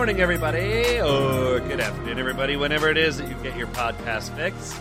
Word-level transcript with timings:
morning, 0.00 0.22
everybody, 0.22 0.98
or 1.02 1.60
good 1.60 1.78
afternoon, 1.78 2.18
everybody, 2.18 2.56
whenever 2.56 2.88
it 2.88 2.96
is 2.96 3.18
that 3.18 3.28
you 3.28 3.34
get 3.42 3.54
your 3.54 3.66
podcast 3.66 4.34
fix. 4.34 4.80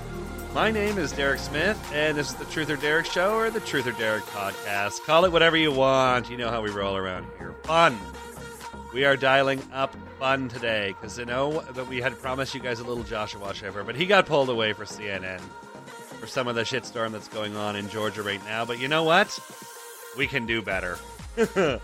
My 0.54 0.72
name 0.72 0.98
is 0.98 1.12
Derek 1.12 1.42
Smith, 1.42 1.78
and 1.94 2.18
this 2.18 2.30
is 2.30 2.36
the 2.36 2.46
Truth 2.46 2.70
or 2.70 2.78
Derek 2.78 3.06
Show 3.06 3.36
or 3.36 3.50
the 3.50 3.60
Truth 3.60 3.88
or 3.88 3.92
Derek 3.92 4.24
podcast. 4.28 5.04
Call 5.04 5.26
it 5.26 5.34
whatever 5.34 5.58
you 5.58 5.74
want. 5.74 6.30
You 6.30 6.38
know 6.38 6.50
how 6.50 6.62
we 6.62 6.70
roll 6.70 6.96
around 6.96 7.28
here. 7.38 7.52
Fun. 7.64 8.00
We 8.94 9.04
are 9.04 9.18
dialing 9.18 9.62
up 9.74 9.94
fun 10.20 10.48
today 10.48 10.96
because 10.98 11.20
you 11.20 11.26
know 11.26 11.64
that 11.74 11.90
we 11.90 12.00
had 12.00 12.18
promised 12.22 12.56
you 12.56 12.62
guys 12.62 12.80
a 12.80 12.86
little 12.86 13.04
Joshua 13.04 13.54
Schiffer, 13.54 13.84
but 13.84 13.98
he 13.98 14.06
got 14.06 14.26
pulled 14.26 14.48
away 14.48 14.72
for 14.72 14.86
CNN 14.86 15.42
for 16.22 16.28
some 16.28 16.48
of 16.48 16.56
the 16.56 16.64
shitstorm 16.64 17.12
that's 17.12 17.28
going 17.28 17.58
on 17.58 17.76
in 17.76 17.90
Georgia 17.90 18.24
right 18.24 18.44
now. 18.46 18.64
But 18.64 18.80
you 18.80 18.88
know 18.88 19.04
what? 19.04 19.38
We 20.18 20.28
can 20.28 20.46
do 20.46 20.62
better. 20.62 20.98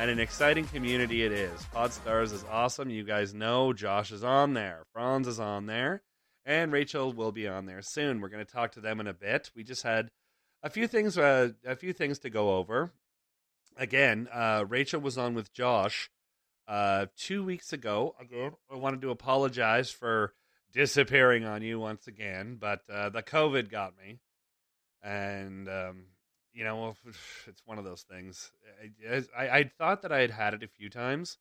And 0.00 0.10
an 0.10 0.18
exciting 0.18 0.66
community 0.66 1.22
it 1.22 1.30
is. 1.30 1.60
Podstars 1.72 2.32
is 2.32 2.44
awesome. 2.50 2.90
You 2.90 3.04
guys 3.04 3.32
know 3.32 3.72
Josh 3.72 4.10
is 4.10 4.24
on 4.24 4.54
there, 4.54 4.82
Franz 4.92 5.28
is 5.28 5.38
on 5.38 5.66
there, 5.66 6.02
and 6.44 6.72
Rachel 6.72 7.12
will 7.12 7.30
be 7.30 7.46
on 7.46 7.66
there 7.66 7.82
soon. 7.82 8.20
We're 8.20 8.30
going 8.30 8.44
to 8.44 8.52
talk 8.52 8.72
to 8.72 8.80
them 8.80 8.98
in 8.98 9.06
a 9.06 9.14
bit. 9.14 9.52
We 9.54 9.62
just 9.62 9.84
had 9.84 10.10
a 10.60 10.70
few 10.70 10.88
things, 10.88 11.16
uh, 11.16 11.50
a 11.64 11.76
few 11.76 11.92
things 11.92 12.18
to 12.18 12.30
go 12.30 12.56
over. 12.56 12.90
Again, 13.76 14.26
uh, 14.32 14.64
Rachel 14.68 15.00
was 15.00 15.16
on 15.16 15.34
with 15.34 15.52
Josh 15.52 16.10
uh, 16.68 17.06
two 17.16 17.44
weeks 17.44 17.72
ago. 17.72 18.14
Again, 18.20 18.52
I 18.70 18.76
wanted 18.76 19.02
to 19.02 19.10
apologize 19.10 19.90
for 19.90 20.32
disappearing 20.72 21.44
on 21.44 21.62
you 21.62 21.78
once 21.78 22.06
again, 22.06 22.56
but 22.60 22.80
uh, 22.92 23.08
the 23.08 23.22
COVID 23.22 23.70
got 23.70 23.94
me, 23.96 24.18
and 25.02 25.68
um, 25.68 26.04
you 26.52 26.64
know 26.64 26.94
it's 27.46 27.62
one 27.64 27.78
of 27.78 27.84
those 27.84 28.02
things. 28.02 28.50
I, 29.08 29.22
I, 29.36 29.58
I 29.58 29.70
thought 29.78 30.02
that 30.02 30.12
I 30.12 30.20
had 30.20 30.30
had 30.30 30.54
it 30.54 30.62
a 30.62 30.68
few 30.68 30.90
times, 30.90 31.38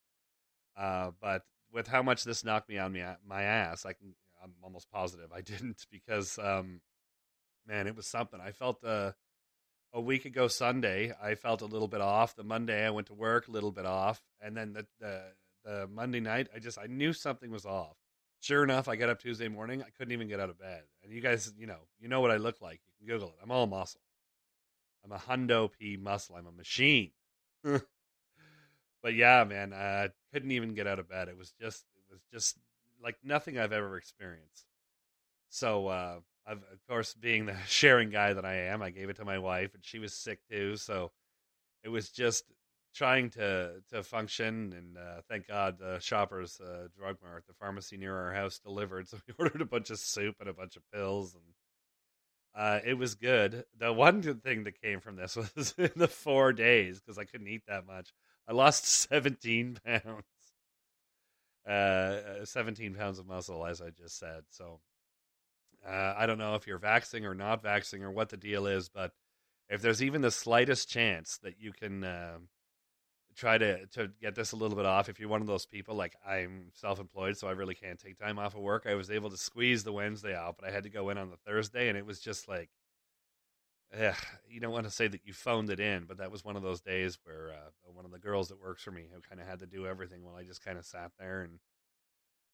uh, 0.77 1.11
but 1.21 1.43
with 1.71 1.87
how 1.87 2.01
much 2.01 2.23
this 2.23 2.43
knocked 2.43 2.69
me 2.69 2.77
on 2.77 2.93
my, 2.93 3.15
my 3.27 3.43
ass, 3.43 3.85
I 3.85 3.93
can 3.93 4.15
I'm 4.43 4.53
almost 4.63 4.89
positive 4.89 5.31
I 5.33 5.41
didn't 5.41 5.85
because 5.91 6.37
um, 6.39 6.81
man, 7.67 7.87
it 7.87 7.95
was 7.95 8.07
something. 8.07 8.39
I 8.39 8.51
felt 8.51 8.83
uh, 8.83 9.11
a 9.95 10.01
week 10.01 10.25
ago 10.25 10.49
Sunday, 10.49 11.13
I 11.23 11.35
felt 11.35 11.61
a 11.61 11.65
little 11.65 11.87
bit 11.87 12.01
off. 12.01 12.35
The 12.35 12.43
Monday, 12.43 12.85
I 12.85 12.89
went 12.89 13.07
to 13.07 13.13
work 13.13 13.47
a 13.47 13.51
little 13.51 13.71
bit 13.71 13.85
off, 13.85 14.21
and 14.41 14.55
then 14.55 14.73
the 14.73 14.85
the, 14.99 15.21
the 15.63 15.87
Monday 15.87 16.19
night, 16.19 16.49
I 16.53 16.59
just 16.59 16.77
I 16.77 16.87
knew 16.87 17.13
something 17.13 17.49
was 17.49 17.65
off. 17.65 17.95
Sure 18.41 18.63
enough, 18.63 18.89
I 18.89 18.97
got 18.97 19.09
up 19.09 19.19
Tuesday 19.19 19.47
morning. 19.47 19.81
I 19.81 19.89
couldn't 19.97 20.11
even 20.11 20.27
get 20.27 20.39
out 20.39 20.49
of 20.49 20.59
bed. 20.59 20.83
And 21.01 21.11
you 21.11 21.21
guys, 21.21 21.51
you 21.57 21.65
know, 21.65 21.79
you 21.99 22.09
know 22.09 22.19
what 22.21 22.29
I 22.29 22.35
look 22.35 22.61
like. 22.61 22.81
You 22.85 23.07
can 23.07 23.15
Google 23.15 23.29
it. 23.29 23.35
I'm 23.41 23.49
all 23.49 23.65
muscle. 23.65 24.01
I'm 25.03 25.13
a 25.13 25.17
hundo 25.17 25.71
p 25.71 25.97
muscle. 25.97 26.35
I'm 26.35 26.45
a 26.45 26.51
machine. 26.51 27.11
but 27.63 29.13
yeah, 29.13 29.43
man, 29.45 29.73
I 29.73 30.09
couldn't 30.33 30.51
even 30.51 30.75
get 30.75 30.87
out 30.87 30.99
of 30.99 31.09
bed. 31.09 31.29
It 31.29 31.37
was 31.37 31.53
just, 31.59 31.85
it 31.95 32.11
was 32.11 32.21
just 32.31 32.57
like 33.01 33.15
nothing 33.23 33.57
I've 33.57 33.71
ever 33.71 33.97
experienced. 33.97 34.65
So, 35.49 35.87
uh, 35.87 36.19
I've, 36.47 36.57
of 36.57 36.87
course, 36.87 37.13
being 37.13 37.45
the 37.45 37.55
sharing 37.67 38.09
guy 38.09 38.33
that 38.33 38.45
I 38.45 38.55
am, 38.67 38.81
I 38.81 38.91
gave 38.91 39.09
it 39.09 39.17
to 39.17 39.25
my 39.25 39.39
wife, 39.39 39.73
and 39.73 39.83
she 39.83 39.99
was 39.99 40.13
sick 40.13 40.39
too. 40.49 40.77
So 40.77 41.11
it 41.83 41.89
was 41.89 42.09
just 42.09 42.45
trying 42.93 43.29
to 43.31 43.81
to 43.91 44.03
function. 44.03 44.73
And 44.75 44.97
uh, 44.97 45.21
thank 45.29 45.47
God, 45.47 45.77
the 45.79 45.99
Shoppers 45.99 46.59
uh, 46.59 46.87
Drug 46.97 47.17
Mart, 47.23 47.45
the 47.47 47.53
pharmacy 47.53 47.97
near 47.97 48.15
our 48.15 48.33
house, 48.33 48.59
delivered. 48.59 49.07
So 49.09 49.17
we 49.27 49.33
ordered 49.37 49.61
a 49.61 49.65
bunch 49.65 49.89
of 49.89 49.99
soup 49.99 50.35
and 50.39 50.49
a 50.49 50.53
bunch 50.53 50.75
of 50.75 50.83
pills, 50.93 51.35
and 51.35 51.43
uh, 52.55 52.79
it 52.85 52.97
was 52.97 53.15
good. 53.15 53.65
The 53.77 53.91
one 53.91 54.21
good 54.21 54.43
thing 54.43 54.63
that 54.63 54.81
came 54.81 54.99
from 54.99 55.15
this 55.15 55.35
was 55.55 55.73
in 55.77 55.91
the 55.95 56.07
four 56.07 56.53
days 56.53 56.99
because 56.99 57.17
I 57.17 57.25
couldn't 57.25 57.47
eat 57.47 57.63
that 57.67 57.85
much. 57.85 58.13
I 58.47 58.53
lost 58.53 58.85
seventeen 58.85 59.77
pounds. 59.85 60.23
Uh, 61.67 62.45
17 62.45 62.93
pounds 62.93 63.17
of 63.17 63.25
muscle, 63.25 63.65
as 63.65 63.81
I 63.81 63.89
just 63.89 64.19
said. 64.19 64.43
So 64.51 64.81
uh, 65.87 66.13
I 66.17 66.25
don't 66.25 66.37
know 66.37 66.55
if 66.55 66.67
you're 66.67 66.79
vaxing 66.79 67.23
or 67.23 67.35
not 67.35 67.63
vaxing 67.63 68.01
or 68.01 68.11
what 68.11 68.29
the 68.29 68.37
deal 68.37 68.65
is, 68.67 68.89
but 68.89 69.11
if 69.69 69.81
there's 69.81 70.03
even 70.03 70.21
the 70.21 70.31
slightest 70.31 70.89
chance 70.89 71.39
that 71.43 71.59
you 71.59 71.71
can 71.71 72.03
uh, 72.03 72.37
try 73.35 73.57
to 73.57 73.85
to 73.87 74.09
get 74.21 74.35
this 74.35 74.51
a 74.51 74.55
little 74.55 74.77
bit 74.77 74.85
off, 74.85 75.09
if 75.09 75.19
you're 75.19 75.29
one 75.29 75.41
of 75.41 75.47
those 75.47 75.65
people 75.65 75.95
like 75.95 76.15
I'm 76.27 76.71
self-employed, 76.73 77.37
so 77.37 77.47
I 77.47 77.51
really 77.51 77.75
can't 77.75 77.99
take 77.99 78.17
time 78.17 78.39
off 78.39 78.55
of 78.55 78.61
work. 78.61 78.85
I 78.87 78.95
was 78.95 79.11
able 79.11 79.29
to 79.29 79.37
squeeze 79.37 79.83
the 79.83 79.93
Wednesday 79.93 80.35
out, 80.35 80.55
but 80.59 80.67
I 80.67 80.71
had 80.71 80.83
to 80.83 80.89
go 80.89 81.09
in 81.09 81.17
on 81.17 81.29
the 81.29 81.37
Thursday, 81.45 81.89
and 81.89 81.97
it 81.97 82.05
was 82.05 82.19
just 82.19 82.47
like, 82.47 82.69
ugh, 83.99 84.15
you 84.49 84.59
don't 84.59 84.73
want 84.73 84.85
to 84.85 84.91
say 84.91 85.07
that 85.07 85.25
you 85.25 85.33
phoned 85.33 85.69
it 85.69 85.79
in, 85.79 86.05
but 86.05 86.17
that 86.17 86.31
was 86.31 86.43
one 86.43 86.55
of 86.55 86.63
those 86.63 86.81
days 86.81 87.17
where 87.23 87.51
uh, 87.51 87.69
one 87.93 88.05
of 88.05 88.11
the 88.11 88.19
girls 88.19 88.49
that 88.49 88.61
works 88.61 88.83
for 88.83 88.91
me 88.91 89.05
who 89.13 89.21
kind 89.21 89.41
of 89.41 89.47
had 89.47 89.59
to 89.59 89.67
do 89.67 89.85
everything 89.85 90.23
while 90.23 90.35
I 90.35 90.43
just 90.43 90.63
kind 90.63 90.77
of 90.77 90.85
sat 90.85 91.11
there 91.19 91.41
and 91.41 91.59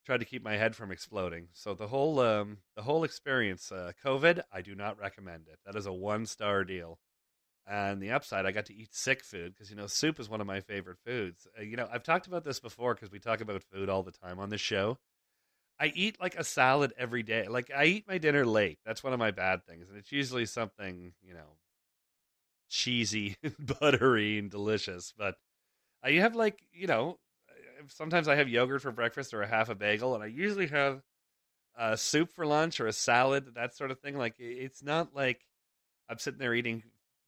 tried 0.05 0.19
to 0.19 0.25
keep 0.25 0.43
my 0.43 0.57
head 0.57 0.75
from 0.75 0.91
exploding. 0.91 1.47
So 1.53 1.73
the 1.73 1.87
whole 1.87 2.19
um, 2.19 2.57
the 2.75 2.83
whole 2.83 3.03
experience, 3.03 3.71
uh, 3.71 3.91
COVID, 4.03 4.41
I 4.51 4.61
do 4.61 4.75
not 4.75 4.99
recommend 4.99 5.47
it. 5.47 5.59
That 5.65 5.75
is 5.75 5.85
a 5.85 5.93
one 5.93 6.25
star 6.25 6.63
deal. 6.63 6.99
And 7.67 8.01
the 8.01 8.11
upside, 8.11 8.45
I 8.45 8.51
got 8.51 8.65
to 8.65 8.75
eat 8.75 8.93
sick 8.93 9.23
food 9.23 9.53
because 9.53 9.69
you 9.69 9.75
know 9.75 9.87
soup 9.87 10.19
is 10.19 10.29
one 10.29 10.41
of 10.41 10.47
my 10.47 10.61
favorite 10.61 10.97
foods. 11.05 11.47
Uh, 11.57 11.61
you 11.61 11.77
know 11.77 11.87
I've 11.91 12.03
talked 12.03 12.27
about 12.27 12.43
this 12.43 12.59
before 12.59 12.95
because 12.95 13.11
we 13.11 13.19
talk 13.19 13.41
about 13.41 13.63
food 13.63 13.89
all 13.89 14.03
the 14.03 14.11
time 14.11 14.39
on 14.39 14.49
this 14.49 14.61
show. 14.61 14.97
I 15.79 15.91
eat 15.95 16.19
like 16.19 16.35
a 16.35 16.43
salad 16.43 16.93
every 16.97 17.23
day. 17.23 17.47
Like 17.47 17.71
I 17.75 17.85
eat 17.85 18.07
my 18.07 18.17
dinner 18.17 18.45
late. 18.45 18.79
That's 18.85 19.03
one 19.03 19.13
of 19.13 19.19
my 19.19 19.31
bad 19.31 19.65
things, 19.65 19.89
and 19.89 19.97
it's 19.97 20.11
usually 20.11 20.45
something 20.45 21.13
you 21.21 21.33
know 21.33 21.57
cheesy, 22.69 23.37
buttery, 23.79 24.39
and 24.39 24.49
delicious. 24.49 25.13
But 25.15 25.35
I 26.03 26.09
you 26.09 26.21
have 26.21 26.35
like 26.35 26.63
you 26.73 26.87
know 26.87 27.19
sometimes 27.87 28.27
I 28.27 28.35
have 28.35 28.49
yogurt 28.49 28.81
for 28.81 28.91
breakfast 28.91 29.33
or 29.33 29.41
a 29.41 29.47
half 29.47 29.69
a 29.69 29.75
bagel, 29.75 30.15
and 30.15 30.23
I 30.23 30.27
usually 30.27 30.67
have 30.67 31.01
a 31.77 31.97
soup 31.97 32.31
for 32.31 32.45
lunch 32.45 32.79
or 32.79 32.87
a 32.87 32.93
salad, 32.93 33.55
that 33.55 33.75
sort 33.75 33.91
of 33.91 33.99
thing. 33.99 34.17
Like 34.17 34.35
it's 34.39 34.83
not 34.83 35.15
like 35.15 35.41
I'm 36.09 36.17
sitting 36.17 36.39
there 36.39 36.53
eating, 36.53 36.83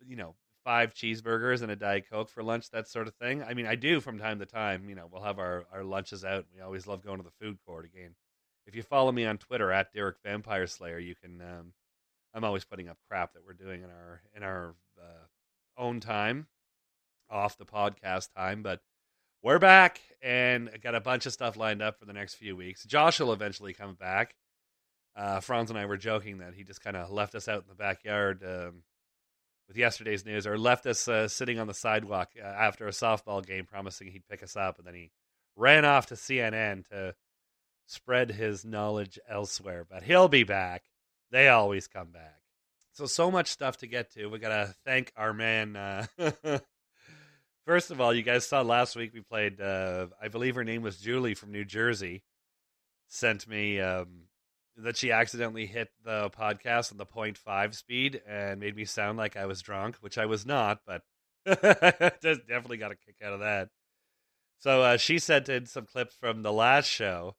you 0.06 0.16
know, 0.16 0.36
five 0.64 0.94
cheeseburgers 0.94 1.62
and 1.62 1.72
a 1.72 1.76
diet 1.76 2.06
coke 2.10 2.30
for 2.30 2.44
lunch, 2.44 2.70
that 2.72 2.88
sort 2.88 3.08
of 3.08 3.16
thing. 3.16 3.44
I 3.44 3.54
mean, 3.54 3.66
I 3.66 3.76
do 3.76 4.00
from 4.00 4.20
time 4.20 4.40
to 4.40 4.46
time. 4.46 4.90
You 4.90 4.96
know, 4.96 5.08
we'll 5.12 5.24
have 5.24 5.40
our 5.40 5.66
our 5.72 5.84
lunches 5.84 6.24
out. 6.26 6.46
We 6.54 6.62
always 6.62 6.88
love 6.88 7.04
going 7.04 7.18
to 7.18 7.24
the 7.24 7.46
food 7.46 7.58
court 7.66 7.86
again. 7.86 8.16
If 8.66 8.76
you 8.76 8.84
follow 8.84 9.12
me 9.12 9.26
on 9.26 9.38
Twitter 9.38 9.72
at 9.72 9.94
Derek 9.94 10.18
Vampire 10.24 10.68
Slayer, 10.68 11.00
you 11.00 11.16
can. 11.16 11.42
Um, 11.42 11.74
I'm 12.34 12.44
always 12.44 12.66
putting 12.66 12.90
up 12.90 12.98
crap 13.08 13.34
that 13.34 13.46
we're 13.46 13.54
doing 13.54 13.84
in 13.84 13.90
our 13.90 14.22
in 14.36 14.44
our 14.44 14.76
uh, 15.00 15.82
own 15.82 16.00
time 16.00 16.48
off 17.30 17.58
the 17.58 17.66
podcast 17.66 18.30
time, 18.36 18.64
but 18.64 18.82
we're 19.44 19.60
back 19.60 20.00
and 20.22 20.70
got 20.82 20.96
a 20.96 21.02
bunch 21.02 21.26
of 21.26 21.34
stuff 21.34 21.58
lined 21.58 21.82
up 21.82 22.00
for 22.00 22.06
the 22.06 22.14
next 22.14 22.36
few 22.36 22.56
weeks. 22.56 22.86
Josh 22.86 23.20
will 23.20 23.34
eventually 23.34 23.74
come 23.74 23.94
back. 23.94 24.36
Uh, 25.16 25.42
Franz 25.42 25.70
and 25.70 25.78
I 25.78 25.86
were 25.86 25.98
joking 25.98 26.40
that 26.40 26.56
he 26.56 26.64
just 26.64 26.82
kind 26.82 26.96
of 26.96 27.12
left 27.12 27.36
us 27.36 27.48
out 27.48 27.62
in 27.62 27.68
the 27.68 27.76
backyard 27.76 28.42
um, 28.44 28.84
with 29.68 29.78
yesterday's 29.78 30.26
news, 30.26 30.48
or 30.48 30.58
left 30.58 30.86
us 30.86 31.08
uh, 31.08 31.28
sitting 31.28 31.60
on 31.60 31.68
the 31.68 31.74
sidewalk 31.74 32.32
uh, 32.42 32.46
after 32.46 32.88
a 32.88 32.92
softball 32.92 33.46
game, 33.46 33.66
promising 33.66 34.08
he'd 34.08 34.28
pick 34.28 34.42
us 34.42 34.56
up, 34.56 34.78
and 34.80 34.88
then 34.88 34.96
he 34.96 35.12
ran 35.56 35.86
off 35.86 36.08
to 36.08 36.16
CNN 36.16 36.88
to 36.88 37.14
spread 37.86 38.32
his 38.32 38.66
knowledge 38.66 39.20
elsewhere. 39.30 39.86
But 39.88 40.04
he'll 40.04 40.30
be 40.30 40.44
back. 40.44 40.86
They 41.32 41.50
always 41.50 41.88
come 41.88 42.12
back. 42.12 42.40
So 42.94 43.06
so 43.06 43.30
much 43.30 43.48
stuff 43.48 43.78
to 43.78 43.88
get 43.88 44.14
to. 44.14 44.28
We 44.28 44.40
gotta 44.40 44.74
thank 44.86 45.12
our 45.18 45.34
man. 45.34 46.08
First 47.66 47.92
of 47.92 48.02
all, 48.02 48.14
you 48.14 48.24
guys 48.24 48.46
saw 48.46 48.62
last 48.62 48.96
week 48.96 49.14
we 49.14 49.22
played. 49.22 49.62
Uh, 49.62 50.08
I 50.22 50.28
believe 50.28 50.56
her 50.56 50.66
name 50.66 50.82
was 50.82 50.98
Julie 50.98 51.34
from 51.34 51.52
New 51.52 51.64
Jersey. 51.64 52.24
Sent 53.08 53.48
me 53.48 53.80
um, 53.80 54.24
that 54.78 54.98
she 54.98 55.12
accidentally 55.12 55.66
hit 55.66 55.90
the 56.04 56.30
podcast 56.30 56.92
on 56.92 56.98
the 56.98 57.06
0.5 57.06 57.76
speed 57.76 58.22
and 58.28 58.60
made 58.60 58.76
me 58.76 58.86
sound 58.86 59.18
like 59.18 59.38
I 59.38 59.46
was 59.46 59.62
drunk, 59.62 59.96
which 60.02 60.18
I 60.18 60.26
was 60.26 60.46
not, 60.46 60.82
but 60.86 61.04
definitely 61.46 62.78
got 62.78 62.92
a 62.92 62.96
kick 62.96 63.16
out 63.24 63.34
of 63.34 63.40
that. 63.40 63.70
So 64.60 64.82
uh, 64.82 64.98
she 64.98 65.20
sent 65.20 65.48
in 65.50 65.66
some 65.66 65.86
clips 65.86 66.16
from 66.16 66.42
the 66.42 66.54
last 66.54 66.88
show. 66.88 67.36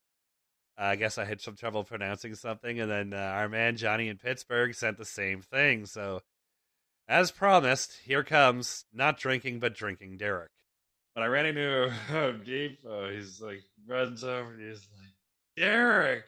I 0.76 0.96
guess 0.96 1.18
I 1.18 1.24
had 1.24 1.40
some 1.40 1.54
trouble 1.54 1.84
pronouncing 1.84 2.34
something, 2.34 2.80
and 2.80 2.90
then 2.90 3.12
uh, 3.14 3.16
our 3.16 3.48
man 3.48 3.76
Johnny 3.76 4.08
in 4.08 4.18
Pittsburgh 4.18 4.74
sent 4.74 4.98
the 4.98 5.04
same 5.04 5.40
thing. 5.40 5.86
So, 5.86 6.20
as 7.08 7.30
promised, 7.30 7.92
here 8.04 8.24
comes 8.24 8.84
not 8.92 9.18
drinking 9.18 9.60
but 9.60 9.74
drinking 9.74 10.18
Derek. 10.18 10.50
When 11.14 11.24
I 11.24 11.28
ran 11.28 11.46
into 11.46 11.90
Home 12.08 12.42
Depot, 12.44 13.10
he's 13.10 13.40
like 13.40 13.62
runs 13.86 14.24
over 14.24 14.52
and 14.52 14.60
he's 14.60 14.86
like, 14.98 15.14
Derek, 15.56 16.24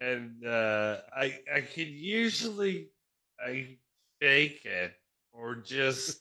and 0.00 0.44
uh, 0.46 0.98
I 1.16 1.40
I 1.52 1.60
can 1.60 1.88
usually 1.88 2.88
I 3.40 3.78
fake 4.20 4.64
it 4.64 4.92
or 5.32 5.56
just 5.56 6.20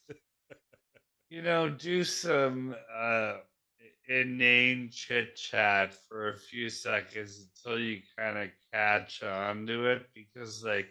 you 1.29 1.41
know 1.41 1.69
do 1.69 2.03
some 2.03 2.75
uh, 2.95 3.37
inane 4.07 4.89
chit 4.91 5.35
chat 5.35 5.93
for 6.07 6.29
a 6.29 6.37
few 6.37 6.69
seconds 6.69 7.47
until 7.65 7.79
you 7.79 8.01
kind 8.17 8.37
of 8.37 8.49
catch 8.73 9.23
on 9.23 9.65
to 9.67 9.85
it 9.87 10.07
because 10.13 10.63
like 10.63 10.87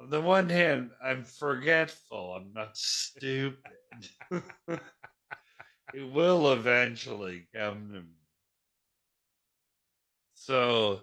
on 0.00 0.10
the 0.10 0.20
one 0.20 0.48
hand 0.48 0.90
I'm 1.02 1.24
forgetful 1.24 2.34
I'm 2.34 2.52
not 2.52 2.76
stupid 2.76 3.58
it 4.30 6.12
will 6.12 6.52
eventually 6.52 7.48
come 7.54 7.88
to 7.92 8.00
me 8.00 8.18
so 10.34 11.00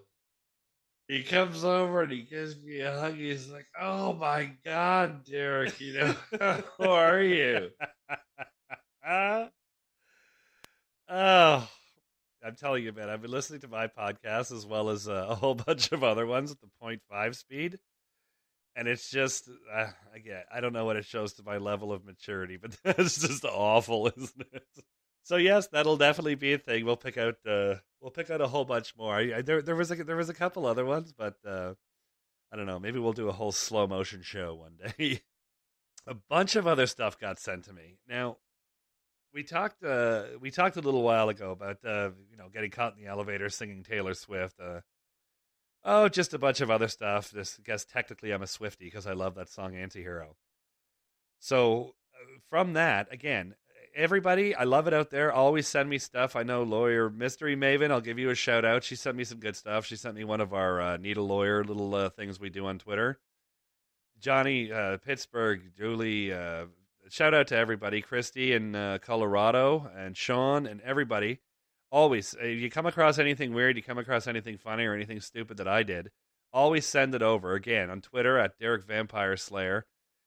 he 1.08 1.22
comes 1.24 1.64
over 1.64 2.02
and 2.02 2.12
he 2.12 2.22
gives 2.24 2.60
me 2.60 2.80
a 2.80 3.00
hug. 3.00 3.16
He's 3.16 3.50
like, 3.50 3.68
"Oh 3.80 4.14
my 4.14 4.52
God, 4.64 5.24
Derek, 5.24 5.80
you 5.80 5.94
know, 5.94 6.16
who 6.78 6.86
are 6.86 7.22
you?" 7.22 7.70
oh, 9.08 9.50
I'm 11.08 12.56
telling 12.58 12.84
you, 12.84 12.92
man, 12.92 13.10
I've 13.10 13.22
been 13.22 13.32
listening 13.32 13.62
to 13.62 13.68
my 13.68 13.88
podcast 13.88 14.52
as 14.52 14.66
well 14.66 14.90
as 14.90 15.08
uh, 15.08 15.28
a 15.30 15.36
whole 15.36 15.56
bunch 15.56 15.92
of 15.92 16.04
other 16.04 16.26
ones 16.26 16.52
at 16.52 16.58
the 16.60 16.70
0.5 16.82 17.36
speed, 17.36 17.78
and 18.76 18.88
it's 18.88 19.10
just, 19.10 19.50
uh, 19.74 19.88
again, 20.14 20.44
I 20.54 20.60
don't 20.60 20.74
know 20.74 20.86
what 20.86 20.98
it 20.98 21.06
shows 21.06 21.34
to 21.34 21.44
my 21.44 21.58
level 21.58 21.92
of 21.94 22.06
maturity, 22.06 22.58
but 22.58 22.78
it's 23.00 23.20
just 23.20 23.46
awful, 23.46 24.12
isn't 24.18 24.48
it? 24.54 24.68
So 25.24 25.38
yes, 25.38 25.68
that'll 25.68 25.98
definitely 25.98 26.36
be 26.36 26.54
a 26.54 26.60
thing. 26.60 26.86
We'll 26.86 26.98
pick 26.98 27.18
out 27.18 27.38
uh, 27.48 27.76
we'll 28.00 28.12
pick 28.12 28.30
out 28.30 28.42
a 28.42 28.48
whole 28.48 28.64
bunch 28.64 28.96
more. 28.96 29.16
I, 29.16 29.38
I, 29.38 29.42
there 29.42 29.64
there 29.64 29.76
was 29.76 29.90
a 29.90 30.04
there 30.04 30.16
was 30.16 30.30
a 30.30 30.36
couple 30.36 30.68
other 30.68 30.86
ones, 30.86 31.14
but 31.18 31.38
uh, 31.44 31.74
I 32.54 32.56
don't 32.56 32.68
know. 32.68 32.80
Maybe 32.80 33.00
we'll 33.00 33.12
do 33.12 33.28
a 33.28 33.34
whole 33.34 33.52
slow 33.52 33.88
motion 33.88 34.22
show 34.22 34.54
one 34.54 34.74
day. 34.78 35.22
a 36.08 36.14
bunch 36.14 36.56
of 36.56 36.68
other 36.68 36.86
stuff 36.86 37.20
got 37.20 37.40
sent 37.40 37.66
to 37.66 37.74
me. 37.74 37.98
Now 38.08 38.38
we 39.34 39.42
talked 39.42 39.84
uh, 39.84 40.26
we 40.40 40.52
talked 40.52 40.78
a 40.78 40.82
little 40.82 41.02
while 41.02 41.30
ago 41.30 41.50
about 41.52 41.78
uh, 41.84 42.12
you 42.30 42.38
know 42.38 42.50
getting 42.54 42.70
caught 42.70 42.96
in 42.96 43.04
the 43.04 43.10
elevator 43.10 43.50
singing 43.50 43.82
Taylor 43.82 44.14
Swift. 44.14 44.60
Uh, 44.60 44.82
oh, 45.86 46.10
just 46.10 46.34
a 46.34 46.40
bunch 46.40 46.60
of 46.60 46.70
other 46.70 46.88
stuff. 46.90 47.32
This 47.32 47.58
I 47.60 47.64
guess 47.64 47.86
technically 47.86 48.32
I'm 48.32 48.42
a 48.42 48.48
Swifty 48.48 48.86
because 48.86 49.08
I 49.08 49.14
love 49.14 49.36
that 49.36 49.50
song 49.50 49.74
Antihero. 49.74 50.36
So 51.40 51.96
uh, 52.14 52.40
from 52.50 52.74
that, 52.74 53.08
again, 53.14 53.56
everybody, 53.96 54.54
I 54.56 54.64
love 54.64 54.88
it 54.88 54.94
out 54.94 55.10
there. 55.12 55.32
Always 55.32 55.68
send 55.68 55.90
me 55.90 55.98
stuff. 55.98 56.36
I 56.36 56.44
know 56.44 56.64
lawyer 56.64 57.10
mystery 57.10 57.56
maven. 57.56 57.92
I'll 57.92 58.02
give 58.02 58.20
you 58.20 58.30
a 58.30 58.36
shout 58.36 58.66
out. 58.66 58.84
She 58.84 58.96
sent 58.96 59.16
me 59.16 59.24
some 59.24 59.40
good 59.40 59.56
stuff. 59.56 59.86
She 59.86 59.96
sent 59.96 60.16
me 60.16 60.24
one 60.24 60.42
of 60.42 60.54
our 60.54 60.82
uh, 60.82 60.98
need 60.98 61.18
a 61.18 61.22
lawyer 61.22 61.64
little 61.64 61.94
uh, 61.96 62.10
things 62.10 62.40
we 62.40 62.50
do 62.50 62.66
on 62.66 62.80
Twitter. 62.80 63.20
Johnny 64.20 64.72
uh, 64.72 64.98
Pittsburgh, 64.98 65.62
Julie. 65.78 66.34
Uh, 66.34 66.66
shout 67.10 67.34
out 67.34 67.48
to 67.48 67.58
everybody. 67.58 68.02
Christy 68.02 68.54
in 68.54 68.76
uh, 68.76 68.98
Colorado 69.02 69.90
and 69.96 70.18
Sean 70.18 70.66
and 70.66 70.82
everybody. 70.82 71.40
Always, 71.96 72.36
if 72.42 72.60
you 72.60 72.70
come 72.70 72.86
across 72.86 73.18
anything 73.20 73.54
weird, 73.54 73.78
you 73.78 73.84
come 73.84 73.98
across 73.98 74.28
anything 74.28 74.58
funny 74.58 74.86
or 74.86 74.94
anything 74.94 75.22
stupid 75.22 75.58
that 75.58 75.68
I 75.68 75.84
did, 75.84 76.12
always 76.52 76.86
send 76.86 77.16
it 77.16 77.22
over. 77.22 77.54
Again 77.54 77.90
on 77.90 78.02
Twitter 78.02 78.38
at 78.38 78.60
Derek 78.60 78.84
Vampire 78.84 79.38
Slayer 79.38 79.86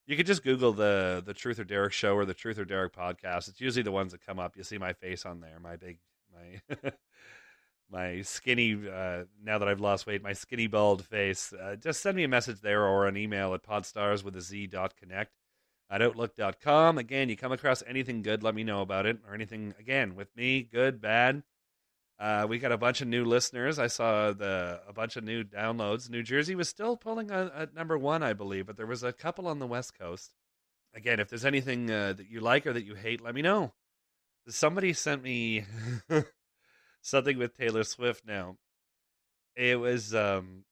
you 0.09 0.17
could 0.17 0.27
just 0.27 0.43
Google 0.43 0.73
the 0.73 1.23
the 1.25 1.35
Truth 1.35 1.61
or 1.61 1.65
Derek 1.65 1.93
show 1.93 2.15
or 2.15 2.25
the 2.25 2.35
Truth 2.35 2.59
or 2.59 2.65
Derek 2.65 2.95
podcast. 2.95 3.49
It's 3.49 3.61
usually 3.61 3.83
the 3.83 3.93
ones 3.93 4.13
that 4.13 4.25
come 4.25 4.39
up. 4.39 4.57
You 4.57 4.65
see 4.65 4.79
my 4.79 4.95
face 4.95 5.27
on 5.27 5.41
there, 5.41 5.61
my 5.61 5.77
big 5.77 5.99
my 6.33 6.91
my 7.91 8.23
skinny. 8.23 8.73
Uh, 8.73 9.25
now 9.45 9.59
that 9.59 9.69
I've 9.69 9.81
lost 9.81 10.07
weight, 10.07 10.23
my 10.23 10.33
skinny 10.33 10.67
bald 10.67 11.05
face. 11.05 11.53
Uh, 11.53 11.77
just 11.77 12.01
send 12.01 12.17
me 12.17 12.25
a 12.25 12.29
message 12.29 12.63
there 12.63 12.87
or 12.87 13.07
an 13.07 13.19
email 13.19 13.53
at 13.53 13.63
podstars 13.63 14.25
with 14.25 14.35
a 14.35 14.41
z 14.41 14.67
dot 14.67 14.97
connect 14.97 15.33
at 15.91 16.01
outlook.com. 16.01 16.97
Again, 16.97 17.29
you 17.29 17.37
come 17.37 17.53
across 17.53 17.83
anything 17.87 18.23
good, 18.23 18.43
let 18.43 18.55
me 18.55 18.65
know 18.65 18.81
about 18.81 19.05
it 19.05 19.19
or 19.29 19.35
anything 19.35 19.75
again 19.79 20.15
with 20.15 20.35
me, 20.35 20.63
good, 20.63 21.03
bad. 21.03 21.43
Uh, 22.19 22.47
we 22.49 22.59
got 22.59 22.73
a 22.73 22.79
bunch 22.79 23.01
of 23.01 23.07
new 23.07 23.25
listeners. 23.25 23.79
I 23.79 23.87
saw 23.87 24.33
the 24.33 24.81
a 24.89 24.93
bunch 24.93 25.17
of 25.17 25.23
new 25.23 25.45
downloads. 25.45 26.11
New 26.11 26.23
Jersey 26.23 26.57
was 26.57 26.69
still 26.69 26.97
pulling 26.97 27.31
at 27.31 27.75
number 27.75 27.97
one, 27.97 28.25
I 28.25 28.33
believe, 28.33 28.67
but 28.67 28.77
there 28.77 28.87
was 28.87 29.05
a 29.05 29.13
couple 29.13 29.47
on 29.47 29.61
the 29.61 29.67
West 29.69 29.97
Coast. 29.97 30.33
Again, 30.95 31.21
if 31.21 31.29
there's 31.29 31.45
anything 31.45 31.91
uh, 31.91 32.15
that 32.15 32.29
you 32.29 32.41
like 32.41 32.67
or 32.67 32.73
that 32.73 32.85
you 32.85 32.95
hate, 32.95 33.21
let 33.21 33.35
me 33.35 33.43
know. 33.43 33.73
Somebody 34.49 34.95
sent 34.95 35.23
me 35.23 35.65
something 37.03 37.39
with 37.39 37.57
Taylor 37.57 37.85
Swift. 37.85 38.27
Now, 38.27 38.57
it 39.55 39.79
was 39.79 40.13
um, 40.13 40.65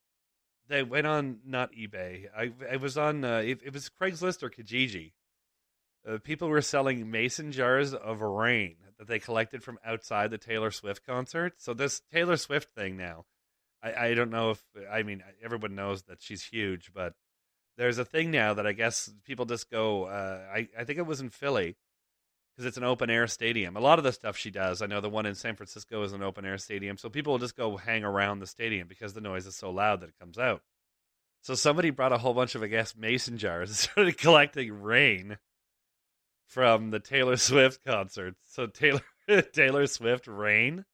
they 0.68 0.82
went 0.82 1.06
on 1.06 1.38
not 1.46 1.72
eBay. 1.72 2.26
I 2.36 2.52
it 2.72 2.80
was 2.80 2.98
on 2.98 3.24
uh, 3.24 3.38
it, 3.38 3.60
it 3.64 3.72
was 3.72 3.88
Craigslist 3.88 4.42
or 4.42 4.50
Kijiji. 4.50 5.12
Uh, 6.06 6.18
people 6.22 6.48
were 6.48 6.62
selling 6.62 7.10
mason 7.10 7.50
jars 7.52 7.92
of 7.92 8.20
rain 8.20 8.76
that 8.98 9.08
they 9.08 9.18
collected 9.18 9.62
from 9.62 9.78
outside 9.84 10.30
the 10.30 10.38
Taylor 10.38 10.70
Swift 10.70 11.04
concert. 11.04 11.54
So 11.58 11.74
this 11.74 12.00
Taylor 12.12 12.36
Swift 12.36 12.72
thing 12.74 12.96
now, 12.96 13.24
I, 13.82 14.08
I 14.08 14.14
don't 14.14 14.30
know 14.30 14.50
if 14.50 14.62
I 14.90 15.02
mean 15.02 15.22
everyone 15.42 15.74
knows 15.74 16.02
that 16.04 16.22
she's 16.22 16.44
huge, 16.44 16.92
but 16.94 17.14
there's 17.76 17.98
a 17.98 18.04
thing 18.04 18.30
now 18.30 18.54
that 18.54 18.66
I 18.66 18.72
guess 18.72 19.12
people 19.24 19.44
just 19.44 19.70
go. 19.70 20.04
Uh, 20.04 20.40
I 20.52 20.68
I 20.78 20.84
think 20.84 20.98
it 20.98 21.06
was 21.06 21.20
in 21.20 21.30
Philly 21.30 21.76
because 22.56 22.66
it's 22.66 22.78
an 22.78 22.84
open 22.84 23.10
air 23.10 23.26
stadium. 23.26 23.76
A 23.76 23.80
lot 23.80 23.98
of 23.98 24.04
the 24.04 24.12
stuff 24.12 24.36
she 24.36 24.50
does, 24.50 24.80
I 24.80 24.86
know 24.86 25.00
the 25.00 25.10
one 25.10 25.26
in 25.26 25.34
San 25.34 25.56
Francisco 25.56 26.02
is 26.04 26.12
an 26.12 26.22
open 26.22 26.46
air 26.46 26.56
stadium, 26.56 26.96
so 26.96 27.10
people 27.10 27.32
will 27.32 27.38
just 27.38 27.56
go 27.56 27.76
hang 27.76 28.04
around 28.04 28.38
the 28.38 28.46
stadium 28.46 28.88
because 28.88 29.12
the 29.12 29.20
noise 29.20 29.46
is 29.46 29.56
so 29.56 29.70
loud 29.70 30.00
that 30.00 30.08
it 30.08 30.18
comes 30.18 30.38
out. 30.38 30.62
So 31.42 31.54
somebody 31.54 31.90
brought 31.90 32.12
a 32.12 32.18
whole 32.18 32.34
bunch 32.34 32.54
of 32.54 32.62
I 32.62 32.68
guess 32.68 32.96
mason 32.96 33.38
jars 33.38 33.68
and 33.70 33.76
started 33.76 34.18
collecting 34.18 34.82
rain 34.82 35.38
from 36.46 36.90
the 36.90 37.00
Taylor 37.00 37.36
Swift 37.36 37.84
concert. 37.84 38.34
So 38.48 38.66
Taylor 38.66 39.02
Taylor 39.52 39.86
Swift 39.86 40.26
Rain. 40.26 40.84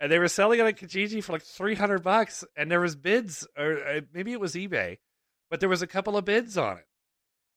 And 0.00 0.10
they 0.10 0.18
were 0.18 0.28
selling 0.28 0.60
it 0.60 0.66
on 0.66 0.72
Kijiji 0.72 1.22
for 1.22 1.32
like 1.32 1.42
300 1.42 2.02
bucks 2.02 2.42
and 2.56 2.70
there 2.70 2.80
was 2.80 2.96
bids 2.96 3.46
or 3.58 3.84
uh, 3.84 4.00
maybe 4.14 4.32
it 4.32 4.40
was 4.40 4.54
eBay, 4.54 4.96
but 5.50 5.60
there 5.60 5.68
was 5.68 5.82
a 5.82 5.86
couple 5.86 6.16
of 6.16 6.24
bids 6.24 6.56
on 6.56 6.78
it. 6.78 6.86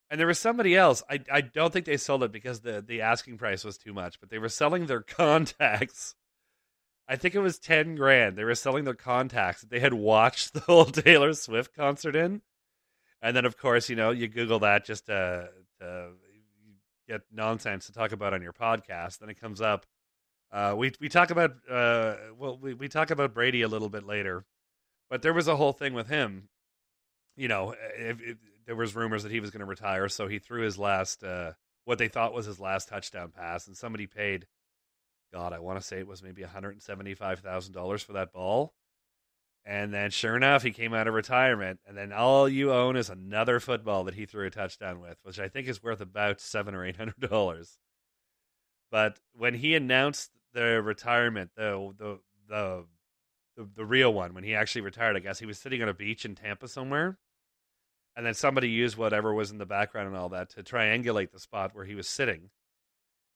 And 0.09 0.19
there 0.19 0.27
was 0.27 0.39
somebody 0.39 0.75
else. 0.75 1.01
I 1.09 1.21
I 1.31 1.41
don't 1.41 1.71
think 1.71 1.85
they 1.85 1.97
sold 1.97 2.23
it 2.23 2.31
because 2.31 2.59
the 2.59 2.83
the 2.85 3.01
asking 3.01 3.37
price 3.37 3.63
was 3.63 3.77
too 3.77 3.93
much, 3.93 4.19
but 4.19 4.29
they 4.29 4.39
were 4.39 4.49
selling 4.49 4.85
their 4.85 5.01
contacts. 5.01 6.15
I 7.07 7.15
think 7.15 7.35
it 7.35 7.39
was 7.39 7.59
10 7.59 7.95
grand. 7.95 8.37
They 8.37 8.45
were 8.45 8.55
selling 8.55 8.85
their 8.85 8.93
contacts 8.93 9.61
that 9.61 9.69
they 9.69 9.79
had 9.79 9.93
watched 9.93 10.53
the 10.53 10.61
whole 10.61 10.85
Taylor 10.85 11.33
Swift 11.33 11.75
concert 11.75 12.15
in. 12.15 12.41
And 13.21 13.35
then 13.35 13.45
of 13.45 13.57
course, 13.57 13.89
you 13.89 13.95
know, 13.95 14.11
you 14.11 14.27
Google 14.27 14.59
that 14.59 14.85
just 14.85 15.05
to, 15.07 15.49
to 15.79 16.11
nonsense 17.31 17.87
to 17.87 17.93
talk 17.93 18.11
about 18.11 18.33
on 18.33 18.41
your 18.41 18.53
podcast. 18.53 19.19
Then 19.19 19.29
it 19.29 19.39
comes 19.39 19.61
up. 19.61 19.85
Uh, 20.51 20.75
we 20.77 20.91
we 20.99 21.09
talk 21.09 21.31
about 21.31 21.51
uh, 21.69 22.15
well 22.37 22.57
we, 22.61 22.73
we 22.73 22.87
talk 22.87 23.11
about 23.11 23.33
Brady 23.33 23.63
a 23.63 23.67
little 23.67 23.89
bit 23.89 24.05
later, 24.05 24.45
but 25.09 25.21
there 25.21 25.33
was 25.33 25.47
a 25.47 25.55
whole 25.55 25.73
thing 25.73 25.93
with 25.93 26.07
him. 26.07 26.49
You 27.35 27.47
know, 27.47 27.73
if, 27.97 28.21
if 28.21 28.37
there 28.67 28.75
was 28.75 28.95
rumors 28.95 29.23
that 29.23 29.31
he 29.31 29.39
was 29.39 29.49
going 29.49 29.61
to 29.61 29.65
retire, 29.65 30.07
so 30.09 30.27
he 30.27 30.37
threw 30.37 30.61
his 30.61 30.77
last 30.77 31.23
uh, 31.23 31.53
what 31.85 31.97
they 31.97 32.07
thought 32.07 32.33
was 32.33 32.45
his 32.45 32.59
last 32.59 32.89
touchdown 32.89 33.31
pass, 33.35 33.65
and 33.65 33.75
somebody 33.75 34.05
paid, 34.05 34.45
God, 35.33 35.53
I 35.53 35.59
want 35.59 35.79
to 35.79 35.85
say 35.85 35.97
it 35.97 36.07
was 36.07 36.21
maybe 36.21 36.43
one 36.43 36.51
hundred 36.51 36.81
seventy-five 36.83 37.39
thousand 37.39 37.73
dollars 37.73 38.03
for 38.03 38.13
that 38.13 38.31
ball. 38.31 38.73
And 39.65 39.93
then, 39.93 40.11
sure 40.11 40.35
enough, 40.35 40.63
he 40.63 40.71
came 40.71 40.93
out 40.93 41.07
of 41.07 41.13
retirement, 41.13 41.79
and 41.87 41.97
then 41.97 42.11
all 42.11 42.49
you 42.49 42.73
own 42.73 42.97
is 42.97 43.09
another 43.09 43.61
football 43.61 44.03
that 44.03 44.13
he 44.13 44.25
threw 44.25 44.45
a 44.45 44.49
touchdown 44.49 44.99
with, 44.99 45.17
which 45.23 45.39
I 45.39 45.47
think 45.47 45.69
is 45.69 45.81
worth 45.81 46.01
about 46.01 46.41
seven 46.41 46.75
or 46.75 46.85
eight 46.85 46.97
hundred 46.97 47.19
dollars. 47.19 47.77
But 48.91 49.19
when 49.33 49.53
he 49.53 49.73
announced 49.73 50.31
the 50.53 50.81
retirement, 50.81 51.51
the 51.55 51.93
the 51.97 52.19
the 52.49 52.85
the, 53.55 53.69
the 53.75 53.85
real 53.85 54.13
one, 54.13 54.33
when 54.33 54.43
he 54.43 54.53
actually 54.53 54.81
retired, 54.81 55.15
I 55.15 55.19
guess 55.19 55.39
he 55.39 55.45
was 55.45 55.59
sitting 55.59 55.81
on 55.81 55.89
a 55.89 55.93
beach 55.93 56.25
in 56.25 56.35
Tampa 56.35 56.67
somewhere, 56.67 57.17
and 58.17 58.25
then 58.25 58.33
somebody 58.33 58.69
used 58.69 58.97
whatever 58.97 59.33
was 59.33 59.51
in 59.51 59.59
the 59.59 59.65
background 59.65 60.09
and 60.09 60.17
all 60.17 60.29
that 60.29 60.49
to 60.51 60.63
triangulate 60.63 61.31
the 61.31 61.39
spot 61.39 61.73
where 61.73 61.85
he 61.85 61.95
was 61.95 62.07
sitting, 62.07 62.49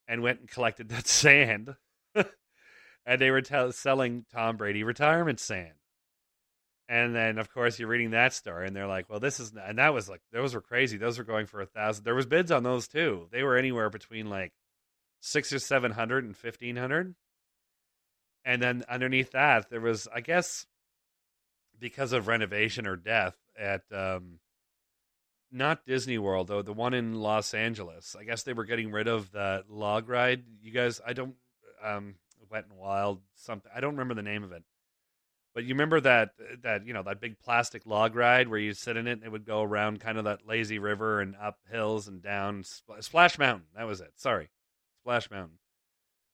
and 0.10 0.22
went 0.22 0.42
and 0.42 0.50
collected 0.50 0.90
that 0.90 1.08
sand, 1.08 1.76
and 3.06 3.22
they 3.22 3.32
were 3.32 3.42
t- 3.42 3.72
selling 3.72 4.26
Tom 4.30 4.58
Brady 4.58 4.84
retirement 4.84 5.40
sand. 5.40 5.77
And 6.90 7.14
then, 7.14 7.38
of 7.38 7.54
course, 7.54 7.80
you're 7.80 7.90
reading 7.90 8.12
that 8.12 8.34
story, 8.34 8.66
and 8.66 8.76
they're 8.76 8.88
like, 8.88 9.10
"Well, 9.10 9.20
this 9.20 9.42
is," 9.42 9.52
and 9.62 9.78
that 9.78 9.94
was 9.94 10.08
like, 10.08 10.22
those 10.32 10.56
were 10.56 10.62
crazy. 10.62 10.98
Those 10.98 11.18
were 11.18 11.26
going 11.26 11.46
for 11.46 11.60
a 11.60 11.66
thousand. 11.66 12.06
There 12.06 12.16
was 12.16 12.26
bids 12.26 12.50
on 12.50 12.64
those 12.64 12.88
too. 12.88 13.28
They 13.32 13.44
were 13.44 13.58
anywhere 13.58 13.90
between 13.90 14.30
like 14.30 14.54
six 15.20 15.52
or 15.52 15.60
seven 15.60 15.92
hundred 15.92 16.24
and 16.24 16.36
fifteen 16.36 16.78
hundred. 16.78 17.16
And 18.46 18.62
then 18.62 18.86
underneath 18.88 19.32
that, 19.32 19.70
there 19.70 19.82
was, 19.82 20.08
I 20.16 20.22
guess, 20.22 20.66
because 21.78 22.14
of 22.14 22.30
renovation 22.30 22.88
or 22.88 22.96
death 22.96 23.36
at 23.60 23.82
um, 23.92 24.40
not 25.52 25.86
Disney 25.86 26.18
World 26.18 26.48
though, 26.48 26.62
the 26.62 26.72
one 26.72 26.94
in 26.94 27.16
Los 27.16 27.54
Angeles. 27.54 28.16
I 28.18 28.24
guess 28.24 28.44
they 28.44 28.54
were 28.54 28.64
getting 28.64 28.92
rid 28.92 29.10
of 29.10 29.32
the 29.34 29.66
log 29.68 30.08
ride. 30.08 30.44
You 30.62 30.72
guys, 30.72 31.02
I 31.06 31.12
don't, 31.12 31.36
um, 31.84 32.16
Wet 32.50 32.66
and 32.70 32.80
Wild 32.80 33.20
something. 33.36 33.70
I 33.76 33.82
don't 33.82 33.96
remember 33.96 34.14
the 34.14 34.22
name 34.22 34.46
of 34.46 34.54
it. 34.54 34.64
But 35.58 35.64
you 35.64 35.74
remember 35.74 36.00
that 36.02 36.34
that 36.62 36.86
you 36.86 36.94
know 36.94 37.02
that 37.02 37.20
big 37.20 37.40
plastic 37.40 37.88
log 37.88 38.14
ride 38.14 38.48
where 38.48 38.60
you 38.60 38.74
sit 38.74 38.96
in 38.96 39.08
it 39.08 39.14
and 39.14 39.24
it 39.24 39.32
would 39.32 39.44
go 39.44 39.64
around 39.64 40.00
kind 40.00 40.20
of 40.20 40.26
that 40.26 40.46
lazy 40.46 40.78
river 40.78 41.20
and 41.20 41.36
up 41.36 41.58
hills 41.72 42.08
and 42.08 42.22
down 42.22 42.64
Splash 42.64 43.40
Mountain. 43.40 43.66
That 43.76 43.88
was 43.88 44.00
it. 44.00 44.12
Sorry, 44.18 44.52
Splash 45.02 45.32
Mountain. 45.32 45.58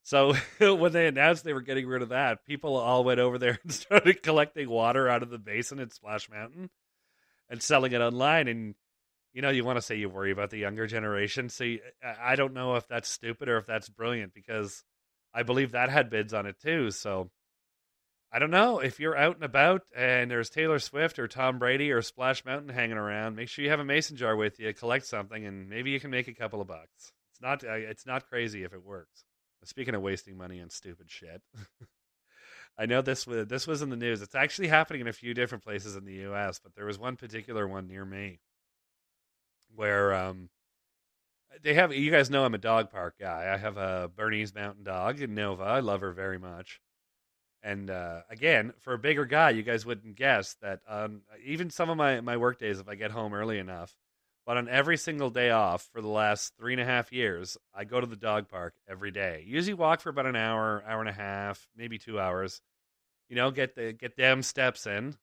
So 0.03 0.33
when 0.59 0.91
they 0.91 1.07
announced 1.07 1.45
they 1.45 1.53
were 1.53 1.61
getting 1.61 1.87
rid 1.87 2.01
of 2.01 2.09
that, 2.09 2.43
people 2.43 2.75
all 2.75 3.05
went 3.05 3.21
over 3.21 3.37
there 3.37 3.59
and 3.63 3.71
started 3.71 4.23
collecting 4.23 4.69
water 4.69 5.07
out 5.07 5.23
of 5.23 5.29
the 5.29 5.39
basin 5.39 5.79
at 5.79 5.93
Splash 5.93 6.29
Mountain 6.29 6.69
and 7.49 7.63
selling 7.63 7.93
it 7.93 8.01
online. 8.01 8.49
And 8.49 8.75
you 9.31 9.41
know, 9.41 9.51
you 9.51 9.63
want 9.63 9.77
to 9.77 9.81
say 9.81 9.95
you 9.95 10.09
worry 10.09 10.31
about 10.31 10.49
the 10.49 10.57
younger 10.57 10.85
generation. 10.85 11.47
See, 11.47 11.79
I 12.21 12.35
don't 12.35 12.53
know 12.53 12.75
if 12.75 12.89
that's 12.89 13.07
stupid 13.07 13.47
or 13.47 13.55
if 13.55 13.67
that's 13.67 13.87
brilliant 13.87 14.33
because 14.33 14.83
I 15.33 15.43
believe 15.43 15.71
that 15.71 15.89
had 15.89 16.09
bids 16.09 16.33
on 16.33 16.45
it 16.45 16.59
too. 16.59 16.91
So 16.91 17.31
I 18.35 18.39
don't 18.39 18.49
know 18.49 18.79
if 18.79 18.99
you're 18.99 19.15
out 19.15 19.35
and 19.35 19.43
about 19.43 19.83
and 19.95 20.31
there's 20.31 20.49
Taylor 20.49 20.79
Swift 20.79 21.19
or 21.19 21.27
Tom 21.27 21.59
Brady 21.59 21.91
or 21.91 22.01
Splash 22.01 22.43
Mountain 22.43 22.69
hanging 22.69 22.97
around. 22.97 23.35
Make 23.35 23.47
sure 23.47 23.63
you 23.63 23.69
have 23.69 23.79
a 23.79 23.85
mason 23.85 24.17
jar 24.17 24.35
with 24.35 24.59
you. 24.59 24.73
Collect 24.73 25.05
something, 25.05 25.45
and 25.45 25.69
maybe 25.69 25.91
you 25.91 25.99
can 25.99 26.09
make 26.09 26.27
a 26.27 26.33
couple 26.33 26.59
of 26.59 26.67
bucks. 26.67 27.11
It's 27.31 27.41
not 27.41 27.63
uh, 27.63 27.73
it's 27.73 28.07
not 28.07 28.27
crazy 28.27 28.63
if 28.63 28.73
it 28.73 28.83
works. 28.83 29.23
Speaking 29.65 29.93
of 29.93 30.01
wasting 30.01 30.35
money 30.35 30.59
on 30.61 30.71
stupid 30.71 31.11
shit, 31.11 31.43
I 32.77 32.87
know 32.87 33.03
this 33.03 33.27
was 33.27 33.45
this 33.45 33.67
was 33.67 33.83
in 33.83 33.91
the 33.91 33.95
news. 33.95 34.23
It's 34.23 34.33
actually 34.33 34.67
happening 34.67 35.01
in 35.01 35.07
a 35.07 35.13
few 35.13 35.35
different 35.35 35.63
places 35.63 35.95
in 35.95 36.03
the 36.03 36.13
U.S., 36.13 36.59
but 36.59 36.73
there 36.73 36.87
was 36.87 36.97
one 36.97 37.17
particular 37.17 37.67
one 37.67 37.87
near 37.87 38.03
me 38.03 38.39
where 39.75 40.11
um, 40.11 40.49
they 41.61 41.75
have. 41.75 41.93
You 41.93 42.09
guys 42.09 42.31
know 42.31 42.45
I'm 42.45 42.55
a 42.55 42.57
dog 42.57 42.89
park 42.89 43.13
guy. 43.19 43.53
I 43.53 43.57
have 43.57 43.77
a 43.77 44.09
Bernese 44.13 44.53
Mountain 44.55 44.85
Dog, 44.85 45.19
Nova. 45.19 45.63
I 45.63 45.81
love 45.81 46.01
her 46.01 46.13
very 46.13 46.39
much. 46.39 46.81
And 47.63 47.89
uh, 47.89 48.21
again, 48.29 48.73
for 48.79 48.93
a 48.93 48.99
bigger 48.99 49.25
guy, 49.25 49.51
you 49.51 49.63
guys 49.63 49.85
wouldn't 49.85 50.15
guess 50.15 50.55
that. 50.61 50.81
Um, 50.87 51.21
even 51.45 51.69
some 51.69 51.89
of 51.89 51.95
my 51.97 52.19
my 52.19 52.35
work 52.35 52.59
days, 52.59 52.79
if 52.79 52.89
I 52.89 52.95
get 52.95 53.11
home 53.11 53.33
early 53.33 53.57
enough, 53.57 53.95
but 54.45 54.57
on 54.57 54.67
every 54.67 54.97
single 54.97 55.29
day 55.29 55.49
off 55.49 55.87
for 55.93 56.01
the 56.01 56.09
last 56.09 56.53
three 56.57 56.73
and 56.73 56.81
a 56.81 56.85
half 56.85 57.13
years, 57.13 57.57
I 57.73 57.85
go 57.85 58.01
to 58.01 58.07
the 58.07 58.17
dog 58.17 58.49
park 58.49 58.73
every 58.89 59.11
day. 59.11 59.45
Usually 59.47 59.73
walk 59.73 60.01
for 60.01 60.09
about 60.09 60.25
an 60.25 60.35
hour, 60.35 60.83
hour 60.85 60.99
and 60.99 61.09
a 61.09 61.13
half, 61.13 61.65
maybe 61.77 61.97
two 61.97 62.19
hours. 62.19 62.61
You 63.29 63.37
know, 63.37 63.51
get 63.51 63.75
the 63.75 63.93
get 63.93 64.17
them 64.17 64.43
steps 64.43 64.85
in. 64.85 65.15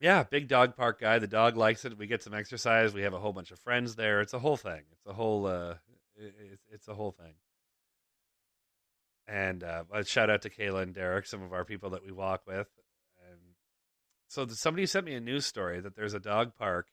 Yeah, 0.00 0.24
big 0.24 0.48
dog 0.48 0.76
park 0.76 1.00
guy. 1.00 1.18
The 1.18 1.28
dog 1.28 1.56
likes 1.56 1.84
it. 1.86 1.96
We 1.96 2.06
get 2.06 2.22
some 2.22 2.34
exercise. 2.34 2.92
We 2.92 3.02
have 3.02 3.14
a 3.14 3.20
whole 3.20 3.32
bunch 3.32 3.52
of 3.52 3.58
friends 3.60 3.94
there. 3.94 4.20
It's 4.20 4.34
a 4.34 4.38
whole 4.38 4.58
thing. 4.58 4.82
It's 4.92 5.06
a 5.06 5.14
whole. 5.14 5.46
Uh, 5.46 5.76
it's 6.16 6.66
it's 6.70 6.88
a 6.88 6.94
whole 6.94 7.12
thing. 7.12 7.32
And 9.26 9.62
uh, 9.62 9.84
shout 10.04 10.30
out 10.30 10.42
to 10.42 10.50
Kayla 10.50 10.82
and 10.82 10.94
Derek, 10.94 11.26
some 11.26 11.42
of 11.42 11.52
our 11.52 11.64
people 11.64 11.90
that 11.90 12.04
we 12.04 12.12
walk 12.12 12.42
with. 12.46 12.68
And 13.30 13.40
so 14.28 14.46
somebody 14.48 14.86
sent 14.86 15.06
me 15.06 15.14
a 15.14 15.20
news 15.20 15.46
story 15.46 15.80
that 15.80 15.94
there's 15.94 16.14
a 16.14 16.20
dog 16.20 16.54
park 16.56 16.88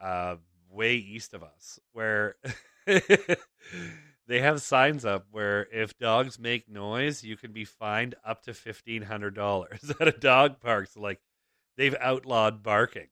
uh, 0.00 0.36
way 0.70 0.94
east 0.94 1.34
of 1.34 1.42
us 1.42 1.78
where 1.92 2.36
they 2.86 4.40
have 4.40 4.62
signs 4.62 5.04
up 5.04 5.26
where 5.30 5.66
if 5.72 5.98
dogs 5.98 6.38
make 6.38 6.68
noise, 6.68 7.22
you 7.22 7.36
can 7.36 7.52
be 7.52 7.64
fined 7.64 8.14
up 8.24 8.42
to 8.42 8.54
fifteen 8.54 9.02
hundred 9.02 9.34
dollars 9.34 9.92
at 10.00 10.08
a 10.08 10.12
dog 10.12 10.60
park. 10.60 10.88
So 10.92 11.00
like 11.00 11.20
they've 11.76 11.96
outlawed 12.00 12.62
barking. 12.62 13.08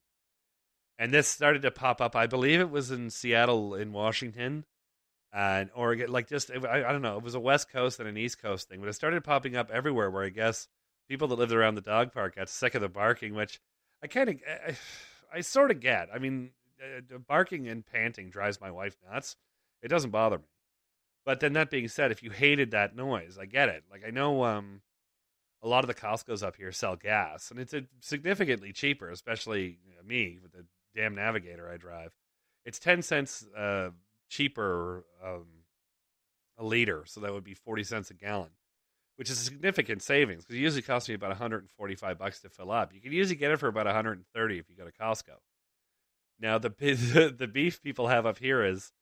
And 0.98 1.14
this 1.14 1.28
started 1.28 1.62
to 1.62 1.70
pop 1.70 2.02
up. 2.02 2.14
I 2.14 2.26
believe 2.26 2.60
it 2.60 2.70
was 2.70 2.90
in 2.90 3.08
Seattle, 3.08 3.74
in 3.74 3.92
Washington, 3.92 4.66
and 5.32 5.70
Oregon. 5.74 6.10
Like 6.10 6.28
just, 6.28 6.50
I, 6.50 6.84
I 6.84 6.92
don't 6.92 7.02
know. 7.02 7.16
It 7.16 7.22
was 7.22 7.34
a 7.34 7.40
West 7.40 7.70
Coast 7.70 8.00
and 8.00 8.08
an 8.08 8.16
East 8.16 8.40
Coast 8.40 8.68
thing, 8.68 8.80
but 8.80 8.88
it 8.88 8.94
started 8.94 9.22
popping 9.24 9.56
up 9.56 9.70
everywhere. 9.70 10.10
Where 10.10 10.24
I 10.24 10.30
guess 10.30 10.68
people 11.08 11.28
that 11.28 11.38
lived 11.38 11.52
around 11.52 11.74
the 11.74 11.80
dog 11.80 12.12
park 12.12 12.36
got 12.36 12.48
sick 12.48 12.74
of 12.74 12.80
the 12.80 12.88
barking, 12.88 13.34
which 13.34 13.60
I 14.02 14.06
kind 14.06 14.28
of, 14.28 14.36
I, 14.48 14.76
I 15.32 15.40
sort 15.40 15.70
of 15.70 15.80
get. 15.80 16.08
I 16.12 16.18
mean, 16.18 16.50
uh, 16.82 17.18
barking 17.18 17.68
and 17.68 17.84
panting 17.84 18.30
drives 18.30 18.60
my 18.60 18.70
wife 18.70 18.96
nuts. 19.10 19.36
It 19.82 19.88
doesn't 19.88 20.10
bother 20.10 20.38
me. 20.38 20.44
But 21.24 21.40
then 21.40 21.52
that 21.52 21.70
being 21.70 21.88
said, 21.88 22.10
if 22.10 22.22
you 22.22 22.30
hated 22.30 22.70
that 22.70 22.96
noise, 22.96 23.38
I 23.38 23.46
get 23.46 23.68
it. 23.68 23.84
Like 23.90 24.02
I 24.06 24.10
know 24.10 24.44
um, 24.44 24.80
a 25.62 25.68
lot 25.68 25.84
of 25.84 25.88
the 25.88 25.94
Costco's 25.94 26.42
up 26.42 26.56
here 26.56 26.72
sell 26.72 26.96
gas, 26.96 27.50
and 27.50 27.60
it's 27.60 27.74
a 27.74 27.82
significantly 28.00 28.72
cheaper, 28.72 29.10
especially 29.10 29.78
you 29.86 29.94
know, 29.94 30.02
me 30.04 30.38
with 30.42 30.52
the 30.52 30.64
damn 30.94 31.14
Navigator 31.14 31.70
I 31.70 31.76
drive. 31.76 32.14
It's 32.64 32.78
ten 32.78 33.02
cents 33.02 33.46
uh, 33.56 33.90
cheaper 34.30 35.04
um, 35.22 35.46
a 36.56 36.64
liter, 36.64 37.04
so 37.06 37.20
that 37.20 37.32
would 37.32 37.44
be 37.44 37.54
forty 37.54 37.84
cents 37.84 38.10
a 38.10 38.14
gallon, 38.14 38.50
which 39.16 39.28
is 39.28 39.40
a 39.40 39.44
significant 39.44 40.02
savings 40.02 40.44
because 40.44 40.56
it 40.56 40.62
usually 40.62 40.82
costs 40.82 41.08
me 41.08 41.14
about 41.14 41.30
one 41.30 41.36
hundred 41.36 41.60
and 41.62 41.70
forty-five 41.70 42.18
bucks 42.18 42.40
to 42.40 42.48
fill 42.48 42.70
up. 42.70 42.94
You 42.94 43.00
can 43.00 43.12
usually 43.12 43.36
get 43.36 43.50
it 43.50 43.58
for 43.58 43.68
about 43.68 43.86
one 43.86 43.94
hundred 43.94 44.12
and 44.12 44.26
thirty 44.34 44.58
if 44.58 44.70
you 44.70 44.76
go 44.76 44.84
to 44.86 44.92
Costco. 44.92 45.36
Now 46.40 46.56
the 46.56 46.70
the 47.36 47.48
beef 47.48 47.82
people 47.82 48.08
have 48.08 48.24
up 48.24 48.38
here 48.38 48.64
is 48.64 48.92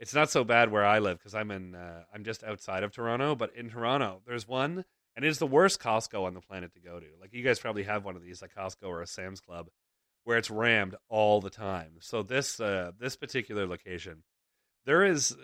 it's 0.00 0.14
not 0.14 0.30
so 0.30 0.42
bad 0.42 0.72
where 0.72 0.84
I 0.84 0.98
live 0.98 1.18
because 1.18 1.34
I'm 1.34 1.50
in 1.50 1.74
uh, 1.74 2.02
I'm 2.12 2.24
just 2.24 2.42
outside 2.42 2.82
of 2.82 2.90
Toronto, 2.90 3.36
but 3.36 3.54
in 3.54 3.70
Toronto 3.70 4.22
there's 4.26 4.48
one 4.48 4.84
and 5.16 5.24
it's 5.24 5.38
the 5.38 5.46
worst 5.46 5.80
Costco 5.80 6.24
on 6.24 6.34
the 6.34 6.40
planet 6.40 6.72
to 6.74 6.80
go 6.80 6.98
to. 6.98 7.06
Like 7.20 7.34
you 7.34 7.42
guys 7.42 7.58
probably 7.58 7.84
have 7.84 8.04
one 8.04 8.16
of 8.16 8.22
these 8.22 8.40
like 8.42 8.54
Costco 8.54 8.88
or 8.88 9.02
a 9.02 9.06
Sam's 9.06 9.40
Club 9.40 9.68
where 10.24 10.38
it's 10.38 10.50
rammed 10.50 10.96
all 11.08 11.40
the 11.40 11.50
time. 11.50 11.92
So 12.00 12.22
this 12.22 12.60
uh, 12.60 12.92
this 12.98 13.16
particular 13.16 13.66
location 13.66 14.22
there 14.84 15.04
is 15.04 15.36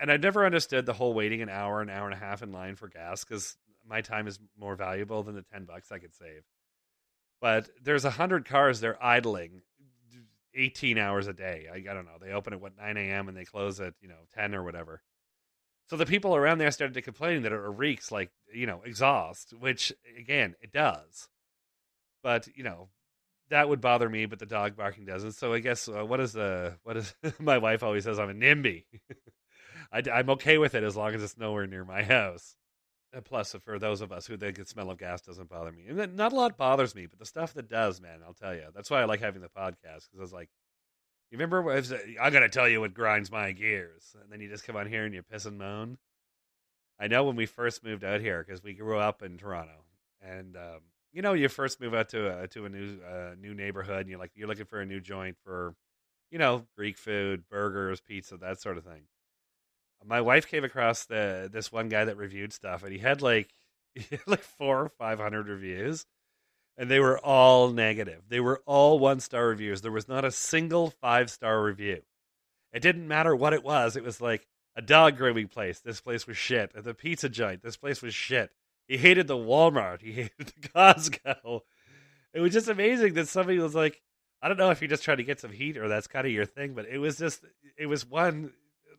and 0.00 0.10
I 0.10 0.16
never 0.16 0.46
understood 0.46 0.86
the 0.86 0.92
whole 0.92 1.14
waiting 1.14 1.42
an 1.42 1.48
hour, 1.48 1.80
an 1.80 1.90
hour 1.90 2.06
and 2.06 2.14
a 2.14 2.24
half 2.24 2.42
in 2.42 2.52
line 2.52 2.76
for 2.76 2.88
gas 2.88 3.24
because 3.24 3.56
my 3.86 4.00
time 4.00 4.26
is 4.26 4.38
more 4.58 4.76
valuable 4.76 5.22
than 5.22 5.34
the 5.34 5.42
ten 5.42 5.64
bucks 5.64 5.92
I 5.92 5.98
could 5.98 6.14
save. 6.14 6.42
But 7.40 7.68
there's 7.82 8.04
a 8.04 8.10
hundred 8.10 8.46
cars 8.46 8.80
there 8.80 9.02
idling 9.02 9.62
18 10.54 10.98
hours 10.98 11.26
a 11.26 11.32
day. 11.32 11.66
I, 11.70 11.76
I 11.76 11.94
don't 11.94 12.06
know. 12.06 12.18
They 12.20 12.32
open 12.32 12.52
at 12.52 12.60
what 12.60 12.76
9 12.76 12.96
a.m. 12.96 13.28
and 13.28 13.36
they 13.36 13.44
close 13.44 13.80
at 13.80 13.94
you 14.00 14.08
know 14.08 14.26
10 14.34 14.54
or 14.54 14.62
whatever. 14.62 15.02
So 15.88 15.96
the 15.96 16.06
people 16.06 16.34
around 16.34 16.58
there 16.58 16.70
started 16.70 16.94
to 16.94 17.02
complain 17.02 17.42
that 17.42 17.52
it 17.52 17.56
reeks 17.56 18.10
like 18.10 18.30
you 18.52 18.66
know 18.66 18.82
exhaust, 18.84 19.52
which 19.58 19.92
again 20.18 20.54
it 20.60 20.72
does. 20.72 21.28
But 22.22 22.48
you 22.54 22.64
know 22.64 22.88
that 23.50 23.68
would 23.68 23.80
bother 23.80 24.08
me, 24.08 24.26
but 24.26 24.38
the 24.38 24.46
dog 24.46 24.76
barking 24.76 25.04
doesn't. 25.04 25.32
So 25.32 25.52
I 25.52 25.58
guess 25.58 25.88
uh, 25.88 26.04
what 26.04 26.20
is 26.20 26.32
the 26.32 26.78
what 26.82 26.96
is 26.96 27.14
my 27.38 27.58
wife 27.58 27.82
always 27.82 28.04
says 28.04 28.18
I'm 28.18 28.30
a 28.30 28.34
NIMBY. 28.34 28.84
I, 29.92 30.02
I'm 30.12 30.30
okay 30.30 30.58
with 30.58 30.74
it 30.74 30.82
as 30.82 30.96
long 30.96 31.14
as 31.14 31.22
it's 31.22 31.38
nowhere 31.38 31.66
near 31.66 31.84
my 31.84 32.02
house. 32.02 32.56
Plus, 33.24 33.54
for 33.64 33.78
those 33.78 34.00
of 34.00 34.10
us 34.10 34.26
who 34.26 34.36
think 34.36 34.56
the 34.56 34.64
smell 34.64 34.90
of 34.90 34.98
gas 34.98 35.20
doesn't 35.20 35.48
bother 35.48 35.70
me, 35.70 35.84
and 35.88 36.16
not 36.16 36.32
a 36.32 36.36
lot 36.36 36.56
bothers 36.56 36.96
me, 36.96 37.06
but 37.06 37.20
the 37.20 37.26
stuff 37.26 37.54
that 37.54 37.68
does, 37.68 38.00
man, 38.00 38.18
I'll 38.26 38.34
tell 38.34 38.54
you. 38.54 38.64
That's 38.74 38.90
why 38.90 39.02
I 39.02 39.04
like 39.04 39.20
having 39.20 39.40
the 39.40 39.48
podcast 39.48 40.08
because 40.08 40.18
I 40.18 40.22
was 40.22 40.32
like, 40.32 40.48
you 41.30 41.38
remember? 41.38 41.70
I 41.70 41.78
I'm 42.20 42.32
gonna 42.32 42.48
tell 42.48 42.68
you 42.68 42.80
what 42.80 42.94
grinds 42.94 43.30
my 43.30 43.52
gears, 43.52 44.16
and 44.20 44.32
then 44.32 44.40
you 44.40 44.48
just 44.48 44.64
come 44.64 44.76
on 44.76 44.88
here 44.88 45.04
and 45.04 45.14
you 45.14 45.22
piss 45.22 45.46
and 45.46 45.58
moan. 45.58 45.98
I 46.98 47.08
know 47.08 47.24
when 47.24 47.36
we 47.36 47.46
first 47.46 47.84
moved 47.84 48.04
out 48.04 48.20
here 48.20 48.44
because 48.44 48.62
we 48.62 48.74
grew 48.74 48.98
up 48.98 49.22
in 49.22 49.38
Toronto, 49.38 49.84
and 50.20 50.56
um, 50.56 50.80
you 51.14 51.22
know, 51.22 51.32
you 51.32 51.48
first 51.48 51.80
move 51.80 51.94
out 51.94 52.10
to 52.10 52.42
a 52.42 52.48
to 52.48 52.66
a 52.66 52.68
new 52.68 52.98
uh, 53.08 53.34
new 53.40 53.54
neighborhood, 53.54 54.00
and 54.00 54.10
you're 54.10 54.18
like 54.18 54.32
you're 54.34 54.48
looking 54.48 54.66
for 54.66 54.80
a 54.80 54.86
new 54.86 55.00
joint 55.00 55.36
for 55.44 55.74
you 56.34 56.38
know, 56.38 56.66
Greek 56.76 56.98
food, 56.98 57.48
burgers, 57.48 58.00
pizza, 58.00 58.36
that 58.36 58.60
sort 58.60 58.76
of 58.76 58.84
thing. 58.84 59.02
My 60.04 60.20
wife 60.20 60.48
came 60.48 60.64
across 60.64 61.06
the 61.06 61.48
this 61.50 61.70
one 61.70 61.88
guy 61.88 62.04
that 62.04 62.16
reviewed 62.16 62.52
stuff, 62.52 62.82
and 62.82 62.92
he 62.92 62.98
had 62.98 63.22
like 63.22 63.54
he 63.94 64.04
had 64.10 64.26
like 64.26 64.42
four 64.42 64.82
or 64.82 64.88
five 64.88 65.20
hundred 65.20 65.48
reviews, 65.48 66.06
and 66.76 66.90
they 66.90 66.98
were 66.98 67.18
all 67.20 67.70
negative. 67.70 68.22
They 68.28 68.40
were 68.40 68.60
all 68.66 68.98
one 68.98 69.20
star 69.20 69.46
reviews. 69.46 69.80
There 69.80 69.92
was 69.92 70.08
not 70.08 70.24
a 70.24 70.32
single 70.32 70.90
five 70.90 71.30
star 71.30 71.62
review. 71.62 72.02
It 72.72 72.80
didn't 72.80 73.06
matter 73.06 73.36
what 73.36 73.52
it 73.52 73.62
was. 73.62 73.96
It 73.96 74.02
was 74.02 74.20
like 74.20 74.48
a 74.74 74.82
dog 74.82 75.16
grooming 75.16 75.46
place. 75.46 75.78
This 75.78 76.00
place 76.00 76.26
was 76.26 76.36
shit. 76.36 76.72
The 76.74 76.94
pizza 76.94 77.28
joint, 77.28 77.62
this 77.62 77.76
place 77.76 78.02
was 78.02 78.12
shit. 78.12 78.50
He 78.86 78.96
hated 78.96 79.26
the 79.26 79.36
Walmart. 79.36 80.02
He 80.02 80.12
hated 80.12 80.32
the 80.38 80.68
Costco. 80.68 81.60
It 82.32 82.40
was 82.40 82.52
just 82.52 82.68
amazing 82.68 83.14
that 83.14 83.28
somebody 83.28 83.58
was 83.58 83.74
like, 83.74 84.00
I 84.42 84.48
don't 84.48 84.58
know 84.58 84.70
if 84.70 84.80
you're 84.80 84.88
just 84.88 85.04
trying 85.04 85.18
to 85.18 85.24
get 85.24 85.40
some 85.40 85.52
heat 85.52 85.78
or 85.78 85.88
that's 85.88 86.06
kind 86.06 86.26
of 86.26 86.32
your 86.32 86.44
thing, 86.44 86.74
but 86.74 86.86
it 86.86 86.98
was 86.98 87.16
just, 87.16 87.44
it 87.78 87.86
was 87.86 88.04
one, 88.04 88.52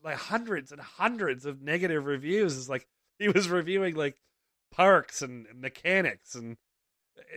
like 0.04 0.18
hundreds 0.18 0.72
and 0.72 0.82
hundreds 0.82 1.46
of 1.46 1.62
negative 1.62 2.06
reviews. 2.06 2.58
It's 2.58 2.70
like 2.70 2.88
he 3.20 3.28
was 3.28 3.50
reviewing 3.50 3.96
like 3.96 4.16
parks 4.72 5.22
and 5.22 5.48
mechanics 5.56 6.36
and 6.36 6.58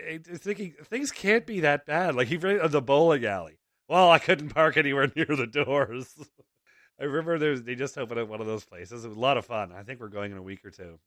eh, 0.06 0.18
thinking 0.36 0.74
things 0.84 1.10
can't 1.10 1.46
be 1.46 1.60
that 1.60 1.86
bad. 1.86 2.14
Like 2.14 2.28
he 2.28 2.36
read 2.36 2.70
the 2.70 2.82
bowling 2.82 3.24
alley. 3.24 3.58
Well, 3.88 4.10
I 4.10 4.18
couldn't 4.18 4.50
park 4.50 4.76
anywhere 4.76 5.10
near 5.16 5.26
the 5.26 5.46
doors. 5.46 6.14
I 7.00 7.04
remember 7.04 7.38
there's 7.38 7.62
they 7.62 7.74
just 7.74 7.96
opened 7.96 8.20
up 8.20 8.28
one 8.28 8.40
of 8.40 8.46
those 8.46 8.64
places. 8.64 9.04
It 9.04 9.08
was 9.08 9.16
a 9.16 9.20
lot 9.20 9.36
of 9.36 9.46
fun. 9.46 9.72
I 9.72 9.82
think 9.82 10.00
we're 10.00 10.08
going 10.08 10.32
in 10.32 10.38
a 10.38 10.42
week 10.42 10.64
or 10.64 10.70
two. 10.70 10.98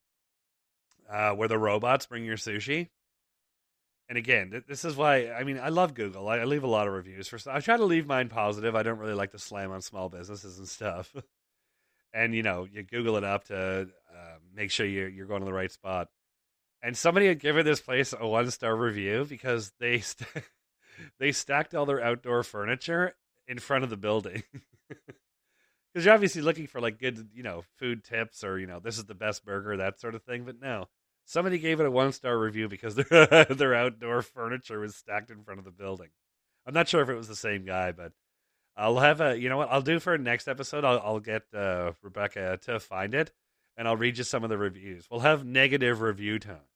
Uh, 1.12 1.32
where 1.32 1.50
the 1.50 1.58
robots 1.58 2.06
bring 2.06 2.24
your 2.24 2.38
sushi. 2.38 2.90
And 4.08 4.18
again, 4.18 4.64
this 4.68 4.86
is 4.86 4.96
why 4.96 5.30
I 5.32 5.44
mean 5.44 5.60
I 5.60 5.70
love 5.70 5.94
Google. 5.94 6.28
I, 6.28 6.38
I 6.38 6.44
leave 6.46 6.64
a 6.64 6.68
lot 6.68 6.88
of 6.88 6.94
reviews 6.94 7.28
for. 7.28 7.38
I 7.50 7.60
try 7.60 7.78
to 7.78 7.86
leave 7.86 8.08
mine 8.08 8.30
positive. 8.30 8.76
I 8.76 8.84
don't 8.84 9.00
really 9.00 9.14
like 9.14 9.32
to 9.32 9.40
slam 9.40 9.72
on 9.72 9.82
small 9.82 10.10
businesses 10.10 10.58
and 10.58 10.68
stuff. 10.68 11.14
and 12.14 12.34
you 12.34 12.44
know, 12.44 12.68
you 12.72 12.84
Google 12.84 13.18
it 13.18 13.24
up 13.24 13.46
to 13.46 13.90
uh, 14.10 14.38
make 14.54 14.72
sure 14.72 14.86
you're 14.86 15.10
you're 15.10 15.28
going 15.28 15.42
to 15.42 15.46
the 15.46 15.54
right 15.54 15.72
spot. 15.72 16.08
And 16.84 16.98
somebody 16.98 17.28
had 17.28 17.40
given 17.40 17.66
this 17.66 17.80
place 17.80 18.14
a 18.18 18.28
one 18.28 18.50
star 18.52 18.76
review 18.76 19.26
because 19.28 19.72
they 19.80 20.00
st- 20.02 20.30
they 21.20 21.32
stacked 21.32 21.74
all 21.74 21.86
their 21.86 22.04
outdoor 22.04 22.44
furniture 22.44 23.16
in 23.48 23.60
front 23.60 23.84
of 23.84 23.90
the 23.90 23.98
building. 23.98 24.44
because 24.90 26.06
you're 26.06 26.14
obviously 26.14 26.42
looking 26.42 26.68
for 26.68 26.82
like 26.82 27.00
good, 27.00 27.30
you 27.34 27.44
know, 27.44 27.64
food 27.78 28.04
tips 28.04 28.44
or 28.44 28.60
you 28.60 28.68
know, 28.68 28.80
this 28.80 28.98
is 28.98 29.06
the 29.06 29.16
best 29.16 29.46
burger, 29.46 29.78
that 29.78 30.00
sort 30.00 30.16
of 30.16 30.24
thing. 30.24 30.44
But 30.44 30.60
no, 30.60 30.88
somebody 31.32 31.58
gave 31.58 31.80
it 31.80 31.86
a 31.86 31.92
one 31.92 32.12
star 32.12 32.38
review 32.38 32.68
because 32.68 32.96
their 33.10 33.46
their 33.46 33.74
outdoor 33.74 34.22
furniture 34.22 34.80
was 34.80 34.96
stacked 34.96 35.32
in 35.32 35.44
front 35.44 35.60
of 35.60 35.66
the 35.66 35.72
building. 35.72 36.10
I'm 36.66 36.74
not 36.74 36.90
sure 36.90 37.02
if 37.02 37.10
it 37.10 37.16
was 37.16 37.28
the 37.28 37.36
same 37.36 37.66
guy, 37.66 37.92
but 37.92 38.12
I'll 38.76 39.00
have 39.00 39.20
a, 39.22 39.38
you 39.38 39.50
know 39.50 39.58
what, 39.58 39.70
I'll 39.72 39.82
do 39.82 40.00
for 40.00 40.18
next 40.18 40.48
episode. 40.48 40.86
I'll 40.86 41.00
I'll 41.00 41.20
get 41.20 41.44
uh, 41.54 41.94
Rebecca 42.02 42.60
to 42.64 42.80
find 42.80 43.16
it, 43.16 43.32
and 43.78 43.88
I'll 43.88 43.98
read 43.98 44.18
you 44.18 44.24
some 44.24 44.44
of 44.44 44.50
the 44.50 44.58
reviews. 44.58 45.08
We'll 45.10 45.22
have 45.22 45.46
negative 45.46 46.02
review 46.02 46.38
time. 46.40 46.68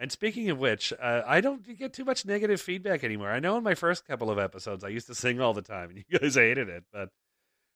And 0.00 0.10
speaking 0.10 0.50
of 0.50 0.58
which, 0.58 0.92
uh, 1.00 1.22
I 1.24 1.40
don't 1.40 1.78
get 1.78 1.92
too 1.92 2.04
much 2.04 2.26
negative 2.26 2.60
feedback 2.60 3.04
anymore. 3.04 3.30
I 3.30 3.38
know 3.38 3.56
in 3.56 3.62
my 3.62 3.76
first 3.76 4.04
couple 4.06 4.28
of 4.28 4.40
episodes, 4.40 4.82
I 4.82 4.88
used 4.88 5.06
to 5.06 5.14
sing 5.14 5.40
all 5.40 5.54
the 5.54 5.62
time, 5.62 5.90
and 5.90 5.98
you 6.08 6.18
guys 6.18 6.34
hated 6.34 6.68
it, 6.68 6.84
but 6.92 7.10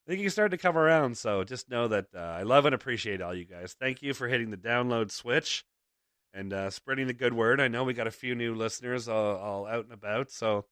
I 0.08 0.12
think 0.12 0.22
you 0.22 0.30
started 0.30 0.56
to 0.56 0.62
come 0.62 0.78
around. 0.78 1.18
So 1.18 1.44
just 1.44 1.68
know 1.68 1.86
that 1.88 2.06
uh, 2.16 2.18
I 2.18 2.42
love 2.42 2.64
and 2.64 2.74
appreciate 2.74 3.20
all 3.20 3.34
you 3.34 3.44
guys. 3.44 3.76
Thank 3.78 4.00
you 4.00 4.14
for 4.14 4.26
hitting 4.26 4.50
the 4.50 4.56
download 4.56 5.10
switch 5.10 5.66
and 6.32 6.50
uh, 6.50 6.70
spreading 6.70 7.08
the 7.08 7.12
good 7.12 7.34
word. 7.34 7.60
I 7.60 7.68
know 7.68 7.84
we 7.84 7.92
got 7.92 8.06
a 8.06 8.10
few 8.10 8.34
new 8.34 8.54
listeners 8.54 9.06
all, 9.06 9.36
all, 9.36 9.66
out 9.66 9.84
and 9.84 9.92
about. 9.92 10.30
So 10.30 10.64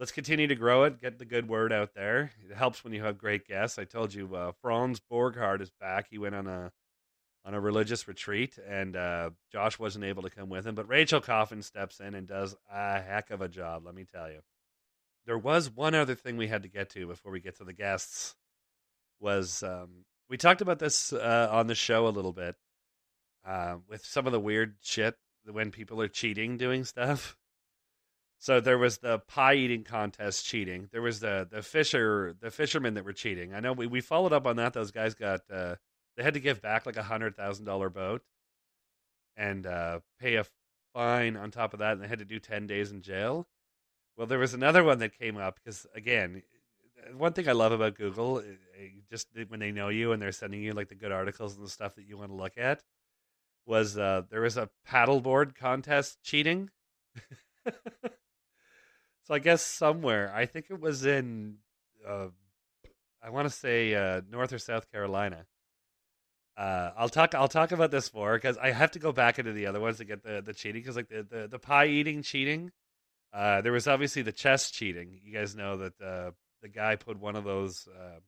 let's 0.00 0.10
continue 0.10 0.48
to 0.48 0.56
grow 0.56 0.82
it, 0.82 1.00
get 1.00 1.20
the 1.20 1.24
good 1.24 1.48
word 1.48 1.72
out 1.72 1.94
there. 1.94 2.32
It 2.50 2.56
helps 2.56 2.82
when 2.82 2.92
you 2.92 3.04
have 3.04 3.18
great 3.18 3.46
guests. 3.46 3.78
I 3.78 3.84
told 3.84 4.12
you 4.12 4.34
uh, 4.34 4.50
Franz 4.60 5.00
Borghardt 5.00 5.60
is 5.60 5.70
back. 5.70 6.08
He 6.10 6.18
went 6.18 6.34
on 6.34 6.48
a 6.48 6.72
on 7.44 7.54
a 7.54 7.60
religious 7.60 8.06
retreat, 8.06 8.56
and 8.68 8.94
uh, 8.94 9.30
Josh 9.50 9.76
wasn't 9.76 10.04
able 10.04 10.22
to 10.22 10.30
come 10.30 10.48
with 10.48 10.64
him. 10.64 10.76
But 10.76 10.88
Rachel 10.88 11.20
Kaufman 11.20 11.62
steps 11.62 11.98
in 11.98 12.14
and 12.14 12.26
does 12.26 12.54
a 12.72 13.00
heck 13.00 13.30
of 13.30 13.40
a 13.40 13.48
job, 13.48 13.84
let 13.84 13.96
me 13.96 14.04
tell 14.04 14.30
you. 14.30 14.40
There 15.26 15.38
was 15.38 15.68
one 15.68 15.94
other 15.94 16.14
thing 16.14 16.36
we 16.36 16.46
had 16.46 16.62
to 16.62 16.68
get 16.68 16.90
to 16.90 17.06
before 17.06 17.32
we 17.32 17.40
get 17.40 17.56
to 17.58 17.64
the 17.64 17.72
guests 17.72 18.36
was 19.22 19.62
um, 19.62 20.04
we 20.28 20.36
talked 20.36 20.60
about 20.60 20.78
this 20.78 21.12
uh, 21.12 21.48
on 21.50 21.66
the 21.68 21.74
show 21.74 22.06
a 22.06 22.10
little 22.10 22.32
bit 22.32 22.56
uh, 23.46 23.76
with 23.88 24.04
some 24.04 24.26
of 24.26 24.32
the 24.32 24.40
weird 24.40 24.76
shit 24.82 25.16
when 25.50 25.70
people 25.70 26.00
are 26.00 26.08
cheating 26.08 26.56
doing 26.56 26.84
stuff. 26.84 27.36
So 28.38 28.60
there 28.60 28.78
was 28.78 28.98
the 28.98 29.20
pie 29.20 29.54
eating 29.54 29.84
contest 29.84 30.44
cheating. 30.44 30.88
There 30.90 31.02
was 31.02 31.20
the 31.20 31.46
the 31.48 31.62
fisher 31.62 32.34
the 32.40 32.50
fishermen 32.50 32.94
that 32.94 33.04
were 33.04 33.12
cheating. 33.12 33.54
I 33.54 33.60
know 33.60 33.72
we, 33.72 33.86
we 33.86 34.00
followed 34.00 34.32
up 34.32 34.46
on 34.46 34.56
that. 34.56 34.72
Those 34.72 34.90
guys 34.90 35.14
got 35.14 35.42
uh, 35.48 35.76
they 36.16 36.24
had 36.24 36.34
to 36.34 36.40
give 36.40 36.60
back 36.60 36.84
like 36.84 36.96
a 36.96 37.04
hundred 37.04 37.36
thousand 37.36 37.66
dollar 37.66 37.88
boat 37.88 38.22
and 39.36 39.64
uh, 39.64 40.00
pay 40.20 40.34
a 40.34 40.44
fine 40.92 41.36
on 41.36 41.50
top 41.52 41.72
of 41.72 41.78
that, 41.78 41.92
and 41.92 42.02
they 42.02 42.08
had 42.08 42.18
to 42.18 42.24
do 42.24 42.40
ten 42.40 42.66
days 42.66 42.90
in 42.90 43.00
jail. 43.00 43.46
Well, 44.16 44.26
there 44.26 44.40
was 44.40 44.54
another 44.54 44.82
one 44.82 44.98
that 44.98 45.16
came 45.16 45.36
up 45.36 45.60
because 45.62 45.86
again, 45.94 46.42
one 47.16 47.32
thing 47.32 47.48
I 47.48 47.52
love 47.52 47.72
about 47.72 47.96
Google, 47.96 48.38
eh, 48.38 48.42
eh, 48.78 48.88
just 49.10 49.28
when 49.48 49.60
they 49.60 49.72
know 49.72 49.88
you 49.88 50.12
and 50.12 50.20
they're 50.20 50.32
sending 50.32 50.62
you 50.62 50.72
like 50.72 50.88
the 50.88 50.94
good 50.94 51.12
articles 51.12 51.56
and 51.56 51.64
the 51.64 51.70
stuff 51.70 51.94
that 51.96 52.06
you 52.06 52.16
want 52.16 52.30
to 52.30 52.36
look 52.36 52.56
at, 52.56 52.82
was 53.66 53.96
uh, 53.98 54.22
there 54.30 54.40
was 54.40 54.56
a 54.56 54.68
paddleboard 54.88 55.54
contest 55.54 56.18
cheating. 56.22 56.70
so 57.66 57.74
I 59.30 59.38
guess 59.38 59.62
somewhere, 59.62 60.32
I 60.34 60.46
think 60.46 60.66
it 60.70 60.80
was 60.80 61.04
in, 61.06 61.58
uh, 62.06 62.28
I 63.22 63.30
want 63.30 63.48
to 63.48 63.54
say 63.54 63.94
uh, 63.94 64.22
North 64.30 64.52
or 64.52 64.58
South 64.58 64.90
Carolina. 64.90 65.46
Uh, 66.56 66.90
I'll 66.96 67.08
talk. 67.08 67.34
I'll 67.34 67.48
talk 67.48 67.72
about 67.72 67.90
this 67.90 68.12
more 68.12 68.34
because 68.34 68.58
I 68.58 68.72
have 68.72 68.90
to 68.90 68.98
go 68.98 69.10
back 69.10 69.38
into 69.38 69.52
the 69.52 69.66
other 69.66 69.80
ones 69.80 69.96
to 69.98 70.04
get 70.04 70.22
the 70.22 70.42
the 70.42 70.52
cheating 70.52 70.82
because 70.82 70.96
like 70.96 71.08
the, 71.08 71.22
the 71.22 71.48
the 71.48 71.58
pie 71.58 71.86
eating 71.86 72.22
cheating. 72.22 72.72
Uh, 73.32 73.62
there 73.62 73.72
was 73.72 73.88
obviously 73.88 74.20
the 74.20 74.32
chess 74.32 74.70
cheating. 74.70 75.18
You 75.24 75.32
guys 75.32 75.56
know 75.56 75.78
that 75.78 76.00
uh, 76.02 76.30
the 76.62 76.68
guy 76.68 76.96
put 76.96 77.18
one 77.18 77.36
of 77.36 77.44
those. 77.44 77.86
Uh, 77.88 78.20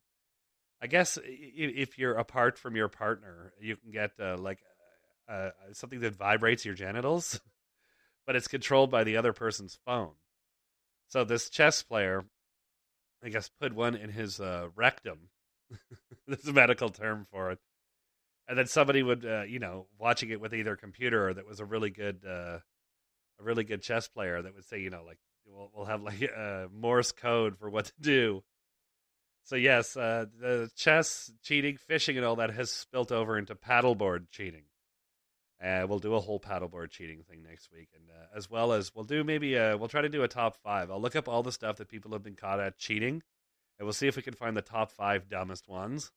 I 0.81 0.87
guess 0.87 1.17
if 1.23 1.97
you're 1.97 2.15
apart 2.15 2.59
from 2.59 2.75
your 2.75 2.89
partner, 2.89 3.53
you 3.59 3.77
can 3.77 3.91
get 3.91 4.11
uh, 4.19 4.37
like 4.37 4.59
uh, 5.27 5.31
uh, 5.31 5.49
something 5.73 6.01
that 6.01 6.15
vibrates 6.15 6.65
your 6.65 6.75
genitals, 6.75 7.39
but 8.27 8.35
it's 8.35 8.47
controlled 8.47 8.91
by 8.91 9.03
the 9.03 9.17
other 9.17 9.33
person's 9.33 9.79
phone. 9.85 10.11
So 11.07 11.23
this 11.23 11.49
chess 11.49 11.81
player, 11.81 12.25
I 13.23 13.29
guess, 13.29 13.49
put 13.59 13.73
one 13.73 13.95
in 13.95 14.09
his 14.09 14.39
uh, 14.39 14.67
rectum. 14.75 15.29
There's 16.27 16.47
a 16.47 16.53
medical 16.53 16.89
term 16.89 17.25
for 17.31 17.51
it. 17.51 17.59
And 18.47 18.57
then 18.57 18.67
somebody 18.67 19.01
would, 19.01 19.25
uh, 19.25 19.43
you 19.43 19.57
know, 19.57 19.87
watching 19.97 20.29
it 20.29 20.39
with 20.39 20.53
either 20.53 20.75
computer 20.75 21.29
or 21.29 21.33
that 21.33 21.47
was 21.47 21.59
a 21.59 21.65
really 21.65 21.89
good, 21.89 22.23
a 22.25 22.61
really 23.39 23.63
good 23.63 23.81
chess 23.81 24.07
player 24.07 24.39
that 24.39 24.53
would 24.53 24.65
say, 24.65 24.79
you 24.79 24.91
know, 24.91 25.03
like 25.03 25.17
we'll, 25.45 25.71
we'll 25.73 25.85
have 25.85 26.01
like 26.01 26.29
uh, 26.37 26.67
Morse 26.73 27.11
code 27.11 27.57
for 27.57 27.69
what 27.69 27.85
to 27.85 27.93
do. 27.99 28.43
So 29.43 29.55
yes, 29.55 29.95
uh, 29.95 30.25
the 30.39 30.71
chess 30.75 31.31
cheating, 31.43 31.77
fishing, 31.77 32.17
and 32.17 32.25
all 32.25 32.37
that 32.37 32.51
has 32.51 32.71
spilt 32.71 33.11
over 33.11 33.37
into 33.37 33.53
paddleboard 33.55 34.31
cheating. 34.31 34.63
Uh, 35.63 35.85
we'll 35.87 35.99
do 35.99 36.15
a 36.15 36.19
whole 36.19 36.39
paddleboard 36.39 36.89
cheating 36.89 37.23
thing 37.23 37.43
next 37.43 37.71
week, 37.71 37.89
and 37.95 38.09
uh, 38.09 38.25
as 38.35 38.49
well 38.49 38.73
as 38.73 38.93
we'll 38.93 39.05
do 39.05 39.23
maybe 39.23 39.55
a, 39.55 39.77
we'll 39.77 39.87
try 39.87 40.01
to 40.01 40.09
do 40.09 40.23
a 40.23 40.27
top 40.27 40.57
five. 40.57 40.89
I'll 40.91 40.99
look 40.99 41.15
up 41.15 41.29
all 41.29 41.43
the 41.43 41.51
stuff 41.51 41.77
that 41.77 41.87
people 41.87 42.11
have 42.11 42.23
been 42.23 42.35
caught 42.35 42.59
at 42.59 42.77
cheating, 42.77 43.21
and 43.77 43.85
we'll 43.85 43.93
see 43.93 44.07
if 44.07 44.15
we 44.15 44.21
can 44.21 44.33
find 44.33 44.57
the 44.57 44.61
top 44.61 44.91
five 44.91 45.29
dumbest 45.29 45.67
ones. 45.67 46.11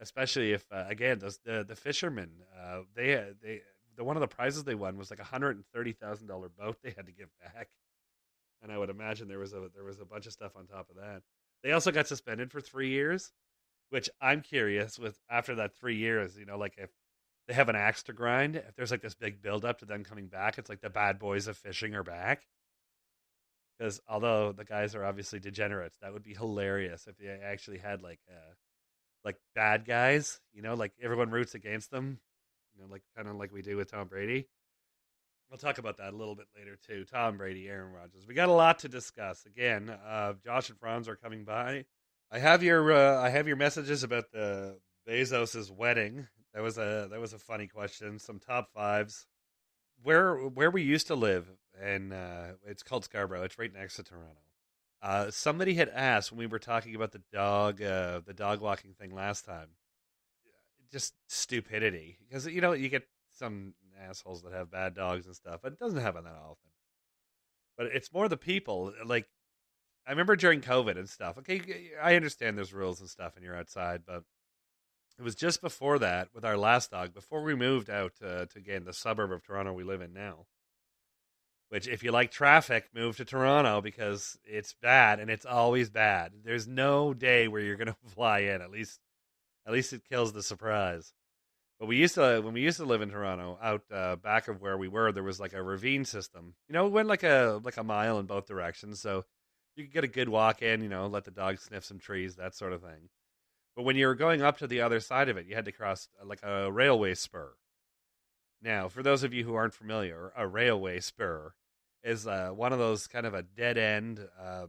Especially 0.00 0.52
if 0.52 0.64
uh, 0.72 0.86
again 0.88 1.18
the 1.18 1.36
the, 1.44 1.64
the 1.64 1.76
fishermen 1.76 2.30
uh, 2.58 2.80
they 2.94 3.22
they 3.42 3.60
the 3.96 4.04
one 4.04 4.16
of 4.16 4.20
the 4.20 4.28
prizes 4.28 4.64
they 4.64 4.74
won 4.74 4.96
was 4.96 5.10
like 5.10 5.20
a 5.20 5.24
hundred 5.24 5.56
and 5.56 5.64
thirty 5.74 5.92
thousand 5.92 6.26
dollar 6.26 6.48
boat 6.48 6.78
they 6.82 6.90
had 6.96 7.06
to 7.06 7.12
give 7.12 7.28
back 7.42 7.68
and 8.62 8.70
I 8.70 8.78
would 8.78 8.90
imagine 8.90 9.28
there 9.28 9.38
was 9.38 9.52
a 9.52 9.68
there 9.74 9.84
was 9.84 10.00
a 10.00 10.04
bunch 10.04 10.26
of 10.26 10.32
stuff 10.32 10.56
on 10.56 10.66
top 10.66 10.90
of 10.90 10.96
that. 10.96 11.22
They 11.62 11.72
also 11.72 11.90
got 11.92 12.06
suspended 12.06 12.50
for 12.50 12.60
three 12.60 12.90
years, 12.90 13.32
which 13.90 14.08
I'm 14.20 14.40
curious 14.42 14.98
with 14.98 15.18
after 15.30 15.56
that 15.56 15.76
three 15.76 15.96
years, 15.96 16.36
you 16.36 16.46
know, 16.46 16.58
like 16.58 16.74
if 16.78 16.90
they 17.48 17.54
have 17.54 17.68
an 17.68 17.76
axe 17.76 18.02
to 18.04 18.12
grind, 18.12 18.56
if 18.56 18.74
there's 18.76 18.90
like 18.90 19.02
this 19.02 19.14
big 19.14 19.42
build 19.42 19.64
up 19.64 19.78
to 19.80 19.84
them 19.84 20.04
coming 20.04 20.28
back, 20.28 20.58
it's 20.58 20.68
like 20.70 20.80
the 20.80 20.90
bad 20.90 21.18
boys 21.18 21.48
of 21.48 21.56
fishing 21.56 21.94
are 21.94 22.04
back. 22.04 22.46
Because 23.78 24.00
although 24.08 24.52
the 24.52 24.64
guys 24.64 24.94
are 24.94 25.04
obviously 25.04 25.40
degenerates, 25.40 25.96
that 26.02 26.12
would 26.12 26.22
be 26.22 26.34
hilarious 26.34 27.06
if 27.06 27.16
they 27.16 27.28
actually 27.28 27.78
had 27.78 28.02
like 28.02 28.20
uh 28.30 28.54
like 29.24 29.36
bad 29.54 29.84
guys, 29.84 30.40
you 30.52 30.62
know, 30.62 30.74
like 30.74 30.92
everyone 31.02 31.30
roots 31.30 31.54
against 31.54 31.90
them, 31.90 32.20
you 32.74 32.82
know, 32.82 32.88
like 32.90 33.02
kind 33.16 33.28
of 33.28 33.36
like 33.36 33.52
we 33.52 33.62
do 33.62 33.76
with 33.76 33.90
Tom 33.90 34.08
Brady. 34.08 34.48
We'll 35.50 35.58
talk 35.58 35.78
about 35.78 35.96
that 35.96 36.12
a 36.12 36.16
little 36.16 36.36
bit 36.36 36.46
later 36.56 36.78
too. 36.86 37.04
Tom 37.04 37.36
Brady, 37.36 37.68
Aaron 37.68 37.92
Rodgers. 37.92 38.24
We 38.26 38.34
got 38.34 38.48
a 38.48 38.52
lot 38.52 38.78
to 38.80 38.88
discuss. 38.88 39.44
Again, 39.46 39.90
uh, 39.90 40.34
Josh 40.44 40.70
and 40.70 40.78
Franz 40.78 41.08
are 41.08 41.16
coming 41.16 41.44
by. 41.44 41.86
I 42.30 42.38
have 42.38 42.62
your 42.62 42.92
uh, 42.92 43.20
I 43.20 43.30
have 43.30 43.48
your 43.48 43.56
messages 43.56 44.04
about 44.04 44.30
the 44.32 44.78
Bezos's 45.08 45.72
wedding. 45.72 46.28
That 46.54 46.62
was 46.62 46.78
a 46.78 47.08
that 47.10 47.20
was 47.20 47.32
a 47.32 47.38
funny 47.38 47.66
question. 47.66 48.20
Some 48.20 48.38
top 48.38 48.70
fives. 48.72 49.26
Where 50.04 50.36
where 50.36 50.70
we 50.70 50.82
used 50.82 51.08
to 51.08 51.16
live, 51.16 51.48
and 51.82 52.12
uh, 52.12 52.52
it's 52.64 52.84
called 52.84 53.04
Scarborough. 53.04 53.42
It's 53.42 53.58
right 53.58 53.72
next 53.72 53.96
to 53.96 54.04
Toronto. 54.04 54.40
Uh, 55.02 55.30
somebody 55.30 55.74
had 55.74 55.88
asked 55.88 56.30
when 56.30 56.38
we 56.38 56.46
were 56.46 56.58
talking 56.58 56.94
about 56.94 57.10
the 57.10 57.22
dog, 57.32 57.82
uh, 57.82 58.20
the 58.24 58.34
dog 58.34 58.60
walking 58.60 58.92
thing 58.92 59.14
last 59.14 59.46
time. 59.46 59.68
Just 60.92 61.14
stupidity, 61.26 62.18
because 62.28 62.46
you 62.46 62.60
know 62.60 62.72
you 62.72 62.88
get 62.88 63.08
some 63.36 63.74
assholes 64.00 64.42
that 64.42 64.52
have 64.52 64.70
bad 64.70 64.94
dogs 64.94 65.26
and 65.26 65.34
stuff, 65.34 65.60
but 65.62 65.72
it 65.72 65.78
doesn't 65.78 66.00
happen 66.00 66.24
that 66.24 66.34
often. 66.34 66.70
But 67.76 67.86
it's 67.86 68.12
more 68.12 68.28
the 68.28 68.36
people. 68.36 68.92
Like 69.04 69.26
I 70.06 70.10
remember 70.10 70.36
during 70.36 70.60
COVID 70.60 70.98
and 70.98 71.08
stuff. 71.08 71.38
Okay, 71.38 71.90
I 72.02 72.16
understand 72.16 72.56
there's 72.56 72.72
rules 72.72 73.00
and 73.00 73.08
stuff, 73.08 73.36
and 73.36 73.44
you're 73.44 73.56
outside, 73.56 74.02
but 74.06 74.24
it 75.18 75.22
was 75.22 75.34
just 75.34 75.60
before 75.60 75.98
that 75.98 76.28
with 76.34 76.44
our 76.44 76.56
last 76.56 76.90
dog, 76.90 77.12
before 77.14 77.42
we 77.42 77.54
moved 77.54 77.90
out 77.90 78.14
to, 78.20 78.48
again 78.56 78.84
the 78.84 78.92
suburb 78.92 79.32
of 79.32 79.42
Toronto 79.42 79.72
we 79.72 79.84
live 79.84 80.00
in 80.00 80.12
now 80.12 80.46
which 81.70 81.86
if 81.86 82.02
you 82.02 82.10
like 82.10 82.30
traffic, 82.32 82.88
move 82.92 83.16
to 83.16 83.24
Toronto 83.24 83.80
because 83.80 84.36
it's 84.44 84.74
bad 84.82 85.20
and 85.20 85.30
it's 85.30 85.46
always 85.46 85.88
bad. 85.88 86.32
There's 86.44 86.66
no 86.66 87.14
day 87.14 87.48
where 87.48 87.62
you're 87.62 87.76
going 87.76 87.86
to 88.04 88.14
fly 88.14 88.40
in. 88.40 88.60
At 88.60 88.70
least, 88.70 89.00
at 89.66 89.72
least 89.72 89.92
it 89.92 90.04
kills 90.08 90.32
the 90.32 90.42
surprise. 90.42 91.14
But 91.80 91.86
we 91.86 91.96
used 91.96 92.16
to 92.16 92.42
when 92.44 92.52
we 92.52 92.60
used 92.60 92.76
to 92.76 92.84
live 92.84 93.00
in 93.00 93.08
Toronto, 93.08 93.58
out 93.60 93.82
uh, 93.90 94.16
back 94.16 94.48
of 94.48 94.60
where 94.60 94.76
we 94.76 94.86
were, 94.86 95.12
there 95.12 95.22
was 95.22 95.40
like 95.40 95.54
a 95.54 95.62
ravine 95.62 96.04
system. 96.04 96.54
You 96.68 96.74
know, 96.74 96.86
it 96.86 96.92
went 96.92 97.08
like 97.08 97.22
a 97.22 97.58
like 97.64 97.78
a 97.78 97.82
mile 97.82 98.18
in 98.18 98.26
both 98.26 98.46
directions, 98.46 99.00
so 99.00 99.24
you 99.74 99.84
could 99.84 99.94
get 99.94 100.04
a 100.04 100.08
good 100.08 100.28
walk 100.28 100.60
in. 100.60 100.82
You 100.82 100.90
know, 100.90 101.06
let 101.06 101.24
the 101.24 101.30
dog 101.30 101.58
sniff 101.58 101.86
some 101.86 101.98
trees, 101.98 102.36
that 102.36 102.54
sort 102.54 102.74
of 102.74 102.82
thing. 102.82 103.08
But 103.74 103.84
when 103.84 103.96
you 103.96 104.08
were 104.08 104.14
going 104.14 104.42
up 104.42 104.58
to 104.58 104.66
the 104.66 104.82
other 104.82 105.00
side 105.00 105.30
of 105.30 105.38
it, 105.38 105.46
you 105.46 105.54
had 105.54 105.64
to 105.64 105.72
cross 105.72 106.06
uh, 106.20 106.26
like 106.26 106.42
a 106.42 106.70
railway 106.70 107.14
spur. 107.14 107.54
Now, 108.60 108.88
for 108.88 109.02
those 109.02 109.22
of 109.22 109.32
you 109.32 109.44
who 109.44 109.54
aren't 109.54 109.72
familiar, 109.72 110.32
a 110.36 110.46
railway 110.46 111.00
spur 111.00 111.54
is 112.04 112.26
uh, 112.26 112.50
one 112.50 112.74
of 112.74 112.78
those 112.78 113.06
kind 113.06 113.24
of 113.24 113.32
a 113.32 113.42
dead 113.42 113.78
end 113.78 114.20
um, 114.38 114.68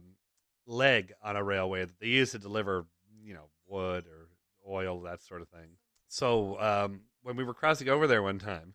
leg 0.66 1.12
on 1.22 1.36
a 1.36 1.44
railway 1.44 1.84
that 1.84 2.00
they 2.00 2.06
use 2.06 2.32
to 2.32 2.38
deliver, 2.38 2.86
you 3.22 3.34
know, 3.34 3.50
wood 3.66 4.06
or 4.06 4.28
oil, 4.66 5.02
that 5.02 5.22
sort 5.22 5.42
of 5.42 5.48
thing. 5.48 5.76
So 6.12 6.60
um, 6.60 7.00
when 7.22 7.36
we 7.36 7.44
were 7.44 7.54
crossing 7.54 7.88
over 7.88 8.06
there 8.06 8.22
one 8.22 8.38
time, 8.38 8.74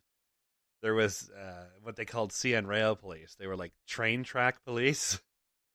there 0.82 0.94
was 0.94 1.30
uh, 1.30 1.66
what 1.82 1.94
they 1.94 2.04
called 2.04 2.32
CN 2.32 2.66
Rail 2.66 2.96
Police. 2.96 3.36
They 3.38 3.46
were 3.46 3.54
like 3.54 3.70
train 3.86 4.24
track 4.24 4.64
police, 4.64 5.20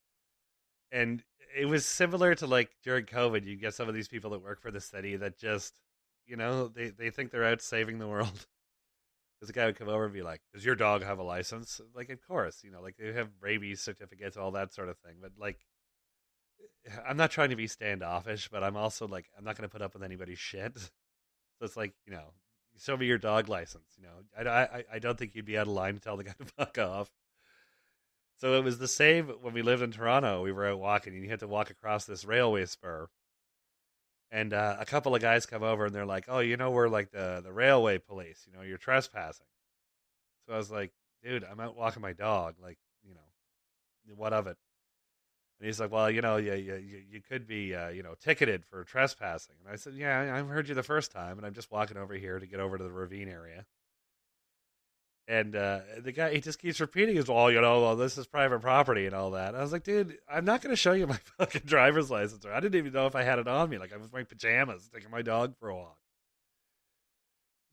and 0.92 1.24
it 1.56 1.64
was 1.64 1.86
similar 1.86 2.34
to 2.34 2.46
like 2.46 2.68
during 2.82 3.06
COVID. 3.06 3.46
You 3.46 3.56
get 3.56 3.72
some 3.72 3.88
of 3.88 3.94
these 3.94 4.08
people 4.08 4.32
that 4.32 4.42
work 4.42 4.60
for 4.60 4.70
the 4.70 4.80
city 4.80 5.16
that 5.16 5.38
just, 5.38 5.80
you 6.26 6.36
know, 6.36 6.68
they 6.68 6.90
they 6.90 7.08
think 7.08 7.30
they're 7.30 7.46
out 7.46 7.62
saving 7.62 7.98
the 7.98 8.08
world. 8.08 8.46
Because 9.40 9.48
the 9.48 9.58
guy 9.58 9.66
would 9.66 9.76
come 9.76 9.88
over 9.88 10.04
and 10.04 10.14
be 10.14 10.22
like, 10.22 10.42
"Does 10.52 10.64
your 10.64 10.76
dog 10.76 11.02
have 11.02 11.18
a 11.18 11.24
license?" 11.24 11.80
Like, 11.92 12.08
of 12.08 12.24
course, 12.24 12.62
you 12.62 12.70
know, 12.70 12.80
like 12.80 12.96
they 12.96 13.12
have 13.14 13.30
rabies 13.40 13.80
certificates, 13.80 14.36
all 14.36 14.52
that 14.52 14.72
sort 14.72 14.88
of 14.88 14.96
thing. 14.98 15.16
But 15.20 15.32
like, 15.36 15.58
I'm 17.04 17.16
not 17.16 17.32
trying 17.32 17.50
to 17.50 17.56
be 17.56 17.66
standoffish, 17.66 18.48
but 18.48 18.62
I'm 18.62 18.76
also 18.76 19.08
like, 19.08 19.26
I'm 19.36 19.44
not 19.44 19.56
going 19.56 19.68
to 19.68 19.72
put 19.72 19.82
up 19.82 19.94
with 19.94 20.04
anybody's 20.04 20.38
shit. 20.38 20.78
So 21.58 21.64
it's 21.64 21.76
like, 21.76 21.94
you 22.06 22.12
know, 22.12 22.32
show 22.78 22.96
me 22.96 23.06
your 23.06 23.18
dog 23.18 23.48
license. 23.48 23.96
You 23.96 24.04
know, 24.04 24.50
I, 24.50 24.78
I, 24.78 24.84
I 24.94 24.98
don't 24.98 25.18
think 25.18 25.34
you'd 25.34 25.44
be 25.44 25.58
out 25.58 25.66
of 25.66 25.72
line 25.72 25.94
to 25.94 26.00
tell 26.00 26.16
the 26.16 26.24
guy 26.24 26.34
to 26.38 26.44
fuck 26.44 26.78
off. 26.78 27.10
So 28.38 28.54
it 28.54 28.64
was 28.64 28.78
the 28.78 28.88
same 28.88 29.28
when 29.28 29.54
we 29.54 29.62
lived 29.62 29.82
in 29.82 29.92
Toronto. 29.92 30.42
We 30.42 30.52
were 30.52 30.68
out 30.68 30.80
walking, 30.80 31.14
and 31.14 31.22
you 31.22 31.30
had 31.30 31.40
to 31.40 31.48
walk 31.48 31.70
across 31.70 32.04
this 32.04 32.24
railway 32.24 32.66
spur 32.66 33.08
and 34.34 34.52
uh, 34.52 34.76
a 34.80 34.84
couple 34.84 35.14
of 35.14 35.22
guys 35.22 35.46
come 35.46 35.62
over 35.62 35.86
and 35.86 35.94
they're 35.94 36.04
like, 36.04 36.24
"Oh, 36.28 36.40
you 36.40 36.56
know, 36.56 36.72
we're 36.72 36.88
like 36.88 37.12
the 37.12 37.40
the 37.42 37.52
railway 37.52 37.98
police. 37.98 38.44
You 38.46 38.52
know, 38.52 38.64
you're 38.64 38.78
trespassing." 38.78 39.46
So 40.46 40.54
I 40.54 40.56
was 40.56 40.72
like, 40.72 40.92
"Dude, 41.22 41.44
I'm 41.44 41.60
out 41.60 41.76
walking 41.76 42.02
my 42.02 42.12
dog. 42.12 42.56
Like, 42.60 42.78
you 43.04 43.14
know, 43.14 44.14
what 44.16 44.32
of 44.32 44.48
it?" 44.48 44.56
And 45.58 45.66
he's 45.66 45.80
like, 45.80 45.92
"Well, 45.92 46.10
you 46.10 46.20
know, 46.20 46.36
you 46.36 46.54
you 46.54 47.02
you 47.10 47.20
could 47.20 47.46
be, 47.46 47.74
uh, 47.74 47.88
you 47.88 48.02
know, 48.02 48.14
ticketed 48.20 48.64
for 48.64 48.84
trespassing." 48.84 49.54
And 49.64 49.72
I 49.72 49.76
said, 49.76 49.94
"Yeah, 49.94 50.34
I've 50.34 50.48
heard 50.48 50.68
you 50.68 50.74
the 50.74 50.82
first 50.82 51.12
time, 51.12 51.38
and 51.38 51.46
I'm 51.46 51.54
just 51.54 51.70
walking 51.70 51.96
over 51.96 52.14
here 52.14 52.38
to 52.38 52.46
get 52.46 52.60
over 52.60 52.76
to 52.76 52.84
the 52.84 52.92
ravine 52.92 53.28
area." 53.28 53.66
And 55.26 55.56
uh, 55.56 55.80
the 56.00 56.12
guy, 56.12 56.34
he 56.34 56.40
just 56.40 56.58
keeps 56.58 56.80
repeating 56.80 57.16
his, 57.16 57.28
"Well, 57.28 57.50
you 57.50 57.60
know, 57.60 57.80
well, 57.82 57.96
this 57.96 58.18
is 58.18 58.26
private 58.26 58.60
property 58.60 59.06
and 59.06 59.14
all 59.14 59.30
that." 59.32 59.48
And 59.48 59.56
I 59.56 59.62
was 59.62 59.72
like, 59.72 59.84
"Dude, 59.84 60.18
I'm 60.28 60.44
not 60.44 60.60
going 60.60 60.72
to 60.72 60.76
show 60.76 60.92
you 60.92 61.06
my 61.06 61.18
fucking 61.38 61.62
driver's 61.64 62.10
license. 62.10 62.44
Or 62.44 62.52
I 62.52 62.60
didn't 62.60 62.78
even 62.78 62.92
know 62.92 63.06
if 63.06 63.14
I 63.14 63.22
had 63.22 63.38
it 63.38 63.48
on 63.48 63.70
me. 63.70 63.78
Like 63.78 63.92
I 63.92 63.96
was 63.96 64.10
wearing 64.12 64.26
pajamas, 64.26 64.90
taking 64.92 65.10
my 65.10 65.22
dog 65.22 65.56
for 65.58 65.68
a 65.70 65.76
walk." 65.76 65.98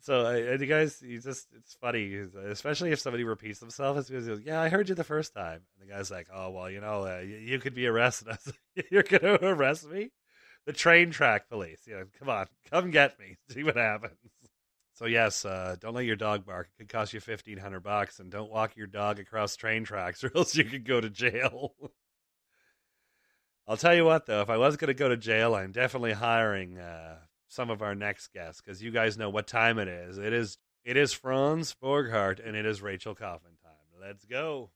So 0.01 0.57
the 0.57 0.65
guys, 0.65 0.99
he's 0.99 1.23
just—it's 1.23 1.75
funny, 1.75 2.15
especially 2.47 2.91
if 2.91 2.99
somebody 2.99 3.23
repeats 3.23 3.59
themselves. 3.59 4.07
He 4.07 4.15
goes, 4.15 4.41
"Yeah, 4.43 4.59
I 4.59 4.69
heard 4.69 4.89
you 4.89 4.95
the 4.95 5.03
first 5.03 5.35
time." 5.35 5.61
And 5.79 5.87
the 5.87 5.93
guy's 5.93 6.09
like, 6.09 6.27
"Oh, 6.33 6.49
well, 6.49 6.71
you 6.71 6.81
know, 6.81 7.05
uh, 7.05 7.19
you, 7.19 7.37
you, 7.37 7.59
could 7.59 7.75
be 7.75 7.85
arrested." 7.85 8.35
"You're 8.91 9.03
going 9.03 9.21
to 9.21 9.47
arrest 9.47 9.87
me?" 9.87 10.09
The 10.65 10.73
train 10.73 11.11
track 11.11 11.49
police. 11.49 11.81
You 11.85 11.97
know, 11.97 12.05
come 12.17 12.29
on, 12.29 12.47
come 12.71 12.89
get 12.89 13.19
me. 13.19 13.37
See 13.49 13.63
what 13.63 13.75
happens. 13.75 14.17
So 14.93 15.05
yes, 15.05 15.45
uh, 15.45 15.75
don't 15.79 15.93
let 15.93 16.05
your 16.05 16.15
dog 16.15 16.47
bark. 16.47 16.69
It 16.69 16.77
could 16.79 16.89
cost 16.89 17.13
you 17.13 17.19
fifteen 17.19 17.59
hundred 17.59 17.81
bucks, 17.81 18.19
and 18.19 18.31
don't 18.31 18.51
walk 18.51 18.75
your 18.75 18.87
dog 18.87 19.19
across 19.19 19.55
train 19.55 19.83
tracks, 19.83 20.23
or 20.23 20.31
else 20.35 20.55
you 20.55 20.63
could 20.63 20.85
go 20.85 20.99
to 20.99 21.11
jail. 21.11 21.75
I'll 23.67 23.77
tell 23.77 23.93
you 23.93 24.05
what, 24.05 24.25
though, 24.25 24.41
if 24.41 24.49
I 24.49 24.57
was 24.57 24.77
going 24.77 24.87
to 24.87 24.95
go 24.95 25.09
to 25.09 25.15
jail, 25.15 25.53
I'm 25.53 25.71
definitely 25.71 26.13
hiring 26.13 26.79
uh, 26.79 27.19
some 27.51 27.69
of 27.69 27.81
our 27.81 27.93
next 27.93 28.31
guests 28.33 28.61
because 28.61 28.81
you 28.81 28.91
guys 28.91 29.17
know 29.17 29.29
what 29.29 29.45
time 29.45 29.77
it 29.77 29.89
is. 29.89 30.17
It 30.17 30.31
is 30.31 30.57
it 30.85 30.95
is 30.95 31.11
Franz 31.11 31.75
Borghardt 31.83 32.45
and 32.45 32.55
it 32.55 32.65
is 32.65 32.81
Rachel 32.81 33.13
Kaufman 33.13 33.51
time. 33.61 34.01
Let's 34.01 34.23
go. 34.25 34.71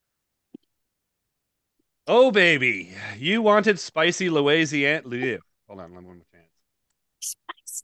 Oh 2.05 2.31
baby, 2.31 2.93
you 3.17 3.41
wanted 3.41 3.79
spicy 3.79 4.29
Louisiana. 4.29 5.03
Hold 5.67 5.79
on, 5.79 5.93
let 5.93 6.01
me 6.01 6.07
one 6.07 6.17
more 6.17 6.25
chance. 6.31 7.35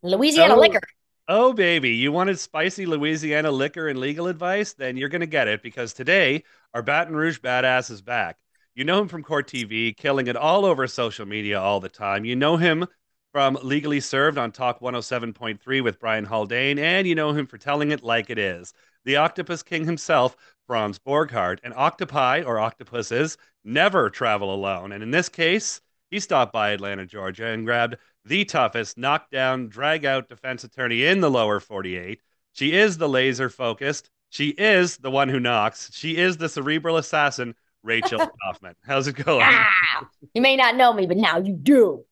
Louisiana 0.04 0.56
oh. 0.56 0.60
liquor. 0.60 0.82
Oh, 1.28 1.54
baby, 1.54 1.92
you 1.92 2.12
wanted 2.12 2.38
spicy 2.40 2.86
Louisiana 2.86 3.52
liquor 3.52 3.88
and 3.88 4.00
legal 4.00 4.28
advice? 4.28 4.74
Then 4.74 4.98
you're 4.98 5.08
going 5.08 5.22
to 5.22 5.28
get 5.28 5.48
it 5.48 5.64
because 5.64 5.94
today 5.94 6.44
our 6.74 6.82
Baton 6.82 7.16
Rouge 7.16 7.40
badass 7.40 7.90
is 7.90 8.02
back. 8.02 8.38
You 8.76 8.84
know 8.84 9.00
him 9.02 9.08
from 9.08 9.24
Court 9.24 9.48
TV, 9.48 9.96
killing 9.96 10.28
it 10.28 10.36
all 10.36 10.66
over 10.66 10.88
social 10.88 11.26
media 11.26 11.62
all 11.62 11.80
the 11.80 11.88
time. 11.88 12.26
You 12.26 12.36
know 12.36 12.58
him 12.58 12.86
from 13.32 13.58
Legally 13.64 14.00
Served 14.00 14.38
on 14.38 14.52
Talk 14.52 14.82
107.3 14.82 15.84
with 15.84 16.00
Brian 16.00 16.26
Haldane, 16.26 16.78
and 16.78 17.08
you 17.08 17.16
know 17.16 17.32
him 17.32 17.48
for 17.48 17.58
telling 17.58 17.92
it 17.92 18.04
like 18.04 18.30
it 18.30 18.38
is. 18.38 18.74
The 19.06 19.16
Octopus 19.16 19.64
King 19.64 19.86
himself, 19.86 20.36
Franz 20.68 21.00
Borghardt, 21.00 21.60
and 21.64 21.74
octopi 21.76 22.44
or 22.44 22.60
octopuses 22.60 23.38
never 23.64 24.10
travel 24.10 24.54
alone. 24.54 24.92
And 24.92 25.02
in 25.02 25.12
this 25.12 25.30
case, 25.30 25.82
he 26.10 26.20
stopped 26.20 26.52
by 26.54 26.72
Atlanta, 26.72 27.06
Georgia, 27.06 27.48
and 27.48 27.66
grabbed 27.66 27.96
the 28.26 28.46
toughest 28.46 28.98
knockdown, 28.98 29.70
drag 29.70 30.06
out 30.06 30.30
defense 30.30 30.64
attorney 30.64 31.06
in 31.06 31.22
the 31.22 31.32
lower 31.32 31.60
48. 31.60 32.22
She 32.52 32.74
is 32.74 32.98
the 32.98 33.10
laser 33.10 33.50
focused. 33.50 34.10
She 34.30 34.50
is 34.50 34.98
the 34.98 35.12
one 35.12 35.30
who 35.30 35.40
knocks. 35.40 35.90
She 35.94 36.18
is 36.18 36.38
the 36.38 36.50
cerebral 36.50 36.98
assassin, 36.98 37.56
Rachel 37.82 38.20
Kaufman. 38.44 38.76
How's 38.86 39.08
it 39.08 39.14
going? 39.14 39.46
Ah, 39.46 40.08
you 40.34 40.42
may 40.42 40.56
not 40.56 40.76
know 40.76 40.94
me, 40.94 41.08
but 41.08 41.18
now 41.18 41.40
you 41.40 41.54
do. 41.56 42.06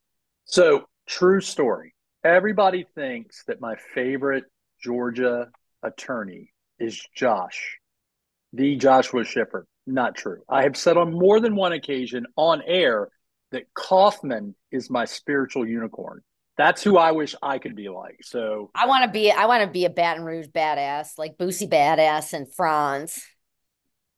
So, 0.46 0.89
true 1.10 1.42
story. 1.42 1.94
Everybody 2.24 2.86
thinks 2.96 3.44
that 3.48 3.60
my 3.60 3.76
favorite 3.94 4.46
Georgia 4.82 5.50
attorney 5.84 6.54
is 6.80 7.02
Josh, 7.16 7.80
the 8.54 8.76
Joshua 8.76 9.26
Schiffer. 9.26 9.66
Not 9.88 10.16
true. 10.16 10.42
I 10.48 10.64
have 10.64 10.78
said 10.78 10.98
on 10.98 11.12
more 11.12 11.40
than 11.40 11.56
one 11.56 11.74
occasion 11.74 12.28
on 12.36 12.62
air 12.66 13.10
that 13.52 13.74
Kaufman 13.74 14.56
is 14.72 14.90
my 14.90 15.06
spiritual 15.06 15.68
unicorn. 15.68 16.22
That's 16.58 16.84
who 16.84 16.98
I 16.98 17.14
wish 17.14 17.36
I 17.42 17.58
could 17.58 17.76
be 17.76 17.90
like. 17.90 18.18
So 18.22 18.70
I 18.76 18.86
want 18.86 19.06
to 19.06 19.12
be 19.12 19.32
I 19.32 19.46
want 19.46 19.64
to 19.64 19.70
be 19.70 19.86
a 19.86 19.90
Baton 19.90 20.26
Rouge 20.26 20.48
badass, 20.48 21.18
like 21.18 21.38
Boosie 21.38 21.70
badass 21.70 22.34
and 22.34 22.54
Franz. 22.54 23.20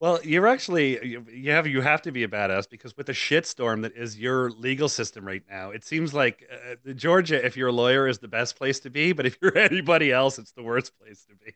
Well, 0.02 0.20
you're 0.24 0.48
actually 0.48 1.00
you 1.32 1.52
have 1.52 1.68
you 1.68 1.80
have 1.82 2.02
to 2.02 2.12
be 2.12 2.24
a 2.24 2.28
badass 2.28 2.68
because 2.68 2.98
with 2.98 3.06
the 3.06 3.14
shitstorm 3.14 3.84
that 3.84 3.96
is 3.96 4.18
your 4.18 4.50
legal 4.50 4.90
system 4.90 5.24
right 5.24 5.44
now, 5.48 5.70
it 5.70 5.86
seems 5.86 6.12
like 6.12 6.44
uh, 6.52 6.94
Georgia, 6.94 7.46
if 7.46 7.56
you're 7.56 7.68
a 7.68 7.72
lawyer, 7.72 8.08
is 8.08 8.18
the 8.18 8.28
best 8.28 8.56
place 8.56 8.80
to 8.80 8.90
be, 8.90 9.14
but 9.14 9.28
if 9.28 9.38
you're 9.40 9.56
anybody 9.60 10.12
else, 10.12 10.40
it's 10.40 10.54
the 10.54 10.64
worst 10.64 10.98
place 10.98 11.24
to 11.26 11.36
be. 11.36 11.54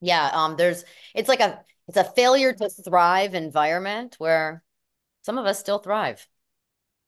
Yeah, 0.00 0.30
um, 0.32 0.54
there's 0.56 0.84
it's 1.12 1.28
like 1.28 1.40
a 1.40 1.64
it's 1.88 1.96
a 1.96 2.04
failure 2.04 2.52
to 2.52 2.68
thrive 2.68 3.34
environment 3.34 4.14
where 4.18 4.62
some 5.22 5.38
of 5.38 5.44
us 5.44 5.58
still 5.58 5.80
thrive. 5.80 6.24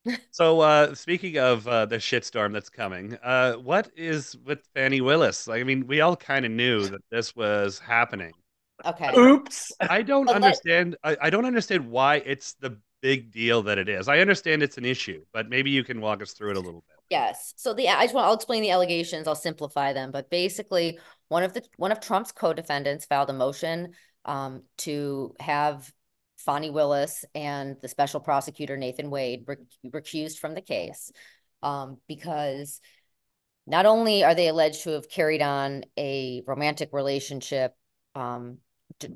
so 0.33 0.61
uh, 0.61 0.93
speaking 0.97 1.39
of 1.39 1.69
uh, 1.69 1.87
the 1.87 1.99
shitstorm 1.99 2.53
that's 2.53 2.69
coming, 2.69 3.17
uh, 3.23 3.53
what 3.55 3.93
is 3.97 4.37
with 4.45 4.59
Fani 4.75 5.01
Willis? 5.01 5.47
Like, 5.47 5.61
I 5.61 5.65
mean, 5.65 5.87
we 5.87 6.01
all 6.01 6.17
kind 6.17 6.45
of 6.45 6.51
knew 6.51 6.89
that 6.89 7.03
this 7.13 7.37
was 7.37 7.79
happening. 7.79 8.33
Okay. 8.85 9.17
Oops. 9.17 9.73
I 9.81 10.03
don't 10.03 10.29
understand. 10.29 10.97
I, 11.03 11.17
I 11.23 11.31
don't 11.31 11.45
understand 11.45 11.91
why 11.91 12.17
it's 12.17 12.55
the 12.55 12.79
big 13.01 13.31
deal 13.31 13.63
that 13.63 13.79
it 13.79 13.89
is. 13.89 14.09
I 14.09 14.21
understand 14.21 14.63
it's 14.63 14.79
an 14.79 14.85
issue, 14.85 15.25
but 15.33 15.49
maybe 15.49 15.71
you 15.71 15.85
can 15.85 16.01
walk 16.01 16.23
us 16.23 16.33
through 16.33 16.53
it 16.53 16.57
a 16.57 16.61
little 16.61 16.85
bit. 16.89 16.97
Yes. 17.11 17.53
So 17.57 17.75
the 17.75 17.89
I 17.89 18.05
just 18.05 18.15
want 18.15 18.27
I'll 18.27 18.35
explain 18.35 18.63
the 18.63 18.71
allegations. 18.71 19.29
I'll 19.29 19.35
simplify 19.35 19.93
them, 19.93 20.11
but 20.11 20.31
basically, 20.31 20.99
one 21.29 21.43
of 21.43 21.53
the 21.53 21.63
one 21.77 21.93
of 21.93 22.01
Trump's 22.01 22.33
co-defendants 22.33 23.05
filed 23.05 23.31
a 23.31 23.35
motion 23.35 23.93
um, 24.25 24.63
to 24.79 25.35
have 25.39 25.93
Fani 26.39 26.71
Willis 26.71 27.25
and 27.35 27.77
the 27.81 27.89
special 27.89 28.21
prosecutor 28.21 28.77
Nathan 28.77 29.11
Wade 29.11 29.45
rec- 29.47 29.59
recused 29.87 30.39
from 30.39 30.55
the 30.55 30.61
case 30.61 31.11
um, 31.63 31.99
because 32.09 32.81
not 33.67 33.87
only 33.87 34.25
are 34.25 34.35
they 34.35 34.49
alleged 34.49 34.85
to 34.85 34.91
have 34.91 35.09
carried 35.09 35.43
on 35.43 35.85
a 35.99 36.43
romantic 36.47 36.91
relationship 36.93 37.75
um, 38.15 38.59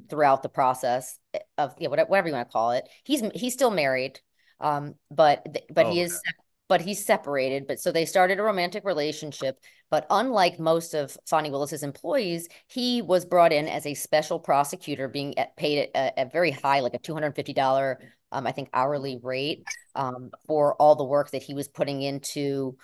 throughout 0.09 0.43
the 0.43 0.49
process 0.49 1.19
of 1.57 1.75
yeah, 1.79 1.89
whatever 1.89 2.29
you 2.29 2.35
want 2.35 2.49
to 2.49 2.53
call 2.53 2.73
it, 2.73 2.89
he's 3.05 3.23
he's 3.35 3.55
still 3.55 3.71
married, 3.71 4.21
um, 4.61 4.95
but 5.11 5.47
but 5.71 5.87
oh, 5.87 5.91
he 5.91 6.01
is 6.01 6.21
but 6.69 6.81
he's 6.83 7.05
separated. 7.05 7.67
But 7.67 7.81
so 7.81 7.91
they 7.91 8.05
started 8.05 8.39
a 8.39 8.43
romantic 8.43 8.85
relationship. 8.85 9.59
But 9.91 10.07
unlike 10.11 10.61
most 10.61 10.95
of 10.95 11.17
Fani 11.27 11.51
Willis's 11.51 11.83
employees, 11.83 12.49
he 12.67 13.01
was 13.01 13.25
brought 13.25 13.53
in 13.53 13.67
as 13.67 13.87
a 13.87 13.95
special 13.95 14.39
prosecutor, 14.39 15.09
being 15.09 15.35
paid 15.57 15.91
a, 15.95 16.23
a 16.23 16.27
very 16.27 16.51
high, 16.51 16.81
like 16.81 16.95
a 16.95 16.99
two 16.99 17.15
hundred 17.15 17.35
fifty 17.35 17.55
dollar, 17.55 17.99
um, 18.33 18.47
I 18.47 18.53
think, 18.53 18.69
hourly 18.73 19.19
rate 19.23 19.65
um, 19.95 20.31
for 20.47 20.75
all 20.75 20.95
the 20.95 21.05
work 21.05 21.31
that 21.31 21.43
he 21.43 21.55
was 21.55 21.69
putting 21.69 22.03
into 22.03 22.77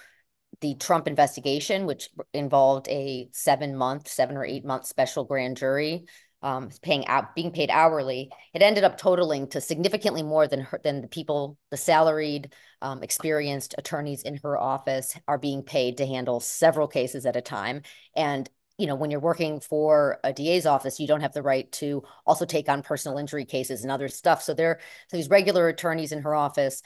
the 0.61 0.75
Trump 0.75 1.07
investigation, 1.09 1.87
which 1.87 2.11
involved 2.33 2.89
a 2.89 3.29
seven 3.33 3.77
month, 3.77 4.09
seven 4.09 4.37
or 4.37 4.45
eight 4.45 4.65
month 4.65 4.87
special 4.87 5.25
grand 5.25 5.57
jury 5.57 6.07
um, 6.45 6.69
paying 6.83 7.07
out, 7.07 7.35
being 7.35 7.51
paid 7.51 7.71
hourly, 7.71 8.31
it 8.53 8.61
ended 8.61 8.85
up 8.85 8.99
totaling 8.99 9.49
to 9.49 9.63
significantly 9.63 10.23
more 10.23 10.47
than 10.47 10.61
her, 10.61 10.79
than 10.85 11.01
the 11.01 11.09
people, 11.09 11.57
the 11.71 11.79
salaried, 11.79 12.53
um, 12.83 13.03
experienced 13.03 13.75
attorneys 13.79 14.23
in 14.23 14.39
her 14.43 14.59
office 14.59 15.19
are 15.27 15.39
being 15.39 15.63
paid 15.63 15.97
to 15.97 16.07
handle 16.07 16.41
several 16.41 16.87
cases 16.87 17.25
at 17.25 17.35
a 17.35 17.41
time. 17.41 17.81
And 18.15 18.49
you 18.77 18.87
know, 18.87 18.95
when 18.97 19.11
you're 19.11 19.21
working 19.21 19.61
for 19.61 20.19
a 20.25 20.33
DA's 20.33 20.67
office, 20.67 20.99
you 20.99 21.07
don't 21.07 21.21
have 21.21 21.33
the 21.33 21.43
right 21.43 21.71
to 21.73 22.03
also 22.27 22.45
take 22.45 22.69
on 22.69 22.83
personal 22.83 23.19
injury 23.19 23.45
cases 23.45 23.83
and 23.83 23.91
other 23.91 24.09
stuff. 24.09 24.43
So 24.43 24.53
there, 24.53 24.81
so 25.09 25.17
these 25.17 25.31
regular 25.31 25.69
attorneys 25.69 26.13
in 26.13 26.23
her 26.23 26.35
office 26.35 26.83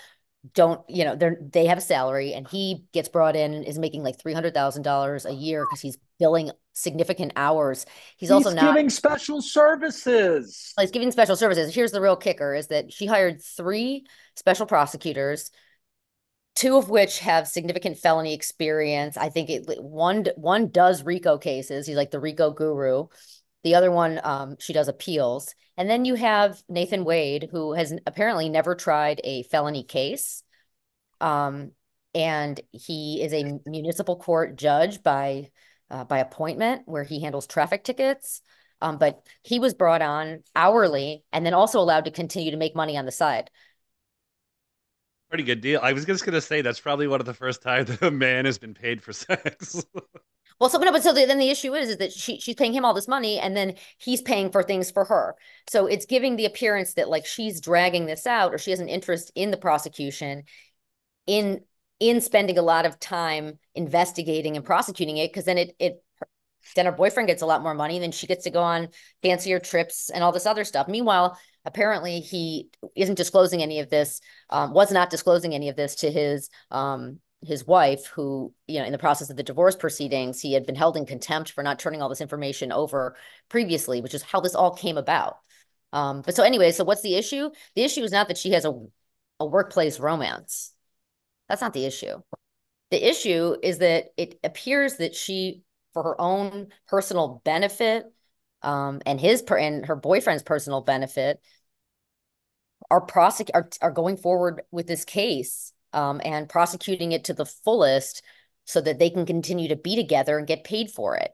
don't 0.55 0.81
you 0.88 1.05
know 1.05 1.16
they're 1.16 1.37
they 1.53 1.66
have 1.66 1.79
a 1.79 1.83
salary 1.83 2.33
and 2.33 2.46
he 2.48 2.85
gets 2.92 3.09
brought 3.09 3.35
in 3.35 3.53
and 3.55 3.64
is 3.64 3.79
making 3.79 4.03
like 4.05 4.18
three 4.18 4.33
hundred 4.33 4.55
thousand 4.55 4.83
dollars 4.83 5.27
a 5.27 5.33
year 5.33 5.64
because 5.64 5.81
he's 5.81 5.98
billing 6.18 6.51
significant 6.72 7.33
hours. 7.35 7.85
He's, 8.16 8.29
he's 8.29 8.31
also 8.31 8.55
not 8.55 8.74
giving 8.74 8.88
special 8.88 9.42
services. 9.42 10.72
He's 10.79 10.90
giving 10.90 11.11
special 11.11 11.37
services. 11.37 11.74
Here's 11.74 11.92
the 11.92 12.01
real 12.01 12.16
kicker: 12.16 12.55
is 12.55 12.68
that 12.68 12.92
she 12.92 13.07
hired 13.07 13.42
three 13.42 14.07
special 14.37 14.66
prosecutors, 14.66 15.51
two 16.55 16.77
of 16.77 16.88
which 16.88 17.18
have 17.18 17.48
significant 17.48 17.98
felony 17.98 18.33
experience. 18.33 19.16
I 19.16 19.31
think 19.31 19.51
it 19.51 19.66
one 19.83 20.27
one 20.37 20.68
does 20.68 21.03
RICO 21.03 21.38
cases. 21.38 21.87
He's 21.87 21.96
like 21.96 22.12
the 22.12 22.20
RICO 22.20 22.53
guru. 22.53 23.09
The 23.64 23.75
other 23.75 23.90
one, 23.90 24.21
um, 24.23 24.57
she 24.59 24.73
does 24.73 24.88
appeals. 24.88 25.55
And 25.77 25.88
then 25.88 26.05
you 26.05 26.14
have 26.14 26.62
Nathan 26.68 27.05
Wade, 27.05 27.49
who 27.51 27.73
has 27.73 27.92
apparently 28.07 28.49
never 28.49 28.75
tried 28.75 29.21
a 29.25 29.42
felony 29.44 29.85
case. 29.85 30.42
Um, 31.21 31.73
and 32.14 32.61
he 32.73 33.23
is 33.23 33.33
a 33.33 33.61
municipal 33.66 34.16
court 34.16 34.57
judge 34.57 35.03
by 35.03 35.51
uh, 35.90 36.05
by 36.05 36.18
appointment, 36.18 36.83
where 36.85 37.05
he 37.05 37.21
handles 37.21 37.47
traffic 37.47 37.83
tickets. 37.83 38.42
Um, 38.81 38.99
but 38.99 39.27
he 39.42 39.59
was 39.59 39.75
brought 39.75 40.03
on 40.03 40.42
hourly 40.55 41.25
and 41.33 41.44
then 41.44 41.55
also 41.55 41.81
allowed 41.81 42.05
to 42.05 42.11
continue 42.11 42.51
to 42.51 42.57
make 42.57 42.77
money 42.77 42.97
on 42.97 43.07
the 43.07 43.12
side. 43.12 43.51
Pretty 45.29 45.44
good 45.44 45.61
deal. 45.61 45.81
I 45.83 45.92
was 45.92 46.05
just 46.05 46.25
going 46.25 46.35
to 46.35 46.40
say 46.40 46.62
that's 46.62 46.81
probably 46.81 47.07
one 47.07 47.21
of 47.21 47.27
the 47.27 47.35
first 47.35 47.62
times 47.62 47.88
that 47.88 48.03
a 48.07 48.11
man 48.11 48.44
has 48.44 48.59
been 48.59 48.75
paid 48.75 49.03
for 49.03 49.12
sex. 49.12 49.85
Well, 50.61 50.71
so 50.71 50.79
but 50.81 51.03
so 51.03 51.12
the, 51.12 51.25
then 51.25 51.38
the 51.38 51.51
issue 51.51 51.75
is, 51.75 51.90
is 51.90 51.97
that 51.99 52.12
she 52.12 52.40
she's 52.40 52.57
paying 52.57 52.73
him 52.73 52.85
all 52.85 52.94
this 52.94 53.07
money, 53.07 53.38
and 53.38 53.57
then 53.57 53.75
he's 53.99 54.23
paying 54.23 54.51
for 54.51 54.62
things 54.62 54.90
for 54.90 55.05
her. 55.05 55.37
So 55.68 55.87
it's 55.87 56.07
giving 56.07 56.37
the 56.37 56.47
appearance 56.47 56.94
that 56.94 57.09
like 57.09 57.27
she's 57.27 57.61
dragging 57.61 58.07
this 58.07 58.27
out, 58.27 58.53
or 58.53 58.59
she 58.59 58.71
has 58.73 58.81
an 58.81 58.88
interest 58.88 59.31
in 59.35 59.51
the 59.51 59.57
prosecution, 59.57 60.44
in 61.27 61.61
in 62.01 62.21
spending 62.21 62.59
a 62.59 62.62
lot 62.62 62.87
of 62.87 62.99
time 62.99 63.59
investigating 63.75 64.57
and 64.57 64.64
prosecuting 64.64 65.16
it, 65.16 65.31
because 65.31 65.44
then 65.44 65.59
it 65.59 65.77
it 65.79 66.03
then 66.75 66.87
her 66.87 66.92
boyfriend 66.92 67.29
gets 67.29 67.42
a 67.42 67.47
lot 67.47 67.62
more 67.62 67.75
money, 67.75 67.97
and 67.97 68.03
then 68.03 68.12
she 68.12 68.27
gets 68.27 68.44
to 68.44 68.51
go 68.51 68.62
on 68.62 68.88
fancier 69.23 69.61
trips 69.61 70.11
and 70.11 70.25
all 70.25 70.33
this 70.33 70.47
other 70.47 70.64
stuff. 70.64 70.88
Meanwhile, 70.88 71.38
apparently 71.64 72.21
he 72.21 72.68
isn't 72.97 73.14
disclosing 73.14 73.62
any 73.62 73.79
of 73.79 73.90
this, 73.90 74.21
um, 74.51 74.75
was 74.75 74.90
not 74.90 75.09
disclosing 75.09 75.55
any 75.55 75.68
of 75.68 75.77
this 75.77 75.94
to 75.97 76.11
his 76.11 76.51
um, 76.71 77.21
his 77.44 77.66
wife, 77.66 78.07
who, 78.07 78.53
you 78.66 78.81
know, 78.81 78.85
in 78.85 78.92
the 78.92 78.98
process 78.98 79.31
of 79.31 79.37
the 79.37 79.42
divorce 79.42 79.77
proceedings, 79.77 80.40
he 80.40 80.53
had 80.53 80.66
been 80.66 80.74
held 80.74 80.96
in 80.96 81.07
contempt 81.07 81.53
for 81.53 81.62
not 81.62 81.79
turning 81.79 82.03
all 82.03 82.09
this 82.09 82.20
information 82.20 82.72
over 82.72 83.16
previously, 83.48 84.01
which 84.01 84.14
is 84.14 84.22
how 84.22 84.40
this 84.40 84.55
all 84.55 84.74
came 84.74 84.98
about. 84.98 85.38
Um, 85.92 86.22
but 86.22 86.35
so 86.35 86.42
anyway, 86.42 86.72
so 86.72 86.85
what's 86.85 87.03
the 87.03 87.14
issue? 87.14 87.51
The 87.74 87.83
issue 87.83 88.03
is 88.03 88.12
not 88.12 88.29
that 88.29 88.38
she 88.38 88.51
has 88.51 88.64
a, 88.64 88.72
a 89.38 89.46
workplace 89.46 90.01
romance. 90.01 90.72
That's 91.48 91.62
not 91.62 91.72
the 91.72 91.85
issue. 91.85 92.20
The 92.90 93.09
issue 93.09 93.57
is 93.62 93.79
that 93.79 94.07
it 94.16 94.38
appears 94.42 94.96
that 94.96 95.14
she, 95.14 95.62
for 95.94 96.03
her 96.03 96.20
own 96.20 96.68
personal 96.88 97.40
benefit, 97.44 98.05
um, 98.62 99.01
and 99.07 99.20
his 99.20 99.42
per- 99.42 99.59
and 99.59 99.87
her 99.87 99.96
boyfriend's 99.96 100.42
personal 100.42 100.81
benefit, 100.81 101.40
are 102.90 103.05
prosec- 103.05 103.51
are, 103.55 103.68
are 103.81 103.92
going 103.92 104.16
forward 104.16 104.62
with 104.70 104.87
this 104.87 105.05
case 105.05 105.72
um, 105.92 106.20
and 106.24 106.48
prosecuting 106.48 107.12
it 107.12 107.24
to 107.24 107.35
the 107.35 107.46
fullest 107.46 108.22
so 108.64 108.81
that 108.81 108.98
they 108.98 109.11
can 109.11 109.27
continue 109.27 109.68
to 109.68 109.77
be 109.77 109.96
together 109.96 110.38
and 110.38 110.46
get 110.46 110.64
paid 110.64 110.90
for 110.90 111.16
it. 111.16 111.31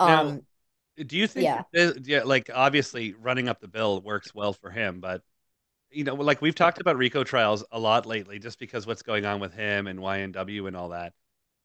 Um, 0.00 0.08
now, 0.96 1.04
do 1.04 1.16
you 1.16 1.26
think, 1.26 1.44
yeah. 1.44 1.62
This, 1.72 1.98
yeah, 2.04 2.22
like 2.24 2.50
obviously 2.52 3.14
running 3.14 3.48
up 3.48 3.60
the 3.60 3.68
bill 3.68 4.00
works 4.00 4.34
well 4.34 4.52
for 4.52 4.70
him, 4.70 5.00
but 5.00 5.22
you 5.90 6.04
know, 6.04 6.14
like 6.14 6.40
we've 6.40 6.54
talked 6.54 6.80
about 6.80 6.96
RICO 6.96 7.24
trials 7.24 7.64
a 7.72 7.78
lot 7.78 8.06
lately, 8.06 8.38
just 8.38 8.58
because 8.58 8.86
what's 8.86 9.02
going 9.02 9.26
on 9.26 9.40
with 9.40 9.52
him 9.54 9.86
and 9.86 9.98
YNW 9.98 10.68
and 10.68 10.76
all 10.76 10.90
that. 10.90 11.12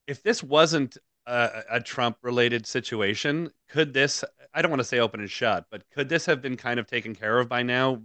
If 0.07 0.23
this 0.23 0.43
wasn't 0.43 0.97
a, 1.25 1.63
a 1.71 1.79
Trump 1.79 2.17
related 2.21 2.65
situation, 2.65 3.51
could 3.69 3.93
this, 3.93 4.23
I 4.53 4.61
don't 4.61 4.71
want 4.71 4.79
to 4.81 4.85
say 4.85 4.99
open 4.99 5.19
and 5.19 5.29
shut, 5.29 5.65
but 5.69 5.83
could 5.91 6.09
this 6.09 6.25
have 6.25 6.41
been 6.41 6.57
kind 6.57 6.79
of 6.79 6.87
taken 6.87 7.15
care 7.15 7.39
of 7.39 7.49
by 7.49 7.63
now 7.63 8.01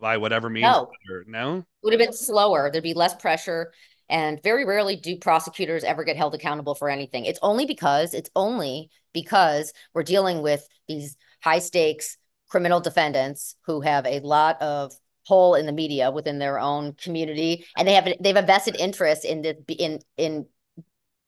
by 0.00 0.16
whatever 0.16 0.48
means? 0.48 0.64
No. 0.64 0.90
no? 1.26 1.56
It 1.58 1.64
would 1.82 1.92
have 1.92 2.00
been 2.00 2.12
slower. 2.12 2.70
There'd 2.70 2.84
be 2.84 2.94
less 2.94 3.14
pressure. 3.14 3.72
And 4.08 4.42
very 4.42 4.64
rarely 4.64 4.96
do 4.96 5.18
prosecutors 5.18 5.84
ever 5.84 6.02
get 6.02 6.16
held 6.16 6.34
accountable 6.34 6.74
for 6.74 6.88
anything. 6.88 7.26
It's 7.26 7.38
only 7.42 7.66
because 7.66 8.14
it's 8.14 8.30
only 8.34 8.90
because 9.12 9.72
we're 9.92 10.02
dealing 10.02 10.40
with 10.40 10.66
these 10.86 11.16
high 11.42 11.58
stakes 11.58 12.16
criminal 12.48 12.80
defendants 12.80 13.54
who 13.66 13.80
have 13.82 14.06
a 14.06 14.20
lot 14.20 14.60
of 14.62 14.92
pull 15.26 15.54
in 15.54 15.66
the 15.66 15.72
media 15.72 16.10
within 16.10 16.38
their 16.38 16.58
own 16.58 16.94
community, 16.94 17.66
and 17.76 17.86
they 17.86 17.92
have 17.92 18.08
they've 18.20 18.36
a 18.36 18.42
vested 18.42 18.76
interest 18.76 19.24
in 19.24 19.42
the 19.42 19.56
in 19.68 20.00
in 20.16 20.46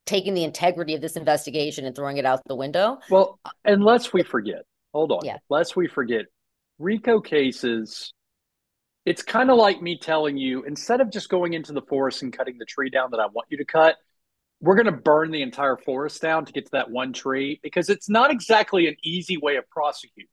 taking 0.06 0.34
the 0.34 0.44
integrity 0.44 0.94
of 0.94 1.00
this 1.00 1.16
investigation 1.16 1.84
and 1.84 1.94
throwing 1.94 2.16
it 2.16 2.24
out 2.24 2.40
the 2.46 2.56
window. 2.56 2.98
Well, 3.10 3.38
unless 3.64 4.12
we 4.12 4.22
forget, 4.22 4.62
hold 4.92 5.12
on, 5.12 5.20
yeah. 5.22 5.36
lest 5.50 5.76
we 5.76 5.86
forget, 5.86 6.24
RICO 6.78 7.20
cases 7.20 8.12
it's 9.10 9.24
kind 9.24 9.50
of 9.50 9.56
like 9.56 9.82
me 9.82 9.98
telling 9.98 10.36
you 10.36 10.62
instead 10.62 11.00
of 11.00 11.10
just 11.10 11.28
going 11.28 11.54
into 11.54 11.72
the 11.72 11.82
forest 11.82 12.22
and 12.22 12.32
cutting 12.32 12.58
the 12.58 12.64
tree 12.64 12.90
down 12.90 13.10
that 13.10 13.18
I 13.18 13.26
want 13.26 13.48
you 13.50 13.58
to 13.58 13.64
cut, 13.64 13.96
we're 14.60 14.76
going 14.76 14.86
to 14.86 14.92
burn 14.92 15.32
the 15.32 15.42
entire 15.42 15.76
forest 15.76 16.22
down 16.22 16.44
to 16.44 16.52
get 16.52 16.66
to 16.66 16.70
that 16.74 16.92
one 16.92 17.12
tree 17.12 17.58
because 17.60 17.90
it's 17.90 18.08
not 18.08 18.30
exactly 18.30 18.86
an 18.86 18.94
easy 19.02 19.36
way 19.36 19.56
of 19.56 19.68
prosecuting. 19.68 20.28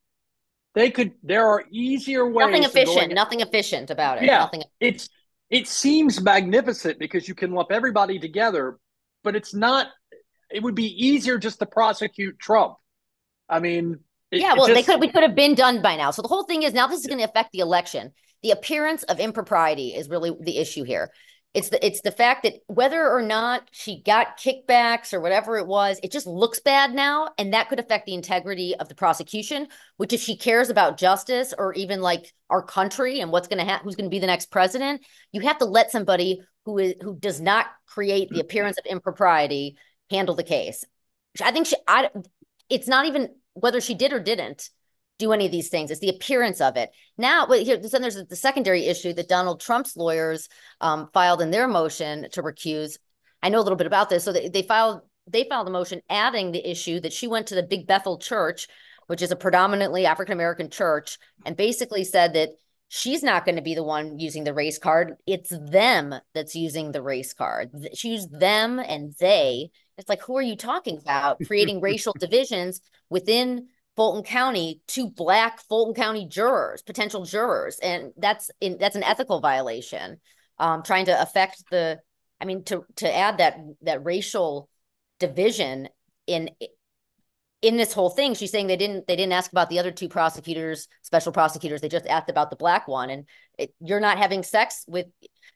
They 0.76 0.92
could. 0.92 1.14
There 1.24 1.48
are 1.48 1.64
easier 1.72 2.30
ways. 2.30 2.46
Nothing 2.46 2.64
efficient. 2.66 3.14
Nothing 3.16 3.40
efficient 3.40 3.90
about 3.90 4.20
it. 4.20 4.26
Yeah, 4.26 4.38
nothing. 4.38 4.62
It's 4.80 5.10
it 5.50 5.68
seems 5.68 6.22
magnificent 6.22 7.00
because 7.00 7.28
you 7.28 7.34
can 7.34 7.54
lump 7.54 7.72
everybody 7.72 8.20
together, 8.20 8.78
but 9.24 9.36
it's 9.36 9.56
not. 9.56 9.88
It 10.52 10.62
would 10.62 10.76
be 10.76 10.86
easier 11.04 11.40
just 11.40 11.58
to 11.60 11.66
prosecute 11.66 12.38
Trump. 12.38 12.76
I 13.50 13.60
mean, 13.60 14.02
it, 14.30 14.42
yeah. 14.42 14.54
Well, 14.54 14.68
just, 14.68 14.76
they 14.76 14.84
could. 14.84 15.02
We 15.02 15.08
could 15.08 15.24
have 15.24 15.34
been 15.34 15.56
done 15.56 15.82
by 15.82 15.96
now. 15.96 16.12
So 16.12 16.22
the 16.22 16.28
whole 16.28 16.44
thing 16.44 16.62
is 16.62 16.76
now 16.76 16.86
this 16.86 17.00
is 17.00 17.08
going 17.08 17.18
to 17.18 17.26
affect 17.26 17.54
the 17.54 17.60
election 17.60 18.14
the 18.44 18.52
appearance 18.52 19.04
of 19.04 19.20
impropriety 19.20 19.90
is 19.90 20.10
really 20.10 20.32
the 20.40 20.58
issue 20.58 20.84
here. 20.84 21.12
It's 21.54 21.70
the 21.70 21.84
it's 21.84 22.02
the 22.02 22.12
fact 22.12 22.44
that 22.44 22.54
whether 22.68 23.10
or 23.10 23.22
not 23.22 23.68
she 23.72 24.04
got 24.04 24.38
kickbacks 24.38 25.12
or 25.14 25.20
whatever 25.20 25.58
it 25.58 25.66
was, 25.66 26.00
it 26.04 26.12
just 26.12 26.28
looks 26.28 26.60
bad 26.60 26.94
now, 26.94 27.30
and 27.38 27.54
that 27.54 27.70
could 27.70 27.80
affect 27.80 28.06
the 28.06 28.14
integrity 28.14 28.76
of 28.76 28.90
the 28.90 28.96
prosecution. 28.96 29.68
Which, 29.96 30.14
if 30.14 30.22
she 30.22 30.38
cares 30.38 30.70
about 30.70 30.98
justice 30.98 31.56
or 31.58 31.74
even 31.74 32.02
like 32.02 32.32
our 32.50 32.62
country 32.62 33.22
and 33.22 33.32
what's 33.32 33.48
going 33.48 33.58
to 33.58 33.66
happen, 33.66 33.86
who's 33.86 33.96
going 33.96 34.10
to 34.10 34.14
be 34.14 34.20
the 34.20 34.28
next 34.28 34.52
president, 34.52 35.04
you 35.32 35.42
have 35.42 35.58
to 35.60 35.66
let 35.66 35.90
somebody 35.90 36.42
who 36.66 36.78
is 36.78 36.94
who 37.02 37.16
does 37.16 37.42
not 37.42 37.66
create 37.88 38.30
the 38.30 38.36
mm-hmm. 38.36 38.42
appearance 38.42 38.78
of 38.78 38.86
impropriety 38.86 39.78
handle 40.12 40.36
the 40.36 40.44
case. 40.44 40.84
I 41.42 41.52
think 41.52 41.66
she. 41.66 41.78
I. 41.88 42.10
It's 42.70 42.88
not 42.88 43.06
even 43.06 43.30
whether 43.54 43.82
she 43.82 43.96
did 43.96 44.14
or 44.14 44.20
didn't 44.20 44.70
do 45.18 45.34
any 45.34 45.46
of 45.46 45.52
these 45.52 45.70
things. 45.70 45.92
It's 45.92 46.00
the 46.00 46.10
appearance 46.10 46.62
of 46.62 46.78
it. 46.78 46.92
Now, 47.18 47.48
well, 47.48 47.64
here, 47.64 47.78
then 47.78 48.02
there's 48.02 48.24
the 48.24 48.36
secondary 48.36 48.86
issue 48.86 49.14
that 49.14 49.30
Donald 49.30 49.60
Trump's 49.60 49.98
lawyers 49.98 50.48
um, 50.82 51.10
filed 51.14 51.42
in 51.42 51.52
their 51.52 51.68
motion 51.68 52.28
to 52.32 52.44
recuse. 52.44 52.98
I 53.42 53.50
know 53.50 53.60
a 53.60 53.64
little 53.64 53.78
bit 53.78 53.88
about 53.88 54.10
this. 54.10 54.24
So 54.24 54.32
they, 54.32 54.50
they 54.50 54.62
filed 54.62 55.02
they 55.30 55.44
filed 55.50 55.68
a 55.68 55.72
motion 55.72 56.02
adding 56.10 56.52
the 56.52 56.70
issue 56.70 57.00
that 57.02 57.12
she 57.12 57.28
went 57.28 57.48
to 57.48 57.56
the 57.56 57.64
Big 57.64 57.86
Bethel 57.86 58.18
Church, 58.18 58.68
which 59.08 59.22
is 59.22 59.32
a 59.32 59.36
predominantly 59.36 60.06
African 60.06 60.34
American 60.34 60.70
church, 60.70 61.18
and 61.46 61.58
basically 61.58 62.04
said 62.04 62.34
that 62.34 62.50
she's 62.88 63.24
not 63.24 63.44
going 63.44 63.58
to 63.58 63.62
be 63.62 63.76
the 63.76 63.84
one 63.84 64.20
using 64.20 64.44
the 64.44 64.54
race 64.54 64.78
card. 64.78 65.16
It's 65.26 65.50
them 65.50 66.16
that's 66.34 66.56
using 66.56 66.92
the 66.92 67.02
race 67.02 67.34
card. 67.34 67.72
Choose 67.94 68.28
them 68.28 68.80
and 68.80 69.14
they. 69.20 69.72
It's 69.98 70.10
like, 70.10 70.22
who 70.22 70.38
are 70.38 70.44
you 70.44 70.56
talking 70.56 70.98
about? 70.98 71.40
Creating 71.46 71.82
racial 71.82 72.14
divisions 72.20 72.82
within 73.10 73.68
Fulton 73.98 74.24
County 74.24 74.82
to 74.90 75.10
black 75.10 75.60
Fulton 75.60 75.96
County 75.96 76.28
jurors, 76.28 76.84
potential 76.84 77.26
jurors, 77.26 77.80
and 77.80 78.14
that's 78.16 78.50
in 78.62 78.78
that's 78.80 78.96
an 78.96 79.04
ethical 79.04 79.42
violation. 79.42 80.22
Um, 80.60 80.84
trying 80.84 81.06
to 81.06 81.22
affect 81.22 81.64
the, 81.72 82.00
I 82.40 82.46
mean, 82.46 82.64
to 82.66 82.86
to 82.98 83.14
add 83.14 83.40
that 83.40 83.58
that 83.82 84.06
racial 84.06 84.70
division 85.20 85.90
in 86.28 86.52
in 87.64 87.76
this 87.76 87.92
whole 87.92 88.12
thing, 88.12 88.36
she's 88.36 88.52
saying 88.52 88.68
they 88.68 88.78
didn't 88.78 89.08
they 89.08 89.16
didn't 89.16 89.34
ask 89.34 89.52
about 89.52 89.70
the 89.70 89.80
other 89.80 89.92
two 89.92 90.10
prosecutors, 90.10 90.88
special 91.02 91.32
prosecutors. 91.32 91.82
They 91.82 91.90
just 91.90 92.06
asked 92.06 92.30
about 92.30 92.52
the 92.52 92.56
black 92.56 92.88
one, 92.88 93.10
and 93.10 93.26
it, 93.58 93.74
you're 93.82 94.00
not 94.00 94.20
having 94.20 94.44
sex 94.44 94.86
with, 94.88 95.08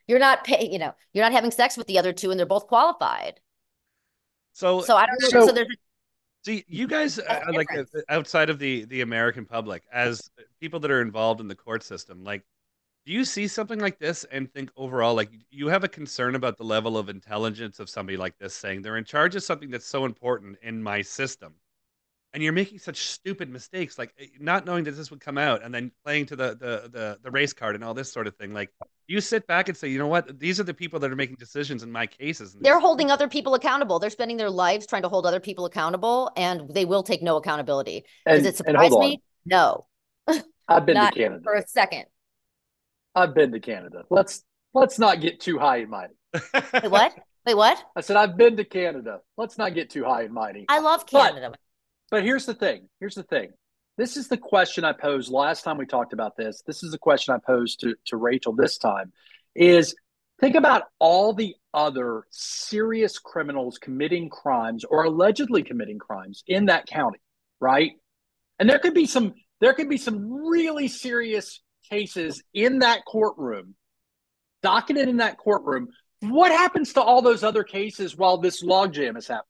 you're 0.07 0.19
not 0.19 0.43
pay, 0.43 0.67
you 0.71 0.79
know, 0.79 0.93
you're 1.13 1.23
not 1.23 1.31
having 1.31 1.51
sex 1.51 1.77
with 1.77 1.85
the 1.85 1.99
other 1.99 2.11
two, 2.11 2.31
and 2.31 2.39
they're 2.39 2.47
both 2.47 2.65
qualified. 2.65 3.39
So, 4.53 4.81
so 4.81 4.95
I 4.95 5.05
don't 5.05 5.21
know. 5.21 5.29
So, 5.29 5.47
so 5.47 5.53
there's 5.53 5.67
See, 6.43 6.65
you 6.67 6.87
guys, 6.87 7.19
uh, 7.19 7.51
like 7.53 7.67
uh, 7.75 7.83
outside 8.09 8.49
of 8.49 8.57
the 8.57 8.85
the 8.85 9.01
American 9.01 9.45
public, 9.45 9.83
as 9.91 10.29
people 10.59 10.79
that 10.79 10.89
are 10.91 11.01
involved 11.01 11.39
in 11.39 11.47
the 11.47 11.55
court 11.55 11.83
system, 11.83 12.23
like, 12.23 12.43
do 13.05 13.13
you 13.13 13.25
see 13.25 13.47
something 13.47 13.79
like 13.79 13.99
this 13.99 14.23
and 14.25 14.51
think 14.51 14.71
overall, 14.75 15.13
like, 15.15 15.31
you 15.51 15.67
have 15.67 15.83
a 15.83 15.87
concern 15.87 16.35
about 16.35 16.57
the 16.57 16.63
level 16.63 16.97
of 16.97 17.09
intelligence 17.09 17.79
of 17.79 17.89
somebody 17.89 18.17
like 18.17 18.37
this, 18.39 18.55
saying 18.55 18.81
they're 18.81 18.97
in 18.97 19.05
charge 19.05 19.35
of 19.35 19.43
something 19.43 19.69
that's 19.71 19.85
so 19.85 20.05
important 20.05 20.57
in 20.63 20.81
my 20.81 21.01
system, 21.03 21.53
and 22.33 22.43
you're 22.43 22.53
making 22.53 22.79
such 22.79 22.97
stupid 22.97 23.49
mistakes, 23.49 23.97
like 23.97 24.13
eh, 24.19 24.27
not 24.39 24.65
knowing 24.65 24.83
that 24.85 24.91
this 24.91 25.11
would 25.11 25.21
come 25.21 25.37
out, 25.37 25.63
and 25.63 25.73
then 25.73 25.91
playing 26.03 26.25
to 26.27 26.35
the 26.35 26.49
the 26.55 26.89
the, 26.91 27.19
the 27.23 27.31
race 27.31 27.53
card 27.53 27.75
and 27.75 27.83
all 27.83 27.93
this 27.93 28.11
sort 28.11 28.27
of 28.27 28.35
thing. 28.37 28.53
Like 28.53 28.71
you 29.11 29.19
sit 29.19 29.45
back 29.45 29.67
and 29.67 29.77
say, 29.77 29.89
you 29.89 29.99
know 29.99 30.07
what, 30.07 30.39
these 30.39 30.59
are 30.59 30.63
the 30.63 30.73
people 30.73 30.99
that 31.01 31.11
are 31.11 31.15
making 31.15 31.35
decisions 31.35 31.83
in 31.83 31.91
my 31.91 32.07
cases. 32.07 32.55
They're 32.59 32.79
holding 32.79 33.11
other 33.11 33.27
people 33.27 33.55
accountable. 33.55 33.99
They're 33.99 34.09
spending 34.09 34.37
their 34.37 34.49
lives 34.49 34.87
trying 34.87 35.01
to 35.01 35.09
hold 35.09 35.25
other 35.25 35.41
people 35.41 35.65
accountable, 35.65 36.31
and 36.37 36.73
they 36.73 36.85
will 36.85 37.03
take 37.03 37.21
no 37.21 37.35
accountability. 37.35 38.05
Does 38.25 38.45
it 38.45 38.55
surprise 38.55 38.91
me? 38.91 39.21
No. 39.45 39.85
I've 40.67 40.85
been 40.85 40.95
to 40.95 41.11
Canada 41.11 41.41
for 41.43 41.55
a 41.55 41.67
second. 41.67 42.05
I've 43.13 43.35
been 43.35 43.51
to 43.51 43.59
Canada. 43.59 44.03
Let's 44.09 44.43
let's 44.73 44.97
not 44.97 45.19
get 45.19 45.41
too 45.41 45.59
high 45.59 45.77
and 45.77 45.89
mighty. 45.89 46.13
Wait, 46.53 46.89
what? 46.89 47.13
Wait, 47.45 47.55
what? 47.55 47.83
I 47.95 48.01
said 48.01 48.15
I've 48.15 48.37
been 48.37 48.55
to 48.55 48.63
Canada. 48.63 49.19
Let's 49.35 49.57
not 49.57 49.73
get 49.73 49.89
too 49.89 50.05
high 50.05 50.23
and 50.23 50.33
mighty. 50.33 50.65
I 50.69 50.79
love 50.79 51.05
Canada. 51.05 51.49
But, 51.49 51.59
but 52.09 52.23
here's 52.23 52.45
the 52.45 52.53
thing. 52.53 52.87
Here's 53.01 53.15
the 53.15 53.23
thing. 53.23 53.49
This 53.97 54.17
is 54.17 54.27
the 54.27 54.37
question 54.37 54.83
I 54.83 54.93
posed 54.93 55.31
last 55.31 55.63
time 55.63 55.77
we 55.77 55.85
talked 55.85 56.13
about 56.13 56.37
this. 56.37 56.63
This 56.65 56.83
is 56.83 56.91
the 56.91 56.97
question 56.97 57.33
I 57.33 57.39
posed 57.45 57.81
to, 57.81 57.95
to 58.05 58.17
Rachel 58.17 58.53
this 58.53 58.77
time 58.77 59.11
is 59.55 59.95
think 60.39 60.55
about 60.55 60.83
all 60.99 61.33
the 61.33 61.55
other 61.73 62.23
serious 62.31 63.19
criminals 63.19 63.77
committing 63.77 64.29
crimes 64.29 64.83
or 64.83 65.03
allegedly 65.03 65.63
committing 65.63 65.99
crimes 65.99 66.43
in 66.47 66.65
that 66.65 66.87
county, 66.87 67.19
right? 67.59 67.91
And 68.59 68.69
there 68.69 68.79
could 68.79 68.93
be 68.93 69.05
some 69.05 69.33
there 69.59 69.73
could 69.73 69.89
be 69.89 69.97
some 69.97 70.49
really 70.49 70.87
serious 70.87 71.61
cases 71.89 72.41
in 72.53 72.79
that 72.79 73.05
courtroom, 73.05 73.75
docketed 74.63 75.07
in 75.07 75.17
that 75.17 75.37
courtroom. 75.37 75.89
What 76.21 76.51
happens 76.51 76.93
to 76.93 77.01
all 77.01 77.21
those 77.21 77.43
other 77.43 77.63
cases 77.63 78.17
while 78.17 78.37
this 78.37 78.63
logjam 78.63 79.17
is 79.17 79.27
happening? 79.27 79.45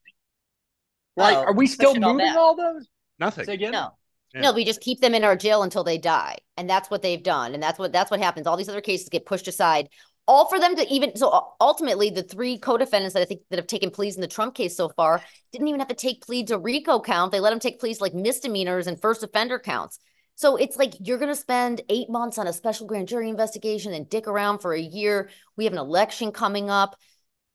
Like, 1.16 1.38
oh, 1.38 1.44
are 1.44 1.54
we 1.54 1.68
still 1.68 1.96
moving 1.96 2.28
all, 2.30 2.38
all, 2.38 2.56
those? 2.56 2.88
Nothing. 3.20 3.46
Say 3.46 3.54
again? 3.54 3.72
No. 3.72 3.92
No, 4.34 4.54
we 4.54 4.66
just 4.66 4.82
keep 4.82 5.02
them 5.02 5.14
in 5.14 5.24
our 5.24 5.36
jail 5.36 5.64
until 5.64 5.84
they 5.84 5.98
die. 5.98 6.38
And 6.58 6.70
that's 6.70 6.90
what 6.90 7.02
they've 7.02 7.22
done. 7.22 7.54
And 7.54 7.62
that's 7.62 7.78
what 7.78 7.92
that's 7.92 8.12
what 8.12 8.20
happens. 8.20 8.48
All 8.48 8.58
these 8.58 8.70
other 8.70 8.82
cases 8.82 9.10
get 9.10 9.26
pushed 9.26 9.48
aside. 9.48 9.90
All 10.28 10.48
for 10.48 10.60
them 10.60 10.76
to 10.76 10.88
even 10.88 11.16
so 11.18 11.54
ultimately 11.60 12.10
the 12.10 12.24
three 12.24 12.58
co-defendants 12.58 13.14
that 13.14 13.22
I 13.22 13.26
think 13.26 13.42
that 13.50 13.58
have 13.60 13.68
taken 13.68 13.90
pleas 13.90 14.16
in 14.16 14.22
the 14.22 14.28
Trump 14.28 14.56
case 14.56 14.78
so 14.78 14.90
far 14.90 15.22
didn't 15.52 15.68
even 15.68 15.80
have 15.80 15.90
to 15.90 15.96
take 15.96 16.26
plea 16.26 16.44
to 16.46 16.58
RICO 16.58 17.02
count. 17.02 17.32
They 17.32 17.40
let 17.40 17.50
them 17.50 17.60
take 17.60 17.80
pleas 17.80 18.00
like 18.00 18.14
misdemeanors 18.14 18.88
and 18.88 19.02
first 19.02 19.24
offender 19.24 19.60
counts. 19.60 20.00
So 20.36 20.56
it's 20.56 20.78
like 20.78 20.94
you're 21.00 21.18
going 21.18 21.34
to 21.34 21.36
spend 21.36 21.82
eight 21.90 22.10
months 22.10 22.38
on 22.38 22.48
a 22.48 22.54
special 22.54 22.88
grand 22.88 23.08
jury 23.08 23.30
investigation 23.30 23.94
and 23.94 24.10
dick 24.10 24.28
around 24.28 24.60
for 24.60 24.74
a 24.74 24.82
year. 24.82 25.30
We 25.58 25.66
have 25.66 25.74
an 25.74 25.80
election 25.80 26.32
coming 26.32 26.70
up. 26.70 26.96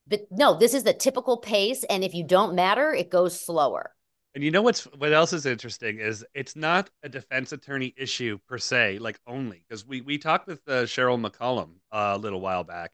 But 0.06 0.20
no, 0.30 0.56
this 0.56 0.72
is 0.72 0.84
the 0.84 0.92
typical 0.92 1.38
pace. 1.38 1.82
And 1.82 2.04
if 2.04 2.14
you 2.14 2.22
don't 2.24 2.54
matter, 2.54 2.92
it 2.92 3.10
goes 3.10 3.40
slower. 3.40 3.95
And 4.36 4.44
you 4.44 4.50
know 4.50 4.60
what's 4.60 4.84
what 4.98 5.14
else 5.14 5.32
is 5.32 5.46
interesting 5.46 5.98
is 5.98 6.22
it's 6.34 6.54
not 6.54 6.90
a 7.02 7.08
defense 7.08 7.52
attorney 7.52 7.94
issue 7.96 8.36
per 8.46 8.58
se, 8.58 8.98
like 8.98 9.18
only 9.26 9.64
because 9.66 9.86
we 9.86 10.02
we 10.02 10.18
talked 10.18 10.46
with 10.46 10.60
uh, 10.68 10.82
Cheryl 10.82 11.18
McCollum 11.18 11.70
uh, 11.90 12.12
a 12.14 12.18
little 12.18 12.42
while 12.42 12.62
back, 12.62 12.92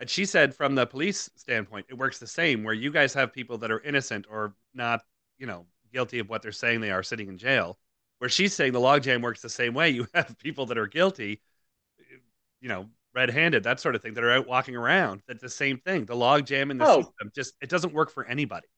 and 0.00 0.08
she 0.08 0.24
said 0.24 0.54
from 0.54 0.74
the 0.74 0.86
police 0.86 1.28
standpoint, 1.36 1.84
it 1.90 1.98
works 1.98 2.18
the 2.18 2.26
same. 2.26 2.64
Where 2.64 2.72
you 2.72 2.90
guys 2.90 3.12
have 3.12 3.30
people 3.30 3.58
that 3.58 3.70
are 3.70 3.80
innocent 3.82 4.24
or 4.30 4.54
not, 4.72 5.02
you 5.36 5.46
know, 5.46 5.66
guilty 5.92 6.18
of 6.18 6.30
what 6.30 6.40
they're 6.40 6.50
saying 6.50 6.80
they 6.80 6.92
are 6.92 7.02
sitting 7.02 7.28
in 7.28 7.36
jail. 7.36 7.78
Where 8.16 8.30
she's 8.30 8.54
saying 8.54 8.72
the 8.72 8.80
logjam 8.80 9.20
works 9.20 9.42
the 9.42 9.50
same 9.50 9.74
way. 9.74 9.90
You 9.90 10.06
have 10.14 10.34
people 10.38 10.64
that 10.64 10.78
are 10.78 10.86
guilty, 10.86 11.42
you 12.62 12.70
know, 12.70 12.86
red-handed, 13.14 13.64
that 13.64 13.80
sort 13.80 13.96
of 13.96 14.00
thing, 14.00 14.14
that 14.14 14.24
are 14.24 14.32
out 14.32 14.46
walking 14.46 14.76
around. 14.76 15.20
That's 15.28 15.42
the 15.42 15.50
same 15.50 15.76
thing. 15.76 16.06
The 16.06 16.16
logjam 16.16 16.70
in 16.70 16.78
the 16.78 16.86
oh. 16.86 17.02
system 17.02 17.32
just 17.34 17.52
it 17.60 17.68
doesn't 17.68 17.92
work 17.92 18.10
for 18.10 18.24
anybody. 18.24 18.68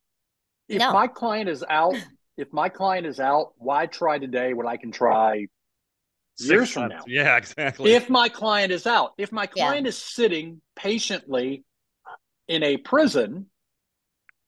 If 0.73 0.81
no. 0.81 0.93
my 0.93 1.07
client 1.07 1.49
is 1.49 1.65
out, 1.69 1.97
if 2.37 2.53
my 2.53 2.69
client 2.69 3.07
is 3.07 3.21
out, 3.21 3.53
why 3.59 3.87
try 3.87 4.19
today 4.19 4.55
when 4.55 4.67
I 4.67 4.77
can 4.77 4.91
try 4.91 5.47
Six 6.37 6.51
years 6.51 6.71
from 6.71 6.89
now? 6.89 7.03
Yeah, 7.07 7.37
exactly. 7.37 7.93
If 7.93 8.09
my 8.09 8.29
client 8.29 8.73
is 8.73 8.87
out, 8.87 9.13
if 9.19 9.33
my 9.33 9.47
client 9.47 9.85
yeah. 9.85 9.91
is 9.91 9.99
sitting 9.99 10.63
patiently 10.75 11.65
in 12.49 12.63
a 12.63 12.79
prison, 12.79 13.47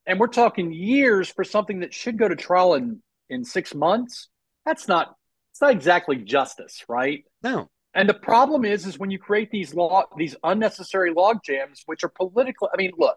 and 0.06 0.18
we're 0.18 0.28
talking 0.28 0.72
years 0.72 1.28
for 1.28 1.44
something 1.44 1.80
that 1.80 1.92
should 1.92 2.18
go 2.18 2.26
to 2.26 2.36
trial 2.36 2.74
in 2.74 3.02
in 3.28 3.44
six 3.44 3.74
months, 3.74 4.28
that's 4.64 4.88
not 4.88 5.14
it's 5.52 5.60
not 5.60 5.72
exactly 5.72 6.16
justice, 6.16 6.84
right? 6.88 7.24
No. 7.42 7.68
And 7.94 8.08
the 8.08 8.14
problem 8.14 8.64
is, 8.64 8.86
is 8.86 8.98
when 8.98 9.10
you 9.10 9.18
create 9.18 9.50
these 9.52 9.72
law, 9.72 10.02
these 10.16 10.34
unnecessary 10.42 11.12
log 11.12 11.44
jams, 11.44 11.82
which 11.86 12.02
are 12.02 12.08
political. 12.08 12.68
I 12.72 12.76
mean, 12.76 12.90
look, 12.98 13.16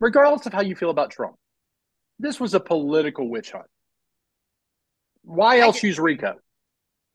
regardless 0.00 0.44
of 0.46 0.52
how 0.52 0.62
you 0.62 0.74
feel 0.74 0.90
about 0.90 1.12
Trump, 1.12 1.36
this 2.18 2.40
was 2.40 2.54
a 2.54 2.60
political 2.60 3.28
witch 3.28 3.52
hunt. 3.52 3.66
Why 5.22 5.58
else 5.58 5.82
use 5.82 5.98
RICO? 5.98 6.34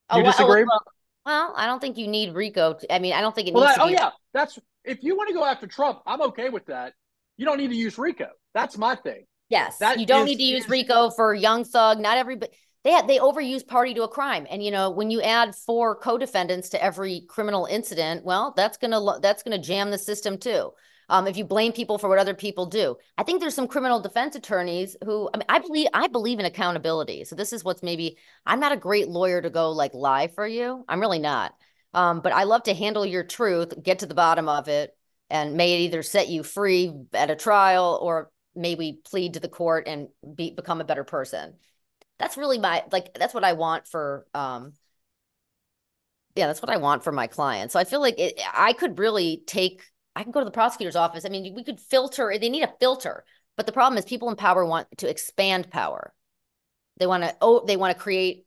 Oh, 0.10 0.18
you 0.18 0.24
oh, 0.24 0.26
disagree? 0.26 0.64
Well, 0.64 0.82
well, 1.26 1.54
I 1.56 1.66
don't 1.66 1.80
think 1.80 1.98
you 1.98 2.08
need 2.08 2.34
RICO. 2.34 2.74
To, 2.74 2.94
I 2.94 3.00
mean, 3.00 3.14
I 3.14 3.22
don't 3.22 3.34
think 3.34 3.48
it 3.48 3.54
well, 3.54 3.66
needs. 3.66 3.78
That, 3.78 3.84
oh 3.84 3.88
yeah, 3.88 4.10
that's 4.34 4.60
if 4.84 5.04
you 5.04 5.16
want 5.16 5.30
to 5.30 5.34
go 5.34 5.46
after 5.46 5.68
Trump, 5.68 6.00
I'm 6.06 6.22
okay 6.22 6.50
with 6.50 6.66
that. 6.68 6.94
You 7.38 7.46
don't 7.46 7.58
need 7.58 7.70
to 7.70 7.76
use 7.76 7.98
RICO. 7.98 8.28
That's 8.54 8.78
my 8.78 8.96
thing. 8.96 9.26
Yes, 9.50 9.78
that 9.78 10.00
you 10.00 10.06
don't 10.06 10.28
is, 10.28 10.32
need 10.32 10.38
to 10.38 10.44
use 10.44 10.70
RICO 10.70 11.10
for 11.12 11.34
Young 11.34 11.64
Thug. 11.64 12.00
Not 12.00 12.18
everybody 12.18 12.52
they 12.84 12.92
had, 12.92 13.08
they 13.08 13.18
overuse 13.18 13.66
party 13.66 13.94
to 13.94 14.04
a 14.04 14.08
crime 14.08 14.46
and 14.50 14.64
you 14.64 14.72
know 14.72 14.90
when 14.90 15.10
you 15.10 15.22
add 15.22 15.56
four 15.56 15.96
co-defendants 15.96 16.70
to 16.70 16.84
every 16.84 17.22
criminal 17.30 17.66
incident 17.66 18.24
well 18.24 18.54
that's 18.56 18.78
gonna 18.78 19.20
that's 19.22 19.44
gonna 19.44 19.58
jam 19.58 19.92
the 19.92 19.98
system 19.98 20.38
too 20.38 20.72
um, 21.10 21.28
if 21.28 21.38
you 21.38 21.44
blame 21.44 21.72
people 21.72 21.98
for 21.98 22.10
what 22.10 22.20
other 22.20 22.34
people 22.34 22.66
do. 22.66 22.96
I 23.18 23.24
think 23.24 23.40
there's 23.40 23.56
some 23.56 23.68
criminal 23.68 24.00
defense 24.00 24.36
attorneys 24.36 24.96
who 25.04 25.30
i 25.34 25.38
mean 25.38 25.46
i 25.50 25.60
believe 25.60 25.88
i 25.94 26.08
believe 26.08 26.40
in 26.40 26.46
accountability. 26.46 27.24
So 27.26 27.36
this 27.36 27.54
is 27.54 27.64
what's 27.64 27.84
maybe 27.84 28.18
i'm 28.46 28.60
not 28.60 28.72
a 28.72 28.78
great 28.78 29.08
lawyer 29.08 29.42
to 29.42 29.50
go 29.50 29.72
like 29.72 29.94
lie 29.94 30.28
for 30.28 30.48
you. 30.48 30.86
I'm 30.88 31.00
really 31.00 31.20
not. 31.20 31.56
Um, 31.94 32.22
but 32.22 32.34
i 32.34 32.44
love 32.44 32.64
to 32.64 32.74
handle 32.74 33.06
your 33.06 33.24
truth 33.24 33.74
get 33.82 34.00
to 34.00 34.06
the 34.06 34.16
bottom 34.16 34.50
of 34.50 34.68
it 34.68 34.98
and 35.30 35.56
may 35.56 35.74
it 35.74 35.86
either 35.86 36.04
set 36.04 36.30
you 36.30 36.44
free 36.44 36.92
at 37.14 37.32
a 37.32 37.36
trial 37.36 38.00
or 38.02 38.32
maybe 38.56 39.00
plead 39.04 39.34
to 39.34 39.40
the 39.40 39.50
court 39.50 39.88
and 39.88 40.08
be, 40.36 40.52
become 40.52 40.82
a 40.82 40.86
better 40.86 41.04
person. 41.04 41.56
That's 42.20 42.38
really 42.38 42.60
my 42.60 42.84
like 42.92 43.14
that's 43.16 43.34
what 43.34 43.44
I 43.44 43.54
want 43.54 43.88
for 43.88 44.28
um 44.34 44.74
yeah, 46.36 46.48
that's 46.48 46.62
what 46.62 46.72
I 46.72 46.78
want 46.78 47.04
for 47.04 47.12
my 47.12 47.28
clients. 47.28 47.74
So 47.74 47.80
I 47.80 47.84
feel 47.84 48.02
like 48.02 48.16
it, 48.18 48.40
I 48.54 48.74
could 48.74 48.98
really 48.98 49.44
take 49.46 49.84
I 50.16 50.24
can 50.24 50.32
go 50.32 50.40
to 50.40 50.46
the 50.46 50.52
prosecutor's 50.52 50.96
office. 50.96 51.26
I 51.26 51.30
mean, 51.30 51.54
we 51.56 51.64
could 51.64 51.80
filter, 51.80 52.36
they 52.40 52.50
need 52.50 52.64
a 52.64 52.74
filter. 52.80 53.24
But 53.56 53.66
the 53.66 53.72
problem 53.72 53.98
is 53.98 54.06
people 54.06 54.30
in 54.30 54.36
power 54.36 54.66
want 54.66 54.88
to 54.98 55.10
expand 55.10 55.70
power. 55.70 56.14
They 56.98 57.08
want 57.08 57.24
to 57.24 57.36
oh, 57.42 57.64
they 57.66 57.78
want 57.78 57.96
to 57.96 58.02
create 58.02 58.46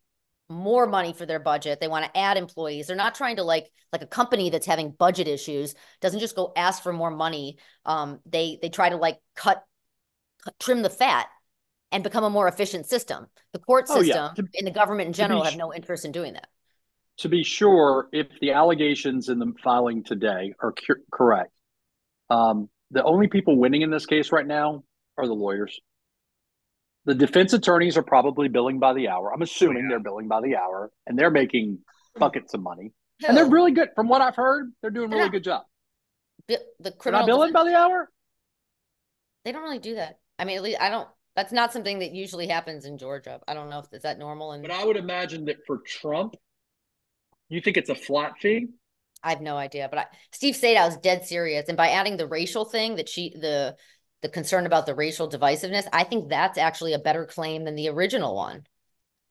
more 0.48 0.86
money 0.86 1.12
for 1.12 1.26
their 1.26 1.38
budget. 1.38 1.80
They 1.80 1.88
want 1.88 2.04
to 2.04 2.16
add 2.16 2.36
employees. 2.36 2.86
They're 2.86 2.96
not 2.96 3.14
trying 3.14 3.36
to 3.36 3.42
like 3.42 3.70
like 3.92 4.02
a 4.02 4.06
company 4.06 4.50
that's 4.50 4.66
having 4.66 4.90
budget 4.90 5.28
issues 5.28 5.74
doesn't 6.00 6.20
just 6.20 6.36
go 6.36 6.52
ask 6.56 6.82
for 6.82 6.92
more 6.92 7.10
money. 7.10 7.58
Um, 7.84 8.20
they 8.26 8.58
they 8.60 8.68
try 8.68 8.88
to 8.88 8.96
like 8.96 9.18
cut, 9.34 9.64
cut 10.44 10.58
trim 10.58 10.82
the 10.82 10.90
fat 10.90 11.26
and 11.92 12.02
become 12.02 12.24
a 12.24 12.30
more 12.30 12.48
efficient 12.48 12.86
system. 12.86 13.26
The 13.52 13.58
court 13.60 13.88
system 13.88 14.04
oh, 14.08 14.32
yeah. 14.36 14.42
to, 14.42 14.44
and 14.58 14.66
the 14.66 14.72
government 14.72 15.08
in 15.08 15.12
general 15.12 15.44
have 15.44 15.56
no 15.56 15.72
interest 15.72 16.04
in 16.04 16.12
doing 16.12 16.34
that. 16.34 16.48
To 17.18 17.28
be 17.28 17.42
sure, 17.42 18.08
if 18.12 18.26
the 18.40 18.52
allegations 18.52 19.28
in 19.28 19.38
the 19.38 19.52
filing 19.64 20.04
today 20.04 20.52
are 20.60 20.72
cu- 20.72 21.02
correct, 21.10 21.52
um, 22.31 22.68
the 22.91 23.03
only 23.05 23.29
people 23.29 23.57
winning 23.59 23.83
in 23.83 23.91
this 23.91 24.07
case 24.07 24.33
right 24.33 24.47
now 24.47 24.85
are 25.18 25.27
the 25.27 25.33
lawyers. 25.35 25.79
The 27.05 27.14
defense 27.14 27.53
attorneys 27.53 27.97
are 27.97 28.03
probably 28.03 28.49
billing 28.49 28.79
by 28.81 28.93
the 28.93 29.09
hour. 29.09 29.33
I'm 29.33 29.43
assuming 29.43 29.85
yeah. 29.85 29.91
they're 29.91 30.01
billing 30.01 30.29
by 30.29 30.41
the 30.41 30.57
hour 30.57 30.91
and 31.07 31.18
they're 31.18 31.31
making 31.31 31.79
buckets 32.18 32.53
of 32.55 32.61
money. 32.62 32.93
and 33.27 33.37
they're 33.37 33.49
really 33.49 33.70
good. 33.72 33.91
From 33.95 34.09
what 34.09 34.20
I've 34.22 34.37
heard, 34.37 34.72
they're 34.83 34.91
doing 34.91 35.07
a 35.07 35.11
They're 35.11 35.18
really 35.18 35.29
not- 35.29 35.33
good 35.33 35.45
job. 35.45 35.62
Bi- 36.49 36.57
The 36.57 36.91
They're 36.91 36.93
criminal 36.93 37.20
not 37.20 37.27
billing 37.27 37.53
defense- 37.53 37.64
by 37.64 37.70
the 37.70 37.77
hour. 37.77 38.11
They 39.45 39.53
don't 39.53 39.62
really 39.62 39.79
do 39.79 39.95
that. 39.95 40.18
I 40.39 40.45
mean, 40.45 40.57
at 40.57 40.62
least 40.64 40.81
I 40.81 40.91
don't. 40.91 41.09
That's 41.37 41.53
not 41.53 41.72
something 41.72 42.01
that 42.01 42.12
usually 42.12 42.49
happens 42.49 42.85
in 42.87 42.99
Georgia. 42.99 43.41
I 43.47 43.55
don't 43.55 43.68
know 43.70 43.79
if 43.81 43.87
is 43.93 44.03
that 44.03 44.18
normal, 44.18 44.53
and 44.53 44.62
But 44.62 44.70
I 44.72 44.85
would 44.85 44.97
imagine 44.97 45.45
that 45.45 45.59
for 45.66 45.79
Trump, 45.87 46.35
you 47.49 47.61
think 47.61 47.77
it's 47.77 47.91
a 47.91 47.95
flat 47.95 48.39
fee. 48.41 48.68
I 49.27 49.31
have 49.31 49.41
no 49.41 49.57
idea. 49.57 49.89
But 49.91 49.99
I, 49.99 50.07
Steve 50.31 50.55
Sadow 50.55 50.89
is 50.89 50.97
dead 50.99 51.27
serious, 51.27 51.68
and 51.68 51.77
by 51.77 51.89
adding 51.89 52.16
the 52.16 52.29
racial 52.29 52.64
thing 52.64 52.97
that 52.97 53.09
she 53.09 53.31
the 53.31 53.77
the 54.22 54.29
concern 54.29 54.66
about 54.66 54.87
the 54.87 54.95
racial 54.95 55.29
divisiveness, 55.29 55.87
I 55.93 56.05
think 56.05 56.29
that's 56.29 56.59
actually 56.59 56.95
a 56.95 56.99
better 56.99 57.27
claim 57.27 57.64
than 57.64 57.74
the 57.74 57.89
original 57.89 58.37
one. 58.37 58.64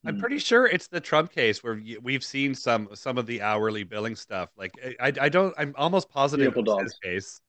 I'm 0.06 0.20
pretty 0.20 0.38
sure 0.38 0.68
it's 0.68 0.88
the 0.88 1.00
Trump 1.00 1.32
case 1.32 1.64
where 1.64 1.82
we've 2.04 2.24
seen 2.24 2.54
some 2.54 2.90
some 2.94 3.18
of 3.18 3.26
the 3.26 3.42
hourly 3.42 3.84
billing 3.84 4.16
stuff. 4.16 4.50
Like 4.58 4.74
I, 5.00 5.14
I 5.20 5.30
don't. 5.30 5.54
I'm 5.58 5.74
almost 5.78 6.10
positive 6.10 6.54
Beautiful 6.54 6.80
it 6.80 6.84
was 6.84 6.92
his 6.92 7.00
case, 7.02 7.42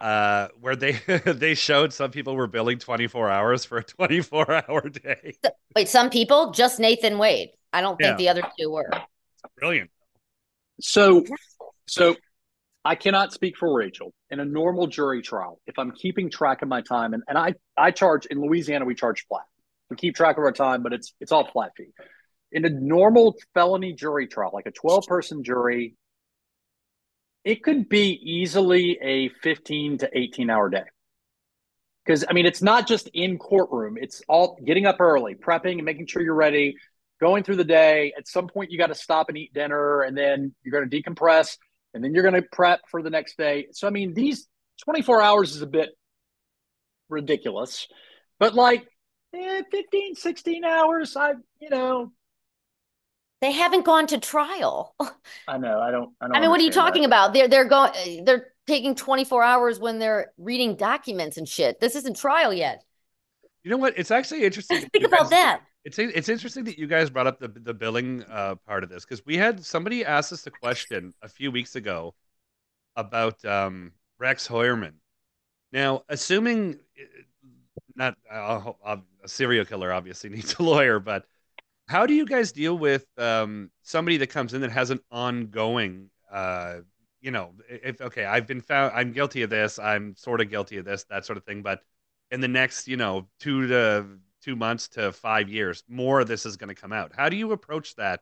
uh, 0.00 0.48
where 0.60 0.76
they 0.76 0.92
they 1.26 1.54
showed 1.54 1.92
some 1.92 2.12
people 2.12 2.36
were 2.36 2.46
billing 2.46 2.78
24 2.78 3.30
hours 3.30 3.64
for 3.64 3.78
a 3.78 3.84
24 3.84 4.64
hour 4.70 4.88
day. 4.88 5.36
Wait, 5.74 5.88
some 5.88 6.08
people 6.08 6.52
just 6.52 6.78
Nathan 6.78 7.18
Wade. 7.18 7.50
I 7.72 7.80
don't 7.80 7.96
think 7.96 8.12
Yeah. 8.12 8.16
the 8.16 8.28
other 8.28 8.42
two 8.58 8.70
were. 8.70 8.88
Brilliant. 9.58 9.90
So, 10.80 11.24
so 11.86 12.16
I 12.84 12.94
cannot 12.96 13.32
speak 13.32 13.56
for 13.56 13.72
Rachel. 13.72 14.12
In 14.30 14.40
a 14.40 14.44
normal 14.44 14.86
jury 14.86 15.22
trial, 15.22 15.60
if 15.66 15.78
I'm 15.78 15.92
keeping 15.92 16.30
track 16.30 16.62
of 16.62 16.68
my 16.68 16.82
time, 16.82 17.14
and, 17.14 17.22
and 17.26 17.38
I, 17.38 17.54
I 17.76 17.90
charge 17.92 18.26
in 18.26 18.40
Louisiana, 18.40 18.84
we 18.84 18.94
charge 18.94 19.26
flat. 19.26 19.44
We 19.88 19.96
keep 19.96 20.14
track 20.14 20.36
of 20.36 20.44
our 20.44 20.52
time, 20.52 20.82
but 20.82 20.92
it's 20.92 21.14
it's 21.20 21.32
all 21.32 21.46
flat 21.46 21.72
fee. 21.76 21.92
In 22.52 22.64
a 22.64 22.70
normal 22.70 23.34
felony 23.54 23.92
jury 23.92 24.26
trial, 24.26 24.50
like 24.52 24.66
a 24.66 24.70
12 24.70 25.06
person 25.06 25.44
jury, 25.44 25.96
it 27.44 27.62
could 27.62 27.88
be 27.88 28.18
easily 28.22 28.98
a 29.02 29.28
15 29.42 29.98
to 29.98 30.10
18 30.12 30.50
hour 30.50 30.68
day. 30.68 30.84
Because 32.04 32.24
I 32.28 32.32
mean, 32.32 32.46
it's 32.46 32.62
not 32.62 32.86
just 32.86 33.08
in 33.14 33.38
courtroom, 33.38 33.96
it's 33.98 34.22
all 34.28 34.58
getting 34.64 34.86
up 34.86 35.00
early, 35.00 35.34
prepping 35.34 35.74
and 35.74 35.84
making 35.84 36.06
sure 36.06 36.22
you're 36.22 36.34
ready, 36.34 36.76
going 37.20 37.44
through 37.44 37.56
the 37.56 37.64
day. 37.64 38.12
At 38.16 38.28
some 38.28 38.48
point, 38.48 38.70
you 38.70 38.78
got 38.78 38.88
to 38.88 38.94
stop 38.94 39.28
and 39.28 39.38
eat 39.38 39.54
dinner, 39.54 40.02
and 40.02 40.16
then 40.16 40.54
you're 40.62 40.78
going 40.78 40.88
to 40.88 41.02
decompress, 41.02 41.56
and 41.94 42.02
then 42.02 42.12
you're 42.12 42.22
going 42.22 42.34
to 42.34 42.42
prep 42.42 42.80
for 42.90 43.02
the 43.02 43.10
next 43.10 43.38
day. 43.38 43.68
So, 43.72 43.86
I 43.86 43.90
mean, 43.90 44.12
these 44.12 44.48
24 44.84 45.22
hours 45.22 45.54
is 45.54 45.62
a 45.62 45.66
bit 45.66 45.90
ridiculous, 47.08 47.86
but 48.38 48.54
like 48.54 48.86
eh, 49.34 49.62
15, 49.70 50.16
16 50.16 50.64
hours, 50.64 51.16
I, 51.16 51.32
you 51.60 51.70
know, 51.70 52.12
They 53.40 53.52
haven't 53.52 53.84
gone 53.84 54.08
to 54.08 54.18
trial. 54.18 54.94
I 55.48 55.58
know, 55.58 55.80
I 55.80 55.90
don't, 55.90 56.10
I 56.20 56.26
don't. 56.26 56.36
I 56.36 56.40
mean, 56.40 56.50
what 56.50 56.60
are 56.60 56.62
you 56.62 56.68
understand 56.68 56.72
that. 56.74 56.90
talking 56.90 57.04
about? 57.04 57.32
They're 57.32 57.48
they're 57.48 57.68
going 57.68 58.24
they're 58.24 58.48
taking 58.66 58.94
24 58.94 59.42
hours 59.42 59.78
when 59.78 59.98
they're 59.98 60.32
reading 60.38 60.76
documents 60.76 61.36
and 61.36 61.48
shit. 61.48 61.80
This 61.80 61.94
isn't 61.96 62.16
trial 62.16 62.52
yet. 62.52 62.82
You 63.62 63.70
know 63.70 63.76
what? 63.76 63.94
It's 63.96 64.10
actually 64.10 64.44
interesting. 64.44 64.80
that 64.80 64.92
Think 64.92 65.04
about 65.04 65.30
that. 65.30 65.62
It's 65.84 65.98
it's 65.98 66.30
interesting 66.30 66.64
that 66.64 66.78
you 66.78 66.86
guys 66.86 67.10
brought 67.10 67.26
up 67.26 67.38
the 67.38 67.48
the 67.48 67.74
billing 67.74 68.24
uh, 68.24 68.54
part 68.66 68.84
of 68.84 68.88
this 68.88 69.04
because 69.04 69.24
we 69.26 69.36
had 69.36 69.64
somebody 69.64 70.04
ask 70.04 70.32
us 70.32 70.46
a 70.46 70.50
question 70.50 71.12
a 71.20 71.28
few 71.28 71.50
weeks 71.50 71.76
ago 71.76 72.14
about 72.96 73.44
um, 73.44 73.92
Rex 74.18 74.48
Heuermann. 74.48 74.94
Now, 75.72 76.04
assuming 76.08 76.78
uh, 76.98 77.04
not 77.96 78.16
uh, 78.30 78.72
a 78.84 78.98
serial 79.26 79.64
killer 79.64 79.92
obviously 79.92 80.30
needs 80.36 80.54
a 80.58 80.62
lawyer, 80.62 81.00
but 81.00 81.26
how 81.86 82.06
do 82.06 82.14
you 82.14 82.24
guys 82.24 82.52
deal 82.52 82.76
with 82.76 83.04
um, 83.18 83.70
somebody 83.82 84.16
that 84.18 84.28
comes 84.28 84.54
in 84.54 84.62
that 84.62 84.70
has 84.70 84.90
an 84.90 85.00
ongoing, 85.10 86.08
uh, 86.32 86.76
you 87.20 87.30
know, 87.30 87.52
if 87.68 88.00
okay, 88.00 88.24
I've 88.24 88.46
been 88.46 88.60
found, 88.60 88.92
I'm 88.94 89.12
guilty 89.12 89.42
of 89.42 89.50
this, 89.50 89.78
I'm 89.78 90.16
sort 90.16 90.40
of 90.40 90.48
guilty 90.48 90.78
of 90.78 90.84
this, 90.84 91.04
that 91.10 91.26
sort 91.26 91.36
of 91.36 91.44
thing, 91.44 91.62
but 91.62 91.80
in 92.30 92.40
the 92.40 92.48
next, 92.48 92.88
you 92.88 92.96
know, 92.96 93.28
two 93.38 93.66
to 93.68 94.06
two 94.44 94.56
months 94.56 94.88
to 94.88 95.10
five 95.12 95.48
years, 95.48 95.82
more 95.88 96.20
of 96.20 96.28
this 96.28 96.44
is 96.44 96.56
going 96.56 96.68
to 96.68 96.74
come 96.74 96.92
out. 96.92 97.12
How 97.16 97.28
do 97.28 97.36
you 97.36 97.52
approach 97.52 97.94
that? 97.96 98.20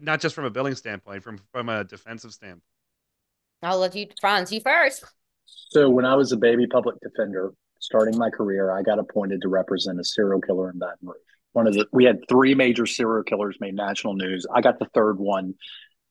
Not 0.00 0.20
just 0.20 0.34
from 0.34 0.44
a 0.44 0.50
billing 0.50 0.74
standpoint, 0.76 1.22
from 1.22 1.38
from 1.52 1.68
a 1.68 1.84
defensive 1.84 2.32
standpoint. 2.32 2.62
I'll 3.62 3.78
let 3.78 3.94
you, 3.94 4.06
Franz, 4.20 4.52
you 4.52 4.60
first. 4.60 5.04
So 5.46 5.90
when 5.90 6.04
I 6.04 6.14
was 6.14 6.32
a 6.32 6.36
baby 6.36 6.66
public 6.66 6.96
defender, 7.00 7.52
starting 7.80 8.16
my 8.16 8.30
career, 8.30 8.70
I 8.70 8.82
got 8.82 8.98
appointed 8.98 9.42
to 9.42 9.48
represent 9.48 10.00
a 10.00 10.04
serial 10.04 10.40
killer 10.40 10.70
in 10.70 10.78
Baton 10.78 10.96
Rouge. 11.02 11.16
One 11.52 11.66
of 11.66 11.74
the 11.74 11.86
we 11.92 12.04
had 12.04 12.20
three 12.28 12.54
major 12.54 12.86
serial 12.86 13.22
killers 13.22 13.56
made 13.60 13.74
national 13.74 14.14
news. 14.14 14.46
I 14.52 14.60
got 14.60 14.78
the 14.78 14.86
third 14.94 15.18
one. 15.18 15.54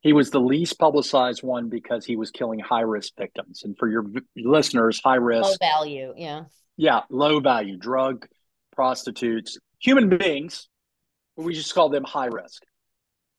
He 0.01 0.13
was 0.13 0.29
the 0.29 0.39
least 0.39 0.77
publicized 0.77 1.43
one 1.43 1.69
because 1.69 2.05
he 2.05 2.15
was 2.15 2.29
killing 2.29 2.59
high 2.59 2.81
risk 2.81 3.13
victims. 3.17 3.63
And 3.63 3.77
for 3.77 3.89
your 3.89 4.03
v- 4.03 4.21
listeners, 4.35 5.01
high 5.03 5.15
risk, 5.15 5.49
Low 5.49 5.55
value. 5.59 6.13
Yeah. 6.17 6.43
yeah, 6.75 7.01
low 7.09 7.39
value 7.39 7.77
drug, 7.77 8.27
prostitutes, 8.75 9.57
human 9.79 10.09
beings. 10.17 10.67
We 11.35 11.53
just 11.53 11.73
call 11.73 11.89
them 11.89 12.03
high 12.03 12.27
risk. 12.27 12.63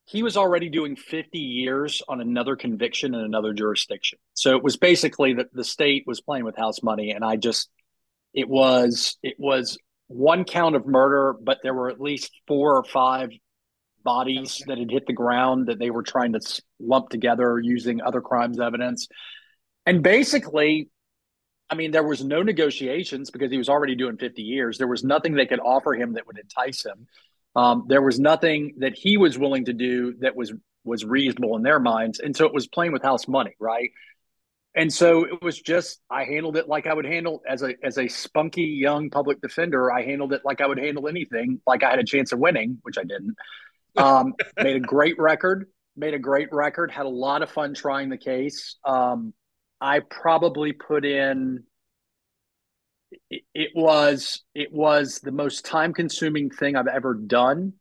He 0.07 0.23
was 0.23 0.37
already 0.37 0.69
doing 0.69 0.97
50 0.97 1.39
years 1.39 2.03
on 2.09 2.21
another 2.21 2.57
conviction 2.57 3.15
in 3.15 3.21
another 3.21 3.55
jurisdiction. 3.55 4.19
So 4.35 4.57
it 4.57 4.63
was 4.63 4.77
basically 4.77 5.35
that 5.35 5.53
the 5.53 5.65
state 5.65 6.05
was 6.07 6.21
playing 6.21 6.45
with 6.45 6.57
house 6.57 6.83
money. 6.83 7.13
And 7.13 7.25
I 7.25 7.37
just, 7.37 7.71
it 8.35 8.49
was, 8.49 9.17
it 9.23 9.37
was 9.39 9.79
one 10.09 10.45
count 10.45 10.77
of 10.77 10.87
murder, 10.87 11.35
but 11.41 11.59
there 11.63 11.73
were 11.73 11.89
at 11.89 12.01
least 12.01 12.33
four 12.47 12.77
or 12.77 12.85
five 12.85 13.31
bodies 14.05 14.63
that 14.67 14.79
had 14.79 14.91
hit 14.91 15.07
the 15.07 15.13
ground 15.13 15.69
that 15.69 15.79
they 15.79 15.91
were 15.91 16.03
trying 16.03 16.35
to 16.35 16.63
lump 16.79 17.09
together 17.09 17.59
using 17.59 18.03
other 18.03 18.21
crimes 18.21 18.61
evidence. 18.61 19.09
And 19.87 20.03
basically, 20.03 20.89
I 21.75 21.77
mean, 21.77 21.91
there 21.91 22.05
was 22.05 22.23
no 22.23 22.45
negotiations 22.45 23.33
because 23.33 23.51
he 23.51 23.59
was 23.59 23.69
already 23.69 23.97
doing 23.97 24.17
50 24.17 24.43
years. 24.43 24.79
There 24.79 24.87
was 24.87 25.03
nothing 25.03 25.35
they 25.35 25.45
could 25.45 25.59
offer 25.59 25.93
him 25.93 26.13
that 26.13 26.25
would 26.25 26.39
entice 26.39 26.87
him. 26.87 27.09
Um, 27.57 27.87
there 27.89 28.01
was 28.01 28.21
nothing 28.21 28.77
that 28.79 28.95
he 28.95 29.17
was 29.17 29.37
willing 29.37 29.65
to 29.65 29.73
do 29.73 30.15
that 30.21 30.37
was 30.37 30.53
was 30.85 31.05
reasonable 31.05 31.57
in 31.57 31.65
their 31.65 31.81
minds, 31.81 32.21
and 32.21 32.37
so 32.37 32.47
it 32.47 32.55
was 32.55 32.69
playing 32.69 32.93
with 32.93 33.03
house 33.03 33.27
money, 33.27 33.57
right? 33.59 33.91
And 34.77 34.93
so 34.93 35.25
it 35.25 35.43
was 35.43 35.61
just 35.61 36.01
I 36.09 36.25
handled 36.25 36.57
it 36.57 36.69
like 36.69 36.87
I 36.87 36.95
would 36.95 37.07
handle 37.07 37.43
as 37.49 37.63
a 37.63 37.75
as 37.83 37.99
a 37.99 38.07
spunky 38.07 38.63
young 38.63 39.11
public 39.11 39.41
defender. 39.41 39.91
I 39.91 40.05
handled 40.05 40.33
it 40.33 40.43
like 40.45 40.61
I 40.61 40.69
would 40.69 40.79
handle 40.79 41.09
anything, 41.09 41.61
like 41.67 41.83
I 41.83 41.91
had 41.91 41.99
a 41.99 42.05
chance 42.05 42.31
of 42.31 42.39
winning, 42.39 42.79
which 42.83 42.99
I 42.99 43.03
didn't. 43.03 43.35
Um, 43.97 44.35
made 44.63 44.77
a 44.77 44.81
great 44.81 45.19
record. 45.19 45.67
Made 45.97 46.15
a 46.15 46.21
great 46.21 46.53
record. 46.53 46.93
Had 46.93 47.07
a 47.07 47.17
lot 47.27 47.43
of 47.43 47.51
fun 47.51 47.75
trying 47.75 48.11
the 48.11 48.19
case. 48.19 48.77
Um, 48.85 49.35
I 49.85 50.01
probably 50.01 50.73
put 50.73 51.05
in 51.05 51.65
it, 53.29 53.43
it 53.55 53.71
was 53.75 54.43
it 54.55 54.73
was 54.73 55.21
the 55.21 55.31
most 55.31 55.67
time 55.67 55.93
consuming 55.93 56.49
thing 56.49 56.75
I've 56.75 56.87
ever 56.87 57.13
done. 57.13 57.75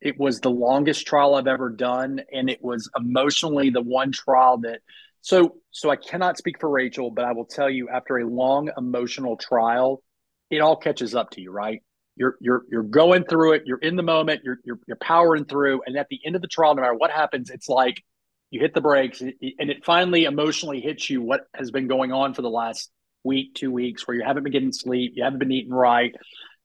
It 0.00 0.18
was 0.18 0.40
the 0.40 0.50
longest 0.50 1.06
trial 1.06 1.36
I've 1.36 1.46
ever 1.46 1.70
done 1.70 2.20
and 2.32 2.50
it 2.50 2.58
was 2.60 2.90
emotionally 2.98 3.70
the 3.70 3.80
one 3.80 4.10
trial 4.10 4.58
that 4.62 4.80
so 5.20 5.54
so 5.70 5.90
I 5.90 5.96
cannot 5.96 6.38
speak 6.38 6.58
for 6.58 6.68
Rachel, 6.68 7.12
but 7.12 7.24
I 7.24 7.30
will 7.30 7.46
tell 7.46 7.70
you 7.70 7.88
after 7.88 8.18
a 8.18 8.26
long 8.26 8.72
emotional 8.76 9.36
trial, 9.36 10.02
it 10.50 10.58
all 10.58 10.76
catches 10.76 11.14
up 11.14 11.30
to 11.30 11.40
you, 11.40 11.52
right? 11.52 11.82
You're 12.16 12.36
you're 12.40 12.64
you're 12.68 12.82
going 12.82 13.22
through 13.22 13.52
it, 13.52 13.62
you're 13.64 13.78
in 13.78 13.94
the 13.94 14.02
moment, 14.02 14.40
you're 14.42 14.58
you're 14.64 14.80
you're 14.88 14.96
powering 14.96 15.44
through 15.44 15.82
and 15.86 15.96
at 15.96 16.08
the 16.10 16.18
end 16.26 16.34
of 16.34 16.42
the 16.42 16.48
trial 16.48 16.74
no 16.74 16.82
matter 16.82 16.94
what 16.94 17.12
happens, 17.12 17.48
it's 17.48 17.68
like 17.68 18.02
you 18.50 18.60
hit 18.60 18.74
the 18.74 18.80
brakes 18.80 19.20
and 19.20 19.34
it 19.40 19.84
finally 19.84 20.24
emotionally 20.24 20.80
hits 20.80 21.10
you 21.10 21.20
what 21.20 21.42
has 21.54 21.70
been 21.70 21.86
going 21.86 22.12
on 22.12 22.34
for 22.34 22.42
the 22.42 22.50
last 22.50 22.90
week, 23.24 23.54
two 23.54 23.70
weeks, 23.70 24.06
where 24.06 24.16
you 24.16 24.24
haven't 24.24 24.42
been 24.44 24.52
getting 24.52 24.72
sleep, 24.72 25.12
you 25.16 25.24
haven't 25.24 25.38
been 25.38 25.52
eating 25.52 25.72
right. 25.72 26.14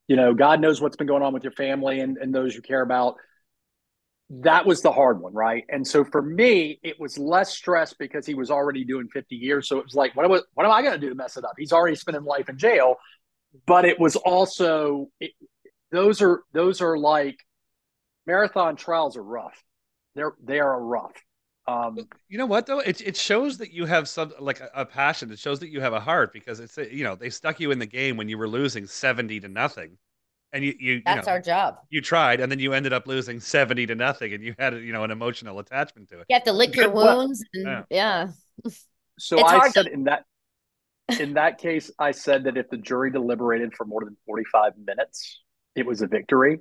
You 0.07 0.15
know, 0.15 0.34
God 0.34 0.61
knows 0.61 0.81
what's 0.81 0.95
been 0.95 1.07
going 1.07 1.23
on 1.23 1.34
with 1.34 1.43
your 1.43 1.51
family 1.53 1.99
and, 1.99 2.17
and 2.17 2.34
those 2.34 2.55
you 2.55 2.61
care 2.61 2.81
about. 2.81 3.15
That 4.29 4.65
was 4.65 4.81
the 4.81 4.91
hard 4.91 5.21
one, 5.21 5.34
right? 5.34 5.63
And 5.69 5.86
so 5.86 6.03
for 6.03 6.21
me, 6.21 6.79
it 6.84 6.99
was 6.99 7.17
less 7.17 7.53
stress 7.53 7.93
because 7.93 8.25
he 8.25 8.34
was 8.34 8.49
already 8.49 8.84
doing 8.84 9.07
50 9.09 9.36
years. 9.36 9.67
So 9.67 9.77
it 9.77 9.86
was 9.86 9.95
like, 9.95 10.15
what, 10.15 10.25
am 10.25 10.31
I- 10.31 10.41
what 10.53 10.65
am 10.65 10.71
I 10.71 10.81
going 10.81 10.93
to 10.93 10.99
do 10.99 11.09
to 11.09 11.15
mess 11.15 11.38
it 11.38 11.43
up? 11.43 11.53
He's 11.57 11.73
already 11.73 11.95
spending 11.95 12.23
life 12.23 12.49
in 12.49 12.57
jail. 12.57 12.95
But 13.67 13.86
it 13.86 13.99
was 13.99 14.15
also, 14.15 15.09
it, 15.19 15.31
those 15.91 16.21
are, 16.21 16.43
those 16.53 16.81
are 16.81 16.97
like 16.97 17.38
marathon 18.25 18.75
trials 18.75 19.17
are 19.17 19.23
rough. 19.23 19.61
They're, 20.15 20.34
they 20.43 20.59
are 20.59 20.81
rough. 20.81 21.13
Um, 21.66 21.97
You 22.28 22.38
know 22.38 22.45
what 22.45 22.66
though? 22.66 22.80
It 22.80 23.01
it 23.01 23.16
shows 23.16 23.57
that 23.59 23.72
you 23.72 23.86
have 23.86 24.07
some 24.09 24.34
like 24.39 24.59
a, 24.59 24.70
a 24.76 24.86
passion. 24.86 25.32
It 25.32 25.39
shows 25.39 25.59
that 25.59 25.70
you 25.70 25.80
have 25.82 25.93
a 25.93 25.99
heart 25.99 26.34
because 26.34 26.59
it's 26.59 26.78
you 26.78 27.03
know 27.03 27.16
they 27.16 27.30
stuck 27.30 27.59
you 27.59 27.72
in 27.72 27.80
the 27.80 27.86
game 27.86 28.18
when 28.18 28.28
you 28.30 28.38
were 28.38 28.47
losing 28.49 28.86
seventy 28.86 29.39
to 29.39 29.47
nothing, 29.47 29.97
and 30.51 30.64
you 30.64 30.76
you, 30.80 30.93
you 30.95 31.01
That's 31.05 31.28
know, 31.28 31.34
our 31.34 31.41
job. 31.41 31.76
you 31.89 32.01
tried 32.01 32.41
and 32.41 32.51
then 32.51 32.59
you 32.59 32.74
ended 32.74 32.91
up 32.93 33.07
losing 33.07 33.39
seventy 33.39 33.86
to 33.86 33.95
nothing, 33.95 34.34
and 34.34 34.43
you 34.43 34.55
had 34.59 34.74
you 34.76 34.91
know 34.91 35.03
an 35.03 35.11
emotional 35.11 35.59
attachment 35.59 36.09
to 36.09 36.20
it. 36.20 36.26
You 36.30 36.36
have 36.36 36.43
to 36.43 36.53
lick 36.53 36.76
your 36.76 36.89
wounds. 36.91 37.43
And, 37.53 37.64
yeah. 37.66 37.84
yeah. 37.89 38.28
So 39.20 39.38
It's 39.39 39.51
I 39.51 39.57
hard 39.57 39.72
said 39.72 39.86
to- 39.86 39.93
in 39.93 40.03
that 40.05 40.26
in 41.20 41.34
that 41.34 41.57
case, 41.59 41.91
I 41.99 42.11
said 42.11 42.45
that 42.45 42.57
if 42.57 42.70
the 42.70 42.78
jury 42.78 43.11
deliberated 43.11 43.74
for 43.76 43.86
more 43.86 44.03
than 44.03 44.18
45 44.26 44.74
minutes, 44.78 45.41
it 45.76 45.86
was 45.86 46.01
a 46.01 46.07
victory. 46.07 46.59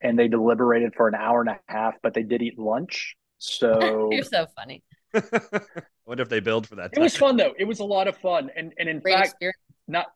And 0.00 0.18
they 0.18 0.28
deliberated 0.28 0.94
for 0.96 1.08
an 1.08 1.14
hour 1.14 1.40
and 1.40 1.48
a 1.50 1.60
half, 1.68 1.94
but 2.02 2.12
they 2.14 2.22
did 2.22 2.42
eat 2.42 2.58
lunch. 2.58 3.16
So 3.44 4.08
You're 4.12 4.24
so 4.24 4.46
funny. 4.56 4.82
I 5.14 5.60
wonder 6.06 6.22
if 6.22 6.28
they 6.28 6.40
billed 6.40 6.66
for 6.66 6.76
that. 6.76 6.90
It 6.92 7.00
was 7.00 7.16
fun 7.16 7.36
though. 7.36 7.54
It 7.58 7.64
was 7.64 7.80
a 7.80 7.84
lot 7.84 8.08
of 8.08 8.16
fun, 8.16 8.50
and 8.56 8.72
and 8.78 8.88
in 8.88 9.00
Great 9.00 9.14
fact, 9.14 9.28
experience. 9.28 9.58
not 9.86 10.06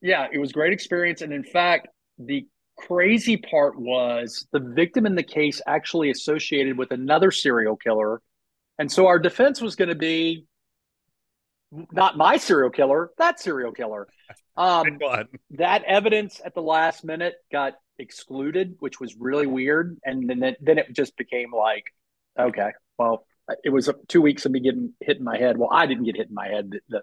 yeah, 0.00 0.28
it 0.32 0.38
was 0.38 0.52
great 0.52 0.72
experience. 0.72 1.20
And 1.20 1.32
in 1.32 1.44
fact, 1.44 1.88
the 2.18 2.46
crazy 2.78 3.36
part 3.36 3.78
was 3.78 4.46
the 4.52 4.60
victim 4.60 5.06
in 5.06 5.14
the 5.14 5.22
case 5.22 5.60
actually 5.66 6.10
associated 6.10 6.78
with 6.78 6.90
another 6.90 7.30
serial 7.30 7.76
killer, 7.76 8.22
and 8.78 8.90
so 8.90 9.06
our 9.06 9.18
defense 9.18 9.60
was 9.60 9.76
going 9.76 9.88
to 9.88 9.94
be 9.94 10.46
not 11.92 12.16
my 12.16 12.36
serial 12.36 12.70
killer, 12.70 13.10
that 13.18 13.40
serial 13.40 13.72
killer. 13.72 14.08
Um, 14.58 14.98
that 15.50 15.84
evidence 15.84 16.40
at 16.42 16.54
the 16.54 16.62
last 16.62 17.04
minute 17.04 17.34
got 17.52 17.74
excluded, 17.98 18.76
which 18.78 18.98
was 18.98 19.14
really 19.14 19.46
weird. 19.46 19.98
And 20.02 20.30
then 20.30 20.42
it, 20.42 20.56
then 20.62 20.78
it 20.78 20.94
just 20.94 21.14
became 21.18 21.52
like, 21.52 21.92
okay, 22.38 22.70
well, 22.98 23.26
it 23.64 23.70
was 23.70 23.90
two 24.08 24.20
weeks 24.20 24.44
of 24.44 24.52
me 24.52 24.60
getting 24.60 24.92
hit 25.00 25.18
in 25.18 25.24
my 25.24 25.38
head. 25.38 25.56
Well, 25.56 25.70
I 25.72 25.86
didn't 25.86 26.04
get 26.04 26.16
hit 26.16 26.28
in 26.28 26.34
my 26.34 26.48
head. 26.48 26.70
The 26.88 27.02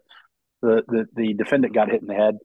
the 0.61 0.83
the, 0.87 1.05
the 1.15 1.33
defendant 1.33 1.73
got 1.73 1.89
hit 1.89 2.01
in 2.01 2.07
the 2.07 2.13
head. 2.13 2.37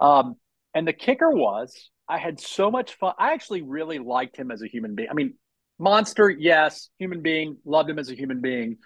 Um, 0.00 0.36
and 0.74 0.86
the 0.86 0.92
kicker 0.92 1.30
was, 1.30 1.90
I 2.08 2.18
had 2.18 2.40
so 2.40 2.70
much 2.70 2.94
fun. 2.94 3.14
I 3.18 3.32
actually 3.32 3.62
really 3.62 3.98
liked 3.98 4.36
him 4.36 4.50
as 4.50 4.62
a 4.62 4.66
human 4.66 4.94
being. 4.94 5.08
I 5.08 5.14
mean, 5.14 5.34
monster, 5.78 6.28
yes, 6.28 6.90
human 6.98 7.22
being, 7.22 7.58
loved 7.64 7.90
him 7.90 7.98
as 7.98 8.10
a 8.10 8.14
human 8.14 8.40
being. 8.40 8.78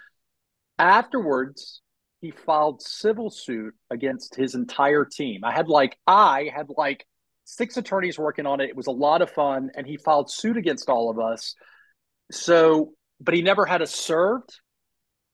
Afterwards, 0.78 1.80
he 2.20 2.30
filed 2.30 2.82
civil 2.82 3.30
suit 3.30 3.74
against 3.90 4.34
his 4.34 4.54
entire 4.54 5.04
team. 5.04 5.44
I 5.44 5.52
had 5.52 5.68
like 5.68 5.96
I 6.06 6.50
had 6.54 6.66
like 6.68 7.06
six 7.44 7.76
attorneys 7.76 8.18
working 8.18 8.46
on 8.46 8.60
it. 8.60 8.68
It 8.68 8.76
was 8.76 8.86
a 8.86 8.92
lot 8.92 9.22
of 9.22 9.30
fun, 9.30 9.70
and 9.74 9.86
he 9.86 9.96
filed 9.96 10.30
suit 10.30 10.56
against 10.56 10.88
all 10.88 11.10
of 11.10 11.18
us. 11.18 11.54
So, 12.30 12.92
but 13.20 13.34
he 13.34 13.42
never 13.42 13.66
had 13.66 13.82
us 13.82 13.94
served. 13.94 14.60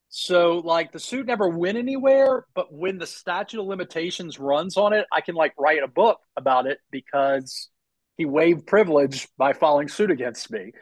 So, 0.09 0.59
like 0.64 0.93
the 0.93 1.01
suit 1.01 1.26
never 1.26 1.49
went 1.49 1.76
anywhere. 1.76 2.47
But 2.55 2.72
when 2.72 2.99
the 2.99 3.07
statute 3.07 3.61
of 3.61 3.66
limitations 3.66 4.39
runs 4.39 4.76
on 4.76 4.93
it, 4.93 5.07
I 5.12 5.20
can 5.20 5.35
like 5.35 5.55
write 5.59 5.82
a 5.82 5.89
book 5.89 6.20
about 6.37 6.66
it 6.66 6.78
because 6.91 7.68
he 8.16 8.24
waived 8.24 8.66
privilege 8.66 9.28
by 9.37 9.55
filing 9.55 9.89
suit 9.89 10.11
against 10.11 10.51
me. 10.51 10.72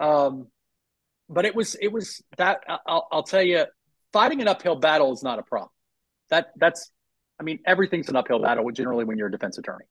Um, 0.00 0.48
but 1.28 1.44
it 1.44 1.54
was 1.54 1.76
it 1.76 1.92
was 1.92 2.20
that 2.36 2.64
I'll, 2.86 3.06
I'll 3.12 3.22
tell 3.22 3.42
you 3.42 3.64
fighting 4.12 4.40
an 4.40 4.48
uphill 4.48 4.76
battle 4.76 5.12
is 5.12 5.22
not 5.22 5.38
a 5.38 5.42
problem. 5.42 5.70
That 6.30 6.48
that's, 6.56 6.90
I 7.38 7.42
mean, 7.42 7.60
everything's 7.66 8.08
an 8.08 8.16
uphill 8.16 8.40
battle 8.40 8.68
generally 8.70 9.04
when 9.04 9.18
you're 9.18 9.28
a 9.28 9.32
defense 9.32 9.58
attorney. 9.58 9.84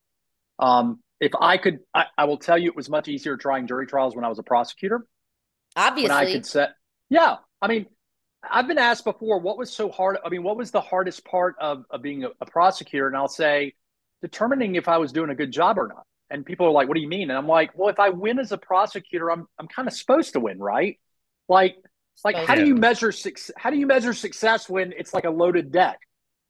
Um, 0.58 1.00
if 1.20 1.32
I 1.40 1.58
could, 1.58 1.80
I, 1.94 2.06
I, 2.18 2.26
will 2.26 2.38
tell 2.38 2.58
you, 2.58 2.70
it 2.70 2.76
was 2.76 2.90
much 2.90 3.08
easier 3.08 3.38
trying 3.38 3.68
jury 3.68 3.88
trials 3.88 4.16
when 4.16 4.26
I 4.26 4.30
was 4.30 4.40
a 4.40 4.44
prosecutor. 4.44 5.06
Obviously, 5.80 6.16
I 6.16 6.32
could 6.32 6.46
set, 6.46 6.76
yeah. 7.10 7.38
I 7.62 7.68
mean, 7.68 7.86
I've 8.50 8.68
been 8.68 8.78
asked 8.78 9.04
before, 9.04 9.40
what 9.40 9.58
was 9.58 9.72
so 9.72 9.90
hard? 9.90 10.18
I 10.24 10.30
mean, 10.30 10.44
what 10.44 10.58
was 10.58 10.72
the 10.72 10.82
hardest 10.82 11.26
part 11.26 11.56
of, 11.60 11.86
of 11.90 12.02
being 12.02 12.24
a, 12.24 12.30
a 12.42 12.46
prosecutor? 12.46 13.08
And 13.08 13.16
I'll 13.16 13.28
say, 13.28 13.74
determining 14.22 14.76
if 14.76 14.88
I 14.88 14.98
was 14.98 15.12
doing 15.12 15.30
a 15.30 15.36
good 15.36 15.52
job 15.52 15.78
or 15.78 15.88
not. 15.88 16.04
And 16.32 16.46
people 16.46 16.68
are 16.68 16.72
like, 16.72 16.88
"What 16.88 16.94
do 16.94 17.02
you 17.02 17.08
mean?" 17.08 17.32
And 17.32 17.38
I'm 17.40 17.48
like, 17.48 17.72
"Well, 17.76 17.90
if 17.90 18.00
I 18.00 18.10
win 18.10 18.38
as 18.38 18.52
a 18.52 18.58
prosecutor, 18.58 19.32
I'm 19.32 19.48
I'm 19.58 19.68
kind 19.68 19.88
of 19.88 19.96
supposed 19.96 20.34
to 20.34 20.40
win, 20.40 20.60
right? 20.60 21.00
Like 21.48 21.78
like, 22.24 22.36
how 22.36 22.56
do 22.56 22.66
you 22.66 22.76
measure 22.76 23.12
success? 23.12 23.56
How 23.58 23.70
do 23.70 23.78
you 23.78 23.88
measure 23.88 24.14
success 24.14 24.70
when 24.70 24.92
it's 24.92 25.14
like 25.14 25.24
a 25.24 25.30
loaded 25.30 25.72
deck? 25.72 26.00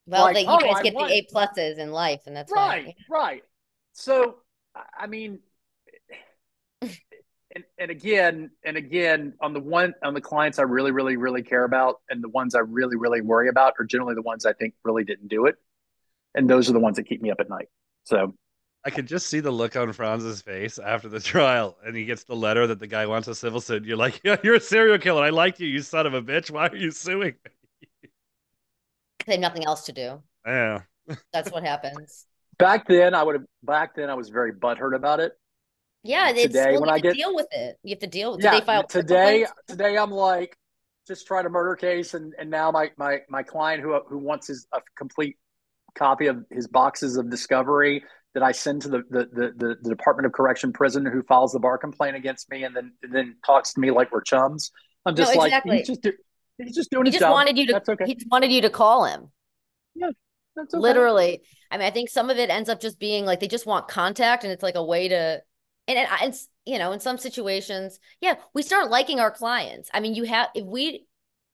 Well, 0.08 0.24
like, 0.24 0.38
you 0.38 0.46
oh, 0.48 0.58
guys 0.58 0.82
get 0.82 0.96
the 0.96 1.06
A 1.06 1.28
pluses 1.34 1.78
in 1.78 1.92
life, 1.92 2.22
and 2.26 2.36
that's 2.36 2.52
right, 2.52 2.96
why. 3.10 3.20
right. 3.26 3.44
So, 3.94 4.38
I 4.98 5.06
mean, 5.06 5.40
and, 7.56 7.64
and 7.80 7.92
again, 7.92 8.52
and 8.64 8.78
again, 8.78 9.34
on 9.42 9.54
the 9.54 9.60
one 9.60 9.94
on 10.04 10.14
the 10.14 10.22
clients 10.22 10.60
I 10.60 10.64
really, 10.64 10.92
really, 10.92 11.18
really 11.18 11.42
care 11.42 11.64
about, 11.64 12.02
and 12.10 12.24
the 12.24 12.30
ones 12.30 12.56
I 12.56 12.60
really, 12.60 12.96
really 12.96 13.22
worry 13.22 13.50
about 13.50 13.74
are 13.80 13.86
generally 13.86 14.16
the 14.16 14.22
ones 14.22 14.46
I 14.46 14.54
think 14.54 14.76
really 14.84 15.04
didn't 15.04 15.30
do 15.30 15.46
it, 15.46 15.56
and 16.36 16.50
those 16.50 16.70
are 16.70 16.74
the 16.74 16.80
ones 16.80 16.98
that 16.98 17.04
keep 17.04 17.22
me 17.22 17.32
up 17.32 17.40
at 17.40 17.50
night. 17.50 17.70
So, 18.04 18.36
I 18.86 18.92
could 18.92 19.08
just 19.08 19.28
see 19.28 19.40
the 19.40 19.52
look 19.52 19.76
on 19.76 19.92
Franz's 19.94 20.42
face 20.42 20.78
after 20.80 21.10
the 21.10 21.20
trial, 21.20 21.78
and 21.86 21.96
he 21.96 22.06
gets 22.06 22.24
the 22.24 22.36
letter 22.36 22.68
that 22.68 22.80
the 22.80 22.88
guy 22.88 23.08
wants 23.08 23.28
a 23.28 23.36
civil 23.36 23.62
suit. 23.62 23.84
You're 23.86 23.98
like, 23.98 24.22
yeah, 24.24 24.38
you're 24.44 24.56
a 24.56 24.62
serial 24.62 25.00
killer. 25.00 25.24
I 25.24 25.32
like 25.32 25.60
you, 25.60 25.68
you 25.68 25.82
son 25.82 26.06
of 26.06 26.14
a 26.14 26.22
bitch. 26.22 26.52
Why 26.52 26.68
are 26.68 26.76
you 26.76 26.92
suing 26.92 27.36
me? 27.44 27.52
They 29.26 29.34
have 29.34 29.42
nothing 29.42 29.66
else 29.66 29.86
to 29.86 29.92
do. 29.92 30.24
Yeah, 30.44 30.82
that's 31.32 31.52
what 31.52 31.64
happens. 31.64 32.26
Back 32.58 32.88
then, 32.88 33.14
I 33.14 33.22
would 33.22 33.36
have. 33.36 33.46
Back 33.62 33.96
then, 33.96 34.10
I 34.10 34.16
was 34.16 34.30
very 34.30 34.54
butthurt 34.54 34.96
about 34.96 35.20
it. 35.20 35.39
Yeah, 36.04 36.30
it's, 36.30 36.44
today 36.44 36.78
when 36.78 36.90
I 36.90 37.00
get 37.00 37.14
deal 37.16 37.36
with 37.36 37.48
it, 37.52 37.78
you 37.84 37.92
have 37.92 38.00
to 38.00 38.08
deal. 38.08 38.32
with 38.32 38.40
it. 38.40 38.46
yeah, 38.46 38.60
file 38.62 38.88
today? 38.88 39.46
Today, 39.68 39.98
I'm 39.98 40.12
like, 40.12 40.58
just 41.08 41.28
tried 41.28 41.46
a 41.46 41.50
murder 41.50 41.76
case, 41.76 42.14
and 42.14 42.34
and 42.40 42.50
now 42.50 42.72
my 42.72 42.92
my 42.98 43.20
my 43.30 43.44
client 43.44 43.84
who 43.84 44.00
who 44.08 44.18
wants 44.18 44.48
his 44.48 44.66
a 44.74 44.80
complete 44.98 45.38
copy 45.96 46.28
of 46.28 46.46
his 46.52 46.68
boxes 46.68 47.18
of 47.18 47.30
discovery 47.30 48.04
that 48.34 48.44
I 48.44 48.52
send 48.52 48.84
to 48.84 48.90
the, 48.90 49.04
the 49.10 49.54
the, 49.58 49.76
the, 49.82 49.90
Department 49.90 50.28
of 50.28 50.34
Correction 50.34 50.72
prison 50.72 51.06
who 51.06 51.24
files 51.24 51.52
the 51.52 51.60
bar 51.60 51.78
complaint 51.78 52.16
against 52.16 52.50
me 52.50 52.64
and 52.64 52.76
then 52.76 52.94
and 53.04 53.14
then 53.14 53.36
talks 53.46 53.74
to 53.74 53.80
me 53.80 53.92
like 53.92 54.12
we're 54.12 54.22
chums. 54.22 54.72
I'm 55.06 55.16
just 55.16 55.36
no, 55.36 55.44
exactly. 55.44 55.78
like 55.78 55.86
he's 55.86 55.98
just 55.98 56.18
he's 56.58 56.76
just 56.76 56.92
doing 56.92 57.06
he 57.06 57.12
just 57.12 57.22
job. 57.22 57.34
wanted 57.34 57.58
you 57.58 57.68
to 57.68 57.74
that's 57.74 57.90
okay. 57.90 58.06
he 58.06 58.16
just 58.16 58.30
wanted 58.32 58.52
you 58.52 58.62
to 58.62 58.70
call 58.70 59.06
him. 59.06 59.32
Yeah. 59.96 60.12
That's 60.56 60.74
okay. 60.74 60.82
Literally. 60.82 61.42
I 61.72 61.78
mean, 61.78 61.88
I 61.88 61.92
think 61.92 62.10
some 62.10 62.30
of 62.30 62.38
it 62.38 62.50
ends 62.50 62.70
up 62.70 62.82
just 62.82 63.00
being 63.00 63.26
like 63.26 63.40
they 63.40 63.48
just 63.48 63.66
want 63.66 63.88
contact 63.88 64.44
and 64.44 64.54
it's 64.54 64.64
like 64.64 64.76
a 64.76 64.84
way 64.84 65.08
to 65.08 65.42
and, 65.90 65.98
and, 65.98 66.08
and 66.22 66.36
you 66.66 66.78
know, 66.78 66.92
in 66.92 67.00
some 67.00 67.18
situations, 67.18 68.00
yeah, 68.22 68.36
we 68.54 68.62
start 68.62 68.90
liking 68.90 69.20
our 69.20 69.32
clients. 69.32 69.90
I 69.94 70.00
mean, 70.00 70.16
you 70.16 70.24
have 70.24 70.50
if 70.56 70.66
we 70.66 71.06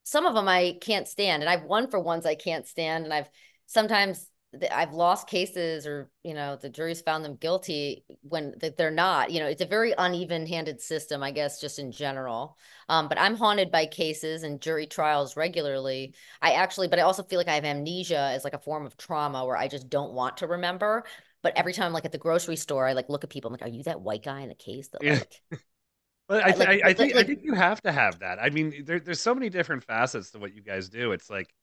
some 0.04 0.26
of 0.26 0.34
them 0.34 0.46
I 0.46 0.78
can't 0.80 1.08
stand 1.08 1.42
and 1.42 1.50
I've 1.50 1.64
won 1.64 1.90
for 1.90 1.98
ones 1.98 2.26
I 2.26 2.36
can't 2.36 2.66
stand 2.66 3.04
and 3.04 3.12
I've 3.12 3.28
sometimes 3.66 4.30
I've 4.70 4.92
lost 4.92 5.26
cases 5.26 5.86
or, 5.86 6.10
you 6.22 6.32
know, 6.32 6.56
the 6.56 6.68
jury's 6.68 7.00
found 7.00 7.24
them 7.24 7.36
guilty 7.36 8.04
when 8.22 8.54
they're 8.78 8.90
not, 8.90 9.30
you 9.30 9.40
know, 9.40 9.46
it's 9.46 9.60
a 9.60 9.66
very 9.66 9.92
uneven 9.96 10.46
handed 10.46 10.80
system, 10.80 11.22
I 11.22 11.30
guess, 11.30 11.60
just 11.60 11.78
in 11.78 11.90
general. 11.92 12.56
Um, 12.88 13.08
but 13.08 13.18
I'm 13.18 13.36
haunted 13.36 13.70
by 13.70 13.86
cases 13.86 14.44
and 14.44 14.60
jury 14.60 14.86
trials 14.86 15.36
regularly. 15.36 16.14
I 16.40 16.52
actually, 16.52 16.88
but 16.88 16.98
I 16.98 17.02
also 17.02 17.22
feel 17.22 17.38
like 17.38 17.48
I 17.48 17.54
have 17.54 17.64
amnesia 17.64 18.30
as 18.32 18.44
like 18.44 18.54
a 18.54 18.58
form 18.58 18.86
of 18.86 18.96
trauma 18.96 19.44
where 19.44 19.56
I 19.56 19.68
just 19.68 19.90
don't 19.90 20.12
want 20.12 20.38
to 20.38 20.46
remember. 20.46 21.04
But 21.46 21.56
every 21.56 21.72
time, 21.72 21.92
like 21.92 22.04
at 22.04 22.10
the 22.10 22.18
grocery 22.18 22.56
store, 22.56 22.88
I 22.88 22.94
like 22.94 23.08
look 23.08 23.22
at 23.22 23.30
people. 23.30 23.46
I'm 23.46 23.52
like, 23.52 23.62
"Are 23.62 23.68
you 23.68 23.84
that 23.84 24.00
white 24.00 24.24
guy 24.24 24.40
in 24.40 24.48
the 24.48 24.56
case?" 24.56 24.88
That 24.88 25.00
yeah. 25.00 25.12
like, 25.12 25.40
But 26.28 26.42
I, 26.42 26.46
th- 26.50 26.58
like, 26.58 26.68
I, 26.68 26.88
I, 26.88 26.92
think 26.92 27.14
like, 27.14 27.24
I 27.24 27.28
think 27.28 27.44
you 27.44 27.54
have 27.54 27.80
to 27.82 27.92
have 27.92 28.18
that. 28.18 28.40
I 28.42 28.50
mean, 28.50 28.82
there, 28.84 28.98
there's 28.98 29.20
so 29.20 29.32
many 29.32 29.48
different 29.48 29.84
facets 29.84 30.32
to 30.32 30.40
what 30.40 30.56
you 30.56 30.60
guys 30.60 30.88
do. 30.88 31.12
It's 31.12 31.30
like 31.30 31.54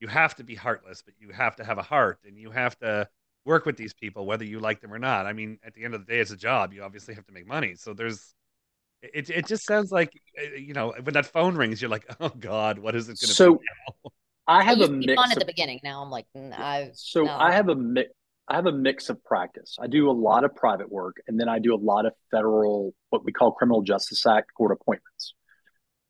you 0.00 0.08
have 0.08 0.34
to 0.36 0.44
be 0.44 0.54
heartless, 0.54 1.02
but 1.02 1.12
you 1.18 1.28
have 1.28 1.56
to 1.56 1.64
have 1.64 1.76
a 1.76 1.82
heart 1.82 2.20
and 2.26 2.38
you 2.38 2.50
have 2.50 2.78
to 2.78 3.06
work 3.44 3.66
with 3.66 3.76
these 3.76 3.92
people, 3.92 4.24
whether 4.24 4.46
you 4.46 4.60
like 4.60 4.80
them 4.80 4.94
or 4.94 4.98
not. 4.98 5.26
I 5.26 5.34
mean, 5.34 5.58
at 5.62 5.74
the 5.74 5.84
end 5.84 5.92
of 5.92 6.06
the 6.06 6.10
day, 6.10 6.20
it's 6.20 6.30
a 6.30 6.38
job. 6.38 6.72
You 6.72 6.84
obviously 6.84 7.12
have 7.16 7.26
to 7.26 7.34
make 7.34 7.46
money. 7.46 7.74
So 7.74 7.92
there's, 7.92 8.34
it, 9.02 9.28
it 9.28 9.46
just 9.46 9.66
sounds 9.66 9.92
like, 9.92 10.18
uh, 10.40 10.56
you 10.56 10.72
know, 10.72 10.94
when 11.02 11.12
that 11.12 11.26
phone 11.26 11.54
rings, 11.54 11.82
you're 11.82 11.90
like, 11.90 12.06
oh 12.20 12.30
God, 12.30 12.78
what 12.78 12.96
is 12.96 13.10
it 13.10 13.20
going 13.20 13.28
to 13.28 13.34
so, 13.34 13.56
be 13.56 13.66
now? 14.04 14.10
I 14.46 14.64
have 14.64 14.80
a 14.80 14.88
mix 14.88 15.14
fun 15.14 15.26
of, 15.26 15.32
at 15.32 15.38
the 15.38 15.44
beginning. 15.44 15.80
Now 15.84 16.02
I'm 16.02 16.10
like, 16.10 16.24
I 16.34 16.92
so 16.94 17.24
no. 17.24 17.36
I 17.36 17.52
have 17.52 17.68
a 17.68 17.74
mix. 17.74 18.10
I 18.48 18.56
have 18.56 18.66
a 18.66 18.72
mix 18.72 19.10
of 19.10 19.22
practice. 19.24 19.76
I 19.78 19.88
do 19.88 20.10
a 20.10 20.12
lot 20.12 20.44
of 20.44 20.54
private 20.54 20.90
work, 20.90 21.16
and 21.26 21.38
then 21.38 21.48
I 21.48 21.58
do 21.58 21.74
a 21.74 21.76
lot 21.76 22.06
of 22.06 22.14
federal, 22.30 22.94
what 23.10 23.24
we 23.24 23.32
call 23.32 23.52
criminal 23.52 23.82
justice 23.82 24.24
act 24.26 24.54
court 24.56 24.72
appointments. 24.72 25.34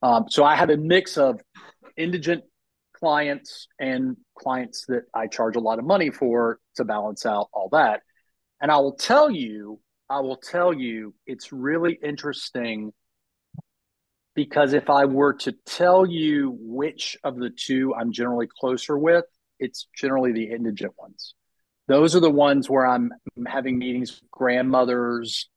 Um, 0.03 0.27
so 0.29 0.45
I 0.45 0.55
have 0.55 0.71
a 0.71 0.77
mix 0.77 1.19
of 1.19 1.41
indigent 1.97 2.45
clients 2.93 3.67
and 3.81 4.17
clients 4.37 4.85
that 4.87 5.03
I 5.13 5.27
charge 5.27 5.57
a 5.57 5.61
lot 5.61 5.81
of 5.81 5.85
money 5.85 6.11
for 6.11 6.61
to 6.77 6.85
balance 6.85 7.27
out 7.27 7.49
all 7.53 7.69
that. 7.73 8.03
And 8.61 8.71
I 8.71 8.77
will 8.77 8.95
tell 8.97 9.31
you, 9.31 9.81
I 10.09 10.21
will 10.21 10.37
tell 10.37 10.73
you, 10.73 11.15
it's 11.27 11.53
really 11.53 11.99
interesting 12.03 12.93
because 14.35 14.73
if 14.73 14.89
I 14.89 15.07
were 15.07 15.35
to 15.35 15.53
tell 15.67 16.07
you 16.07 16.57
which 16.61 17.17
of 17.25 17.37
the 17.37 17.51
two 17.51 17.95
I'm 17.95 18.13
generally 18.13 18.47
closer 18.61 18.97
with, 18.97 19.25
it's 19.59 19.89
generally 19.97 20.33
the 20.33 20.51
indigent 20.53 20.93
ones. 20.97 21.35
Those 21.89 22.15
are 22.15 22.21
the 22.21 22.31
ones 22.31 22.69
where 22.69 22.87
I'm 22.87 23.13
having 23.47 23.79
meetings 23.79 24.13
with 24.21 24.31
grandmothers, 24.31 25.49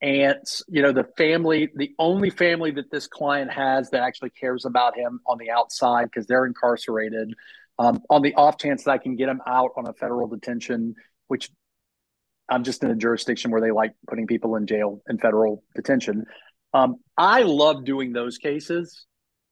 aunts, 0.00 0.62
you 0.68 0.82
know, 0.82 0.92
the 0.92 1.08
family, 1.18 1.68
the 1.74 1.92
only 1.98 2.30
family 2.30 2.70
that 2.72 2.90
this 2.90 3.06
client 3.06 3.52
has 3.52 3.90
that 3.90 4.02
actually 4.02 4.30
cares 4.30 4.64
about 4.64 4.96
him 4.96 5.20
on 5.26 5.36
the 5.38 5.50
outside 5.50 6.04
because 6.04 6.26
they're 6.26 6.46
incarcerated. 6.46 7.34
Um, 7.78 8.02
on 8.10 8.22
the 8.22 8.34
off 8.34 8.58
chance 8.58 8.84
that 8.84 8.90
I 8.90 8.98
can 8.98 9.16
get 9.16 9.28
him 9.28 9.40
out 9.46 9.70
on 9.76 9.86
a 9.86 9.94
federal 9.94 10.28
detention, 10.28 10.94
which 11.28 11.50
I'm 12.48 12.62
just 12.62 12.82
in 12.82 12.90
a 12.90 12.94
jurisdiction 12.94 13.50
where 13.50 13.60
they 13.60 13.70
like 13.70 13.92
putting 14.06 14.26
people 14.26 14.56
in 14.56 14.66
jail 14.66 15.00
in 15.08 15.18
federal 15.18 15.64
detention. 15.74 16.24
Um, 16.74 16.96
I 17.16 17.42
love 17.42 17.84
doing 17.84 18.12
those 18.12 18.38
cases. 18.38 19.06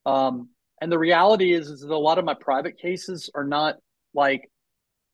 Um, 0.05 0.51
and 0.80 0.93
the 0.93 0.99
reality 0.99 1.53
is, 1.53 1.68
is 1.68 1.80
that 1.80 1.91
a 1.91 1.97
lot 1.97 2.18
of 2.18 2.24
my 2.24 2.34
private 2.34 2.78
cases 2.78 3.30
are 3.34 3.45
not 3.45 3.76
like 4.14 4.51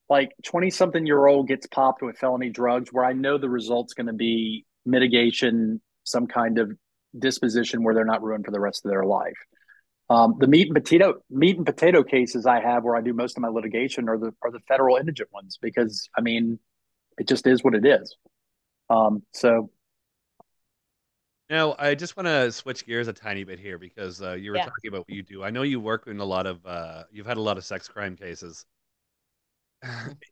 like 0.09 0.31
20 0.43 0.69
something 0.69 1.05
year 1.05 1.25
old 1.25 1.47
gets 1.47 1.67
popped 1.67 2.01
with 2.01 2.17
felony 2.17 2.49
drugs 2.49 2.89
where 2.91 3.05
I 3.05 3.13
know 3.13 3.37
the 3.37 3.49
result's 3.49 3.93
going 3.93 4.07
to 4.07 4.13
be 4.13 4.65
mitigation, 4.85 5.81
some 6.03 6.27
kind 6.27 6.59
of 6.59 6.71
disposition 7.17 7.83
where 7.83 7.93
they're 7.95 8.05
not 8.05 8.21
ruined 8.23 8.45
for 8.45 8.51
the 8.51 8.59
rest 8.59 8.85
of 8.85 8.91
their 8.91 9.03
life. 9.05 9.37
Um, 10.09 10.35
the 10.39 10.47
meat 10.47 10.67
and 10.67 10.75
potato 10.75 11.15
meat 11.31 11.57
and 11.57 11.65
potato 11.65 12.03
cases 12.03 12.45
I 12.45 12.61
have 12.61 12.83
where 12.83 12.95
I 12.95 13.01
do 13.01 13.13
most 13.13 13.37
of 13.37 13.41
my 13.41 13.47
litigation 13.47 14.07
are 14.07 14.19
the 14.19 14.33
are 14.43 14.51
the 14.51 14.59
federal 14.67 14.97
indigent 14.97 15.29
ones 15.33 15.57
because 15.59 16.09
I 16.15 16.21
mean 16.21 16.59
it 17.17 17.27
just 17.27 17.47
is 17.47 17.63
what 17.63 17.75
it 17.75 17.85
is. 17.85 18.15
Um, 18.89 19.23
so 19.33 19.71
Now, 21.49 21.75
I 21.77 21.93
just 21.93 22.17
want 22.17 22.25
to 22.27 22.51
switch 22.51 22.85
gears 22.85 23.07
a 23.07 23.13
tiny 23.13 23.43
bit 23.43 23.59
here 23.59 23.77
because 23.77 24.21
uh, 24.21 24.33
you 24.33 24.51
were 24.51 24.57
Yeah. 24.57 24.65
talking 24.65 24.87
about 24.87 25.01
what 25.01 25.09
you 25.11 25.21
do. 25.21 25.43
I 25.43 25.51
know 25.51 25.61
you 25.61 25.79
work 25.79 26.07
in 26.07 26.19
a 26.19 26.25
lot 26.25 26.47
of, 26.47 26.65
uh, 26.65 27.03
you've 27.11 27.27
had 27.27 27.37
a 27.37 27.41
lot 27.41 27.57
of 27.57 27.65
sex 27.65 27.87
crime 27.87 28.15
cases. 28.15 28.65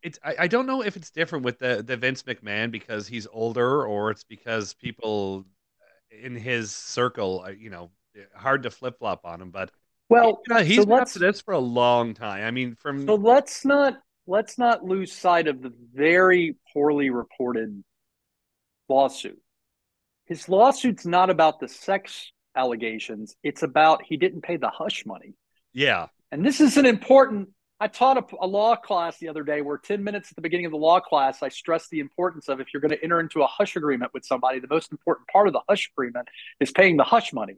It's, 0.01 0.19
I, 0.23 0.35
I 0.39 0.47
don't 0.47 0.65
know 0.65 0.83
if 0.83 0.95
it's 0.95 1.11
different 1.11 1.45
with 1.45 1.59
the, 1.59 1.83
the 1.85 1.97
Vince 1.97 2.23
McMahon 2.23 2.71
because 2.71 3.07
he's 3.07 3.27
older 3.31 3.85
or 3.85 4.11
it's 4.11 4.23
because 4.23 4.73
people 4.73 5.45
in 6.21 6.35
his 6.35 6.71
circle, 6.71 7.43
uh, 7.45 7.51
you 7.51 7.69
know, 7.69 7.91
hard 8.35 8.63
to 8.63 8.71
flip 8.71 8.99
flop 8.99 9.21
on 9.25 9.41
him. 9.41 9.51
But 9.51 9.71
well, 10.09 10.41
you 10.47 10.53
know, 10.53 10.63
he's 10.63 10.77
so 10.77 10.85
been 10.85 11.05
this 11.15 11.41
for 11.41 11.53
a 11.53 11.59
long 11.59 12.13
time. 12.13 12.45
I 12.45 12.51
mean, 12.51 12.75
from 12.75 13.05
so 13.05 13.15
let's 13.15 13.65
not 13.65 13.95
let's 14.27 14.57
not 14.57 14.83
lose 14.83 15.11
sight 15.11 15.47
of 15.47 15.61
the 15.61 15.73
very 15.93 16.55
poorly 16.73 17.09
reported 17.09 17.83
lawsuit. 18.89 19.41
His 20.25 20.47
lawsuit's 20.47 21.05
not 21.05 21.29
about 21.29 21.59
the 21.59 21.67
sex 21.67 22.31
allegations; 22.55 23.35
it's 23.43 23.63
about 23.63 24.03
he 24.03 24.17
didn't 24.17 24.41
pay 24.41 24.57
the 24.57 24.69
hush 24.69 25.05
money. 25.05 25.33
yeah, 25.73 26.07
And 26.31 26.45
this 26.45 26.61
is 26.61 26.77
an 26.77 26.85
important. 26.85 27.49
I 27.83 27.87
taught 27.87 28.17
a, 28.17 28.23
a 28.45 28.47
law 28.47 28.77
class 28.77 29.17
the 29.19 29.27
other 29.27 29.43
day 29.43 29.61
where 29.61 29.77
10 29.77 30.01
minutes 30.01 30.31
at 30.31 30.35
the 30.35 30.41
beginning 30.41 30.65
of 30.65 30.71
the 30.71 30.77
law 30.77 31.01
class, 31.01 31.43
I 31.43 31.49
stressed 31.49 31.89
the 31.89 31.99
importance 31.99 32.47
of 32.47 32.61
if 32.61 32.67
you're 32.73 32.79
going 32.79 32.91
to 32.91 33.03
enter 33.03 33.19
into 33.19 33.41
a 33.43 33.47
hush 33.47 33.75
agreement 33.75 34.13
with 34.13 34.23
somebody, 34.23 34.59
the 34.59 34.69
most 34.69 34.89
important 34.93 35.27
part 35.27 35.47
of 35.47 35.53
the 35.53 35.59
hush 35.67 35.91
agreement 35.93 36.29
is 36.61 36.71
paying 36.71 36.95
the 36.95 37.03
hush 37.03 37.33
money. 37.33 37.53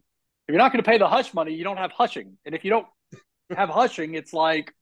If 0.48 0.54
you're 0.54 0.58
not 0.58 0.72
going 0.72 0.84
to 0.84 0.90
pay 0.90 0.98
the 0.98 1.08
hush 1.08 1.32
money, 1.36 1.54
you 1.54 1.64
don't 1.64 1.78
have 1.78 1.92
hushing. 1.92 2.40
And 2.44 2.56
if 2.56 2.64
you 2.66 2.72
don't 2.72 2.88
have 3.56 3.70
hushing, 3.70 4.16
it's 4.16 4.34
like, 4.34 4.74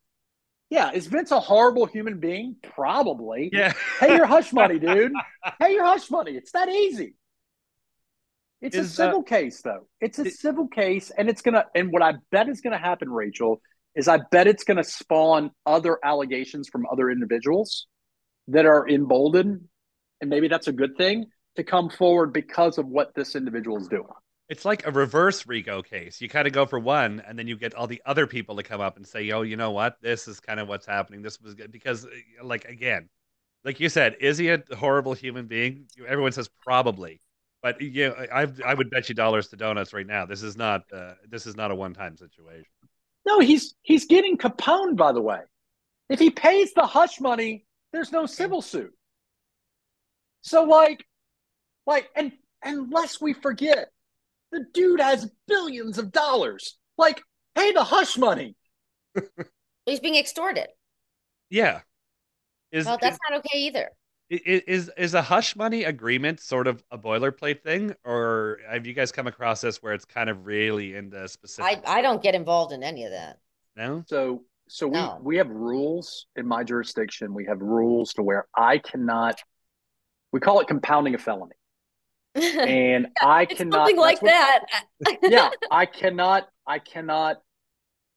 yeah, 0.70 0.92
is 0.94 1.08
Vince 1.08 1.32
a 1.32 1.42
horrible 1.42 1.88
human 1.88 2.20
being? 2.22 2.56
Probably. 2.64 3.50
yeah. 3.52 3.74
Pay 4.00 4.16
your 4.16 4.26
hush 4.26 4.54
money, 4.54 4.80
dude. 4.88 5.12
Pay 5.62 5.74
your 5.74 5.84
hush 5.84 6.10
money. 6.10 6.32
It's 6.38 6.54
that 6.54 6.70
easy. 6.70 7.16
It's 8.62 8.78
a 8.78 8.80
Is, 8.80 8.98
uh, 8.98 9.08
civil 9.08 9.24
case, 9.24 9.62
though. 9.62 9.88
It's 10.00 10.20
a 10.20 10.26
it- 10.26 10.36
civil 10.36 10.70
case, 10.70 11.12
and 11.12 11.30
it's 11.30 11.42
gonna. 11.42 11.66
And 11.76 11.92
what 11.92 12.02
I 12.02 12.14
bet 12.32 12.48
is 12.48 12.62
gonna 12.62 12.78
happen, 12.78 13.10
Rachel, 13.12 13.62
is 13.96 14.08
I 14.08 14.20
bet 14.32 14.48
it's 14.48 14.64
gonna 14.64 14.84
spawn 14.84 15.52
other 15.66 15.98
allegations 16.04 16.70
from 16.70 16.86
other 16.92 17.10
individuals 17.10 17.88
that 18.48 18.66
are 18.66 18.88
emboldened, 18.88 19.68
and 20.22 20.30
maybe 20.30 20.48
that's 20.48 20.68
a 20.68 20.74
good 20.74 20.98
thing 20.98 21.26
to 21.56 21.64
come 21.64 21.90
forward 21.90 22.34
because 22.34 22.78
of 22.78 22.88
what 22.88 23.14
this 23.16 23.36
individual 23.36 23.78
is 23.78 23.88
doing. 23.88 24.08
It's 24.50 24.66
like 24.66 24.86
a 24.86 24.92
reverse 24.92 25.48
RICO 25.48 25.82
case. 25.82 26.20
You 26.20 26.28
kind 26.28 26.48
of 26.48 26.54
go 26.54 26.66
for 26.66 26.78
one, 26.80 27.22
and 27.26 27.40
then 27.40 27.48
you 27.48 27.56
get 27.58 27.74
all 27.74 27.88
the 27.88 28.02
other 28.06 28.28
people 28.28 28.58
to 28.58 28.64
come 28.64 28.82
up 28.82 28.98
and 28.98 29.08
say, 29.08 29.24
"Yo, 29.24 29.44
you 29.44 29.56
know 29.56 29.72
what? 29.72 29.98
This 30.02 30.28
is 30.28 30.40
kind 30.40 30.60
of 30.60 30.68
what's 30.68 30.86
happening. 30.86 31.22
This 31.22 31.40
was 31.40 31.54
good." 31.54 31.72
Because, 31.72 32.06
uh, 32.06 32.10
like 32.44 32.66
again, 32.66 33.10
like 33.64 33.80
you 33.80 33.90
said, 33.90 34.18
is 34.20 34.38
he 34.38 34.50
a 34.50 34.62
horrible 34.78 35.14
human 35.14 35.48
being? 35.48 35.88
Everyone 36.06 36.34
says 36.34 36.50
probably, 36.62 37.22
but 37.62 37.82
yeah, 37.82 38.10
I 38.32 38.48
I 38.66 38.74
would 38.74 38.90
bet 38.90 39.08
you 39.08 39.16
dollars 39.16 39.48
to 39.50 39.56
donuts 39.56 39.94
right 39.94 40.06
now. 40.06 40.26
This 40.26 40.44
is 40.44 40.58
not 40.58 40.84
uh, 40.92 41.14
this 41.28 41.48
is 41.48 41.56
not 41.56 41.72
a 41.72 41.76
one 41.76 41.94
time 41.94 42.18
situation. 42.18 42.66
No, 43.26 43.40
he's 43.40 43.76
he's 43.82 44.06
getting 44.06 44.38
Capone, 44.38 44.96
by 44.96 45.12
the 45.12 45.22
way. 45.22 45.40
If 46.10 46.20
he 46.20 46.30
pays 46.30 46.74
the 46.74 46.86
hush 46.86 47.20
money, 47.20 47.66
there's 47.92 48.12
no 48.12 48.26
civil 48.26 48.62
suit. 48.62 48.94
So 50.42 50.64
like, 50.64 51.06
like, 51.86 52.10
and 52.16 52.34
unless 52.64 53.22
we 53.22 53.34
forget, 53.34 53.90
the 54.52 54.66
dude 54.74 55.00
has 55.00 55.32
billions 55.48 55.98
of 55.98 56.12
dollars. 56.12 56.78
Like, 56.98 57.24
pay 57.56 57.72
the 57.72 57.84
hush 57.84 58.18
money. 58.18 58.56
He's 59.86 60.00
being 60.00 60.16
extorted. 60.16 60.68
Yeah, 61.50 61.82
is 62.72 62.86
Well, 62.86 62.98
that's 63.02 63.20
not 63.30 63.40
okay 63.40 63.60
either. 63.60 63.90
Is, 64.46 64.62
is 64.68 64.92
is 64.98 65.14
a 65.14 65.22
hush 65.22 65.56
money 65.56 65.84
agreement 65.84 66.40
sort 66.40 66.68
of 66.68 66.84
a 66.92 66.98
boilerplate 66.98 67.62
thing, 67.62 67.96
or 68.04 68.60
have 68.70 68.86
you 68.86 68.94
guys 68.94 69.12
come 69.12 69.28
across 69.28 69.62
this 69.62 69.82
where 69.84 69.94
it's 69.94 70.06
kind 70.06 70.30
of 70.30 70.46
really 70.46 70.96
into 70.96 71.22
I, 71.22 71.26
specific? 71.28 71.84
I 71.88 72.00
I 72.00 72.02
don't 72.02 72.22
get 72.22 72.36
involved 72.36 72.74
in 72.74 72.84
any 72.84 73.06
of 73.06 73.12
that. 73.12 73.40
no. 73.76 74.04
So 74.08 74.44
so 74.68 74.88
we 74.88 74.94
No. 74.94 75.20
we 75.22 75.38
have 75.38 75.50
rules 75.50 76.28
in 76.36 76.48
my 76.48 76.64
jurisdiction. 76.64 77.34
We 77.34 77.46
have 77.46 77.62
rules 77.62 78.14
to 78.14 78.24
where 78.24 78.48
I 78.56 78.78
cannot. 78.78 79.42
We 80.32 80.40
call 80.40 80.60
it 80.62 80.68
compounding 80.68 81.14
a 81.16 81.20
felony, 81.20 81.56
and 82.36 83.08
I 83.22 83.46
cannot. 83.46 83.80
something 83.88 83.98
like 83.98 84.22
what- 84.22 84.32
that. 84.32 84.66
yeah, 85.22 85.50
I 85.72 85.86
cannot, 85.86 86.48
I 86.66 86.80
cannot, 86.80 87.42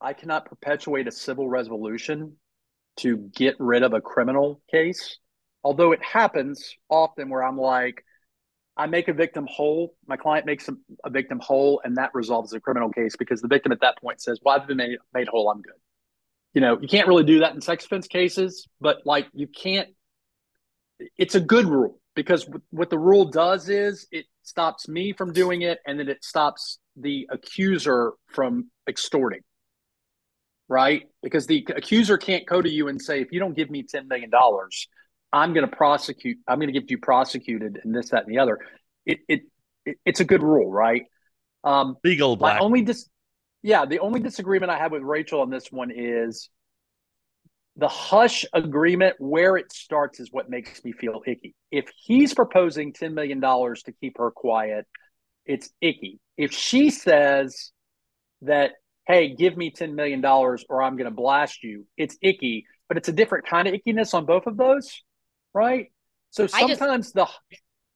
I 0.00 0.12
cannot 0.14 0.46
perpetuate 0.46 1.08
a 1.08 1.12
civil 1.12 1.48
resolution 1.48 2.36
to 2.98 3.18
get 3.36 3.56
rid 3.58 3.82
of 3.82 3.92
a 3.92 4.00
criminal 4.00 4.62
case. 4.70 5.18
Although 5.66 5.90
it 5.90 6.00
happens 6.00 6.76
often 6.88 7.28
where 7.28 7.42
I'm 7.42 7.58
like, 7.58 8.04
I 8.76 8.86
make 8.86 9.08
a 9.08 9.12
victim 9.12 9.48
whole, 9.50 9.96
my 10.06 10.16
client 10.16 10.46
makes 10.46 10.68
a, 10.68 10.74
a 11.04 11.10
victim 11.10 11.40
whole, 11.40 11.80
and 11.82 11.96
that 11.96 12.10
resolves 12.14 12.52
the 12.52 12.60
criminal 12.60 12.88
case 12.88 13.16
because 13.16 13.40
the 13.40 13.48
victim 13.48 13.72
at 13.72 13.80
that 13.80 13.98
point 14.00 14.22
says, 14.22 14.38
Well, 14.40 14.54
I've 14.54 14.68
been 14.68 14.76
made, 14.76 14.98
made 15.12 15.26
whole, 15.26 15.50
I'm 15.50 15.62
good. 15.62 15.74
You 16.54 16.60
know, 16.60 16.78
you 16.80 16.86
can't 16.86 17.08
really 17.08 17.24
do 17.24 17.40
that 17.40 17.52
in 17.52 17.60
sex 17.60 17.84
offense 17.84 18.06
cases, 18.06 18.68
but 18.80 18.98
like 19.04 19.26
you 19.34 19.48
can't, 19.48 19.88
it's 21.18 21.34
a 21.34 21.40
good 21.40 21.66
rule 21.66 21.98
because 22.14 22.48
what 22.70 22.88
the 22.88 22.98
rule 22.98 23.24
does 23.24 23.68
is 23.68 24.06
it 24.12 24.26
stops 24.44 24.86
me 24.86 25.14
from 25.14 25.32
doing 25.32 25.62
it 25.62 25.80
and 25.84 25.98
then 25.98 26.08
it 26.08 26.22
stops 26.22 26.78
the 26.94 27.26
accuser 27.28 28.12
from 28.28 28.70
extorting 28.88 29.40
right 30.68 31.08
because 31.24 31.46
the 31.48 31.66
accuser 31.76 32.16
can't 32.18 32.46
go 32.46 32.62
to 32.62 32.70
you 32.70 32.88
and 32.88 33.02
say 33.02 33.20
if 33.20 33.32
you 33.32 33.40
don't 33.40 33.56
give 33.56 33.68
me 33.68 33.82
10 33.82 34.08
million 34.08 34.30
dollars 34.30 34.88
i'm 35.32 35.52
going 35.52 35.68
to 35.68 35.76
prosecute 35.76 36.38
i'm 36.48 36.58
going 36.58 36.72
to 36.72 36.78
get 36.78 36.90
you 36.90 36.98
prosecuted 36.98 37.80
and 37.82 37.94
this 37.94 38.10
that 38.10 38.24
and 38.26 38.34
the 38.34 38.38
other. 38.38 38.58
It, 39.04 39.18
it, 39.28 39.40
it 39.84 39.98
it's 40.04 40.20
a 40.20 40.24
good 40.24 40.42
rule 40.42 40.70
right? 40.70 41.04
Um 41.64 41.96
Legal 42.04 42.36
black. 42.36 42.60
only 42.60 42.82
dis- 42.82 43.08
yeah 43.62 43.84
the 43.86 43.98
only 44.00 44.20
disagreement 44.20 44.70
i 44.70 44.78
have 44.78 44.92
with 44.92 45.02
rachel 45.02 45.40
on 45.40 45.50
this 45.50 45.70
one 45.70 45.90
is 45.94 46.50
the 47.76 47.88
hush 47.88 48.44
agreement 48.52 49.16
where 49.18 49.56
it 49.56 49.70
starts 49.72 50.18
is 50.18 50.32
what 50.32 50.48
makes 50.48 50.82
me 50.82 50.92
feel 50.92 51.20
icky. 51.26 51.54
If 51.70 51.90
he's 51.94 52.32
proposing 52.32 52.94
$10 52.94 53.12
million 53.12 53.38
to 53.40 53.92
keep 54.00 54.16
her 54.18 54.30
quiet 54.30 54.86
it's 55.44 55.70
icky. 55.80 56.18
If 56.36 56.52
she 56.52 56.90
says 56.90 57.70
that 58.42 58.72
hey 59.06 59.34
give 59.34 59.56
me 59.56 59.70
$10 59.70 59.94
million 59.94 60.24
or 60.24 60.58
i'm 60.82 60.96
going 60.96 61.10
to 61.10 61.10
blast 61.10 61.62
you 61.62 61.86
it's 61.96 62.16
icky 62.22 62.66
but 62.88 62.96
it's 62.96 63.08
a 63.08 63.12
different 63.12 63.46
kind 63.46 63.66
of 63.68 63.74
ickiness 63.74 64.14
on 64.14 64.26
both 64.26 64.46
of 64.46 64.56
those 64.56 65.02
right 65.56 65.90
so 66.30 66.44
I 66.44 66.66
just- 66.66 66.78
sometimes 66.78 67.12
the 67.12 67.26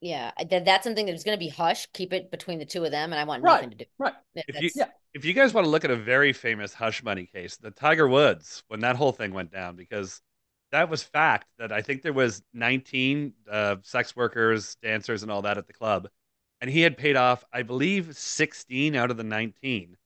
yeah, 0.03 0.31
that, 0.49 0.65
that's 0.65 0.85
something 0.85 1.05
that's 1.05 1.25
going 1.25 1.37
to 1.37 1.39
be 1.39 1.51
hush. 1.51 1.87
Keep 1.93 2.15
it 2.15 2.31
between 2.31 2.59
the 2.59 2.65
two 2.65 2.83
of 2.87 2.91
them, 2.91 3.13
and 3.13 3.21
I 3.21 3.25
want 3.25 3.43
Right, 3.43 3.57
nothing 3.57 3.71
to 3.71 3.77
do. 3.77 3.85
right 3.99 4.15
That- 4.35 4.47
If 4.49 4.63
you- 4.63 4.71
yeah 4.75 4.87
if 5.13 5.25
you 5.25 5.35
guys 5.35 5.53
want 5.53 5.65
to 5.67 5.71
look 5.71 5.85
at 5.85 5.91
a 5.91 5.97
very 5.97 6.33
famous 6.33 6.73
hush 6.73 7.03
money 7.03 7.27
case, 7.27 7.57
the 7.57 7.71
Tiger 7.73 8.07
Woods, 8.09 8.63
when 8.69 8.81
that 8.81 8.95
whole 8.97 9.11
thing 9.13 9.35
went 9.35 9.51
down, 9.51 9.75
because 9.77 10.23
that 10.71 10.89
was 10.89 11.03
fact 11.03 11.49
that 11.59 11.73
I 11.73 11.83
think 11.83 12.03
there 12.03 12.13
was 12.13 12.43
19 12.55 13.35
uh, 13.51 13.77
sex 13.83 14.15
workers, 14.15 14.77
dancers, 14.77 15.23
and 15.25 15.31
all 15.33 15.43
that 15.43 15.59
at 15.59 15.67
the 15.67 15.73
club, 15.73 16.09
and 16.61 16.71
he 16.71 16.81
had 16.81 16.97
paid 16.97 17.17
off, 17.17 17.45
I 17.53 17.63
believe, 17.63 18.17
16 18.17 18.95
out 18.95 19.11
of 19.11 19.17
the 19.17 19.25
19. 19.25 19.97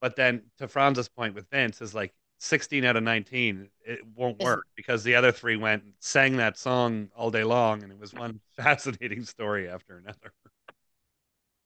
But 0.00 0.14
then, 0.14 0.44
to 0.58 0.68
Franz's 0.68 1.08
point 1.08 1.34
with 1.34 1.50
Vince, 1.50 1.82
is 1.82 1.94
like 1.94 2.14
16 2.38 2.84
out 2.84 2.96
of 2.96 3.02
19, 3.02 3.68
it 3.84 4.00
won't 4.14 4.38
work 4.40 4.66
because 4.76 5.02
the 5.04 5.14
other 5.14 5.32
three 5.32 5.56
went 5.56 5.82
and 5.84 5.92
sang 6.00 6.36
that 6.36 6.56
song 6.56 7.08
all 7.16 7.30
day 7.30 7.44
long, 7.44 7.82
and 7.82 7.92
it 7.92 7.98
was 7.98 8.14
one 8.14 8.40
fascinating 8.56 9.24
story 9.24 9.68
after 9.68 9.98
another. 9.98 10.32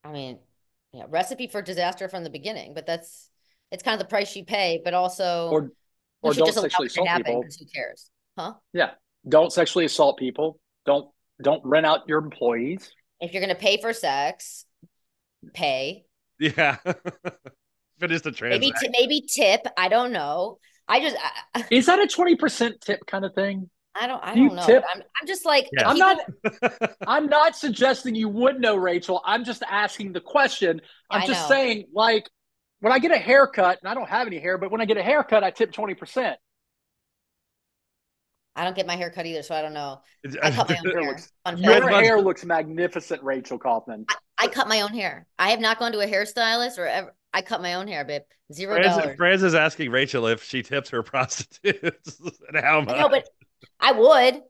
I 0.03 0.11
mean, 0.11 0.39
yeah, 0.91 1.05
recipe 1.09 1.47
for 1.47 1.61
disaster 1.61 2.09
from 2.09 2.23
the 2.23 2.29
beginning, 2.29 2.73
but 2.73 2.85
that's 2.85 3.29
it's 3.71 3.83
kind 3.83 3.99
of 3.99 4.05
the 4.05 4.09
price 4.09 4.35
you 4.35 4.45
pay, 4.45 4.81
but 4.83 4.93
also 4.93 5.49
or 5.49 5.71
or 6.21 6.33
don't 6.33 6.53
sexually 6.53 6.87
assault 6.87 7.07
happen 7.07 7.25
people 7.25 7.43
'cause 7.43 7.55
who 7.57 7.65
cares? 7.65 8.09
Huh? 8.37 8.53
Yeah. 8.73 8.91
Don't 9.27 9.51
sexually 9.51 9.85
assault 9.85 10.17
people. 10.17 10.59
Don't 10.85 11.09
don't 11.41 11.63
rent 11.65 11.85
out 11.85 12.07
your 12.07 12.19
employees. 12.19 12.91
If 13.19 13.33
you're 13.33 13.41
going 13.41 13.55
to 13.55 13.61
pay 13.61 13.77
for 13.77 13.93
sex, 13.93 14.65
pay. 15.53 16.05
Yeah. 16.39 16.77
Finish 17.99 18.21
the 18.21 18.35
Maybe 18.41 18.71
t- 18.71 18.89
maybe 18.97 19.21
tip. 19.21 19.65
I 19.77 19.87
don't 19.87 20.11
know. 20.11 20.59
I 20.87 20.99
just 20.99 21.15
I, 21.55 21.63
Is 21.71 21.85
that 21.85 21.99
a 21.99 22.07
20% 22.07 22.81
tip 22.81 23.05
kind 23.05 23.23
of 23.25 23.33
thing? 23.33 23.69
I 23.95 24.07
don't 24.07 24.21
I 24.23 24.33
Do 24.33 24.47
don't 24.47 24.55
know. 24.57 24.65
tip? 24.65 24.83
I'm 24.93 25.01
I'm 25.21 25.27
just 25.27 25.45
like 25.45 25.69
Yeah. 25.77 25.87
I'm 25.89 25.97
not 25.97 26.17
I'm 27.07 27.27
not 27.27 27.55
suggesting 27.55 28.15
you 28.15 28.27
would 28.29 28.59
know, 28.59 28.75
Rachel. 28.75 29.21
I'm 29.23 29.45
just 29.45 29.63
asking 29.69 30.13
the 30.13 30.19
question. 30.21 30.81
I'm 31.09 31.21
I 31.21 31.27
just 31.27 31.43
know. 31.43 31.55
saying, 31.55 31.85
like, 31.93 32.27
when 32.79 32.91
I 32.91 32.99
get 32.99 33.11
a 33.11 33.17
haircut, 33.17 33.79
and 33.81 33.89
I 33.89 33.93
don't 33.93 34.09
have 34.09 34.27
any 34.27 34.39
hair, 34.39 34.57
but 34.57 34.71
when 34.71 34.81
I 34.81 34.85
get 34.85 34.97
a 34.97 35.03
haircut, 35.03 35.43
I 35.43 35.51
tip 35.51 35.71
20%. 35.71 36.35
I 38.55 38.63
don't 38.63 38.75
get 38.75 38.85
my 38.85 38.95
hair 38.95 39.09
cut 39.09 39.25
either, 39.25 39.41
so 39.41 39.55
I 39.55 39.61
don't 39.61 39.73
know. 39.73 40.01
I 40.43 40.51
cut 40.51 40.69
my 40.69 40.77
own 40.85 40.91
Hair 40.91 41.01
hair. 41.01 41.11
looks- 41.11 41.31
Your 41.57 41.89
hair 42.01 42.21
looks 42.21 42.45
magnificent, 42.45 43.23
Rachel 43.23 43.57
Kaufman. 43.57 44.05
I 44.37 44.47
cut 44.47 44.67
my 44.67 44.81
own 44.81 44.93
hair. 44.93 45.25
I 45.39 45.51
have 45.51 45.59
not 45.59 45.79
gone 45.79 45.91
to 45.93 45.99
a 46.01 46.07
hairstylist 46.07 46.77
or 46.77 46.85
ever 46.85 47.15
I 47.33 47.41
cut 47.41 47.61
my 47.61 47.73
own 47.75 47.87
hair, 47.87 48.05
babe. 48.05 48.21
Zero 48.51 48.81
dollars. 48.81 49.15
Franz 49.17 49.41
is 49.41 49.55
asking 49.55 49.91
Rachel 49.91 50.27
if 50.27 50.43
she 50.43 50.61
tips 50.61 50.89
her 50.91 51.01
prostitutes 51.03 52.19
and 52.47 52.63
how 52.63 52.81
much. 52.81 52.97
Know, 52.97 53.09
but 53.09 53.27
I 53.79 53.91
would. 53.93 54.41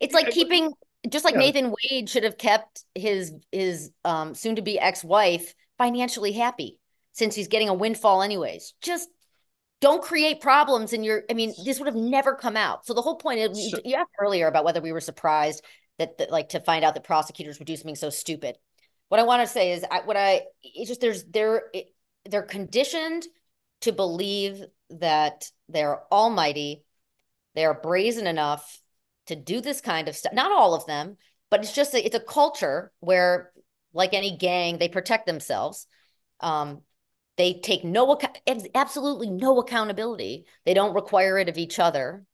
It's 0.00 0.14
like 0.14 0.30
keeping, 0.30 0.72
just 1.08 1.24
like 1.24 1.34
yeah. 1.34 1.40
Nathan 1.40 1.74
Wade 1.90 2.10
should 2.10 2.24
have 2.24 2.36
kept 2.36 2.84
his 2.94 3.32
his 3.52 3.90
um 4.04 4.34
soon 4.34 4.56
to 4.56 4.62
be 4.62 4.78
ex-wife 4.78 5.54
financially 5.78 6.32
happy 6.32 6.78
since 7.12 7.34
he's 7.34 7.48
getting 7.48 7.68
a 7.68 7.74
windfall 7.74 8.22
anyways. 8.22 8.74
Just 8.82 9.08
don't 9.80 10.02
create 10.02 10.40
problems 10.40 10.92
in 10.92 11.04
your 11.04 11.22
I 11.30 11.34
mean, 11.34 11.54
this 11.64 11.78
would 11.78 11.86
have 11.86 11.94
never 11.94 12.34
come 12.34 12.56
out. 12.56 12.86
So 12.86 12.94
the 12.94 13.02
whole 13.02 13.16
point 13.16 13.40
is 13.40 13.58
you, 13.58 13.70
So- 13.70 13.80
you 13.84 13.94
asked 13.94 14.10
earlier 14.20 14.48
about 14.48 14.64
whether 14.64 14.80
we 14.80 14.92
were 14.92 15.00
surprised 15.00 15.64
that, 15.98 16.18
that 16.18 16.30
like 16.30 16.50
to 16.50 16.60
find 16.60 16.84
out 16.84 16.94
that 16.94 17.04
prosecutors 17.04 17.58
would 17.58 17.66
do 17.66 17.76
something 17.76 17.96
so 17.96 18.10
stupid. 18.10 18.56
What 19.08 19.20
I 19.20 19.24
want 19.24 19.42
to 19.42 19.52
say 19.52 19.72
is 19.72 19.84
I 19.90 20.00
what 20.00 20.16
I 20.16 20.42
it's 20.62 20.88
just 20.88 21.00
there's 21.00 21.24
they're 21.24 21.64
it, 21.72 21.86
they're 22.28 22.42
conditioned 22.42 23.26
to 23.82 23.92
believe 23.92 24.62
that 24.90 25.50
they're 25.68 26.00
almighty 26.12 26.84
they're 27.56 27.74
brazen 27.74 28.26
enough 28.26 28.80
to 29.26 29.34
do 29.34 29.60
this 29.60 29.80
kind 29.80 30.08
of 30.08 30.14
stuff. 30.14 30.32
Not 30.32 30.52
all 30.52 30.74
of 30.74 30.86
them, 30.86 31.16
but 31.50 31.60
it's 31.60 31.72
just 31.72 31.94
a, 31.94 32.04
it's 32.04 32.14
a 32.14 32.20
culture 32.20 32.92
where, 33.00 33.50
like 33.92 34.14
any 34.14 34.36
gang, 34.36 34.78
they 34.78 34.88
protect 34.88 35.26
themselves. 35.26 35.86
Um, 36.40 36.82
they 37.38 37.54
take 37.54 37.82
no 37.82 38.18
absolutely 38.74 39.30
no 39.30 39.58
accountability. 39.58 40.44
They 40.64 40.74
don't 40.74 40.94
require 40.94 41.38
it 41.38 41.48
of 41.48 41.58
each 41.58 41.78
other, 41.78 42.24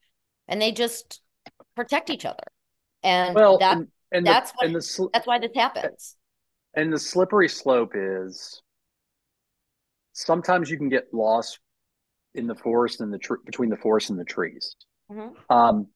and 0.48 0.60
they 0.60 0.72
just 0.72 1.20
protect 1.76 2.10
each 2.10 2.24
other. 2.24 2.44
And 3.02 3.34
Well, 3.34 3.58
that 3.58 3.78
and, 3.78 3.88
and 4.10 4.26
that's 4.26 4.50
the, 4.50 4.56
what- 4.56 4.66
and 4.66 4.74
the 4.76 5.08
that's 5.12 5.26
why 5.26 5.38
this 5.38 5.52
happens. 5.54 6.16
And 6.74 6.92
the 6.92 6.98
slippery 6.98 7.48
slope 7.48 7.92
is 7.94 8.62
sometimes 10.12 10.70
you 10.70 10.76
can 10.76 10.88
get 10.88 11.12
lost 11.12 11.58
in 12.34 12.46
the 12.46 12.54
forest 12.54 13.00
and 13.00 13.12
the 13.12 13.18
tr- 13.18 13.42
between 13.44 13.70
the 13.70 13.76
forest 13.76 14.10
and 14.10 14.18
the 14.18 14.24
trees. 14.24 14.74
Mhm. 15.10 15.34
Um, 15.50 15.88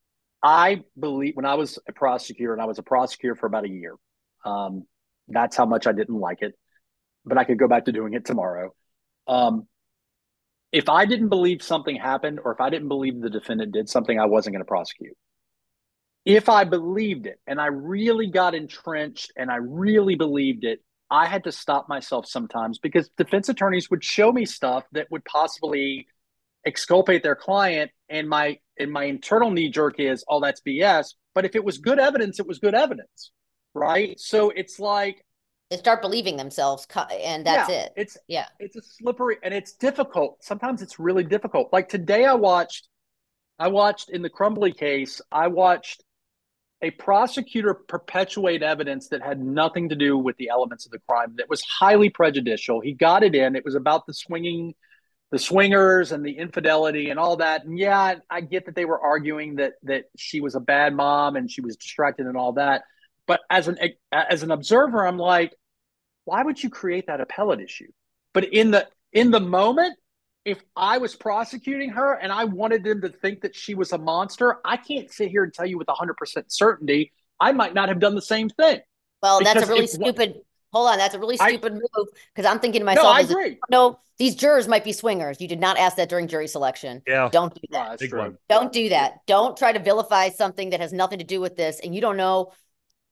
I 0.43 0.85
believe 0.99 1.35
when 1.35 1.47
I 1.47 1.55
was 1.55 1.79
a 1.89 1.93
prosecutor, 1.93 2.53
and 2.53 2.61
I 2.61 2.67
was 2.67 2.79
a 2.79 2.83
prosecutor 2.83 3.35
for 3.35 3.47
about 3.47 3.65
a 3.65 3.69
year. 3.69 3.97
Um, 4.45 4.87
that's 5.29 5.57
how 5.57 5.67
much 5.67 5.87
I 5.87 5.93
didn't 5.93 6.21
like 6.21 6.43
it, 6.43 6.55
but 7.25 7.39
I 7.39 7.45
could 7.45 7.59
go 7.59 7.69
back 7.69 7.87
to 7.87 7.93
doing 7.93 8.15
it 8.15 8.25
tomorrow. 8.25 8.75
Um, 9.27 9.67
if 10.73 10.89
I 10.89 11.07
didn't 11.07 11.31
believe 11.31 11.63
something 11.63 11.97
happened, 11.97 12.39
or 12.45 12.53
if 12.53 12.61
I 12.61 12.71
didn't 12.71 12.89
believe 12.89 13.21
the 13.21 13.31
defendant 13.31 13.73
did 13.73 13.89
something, 13.89 14.21
I 14.21 14.27
wasn't 14.27 14.55
going 14.55 14.65
to 14.65 14.69
prosecute. 14.69 15.17
If 16.27 16.51
I 16.51 16.65
believed 16.65 17.27
it 17.27 17.41
and 17.47 17.61
I 17.61 17.67
really 17.67 18.27
got 18.27 18.55
entrenched 18.55 19.33
and 19.37 19.51
I 19.51 19.57
really 19.57 20.17
believed 20.17 20.65
it, 20.65 20.81
I 21.11 21.27
had 21.27 21.45
to 21.45 21.53
stop 21.53 21.89
myself 21.89 22.27
sometimes 22.27 22.79
because 22.79 23.09
defense 23.17 23.49
attorneys 23.49 23.91
would 23.91 24.05
show 24.05 24.33
me 24.33 24.45
stuff 24.45 24.85
that 24.93 25.09
would 25.11 25.25
possibly 25.25 26.07
exculpate 26.67 27.23
their 27.23 27.37
client. 27.37 27.93
And 28.09 28.29
my 28.29 28.59
and 28.79 28.93
my 28.93 29.05
internal 29.05 29.51
knee 29.51 29.71
jerk 29.71 30.01
is 30.01 30.25
oh 30.29 30.41
that's 30.41 30.61
bs 30.61 31.15
but 31.35 31.47
if 31.47 31.57
it 31.57 31.65
was 31.65 31.79
good 31.79 31.99
evidence 31.99 32.39
it 32.41 32.47
was 32.47 32.59
good 32.59 32.75
evidence 32.75 33.31
right? 33.75 34.19
So 34.19 34.51
it's 34.51 34.79
like 34.81 35.25
They 35.71 35.77
start 35.77 36.01
believing 36.01 36.37
themselves, 36.37 36.87
and 37.11 37.47
that's 37.47 37.69
yeah, 37.69 37.77
it. 37.83 37.93
it's 37.97 38.17
Yeah. 38.29 38.47
it's 38.59 38.77
a 38.77 38.83
slippery 38.83 39.37
and 39.43 39.53
it's 39.55 39.73
difficult. 39.75 40.43
Sometimes 40.43 40.83
it's 40.83 40.99
really 40.99 41.25
difficult. 41.25 41.73
Like 41.73 41.89
today 41.89 42.25
i 42.25 42.35
watched 42.35 42.89
i 43.59 43.69
watched 43.69 44.11
in 44.11 44.23
the 44.23 44.31
Crumbley 44.31 44.77
case 44.77 45.21
i 45.33 45.47
watched 45.49 46.03
a 46.83 46.91
prosecutor 46.91 47.75
perpetuate 47.75 48.63
evidence 48.63 49.09
that 49.09 49.23
had 49.23 49.41
nothing 49.41 49.89
to 49.89 49.95
do 49.95 50.17
with 50.17 50.37
the 50.37 50.51
elements 50.51 50.85
of 50.85 50.93
the 50.93 50.99
crime 51.09 51.35
that 51.39 51.49
was 51.49 51.63
highly 51.63 52.11
prejudicial. 52.11 52.81
He 52.81 52.93
got 52.93 53.23
it 53.23 53.35
in. 53.35 53.57
It 53.57 53.65
was 53.65 53.75
about 53.75 54.07
the 54.07 54.15
swinging 54.15 54.75
the 55.33 55.39
swingers 55.41 56.13
and 56.13 56.25
the 56.25 56.39
infidelity 56.39 57.11
and 57.11 57.19
all 57.19 57.39
that. 57.39 57.65
And 57.65 57.77
yeah 57.77 58.17
I, 58.31 58.41
get 58.41 58.67
that 58.67 58.77
they 58.77 58.85
were 58.85 59.01
arguing 59.01 59.57
that 59.57 59.73
that 59.83 60.05
she 60.17 60.41
was 60.41 60.55
a 60.55 60.61
bad 60.61 60.95
mom 60.95 61.35
and 61.35 61.51
she 61.51 61.61
was 61.61 61.77
distracted 61.77 62.27
and 62.27 62.37
all 62.37 62.53
that. 62.53 62.85
But 63.27 63.41
as 63.51 63.67
an 63.67 63.79
as 64.13 64.45
an 64.45 64.53
observer 64.53 65.05
i'm 65.05 65.19
like 65.19 65.53
why 66.27 66.43
would 66.43 66.63
you 66.63 66.69
create 66.69 67.07
that 67.07 67.21
appellate 67.21 67.61
issue? 67.61 67.91
But 68.35 68.53
in 68.53 68.73
the 68.73 68.87
in 69.13 69.31
the 69.31 69.41
moment 69.41 69.97
if 70.47 70.63
i 70.77 70.97
was 70.97 71.15
prosecuting 71.15 71.91
her 71.91 72.15
and 72.15 72.33
i 72.33 72.45
wanted 72.45 72.83
them 72.85 73.01
to 73.03 73.09
think 73.11 73.43
that 73.43 73.55
she 73.55 73.75
was 73.75 73.93
a 73.93 73.99
monster 73.99 74.59
i 74.65 74.77
can't 74.77 75.11
sit 75.13 75.29
here 75.31 75.45
and 75.45 75.53
tell 75.53 75.67
you 75.67 75.77
with 75.77 75.89
100% 75.89 76.15
certainty 76.49 77.13
i 77.41 77.53
might 77.53 77.75
not 77.75 77.89
have 77.91 77.99
done 78.01 78.15
the 78.15 78.23
same 78.23 78.49
thing 78.49 78.81
Well, 79.23 79.41
that's 79.43 79.63
a 79.63 79.67
really 79.67 79.85
if 79.85 79.91
stupid. 79.91 80.41
Hold 80.73 80.91
on, 80.91 80.99
that's 80.99 81.15
a 81.15 81.19
really 81.19 81.39
I- 81.41 81.49
stupid 81.51 81.73
move 81.75 82.09
because 82.35 82.45
I'm 82.51 82.59
thinking 82.61 82.81
to 82.81 82.85
no 82.85 82.91
myself, 82.93 83.07
i 83.17 83.21
as 83.21 83.31
a- 83.31 83.33
agree 83.33 83.59
no, 83.71 83.99
these 84.19 84.35
jurors 84.35 84.67
might 84.69 84.85
be 84.85 84.93
swingers. 84.93 85.41
You 85.41 85.49
did 85.49 85.61
not 85.61 85.79
ask 85.79 85.97
that 85.97 86.09
during 86.09 86.27
jury 86.29 86.49
selection. 86.49 87.03
yeah, 87.07 87.29
Don't 87.33 87.55
do 87.55 87.61
Well, 87.71 87.83
that. 87.83 87.91
that's 87.91 88.03
Big 88.03 88.11
true. 88.11 88.19
one. 88.21 88.39
Don't 88.49 88.73
do 88.73 88.89
that. 88.91 89.21
Don't 89.27 89.57
try 89.57 89.73
to 89.73 89.79
vilify 89.79 90.29
something 90.31 90.71
that 90.71 90.81
has 90.81 90.93
nothing 90.93 91.19
to 91.19 91.25
do 91.25 91.41
with 91.41 91.57
this, 91.57 91.81
and 91.81 91.95
you 91.95 92.01
don't 92.01 92.17
know, 92.17 92.53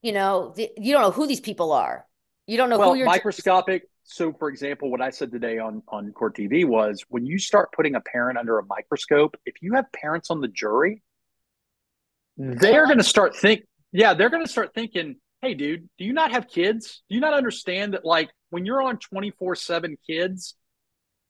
you 0.03 0.13
know, 0.13 0.53
the, 0.57 0.71
you 0.77 0.93
don't 0.93 1.03
know 1.03 1.11
who 1.11 1.27
these 1.27 1.41
people 1.41 1.73
are. 1.73 2.07
You 2.47 2.57
don't 2.59 2.69
know 2.71 2.79
well 2.79 2.93
who 2.93 2.99
you're. 2.99 3.07
microscopic 3.07 3.89
so 4.05 4.33
for 4.33 4.49
example 4.49 4.91
what 4.91 5.01
i 5.01 5.11
said 5.11 5.33
today 5.33 5.59
on 5.59 5.83
on 5.89 6.13
court 6.13 6.37
tv 6.37 6.65
was 6.65 7.05
when 7.09 7.27
you 7.27 7.39
start 7.39 7.73
putting 7.73 7.95
a 7.95 8.01
parent 8.01 8.39
under 8.39 8.59
a 8.59 8.65
microscope 8.67 9.37
if 9.47 9.55
you 9.63 9.75
have 9.75 9.91
parents 9.93 10.31
on 10.31 10.41
the 10.41 10.49
jury 10.49 11.03
they're 12.37 12.87
going 12.87 12.99
to 12.99 13.05
start 13.05 13.35
think 13.37 13.63
yeah 13.93 14.15
they're 14.15 14.31
going 14.31 14.45
to 14.45 14.51
start 14.51 14.75
thinking 14.75 15.17
hey 15.41 15.55
dude 15.55 15.89
do 15.99 16.05
you 16.05 16.13
not 16.13 16.33
have 16.33 16.49
kids? 16.49 17.03
Do 17.09 17.15
you 17.15 17.21
not 17.21 17.35
understand 17.35 17.95
that 17.95 18.05
like 18.05 18.31
when 18.51 18.67
you're 18.67 18.83
on 18.83 18.99
24 18.99 19.57
7 19.57 19.97
kids 20.07 20.55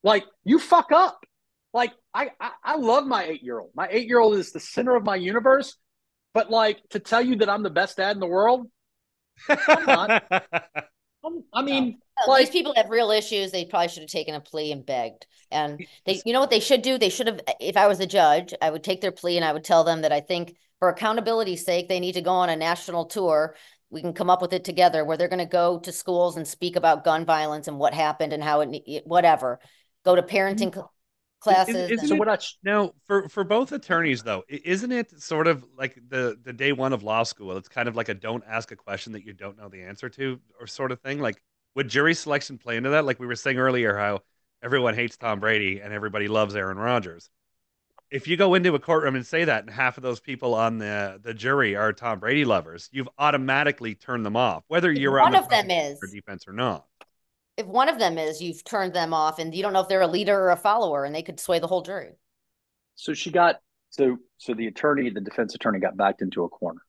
like 0.02 0.24
you 0.44 0.58
fuck 0.58 0.92
up. 0.92 1.24
Like 1.72 1.92
i 2.12 2.30
i, 2.40 2.50
I 2.62 2.76
love 2.76 3.06
my 3.06 3.24
eight 3.24 3.42
year 3.42 3.58
old 3.58 3.70
my 3.74 3.88
eight 3.90 4.06
year 4.06 4.20
old 4.20 4.36
is 4.36 4.52
the 4.52 4.60
center 4.60 4.94
of 4.94 5.04
my 5.04 5.16
universe 5.16 5.76
but 6.32 6.50
like 6.50 6.78
to 6.90 7.00
tell 7.00 7.20
you 7.20 7.36
that 7.36 7.48
i'm 7.48 7.64
the 7.64 7.70
best 7.70 7.96
dad 7.96 8.14
in 8.14 8.20
the 8.20 8.26
world 8.26 8.68
on. 9.68 10.10
um, 10.10 10.20
Um, 11.24 11.44
i 11.52 11.62
mean 11.62 11.98
No, 12.26 12.32
like 12.32 12.46
these 12.46 12.50
people 12.50 12.74
have 12.76 12.90
real 12.90 13.10
issues. 13.10 13.50
They 13.50 13.64
probably 13.64 13.88
should 13.88 14.02
have 14.02 14.10
taken 14.10 14.34
a 14.34 14.40
plea 14.40 14.72
and 14.72 14.84
begged. 14.84 15.26
And 15.50 15.84
they, 16.04 16.20
you 16.24 16.32
know 16.32 16.40
what 16.40 16.50
they 16.50 16.60
should 16.60 16.82
do? 16.82 16.98
They 16.98 17.08
should 17.08 17.26
have. 17.26 17.40
If 17.60 17.76
I 17.76 17.86
was 17.86 17.98
the 17.98 18.06
judge, 18.06 18.54
I 18.60 18.70
would 18.70 18.84
take 18.84 19.00
their 19.00 19.12
plea 19.12 19.36
and 19.36 19.44
I 19.44 19.52
would 19.52 19.64
tell 19.64 19.84
them 19.84 20.02
that 20.02 20.12
I 20.12 20.20
think, 20.20 20.56
for 20.78 20.88
accountability's 20.88 21.64
sake, 21.64 21.88
they 21.88 22.00
need 22.00 22.14
to 22.14 22.22
go 22.22 22.32
on 22.32 22.50
a 22.50 22.56
national 22.56 23.06
tour. 23.06 23.54
We 23.90 24.00
can 24.00 24.12
come 24.12 24.30
up 24.30 24.42
with 24.42 24.52
it 24.52 24.64
together, 24.64 25.04
where 25.04 25.16
they're 25.16 25.28
going 25.28 25.38
to 25.38 25.46
go 25.46 25.78
to 25.80 25.92
schools 25.92 26.36
and 26.36 26.46
speak 26.46 26.76
about 26.76 27.04
gun 27.04 27.24
violence 27.24 27.68
and 27.68 27.78
what 27.78 27.94
happened 27.94 28.32
and 28.32 28.42
how 28.42 28.60
it, 28.60 29.02
whatever. 29.06 29.60
Go 30.04 30.16
to 30.16 30.22
parenting 30.22 30.70
mm-hmm. 30.70 30.80
cl- 30.80 30.93
classes. 31.44 31.74
isn't 31.76 31.98
and- 32.00 32.08
so 32.08 32.14
it- 32.14 32.18
what 32.18 32.28
i 32.28 32.38
Now, 32.62 32.92
for 33.06 33.28
for 33.28 33.44
both 33.44 33.72
attorneys 33.72 34.22
though, 34.22 34.42
isn't 34.48 34.92
it 34.92 35.20
sort 35.22 35.46
of 35.46 35.64
like 35.76 35.96
the 36.08 36.38
the 36.42 36.52
day 36.52 36.72
one 36.72 36.92
of 36.92 37.02
law 37.02 37.22
school? 37.22 37.56
It's 37.56 37.68
kind 37.68 37.88
of 37.88 37.96
like 37.96 38.08
a 38.08 38.14
don't 38.14 38.44
ask 38.46 38.72
a 38.72 38.76
question 38.76 39.12
that 39.12 39.24
you 39.24 39.32
don't 39.32 39.56
know 39.56 39.68
the 39.68 39.82
answer 39.82 40.08
to, 40.10 40.40
or 40.60 40.66
sort 40.66 40.92
of 40.92 41.00
thing. 41.00 41.20
Like, 41.20 41.40
would 41.74 41.88
jury 41.88 42.14
selection 42.14 42.58
play 42.58 42.76
into 42.76 42.90
that? 42.90 43.04
Like 43.04 43.18
we 43.20 43.26
were 43.26 43.36
saying 43.36 43.58
earlier, 43.58 43.96
how 43.96 44.20
everyone 44.62 44.94
hates 44.94 45.16
Tom 45.16 45.40
Brady 45.40 45.80
and 45.80 45.92
everybody 45.92 46.26
loves 46.28 46.54
Aaron 46.56 46.78
Rodgers. 46.78 47.30
If 48.10 48.28
you 48.28 48.36
go 48.36 48.54
into 48.54 48.74
a 48.74 48.78
courtroom 48.78 49.16
and 49.16 49.26
say 49.26 49.44
that, 49.44 49.64
and 49.64 49.70
half 49.70 49.96
of 49.96 50.02
those 50.02 50.20
people 50.20 50.54
on 50.54 50.78
the 50.78 51.18
the 51.22 51.34
jury 51.34 51.74
are 51.74 51.92
Tom 51.92 52.20
Brady 52.20 52.44
lovers, 52.44 52.88
you've 52.92 53.08
automatically 53.18 53.94
turned 53.94 54.24
them 54.24 54.36
off, 54.36 54.62
whether 54.68 54.92
you're 54.92 55.18
on 55.18 55.32
one 55.32 55.32
the 55.32 55.38
of 55.38 55.48
them 55.48 55.70
is. 55.70 55.98
or 56.02 56.06
defense 56.06 56.46
or 56.46 56.52
not. 56.52 56.86
If 57.56 57.66
one 57.66 57.88
of 57.88 57.98
them 57.98 58.18
is, 58.18 58.42
you've 58.42 58.64
turned 58.64 58.94
them 58.94 59.12
off, 59.14 59.38
and 59.38 59.54
you 59.54 59.62
don't 59.62 59.72
know 59.72 59.80
if 59.80 59.88
they're 59.88 60.00
a 60.00 60.06
leader 60.06 60.38
or 60.38 60.50
a 60.50 60.56
follower, 60.56 61.04
and 61.04 61.14
they 61.14 61.22
could 61.22 61.40
sway 61.40 61.58
the 61.58 61.66
whole 61.66 61.82
jury. 61.82 62.16
So 62.96 63.14
she 63.14 63.30
got 63.30 63.60
so 63.90 64.18
so 64.38 64.54
the 64.54 64.66
attorney, 64.66 65.10
the 65.10 65.20
defense 65.20 65.54
attorney, 65.54 65.78
got 65.80 65.96
backed 65.96 66.22
into 66.22 66.44
a 66.44 66.48
corner 66.48 66.80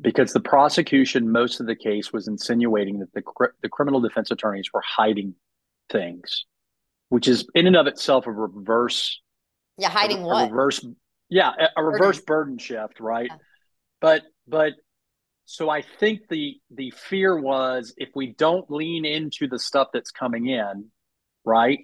because 0.00 0.32
the 0.32 0.40
prosecution, 0.40 1.30
most 1.30 1.60
of 1.60 1.66
the 1.66 1.76
case, 1.76 2.12
was 2.12 2.28
insinuating 2.28 3.00
that 3.00 3.12
the 3.12 3.22
cr- 3.22 3.54
the 3.62 3.68
criminal 3.68 4.00
defense 4.00 4.30
attorneys 4.30 4.70
were 4.72 4.82
hiding 4.86 5.34
things, 5.90 6.46
which 7.10 7.28
is 7.28 7.46
in 7.54 7.66
and 7.66 7.76
of 7.76 7.86
itself 7.86 8.26
a 8.26 8.32
reverse 8.32 9.20
Yeah, 9.76 9.90
hiding 9.90 10.22
a, 10.22 10.26
what? 10.26 10.42
A 10.42 10.50
reverse, 10.50 10.84
yeah, 11.28 11.52
a, 11.58 11.80
a 11.80 11.84
reverse 11.84 12.20
burden 12.20 12.58
shift, 12.58 13.00
right? 13.00 13.30
Yeah. 13.30 13.36
But 14.00 14.22
but 14.46 14.74
so 15.50 15.68
I 15.68 15.82
think 15.82 16.28
the 16.28 16.60
the 16.70 16.92
fear 16.92 17.36
was 17.36 17.92
if 17.96 18.10
we 18.14 18.28
don't 18.28 18.70
lean 18.70 19.04
into 19.04 19.48
the 19.48 19.58
stuff 19.58 19.88
that's 19.92 20.12
coming 20.12 20.46
in, 20.46 20.92
right? 21.44 21.80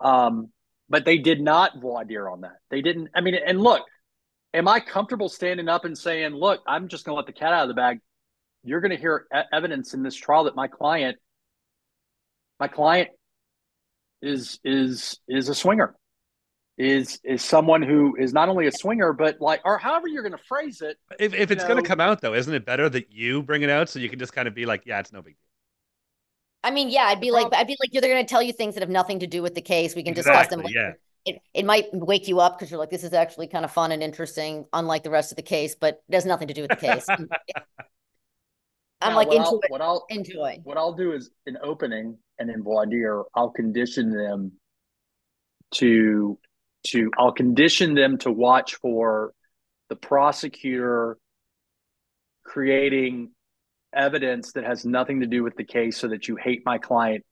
Um, 0.00 0.48
but 0.88 1.04
they 1.04 1.18
did 1.18 1.40
not 1.40 1.80
voir 1.80 2.04
dire 2.04 2.28
on 2.28 2.40
that. 2.40 2.56
They 2.68 2.82
didn't. 2.82 3.10
I 3.14 3.20
mean, 3.20 3.36
and 3.36 3.60
look, 3.60 3.82
am 4.52 4.66
I 4.66 4.80
comfortable 4.80 5.28
standing 5.28 5.68
up 5.68 5.84
and 5.84 5.96
saying, 5.96 6.32
"Look, 6.34 6.60
I'm 6.66 6.88
just 6.88 7.04
going 7.04 7.14
to 7.14 7.18
let 7.18 7.26
the 7.26 7.32
cat 7.32 7.52
out 7.52 7.62
of 7.62 7.68
the 7.68 7.74
bag"? 7.74 8.00
You're 8.64 8.80
going 8.80 8.90
to 8.90 9.00
hear 9.00 9.28
evidence 9.52 9.94
in 9.94 10.02
this 10.02 10.16
trial 10.16 10.44
that 10.44 10.56
my 10.56 10.66
client, 10.66 11.18
my 12.58 12.66
client, 12.66 13.10
is 14.22 14.58
is 14.64 15.20
is 15.28 15.48
a 15.48 15.54
swinger 15.54 15.94
is 16.80 17.20
is 17.24 17.44
someone 17.44 17.82
who 17.82 18.16
is 18.16 18.32
not 18.32 18.48
only 18.48 18.66
a 18.66 18.72
swinger 18.72 19.12
but 19.12 19.38
like 19.38 19.60
or 19.66 19.76
however 19.76 20.08
you're 20.08 20.22
going 20.22 20.32
to 20.32 20.44
phrase 20.48 20.80
it 20.80 20.96
If 21.18 21.34
if 21.34 21.50
it's 21.50 21.62
going 21.64 21.76
to 21.76 21.86
come 21.86 22.00
out 22.00 22.22
though, 22.22 22.32
isn't 22.32 22.54
it 22.54 22.64
better 22.64 22.88
that 22.88 23.12
you 23.12 23.42
bring 23.42 23.62
it 23.62 23.68
out 23.68 23.90
so 23.90 23.98
you 23.98 24.08
can 24.08 24.18
just 24.18 24.32
kind 24.32 24.48
of 24.48 24.54
be 24.54 24.64
like, 24.64 24.82
yeah, 24.86 24.98
it's 24.98 25.12
no 25.12 25.20
big 25.20 25.34
deal. 25.34 25.46
I 26.62 26.70
mean, 26.70 26.88
yeah, 26.90 27.04
I'd 27.04 27.20
be 27.20 27.30
like, 27.30 27.52
I'd 27.54 27.66
be 27.66 27.76
like, 27.80 27.90
they're 27.92 28.02
going 28.02 28.24
to 28.24 28.28
tell 28.28 28.42
you 28.42 28.52
things 28.52 28.74
that 28.74 28.82
have 28.82 28.90
nothing 28.90 29.20
to 29.20 29.26
do 29.26 29.42
with 29.42 29.54
the 29.54 29.62
case. 29.62 29.94
We 29.94 30.02
can 30.02 30.14
discuss 30.14 30.48
them. 30.48 30.60
Exactly, 30.60 30.80
yeah. 30.80 30.92
It, 31.26 31.42
it 31.52 31.64
might 31.66 31.86
wake 31.92 32.28
you 32.28 32.40
up 32.40 32.58
because 32.58 32.70
you're 32.70 32.80
like, 32.80 32.90
this 32.90 33.04
is 33.04 33.12
actually 33.12 33.46
kind 33.46 33.64
of 33.64 33.70
fun 33.70 33.92
and 33.92 34.02
interesting, 34.02 34.66
unlike 34.72 35.02
the 35.02 35.10
rest 35.10 35.32
of 35.32 35.36
the 35.36 35.42
case, 35.42 35.74
but 35.74 36.02
it 36.08 36.14
has 36.14 36.24
nothing 36.24 36.48
to 36.48 36.54
do 36.54 36.62
with 36.62 36.70
the 36.70 36.76
case. 36.76 37.06
I'm 39.02 39.12
Now, 39.12 39.16
like 39.16 39.28
what 39.28 39.36
into 39.36 39.48
I'll, 39.48 39.60
it. 39.62 39.70
What 39.70 39.80
I'll 39.80 40.06
Enjoy. 40.10 40.58
what 40.62 40.76
I'll 40.76 40.92
do 40.92 41.12
is 41.12 41.30
in 41.46 41.56
opening 41.62 42.18
and 42.38 42.50
in 42.50 42.62
voir 42.62 42.86
dire, 42.86 43.22
I'll 43.34 43.50
condition 43.50 44.10
them 44.10 44.52
to 45.72 46.38
to 46.88 47.10
I'll 47.18 47.32
condition 47.32 47.94
them 47.94 48.18
to 48.18 48.30
watch 48.32 48.76
for 48.76 49.32
the 49.88 49.96
prosecutor 49.96 51.18
creating 52.44 53.30
evidence 53.94 54.52
that 54.52 54.64
has 54.64 54.84
nothing 54.84 55.20
to 55.20 55.26
do 55.26 55.42
with 55.42 55.56
the 55.56 55.64
case 55.64 55.96
so 55.96 56.08
that 56.08 56.28
you 56.28 56.36
hate 56.36 56.62
my 56.64 56.78
client 56.78 57.24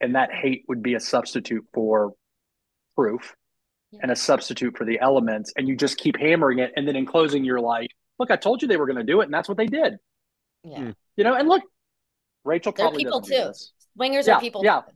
and 0.00 0.14
that 0.14 0.30
hate 0.32 0.64
would 0.68 0.82
be 0.82 0.94
a 0.94 1.00
substitute 1.00 1.64
for 1.74 2.12
proof 2.96 3.34
Yeah. 3.92 4.00
and 4.02 4.10
a 4.10 4.16
substitute 4.16 4.76
for 4.76 4.84
the 4.86 4.98
elements 5.00 5.52
and 5.56 5.68
you 5.68 5.76
just 5.76 5.98
keep 5.98 6.16
hammering 6.18 6.58
it 6.60 6.72
and 6.76 6.88
then 6.88 6.96
in 6.96 7.04
closing 7.06 7.44
you're 7.44 7.60
like 7.60 7.90
look 8.18 8.30
i 8.30 8.36
told 8.36 8.62
you 8.62 8.68
they 8.68 8.76
were 8.78 8.86
going 8.86 8.96
to 8.96 9.04
do 9.04 9.20
it 9.20 9.24
and 9.24 9.34
that's 9.34 9.48
what 9.48 9.58
they 9.58 9.66
did 9.66 9.96
Yeah. 10.64 10.78
Hmm. 10.78 10.90
you 11.16 11.24
know 11.24 11.34
and 11.34 11.46
look 11.46 11.62
rachel 12.44 12.72
They're 12.72 12.86
probably 12.86 13.04
people 13.04 13.20
doesn't 13.20 13.36
do 13.36 13.42
too. 13.42 13.48
this. 13.48 13.72
Swingers 13.96 14.26
Yeah, 14.26 14.34
are 14.36 14.40
people. 14.40 14.64
yeah. 14.64 14.80
too. 14.80 14.92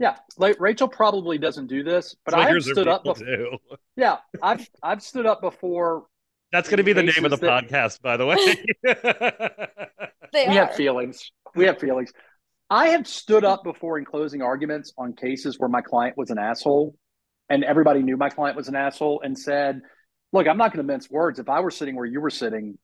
Yeah, 0.00 0.16
like 0.38 0.58
Rachel 0.58 0.88
probably 0.88 1.38
doesn't 1.38 1.66
do 1.68 1.84
this, 1.84 2.16
but 2.24 2.34
I 2.34 2.48
have 2.48 2.62
stood 2.64 2.88
up. 2.88 3.04
Before, 3.04 3.24
too. 3.24 3.58
yeah, 3.96 4.16
I've 4.42 4.66
I've 4.82 5.02
stood 5.02 5.26
up 5.26 5.40
before. 5.42 6.06
That's 6.52 6.68
going 6.68 6.78
to 6.78 6.82
be 6.84 6.92
the 6.94 7.02
name 7.04 7.24
of 7.24 7.30
the 7.30 7.36
that- 7.36 7.68
podcast, 7.68 8.00
by 8.02 8.16
the 8.16 8.26
way. 8.26 8.36
They 10.32 10.46
We 10.48 10.58
are. 10.58 10.66
have 10.66 10.74
feelings. 10.76 11.30
We 11.56 11.64
have 11.66 11.78
feelings. 11.80 12.12
I 12.70 12.88
have 12.90 13.06
stood 13.08 13.44
up 13.44 13.64
before 13.64 13.98
in 13.98 14.04
closing 14.04 14.42
arguments 14.42 14.92
on 14.96 15.12
cases 15.14 15.58
where 15.58 15.68
my 15.68 15.80
client 15.80 16.16
was 16.16 16.30
an 16.30 16.38
asshole, 16.38 16.94
and 17.48 17.64
everybody 17.64 18.00
knew 18.02 18.16
my 18.16 18.28
client 18.30 18.56
was 18.56 18.68
an 18.68 18.76
asshole, 18.76 19.20
and 19.24 19.36
said, 19.38 19.80
"Look, 20.32 20.46
I'm 20.46 20.56
not 20.56 20.72
going 20.72 20.86
to 20.86 20.90
mince 20.92 21.10
words. 21.10 21.38
If 21.40 21.48
I 21.48 21.60
were 21.60 21.72
sitting 21.72 21.96
where 21.96 22.06
you 22.06 22.20
were 22.20 22.30
sitting, 22.30 22.78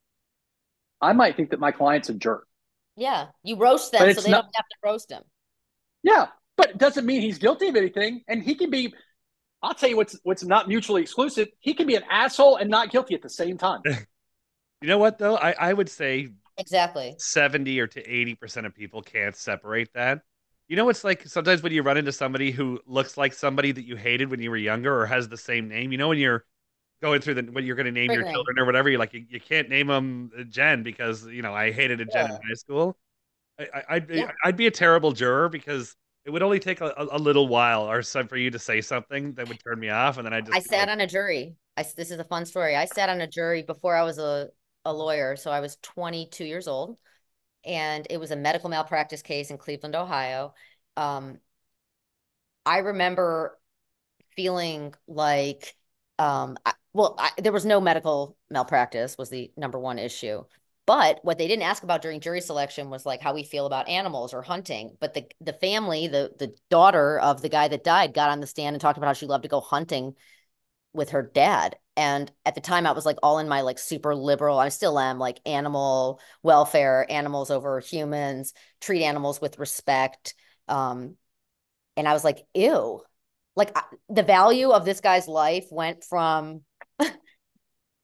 I 1.00 1.12
might 1.12 1.36
think 1.36 1.50
that 1.50 1.60
my 1.60 1.70
client's 1.70 2.08
a 2.08 2.14
jerk. 2.14 2.46
Yeah. 2.96 3.26
You 3.44 3.56
roast 3.56 3.92
them 3.92 4.12
so 4.12 4.20
they 4.22 4.30
not- 4.30 4.42
don't 4.44 4.56
have 4.56 4.66
to 4.68 4.76
roast 4.84 5.10
him. 5.12 5.22
Yeah, 6.02 6.26
but 6.56 6.70
it 6.70 6.78
doesn't 6.78 7.06
mean 7.06 7.20
he's 7.20 7.38
guilty 7.38 7.68
of 7.68 7.76
anything, 7.76 8.22
and 8.28 8.42
he 8.42 8.54
can 8.54 8.70
be." 8.70 8.94
I'll 9.62 9.74
tell 9.74 9.88
you 9.88 9.96
what's 9.96 10.18
what's 10.22 10.44
not 10.44 10.68
mutually 10.68 11.02
exclusive. 11.02 11.48
He 11.60 11.74
can 11.74 11.86
be 11.86 11.96
an 11.96 12.04
asshole 12.10 12.56
and 12.56 12.70
not 12.70 12.90
guilty 12.90 13.14
at 13.14 13.22
the 13.22 13.30
same 13.30 13.58
time. 13.58 13.80
you 14.80 14.88
know 14.88 14.98
what, 14.98 15.18
though? 15.18 15.36
I, 15.36 15.52
I 15.52 15.72
would 15.72 15.88
say 15.88 16.28
Exactly. 16.58 17.14
70 17.18 17.80
or 17.80 17.86
to 17.88 18.02
80% 18.02 18.66
of 18.66 18.74
people 18.74 19.02
can't 19.02 19.36
separate 19.36 19.92
that. 19.94 20.22
You 20.68 20.76
know, 20.76 20.88
it's 20.88 21.04
like 21.04 21.26
sometimes 21.26 21.62
when 21.62 21.72
you 21.72 21.82
run 21.82 21.96
into 21.96 22.12
somebody 22.12 22.50
who 22.50 22.80
looks 22.86 23.16
like 23.16 23.32
somebody 23.32 23.72
that 23.72 23.84
you 23.84 23.96
hated 23.96 24.30
when 24.30 24.40
you 24.40 24.50
were 24.50 24.56
younger 24.56 24.98
or 25.00 25.06
has 25.06 25.28
the 25.28 25.36
same 25.36 25.68
name, 25.68 25.92
you 25.92 25.98
know, 25.98 26.08
when 26.08 26.18
you're 26.18 26.44
going 27.02 27.20
through 27.20 27.34
the, 27.34 27.42
when 27.42 27.64
you're 27.64 27.76
going 27.76 27.86
to 27.86 27.92
name 27.92 28.10
your 28.10 28.24
Triggering. 28.24 28.32
children 28.32 28.58
or 28.58 28.64
whatever, 28.64 28.88
you're 28.90 28.98
like, 28.98 29.12
you, 29.14 29.24
you 29.28 29.40
can't 29.40 29.68
name 29.68 29.86
them 29.88 30.30
Jen 30.50 30.82
because, 30.82 31.26
you 31.26 31.42
know, 31.42 31.54
I 31.54 31.72
hated 31.72 32.00
a 32.00 32.04
Jen 32.06 32.26
Yeah. 32.26 32.36
in 32.36 32.48
high 32.48 32.54
school. 32.54 32.96
I, 33.58 33.68
I, 33.74 33.82
I'd, 33.90 34.06
be, 34.06 34.16
Yeah. 34.18 34.32
I'd 34.44 34.56
be 34.56 34.66
a 34.66 34.70
terrible 34.70 35.12
juror 35.12 35.48
because 35.48 35.94
it 36.26 36.32
would 36.32 36.42
only 36.42 36.58
take 36.58 36.80
a, 36.80 36.92
a, 37.12 37.18
little 37.18 37.46
while 37.46 37.88
or 37.88 38.02
some 38.02 38.26
for 38.26 38.36
you 38.36 38.50
to 38.50 38.58
say 38.58 38.80
something 38.80 39.32
that 39.34 39.48
would 39.48 39.62
turn 39.62 39.78
me 39.78 39.90
off. 39.90 40.16
And 40.16 40.26
then 40.26 40.32
I 40.32 40.40
just, 40.40 40.56
I 40.56 40.58
sat 40.58 40.88
on 40.88 41.00
a 41.00 41.06
jury. 41.06 41.54
I 41.76 41.84
this 41.96 42.10
is 42.10 42.18
a 42.18 42.24
fun 42.24 42.44
story. 42.44 42.74
I 42.74 42.86
sat 42.86 43.08
on 43.08 43.20
a 43.20 43.28
jury 43.28 43.62
before 43.62 43.94
I 43.94 44.02
was 44.02 44.18
a, 44.18 44.48
a 44.84 44.92
lawyer, 44.92 45.36
so 45.36 45.52
I 45.52 45.60
was 45.60 45.76
22 45.82 46.44
years 46.44 46.66
old, 46.66 46.98
and 47.64 48.08
it 48.10 48.18
was 48.18 48.32
a 48.32 48.36
medical 48.36 48.68
malpractice 48.68 49.22
case 49.22 49.50
in 49.50 49.58
Cleveland, 49.58 49.94
Ohio. 49.94 50.52
Um, 50.96 51.38
I 52.64 52.78
remember 52.78 53.56
feeling 54.34 54.94
like, 55.06 55.76
um, 56.18 56.56
I, 56.66 56.72
well, 56.92 57.14
I, 57.18 57.30
there 57.38 57.52
was 57.52 57.64
no 57.64 57.80
medical 57.80 58.36
malpractice 58.50 59.16
was 59.16 59.30
the 59.30 59.52
number 59.56 59.78
one 59.78 60.00
issue. 60.00 60.42
But 60.86 61.18
what 61.22 61.36
they 61.36 61.48
didn't 61.48 61.64
ask 61.64 61.82
about 61.82 62.00
during 62.00 62.20
jury 62.20 62.40
selection 62.40 62.90
was 62.90 63.04
like 63.04 63.20
how 63.20 63.34
we 63.34 63.42
feel 63.42 63.66
about 63.66 63.88
animals 63.88 64.32
or 64.32 64.42
hunting. 64.42 64.96
But 65.00 65.14
the 65.14 65.26
the 65.40 65.52
family, 65.52 66.06
the 66.06 66.32
the 66.38 66.54
daughter 66.70 67.18
of 67.18 67.42
the 67.42 67.48
guy 67.48 67.68
that 67.68 67.84
died, 67.84 68.14
got 68.14 68.30
on 68.30 68.40
the 68.40 68.46
stand 68.46 68.74
and 68.74 68.80
talked 68.80 68.96
about 68.96 69.08
how 69.08 69.12
she 69.12 69.26
loved 69.26 69.42
to 69.42 69.48
go 69.48 69.60
hunting 69.60 70.14
with 70.92 71.10
her 71.10 71.22
dad. 71.22 71.76
And 71.96 72.30
at 72.44 72.54
the 72.54 72.60
time 72.60 72.86
I 72.86 72.92
was 72.92 73.06
like 73.06 73.16
all 73.22 73.38
in 73.38 73.48
my 73.48 73.62
like 73.62 73.78
super 73.78 74.14
liberal, 74.14 74.58
I 74.58 74.68
still 74.68 74.98
am 74.98 75.18
like 75.18 75.40
animal 75.44 76.20
welfare, 76.42 77.06
animals 77.10 77.50
over 77.50 77.80
humans, 77.80 78.52
treat 78.80 79.02
animals 79.02 79.40
with 79.40 79.58
respect. 79.58 80.34
Um, 80.68 81.16
and 81.96 82.06
I 82.06 82.12
was 82.12 82.24
like, 82.24 82.44
ew. 82.54 83.02
Like 83.56 83.76
I, 83.76 83.82
the 84.10 84.22
value 84.22 84.70
of 84.70 84.84
this 84.84 85.00
guy's 85.00 85.26
life 85.26 85.66
went 85.70 86.04
from 86.04 86.60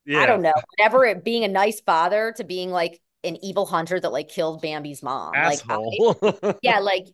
yeah. 0.04 0.20
I 0.20 0.26
don't 0.26 0.42
know, 0.42 0.52
whatever 0.76 1.04
it 1.04 1.24
being 1.24 1.44
a 1.44 1.48
nice 1.48 1.80
father 1.80 2.32
to 2.36 2.44
being 2.44 2.70
like 2.70 3.00
an 3.24 3.36
evil 3.42 3.66
hunter 3.66 3.98
that 3.98 4.12
like 4.12 4.28
killed 4.28 4.62
Bambi's 4.62 5.02
mom. 5.02 5.32
Like 5.32 5.60
I- 5.68 5.74
Asshole. 5.74 6.58
yeah, 6.62 6.80
like 6.80 7.06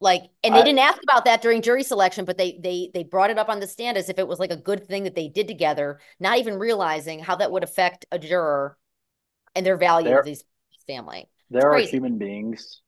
like 0.00 0.22
and 0.42 0.54
they 0.54 0.60
I- 0.60 0.64
didn't 0.64 0.80
ask 0.80 1.00
about 1.02 1.24
that 1.26 1.42
during 1.42 1.62
jury 1.62 1.84
selection, 1.84 2.24
but 2.24 2.38
they 2.38 2.58
they 2.62 2.90
they 2.92 3.04
brought 3.04 3.30
it 3.30 3.38
up 3.38 3.48
on 3.48 3.60
the 3.60 3.66
stand 3.66 3.96
as 3.96 4.08
if 4.08 4.18
it 4.18 4.26
was 4.26 4.38
like 4.38 4.50
a 4.50 4.56
good 4.56 4.86
thing 4.86 5.04
that 5.04 5.14
they 5.14 5.28
did 5.28 5.48
together, 5.48 6.00
not 6.18 6.38
even 6.38 6.58
realizing 6.58 7.20
how 7.20 7.36
that 7.36 7.50
would 7.52 7.62
affect 7.64 8.06
a 8.10 8.18
juror 8.18 8.76
and 9.54 9.64
their 9.64 9.76
value 9.76 10.16
of 10.16 10.24
these 10.24 10.44
family. 10.86 11.28
There 11.50 11.70
are 11.70 11.78
human 11.78 12.18
beings. 12.18 12.80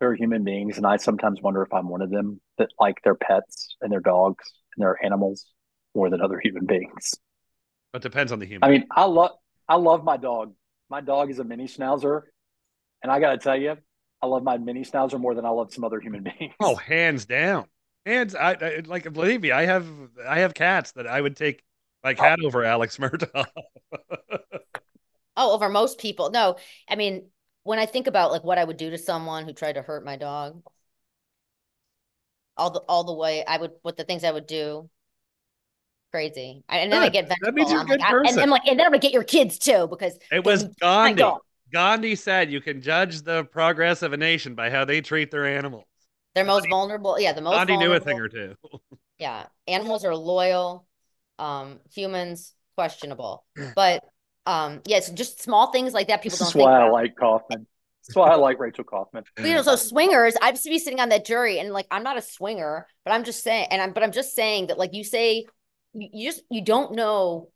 There 0.00 0.10
are 0.10 0.14
human 0.14 0.42
beings, 0.42 0.78
and 0.78 0.86
I 0.86 0.96
sometimes 0.96 1.40
wonder 1.42 1.62
if 1.62 1.72
I'm 1.72 1.88
one 1.88 2.02
of 2.02 2.10
them 2.10 2.40
that 2.58 2.70
like 2.80 3.02
their 3.04 3.14
pets 3.14 3.76
and 3.80 3.92
their 3.92 4.00
dogs 4.00 4.50
and 4.76 4.82
their 4.82 5.04
animals 5.04 5.46
more 5.94 6.10
than 6.10 6.20
other 6.20 6.40
human 6.42 6.66
beings. 6.66 7.14
It 7.94 8.02
depends 8.02 8.32
on 8.32 8.38
the 8.38 8.46
human. 8.46 8.68
I 8.68 8.72
mean, 8.72 8.86
I 8.90 9.04
love 9.04 9.32
I 9.68 9.76
love 9.76 10.04
my 10.04 10.16
dog. 10.16 10.54
My 10.88 11.00
dog 11.00 11.30
is 11.30 11.38
a 11.38 11.44
mini 11.44 11.66
schnauzer, 11.66 12.22
and 13.02 13.10
I 13.10 13.20
got 13.20 13.32
to 13.32 13.38
tell 13.38 13.56
you, 13.56 13.76
I 14.20 14.26
love 14.26 14.42
my 14.42 14.58
mini 14.58 14.82
schnauzer 14.82 15.20
more 15.20 15.34
than 15.34 15.44
I 15.44 15.50
love 15.50 15.72
some 15.72 15.84
other 15.84 16.00
human 16.00 16.22
beings. 16.38 16.54
Oh, 16.60 16.76
hands 16.76 17.24
down. 17.24 17.66
Hands 18.06 18.34
I, 18.34 18.52
I 18.52 18.82
like 18.86 19.10
believe 19.12 19.42
me, 19.42 19.52
I 19.52 19.64
have 19.64 19.86
I 20.26 20.40
have 20.40 20.54
cats 20.54 20.92
that 20.92 21.06
I 21.06 21.20
would 21.20 21.36
take 21.36 21.62
my 22.02 22.12
oh. 22.12 22.16
cat 22.16 22.40
over 22.42 22.64
Alex 22.64 22.96
Murdaugh. 22.98 23.46
Oh, 25.36 25.54
over 25.54 25.68
most 25.68 25.98
people. 25.98 26.30
No, 26.30 26.56
I 26.88 26.96
mean, 26.96 27.30
when 27.62 27.78
I 27.78 27.86
think 27.86 28.06
about 28.06 28.32
like 28.32 28.44
what 28.44 28.58
I 28.58 28.64
would 28.64 28.76
do 28.76 28.90
to 28.90 28.98
someone 28.98 29.44
who 29.44 29.52
tried 29.52 29.74
to 29.74 29.82
hurt 29.82 30.04
my 30.04 30.16
dog, 30.16 30.62
all 32.56 32.70
the 32.70 32.80
all 32.80 33.04
the 33.04 33.14
way 33.14 33.44
I 33.44 33.56
would 33.56 33.72
what 33.82 33.96
the 33.96 34.04
things 34.04 34.24
I 34.24 34.30
would 34.30 34.46
do. 34.46 34.90
Crazy. 36.12 36.62
And 36.68 36.92
then 36.92 37.00
I 37.02 37.06
Good. 37.06 37.28
get 37.28 37.38
That 37.40 37.54
means 37.54 37.70
you're 37.70 37.80
a 37.80 37.82
I'm 37.82 37.88
like, 37.88 37.98
good 37.98 38.04
I- 38.04 38.10
and 38.10 38.24
person. 38.24 38.38
I'm 38.40 38.50
like, 38.50 38.62
and 38.66 38.78
then 38.78 38.86
I'm 38.86 38.92
gonna 38.92 39.00
get 39.00 39.12
your 39.12 39.24
kids 39.24 39.58
too 39.58 39.86
because 39.88 40.18
It 40.30 40.44
was 40.44 40.64
Gandhi. 40.80 41.24
Gandhi 41.72 42.14
said 42.16 42.52
you 42.52 42.60
can 42.60 42.82
judge 42.82 43.22
the 43.22 43.44
progress 43.44 44.02
of 44.02 44.12
a 44.12 44.16
nation 44.18 44.54
by 44.54 44.68
how 44.68 44.84
they 44.84 45.00
treat 45.00 45.30
their 45.30 45.46
animals. 45.46 45.84
They're 46.34 46.44
most 46.44 46.68
vulnerable. 46.68 47.18
Yeah, 47.18 47.32
the 47.32 47.40
most 47.40 47.54
Gandhi 47.54 47.78
knew 47.78 47.92
a 47.94 48.00
thing 48.00 48.18
or 48.20 48.28
two. 48.28 48.54
Yeah, 49.18 49.46
animals 49.68 50.04
are 50.04 50.16
loyal. 50.16 50.84
Um, 51.38 51.78
humans 51.94 52.54
questionable. 52.76 53.44
But 53.76 54.02
um, 54.46 54.80
yes, 54.84 55.10
just 55.10 55.40
small 55.40 55.70
things 55.70 55.92
like 55.92 56.08
that 56.08 56.22
people 56.22 56.32
this 56.32 56.40
don't 56.40 56.48
is 56.48 56.52
think 56.54 56.64
why 56.64 56.80
I 56.80 56.88
like 56.90 57.14
Kaufman. 57.16 57.66
That's 58.08 58.16
why 58.16 58.30
I 58.30 58.34
like 58.34 58.58
Rachel 58.58 58.82
Kaufman. 58.82 59.22
You 59.38 59.54
know, 59.54 59.62
so 59.62 59.76
swingers, 59.76 60.34
I 60.42 60.50
used 60.50 60.64
to 60.64 60.70
be 60.70 60.80
sitting 60.80 60.98
on 60.98 61.10
that 61.10 61.24
jury, 61.24 61.60
and 61.60 61.72
like 61.72 61.86
I'm 61.90 62.02
not 62.02 62.18
a 62.18 62.22
swinger, 62.22 62.86
but 63.04 63.12
I'm 63.12 63.22
just 63.22 63.44
saying, 63.44 63.68
and 63.70 63.80
I'm 63.80 63.92
but 63.92 64.02
I'm 64.02 64.10
just 64.12 64.34
saying 64.34 64.66
that 64.66 64.78
like 64.78 64.92
you 64.92 65.04
say, 65.04 65.44
you, 65.94 66.08
you 66.12 66.30
just 66.30 66.42
you 66.50 66.62
don't 66.62 66.94
know. 66.94 67.50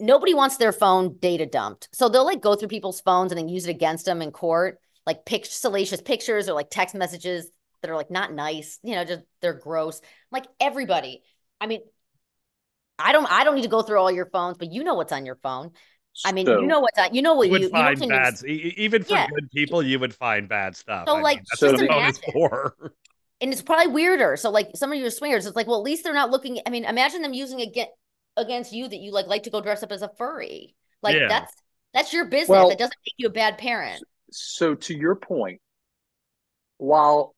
Nobody 0.00 0.32
wants 0.32 0.56
their 0.56 0.72
phone 0.72 1.18
data 1.18 1.44
dumped, 1.44 1.88
so 1.92 2.08
they'll 2.08 2.24
like 2.24 2.40
go 2.40 2.54
through 2.54 2.68
people's 2.68 3.00
phones 3.00 3.32
and 3.32 3.38
then 3.38 3.48
use 3.48 3.66
it 3.66 3.70
against 3.70 4.06
them 4.06 4.22
in 4.22 4.30
court, 4.30 4.78
like 5.06 5.26
pic- 5.26 5.44
salacious 5.44 6.00
pictures 6.00 6.48
or 6.48 6.54
like 6.54 6.70
text 6.70 6.94
messages 6.94 7.50
that 7.82 7.90
are 7.90 7.96
like 7.96 8.10
not 8.10 8.32
nice. 8.32 8.78
You 8.82 8.94
know, 8.94 9.04
just 9.04 9.24
they're 9.42 9.52
gross. 9.52 10.00
Like 10.32 10.46
everybody, 10.58 11.22
I 11.60 11.66
mean, 11.66 11.80
I 12.98 13.12
don't 13.12 13.30
I 13.30 13.44
don't 13.44 13.56
need 13.56 13.62
to 13.62 13.68
go 13.68 13.82
through 13.82 13.98
all 13.98 14.10
your 14.10 14.26
phones, 14.30 14.56
but 14.56 14.72
you 14.72 14.84
know 14.84 14.94
what's 14.94 15.12
on 15.12 15.26
your 15.26 15.36
phone. 15.42 15.72
I 16.24 16.32
mean, 16.32 16.46
So- 16.46 16.60
you 16.60 16.66
know 16.66 16.80
what's 16.80 16.98
on. 16.98 17.14
You 17.14 17.20
know 17.22 17.34
what 17.34 17.46
You 17.48 17.52
would 17.52 17.60
you, 17.60 17.66
you 17.68 17.72
know 17.74 17.78
find 17.78 18.02
on 18.02 18.08
your- 18.08 18.18
bad, 18.18 18.42
even 18.46 19.02
for 19.04 19.12
Yeah. 19.14 19.26
good 19.28 19.50
people, 19.50 19.82
you 19.82 19.98
would 20.00 20.14
find 20.14 20.48
bad 20.48 20.74
stuff. 20.76 21.04
So, 21.06 21.12
I 21.12 21.16
mean, 21.16 21.22
like, 21.24 21.38
that's 21.50 21.60
So 21.60 21.66
what 21.72 21.76
the 21.76 21.82
the- 21.82 21.88
phone 21.92 22.08
is 22.08 22.20
imagine. 22.34 22.90
for. 23.38 23.44
and 23.44 23.52
it's 23.52 23.62
probably 23.62 23.88
weirder. 23.92 24.36
So 24.36 24.50
like 24.50 24.70
some 24.74 24.92
of 24.92 24.98
your 24.98 25.10
swingers, 25.10 25.46
it's 25.46 25.56
like, 25.56 25.66
well, 25.66 25.78
at 25.78 25.84
least 25.84 26.04
they're 26.04 26.14
not 26.14 26.30
looking. 26.30 26.60
I 26.66 26.70
mean, 26.70 26.84
imagine 26.84 27.22
them 27.22 27.32
using 27.34 27.60
against 27.60 27.92
against 28.36 28.72
you 28.72 28.86
that 28.88 28.98
you 28.98 29.12
like 29.12 29.26
like 29.26 29.42
to 29.44 29.50
go 29.50 29.60
dress 29.60 29.82
up 29.82 29.92
as 29.92 30.02
a 30.02 30.10
furry. 30.16 30.74
Like 31.02 31.16
Yeah. 31.16 31.28
that's 31.28 31.52
that's 31.94 32.12
your 32.12 32.26
business. 32.26 32.48
Well- 32.50 32.70
it 32.70 32.78
doesn't 32.78 32.94
make 33.06 33.14
you 33.18 33.28
a 33.28 33.32
bad 33.32 33.58
parent. 33.58 34.02
So 34.30 34.74
to 34.74 34.94
your 34.96 35.16
point, 35.16 35.60
while 36.76 37.34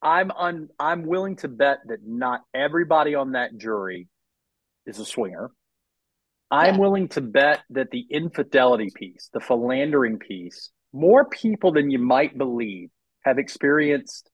I'm 0.00 0.30
un, 0.32 0.68
I'm 0.80 1.04
willing 1.06 1.36
to 1.36 1.48
bet 1.48 1.78
that 1.86 1.98
not 2.04 2.40
everybody 2.54 3.14
on 3.14 3.32
that 3.32 3.56
jury 3.56 4.08
is 4.86 4.98
a 4.98 5.04
swinger. 5.04 5.50
I'm 6.50 6.74
Yeah. 6.74 6.80
willing 6.80 7.08
to 7.10 7.20
bet 7.20 7.60
that 7.70 7.90
the 7.92 8.04
infidelity 8.10 8.90
piece, 8.94 9.30
the 9.32 9.40
philandering 9.40 10.18
piece, 10.18 10.70
more 10.92 11.24
people 11.26 11.72
than 11.72 11.90
you 11.90 11.98
might 12.00 12.36
believe 12.36 12.90
have 13.24 13.38
experienced 13.38 14.28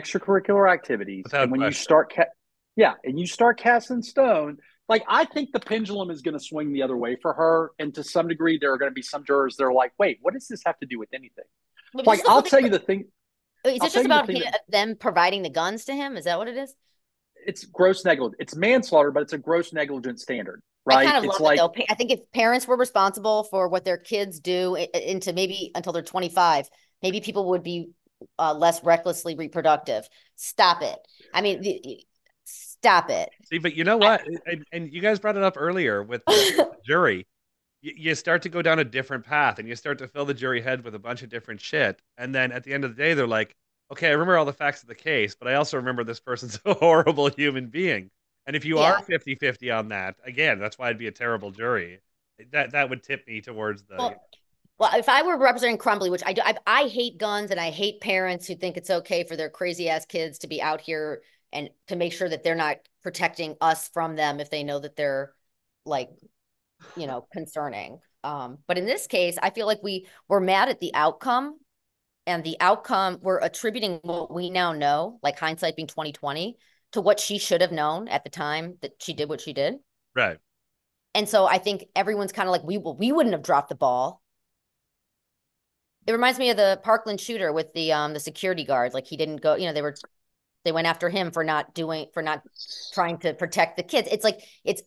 extracurricular 0.00 0.70
activities, 0.72 1.24
Without 1.24 1.42
and 1.44 1.52
when 1.52 1.60
you 1.62 1.72
start, 1.72 2.12
ca- 2.14 2.24
yeah, 2.76 2.94
and 3.04 3.18
you 3.18 3.26
start 3.26 3.58
casting 3.58 4.02
stone, 4.02 4.58
like 4.88 5.02
I 5.08 5.24
think 5.24 5.50
the 5.52 5.60
pendulum 5.60 6.10
is 6.10 6.22
going 6.22 6.34
to 6.38 6.44
swing 6.44 6.72
the 6.72 6.82
other 6.82 6.96
way 6.96 7.16
for 7.20 7.32
her, 7.32 7.70
and 7.78 7.94
to 7.94 8.04
some 8.04 8.28
degree, 8.28 8.58
there 8.58 8.72
are 8.72 8.78
going 8.78 8.90
to 8.90 8.94
be 8.94 9.02
some 9.02 9.24
jurors 9.24 9.56
that 9.56 9.64
are 9.64 9.72
like, 9.72 9.92
"Wait, 9.98 10.18
what 10.22 10.34
does 10.34 10.46
this 10.48 10.62
have 10.66 10.78
to 10.78 10.86
do 10.86 10.98
with 10.98 11.08
anything?" 11.12 11.44
But 11.94 12.06
Like, 12.06 12.20
I'll 12.28 12.42
tell 12.42 12.60
you 12.60 12.68
the 12.70 12.78
thing. 12.78 13.04
Is 13.64 13.80
I'll 13.80 13.86
it 13.88 13.90
just 13.90 13.96
you 13.96 14.02
the 14.02 14.06
about 14.06 14.28
him, 14.30 14.42
that- 14.42 14.60
them 14.68 14.96
providing 14.96 15.42
the 15.42 15.50
guns 15.50 15.86
to 15.86 15.92
him? 15.94 16.16
Is 16.16 16.24
that 16.26 16.38
what 16.38 16.46
it 16.48 16.56
is? 16.56 16.74
It's 17.46 17.64
gross 17.64 18.04
negligence. 18.04 18.36
It's 18.40 18.54
manslaughter, 18.56 19.10
but 19.10 19.22
it's 19.22 19.32
a 19.32 19.38
gross 19.38 19.72
negligence 19.72 20.22
standard, 20.22 20.62
I 20.88 20.94
right? 20.94 21.04
kind 21.04 21.16
of 21.16 21.24
it's 21.24 21.32
love 21.34 21.40
like 21.40 21.58
it 21.58 21.62
though. 21.76 21.84
I 21.88 21.94
think 21.94 22.10
if 22.10 22.20
parents 22.32 22.66
were 22.68 22.76
responsible 22.76 23.44
for 23.44 23.68
what 23.68 23.84
their 23.84 23.98
kids 23.98 24.40
do 24.40 24.76
i- 24.76 24.88
i- 24.94 24.98
into 24.98 25.32
maybe 25.32 25.70
until 25.74 25.92
they're 25.92 26.02
25, 26.02 26.68
maybe 27.02 27.20
people 27.20 27.50
would 27.50 27.62
be 27.62 27.90
uh, 28.38 28.54
less 28.54 28.82
recklessly 28.84 29.34
reproductive. 29.34 30.08
Stop 30.36 30.82
it. 30.82 30.98
I 31.34 31.40
mean, 31.40 31.60
the- 31.62 32.04
stop 32.44 33.10
it. 33.10 33.28
See, 33.44 33.58
but 33.58 33.74
you 33.74 33.84
know 33.84 33.96
what? 33.96 34.22
And, 34.46 34.64
and 34.72 34.92
you 34.92 35.00
guys 35.00 35.18
brought 35.18 35.36
it 35.36 35.42
up 35.42 35.54
earlier 35.56 36.02
with 36.02 36.24
the 36.26 36.70
jury. 36.86 37.26
You, 37.82 37.92
you 37.96 38.14
start 38.14 38.42
to 38.42 38.48
go 38.48 38.62
down 38.62 38.78
a 38.78 38.84
different 38.84 39.24
path 39.24 39.58
and 39.58 39.68
you 39.68 39.76
start 39.76 39.98
to 39.98 40.08
fill 40.08 40.24
the 40.24 40.34
jury 40.34 40.60
head 40.60 40.84
with 40.84 40.94
a 40.94 40.98
bunch 40.98 41.22
of 41.22 41.28
different 41.28 41.60
shit. 41.60 42.00
And 42.16 42.34
then 42.34 42.52
at 42.52 42.64
the 42.64 42.72
end 42.72 42.84
of 42.84 42.94
the 42.96 43.02
day, 43.02 43.14
they're 43.14 43.26
like, 43.26 43.54
okay, 43.92 44.08
I 44.08 44.12
remember 44.12 44.36
all 44.36 44.44
the 44.44 44.52
facts 44.52 44.82
of 44.82 44.88
the 44.88 44.94
case, 44.94 45.34
but 45.34 45.48
I 45.48 45.54
also 45.54 45.76
remember 45.76 46.04
this 46.04 46.20
person's 46.20 46.58
a 46.64 46.74
horrible 46.74 47.28
human 47.28 47.68
being. 47.68 48.10
And 48.46 48.54
if 48.54 48.64
you 48.64 48.78
Yeah. 48.78 48.92
are 48.94 49.02
50 49.02 49.34
50 49.34 49.70
on 49.72 49.88
that, 49.88 50.16
again, 50.24 50.58
that's 50.58 50.78
why 50.78 50.86
it'd 50.88 50.98
be 50.98 51.08
a 51.08 51.12
terrible 51.12 51.50
jury. 51.50 52.00
That 52.52 52.72
that 52.72 52.90
would 52.90 53.02
tip 53.02 53.26
me 53.26 53.40
towards 53.40 53.82
the. 53.84 53.96
Well, 53.96 54.22
well, 54.78 54.90
if 54.94 55.08
I 55.08 55.22
were 55.22 55.38
representing 55.38 55.78
Crumbley, 55.78 56.10
which 56.10 56.22
I 56.24 56.32
do, 56.32 56.42
I, 56.44 56.56
I 56.66 56.82
hate 56.88 57.18
guns 57.18 57.50
and 57.50 57.58
I 57.58 57.70
hate 57.70 58.00
parents 58.00 58.46
who 58.46 58.54
think 58.54 58.76
it's 58.76 58.90
okay 58.90 59.24
for 59.24 59.36
their 59.36 59.48
crazy 59.48 59.88
ass 59.88 60.04
kids 60.04 60.38
to 60.38 60.46
be 60.46 60.60
out 60.60 60.80
here 60.80 61.22
and 61.52 61.70
to 61.88 61.96
make 61.96 62.12
sure 62.12 62.28
that 62.28 62.44
they're 62.44 62.54
not 62.54 62.76
protecting 63.02 63.56
us 63.60 63.88
from 63.88 64.16
them 64.16 64.40
if 64.40 64.50
they 64.50 64.64
know 64.64 64.78
that 64.78 64.96
they're 64.96 65.32
like, 65.86 66.10
you 66.96 67.06
know, 67.06 67.26
concerning. 67.32 68.00
Um, 68.22 68.58
but 68.66 68.76
in 68.76 68.86
this 68.86 69.06
case, 69.06 69.38
I 69.40 69.50
feel 69.50 69.66
like 69.66 69.82
we 69.82 70.06
were 70.28 70.40
mad 70.40 70.68
at 70.68 70.80
the 70.80 70.92
outcome 70.94 71.58
and 72.26 72.42
the 72.42 72.56
outcome 72.60 73.18
we're 73.22 73.38
attributing 73.38 74.00
what 74.02 74.34
we 74.34 74.50
now 74.50 74.72
know, 74.72 75.18
like 75.22 75.38
hindsight 75.38 75.76
being 75.76 75.86
2020, 75.86 76.58
to 76.92 77.00
what 77.00 77.20
she 77.20 77.38
should 77.38 77.60
have 77.60 77.72
known 77.72 78.08
at 78.08 78.24
the 78.24 78.30
time 78.30 78.76
that 78.82 78.92
she 79.00 79.14
did 79.14 79.28
what 79.28 79.40
she 79.40 79.52
did. 79.52 79.76
right. 80.14 80.38
And 81.14 81.28
so 81.28 81.46
I 81.46 81.58
think 81.58 81.84
everyone's 81.96 82.32
kind 82.32 82.48
of 82.48 82.52
like, 82.52 82.62
we 82.62 82.78
we 82.78 83.12
wouldn't 83.12 83.32
have 83.32 83.42
dropped 83.42 83.70
the 83.70 83.74
ball. 83.74 84.22
It 86.06 86.12
reminds 86.12 86.38
me 86.38 86.50
of 86.50 86.56
the 86.56 86.80
Parkland 86.82 87.20
shooter 87.20 87.52
with 87.52 87.72
the 87.74 87.92
um 87.92 88.12
the 88.12 88.20
security 88.20 88.64
guard. 88.64 88.94
Like 88.94 89.06
he 89.06 89.16
didn't 89.16 89.38
go, 89.38 89.54
you 89.54 89.66
know, 89.66 89.72
they 89.72 89.82
were 89.82 89.94
they 90.64 90.72
went 90.72 90.86
after 90.86 91.08
him 91.08 91.30
for 91.30 91.44
not 91.44 91.74
doing 91.74 92.06
for 92.12 92.22
not 92.22 92.42
trying 92.92 93.18
to 93.18 93.34
protect 93.34 93.76
the 93.76 93.82
kids. 93.82 94.08
It's 94.10 94.24
like 94.24 94.40
it's 94.64 94.82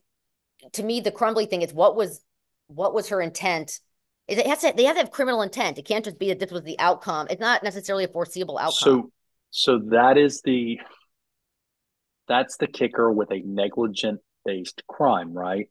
to 0.73 0.83
me 0.83 1.01
the 1.01 1.11
Crumbley 1.11 1.49
thing 1.49 1.61
is 1.61 1.73
what 1.73 1.95
was 1.95 2.21
what 2.67 2.93
was 2.93 3.09
her 3.09 3.21
intent? 3.21 3.79
It 4.27 4.45
has 4.45 4.61
to 4.61 4.73
they 4.75 4.83
have 4.83 4.95
to 4.95 5.01
have 5.01 5.11
criminal 5.11 5.41
intent. 5.41 5.77
It 5.77 5.85
can't 5.85 6.05
just 6.05 6.19
be 6.19 6.29
that 6.29 6.39
this 6.39 6.51
was 6.51 6.63
the 6.63 6.77
outcome. 6.79 7.27
It's 7.29 7.41
not 7.41 7.63
necessarily 7.63 8.03
a 8.03 8.07
foreseeable 8.07 8.57
outcome. 8.57 8.71
So, 8.71 9.11
so 9.51 9.79
that 9.89 10.17
is 10.17 10.41
the 10.41 10.79
that's 12.27 12.57
the 12.57 12.67
kicker 12.67 13.11
with 13.11 13.31
a 13.31 13.41
negligent 13.43 14.21
based 14.45 14.83
crime, 14.87 15.33
right? 15.33 15.69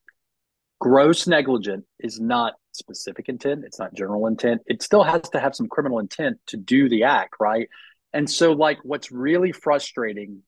Gross 0.80 1.26
negligent 1.26 1.84
is 2.00 2.20
not 2.20 2.54
specific 2.78 3.28
intent. 3.28 3.64
It's 3.64 3.78
not 3.78 3.94
general 3.94 4.26
intent. 4.26 4.62
It 4.66 4.82
still 4.82 5.02
has 5.02 5.22
to 5.30 5.40
have 5.40 5.54
some 5.54 5.68
criminal 5.68 5.98
intent 5.98 6.38
to 6.48 6.56
do 6.56 6.88
the 6.88 7.04
act, 7.04 7.34
right? 7.40 7.68
And 8.12 8.28
so, 8.28 8.52
like, 8.52 8.78
what's 8.82 9.12
really 9.12 9.52
frustrating 9.52 10.42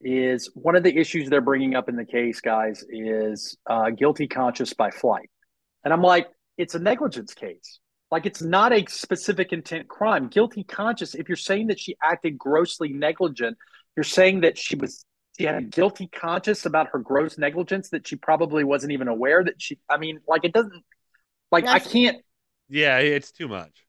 is 0.00 0.50
one 0.54 0.74
of 0.74 0.82
the 0.82 0.96
issues 0.96 1.28
they're 1.28 1.40
bringing 1.40 1.74
up 1.74 1.88
in 1.88 1.96
the 1.96 2.04
case, 2.04 2.40
guys, 2.40 2.84
is 2.88 3.56
uh, 3.68 3.90
guilty 3.90 4.26
conscious 4.26 4.72
by 4.72 4.90
flight. 4.90 5.30
And 5.84 5.92
I'm 5.92 6.02
like, 6.02 6.28
it's 6.58 6.74
a 6.74 6.78
negligence 6.78 7.34
case. 7.34 7.78
Like 8.10 8.26
it's 8.26 8.42
not 8.42 8.72
a 8.72 8.84
specific 8.88 9.52
intent 9.52 9.88
crime. 9.88 10.28
Guilty 10.28 10.64
conscious, 10.64 11.14
if 11.14 11.28
you're 11.28 11.36
saying 11.36 11.68
that 11.68 11.80
she 11.80 11.96
acted 12.02 12.36
grossly 12.36 12.92
negligent, 12.92 13.56
you're 13.96 14.04
saying 14.04 14.42
that 14.42 14.58
she 14.58 14.76
was 14.76 15.06
she 15.38 15.44
had 15.44 15.54
a 15.54 15.62
guilty 15.62 16.08
conscience 16.08 16.66
about 16.66 16.88
her 16.92 16.98
gross 16.98 17.38
negligence 17.38 17.88
that 17.88 18.06
she 18.06 18.16
probably 18.16 18.64
wasn't 18.64 18.92
even 18.92 19.08
aware 19.08 19.42
that 19.42 19.62
she 19.62 19.78
I 19.88 19.96
mean, 19.96 20.20
like 20.28 20.44
it 20.44 20.52
doesn't 20.52 20.84
like 21.52 21.66
I 21.66 21.78
can't 21.78 22.18
Yeah, 22.68 22.98
it's 22.98 23.30
too 23.30 23.46
much. 23.48 23.84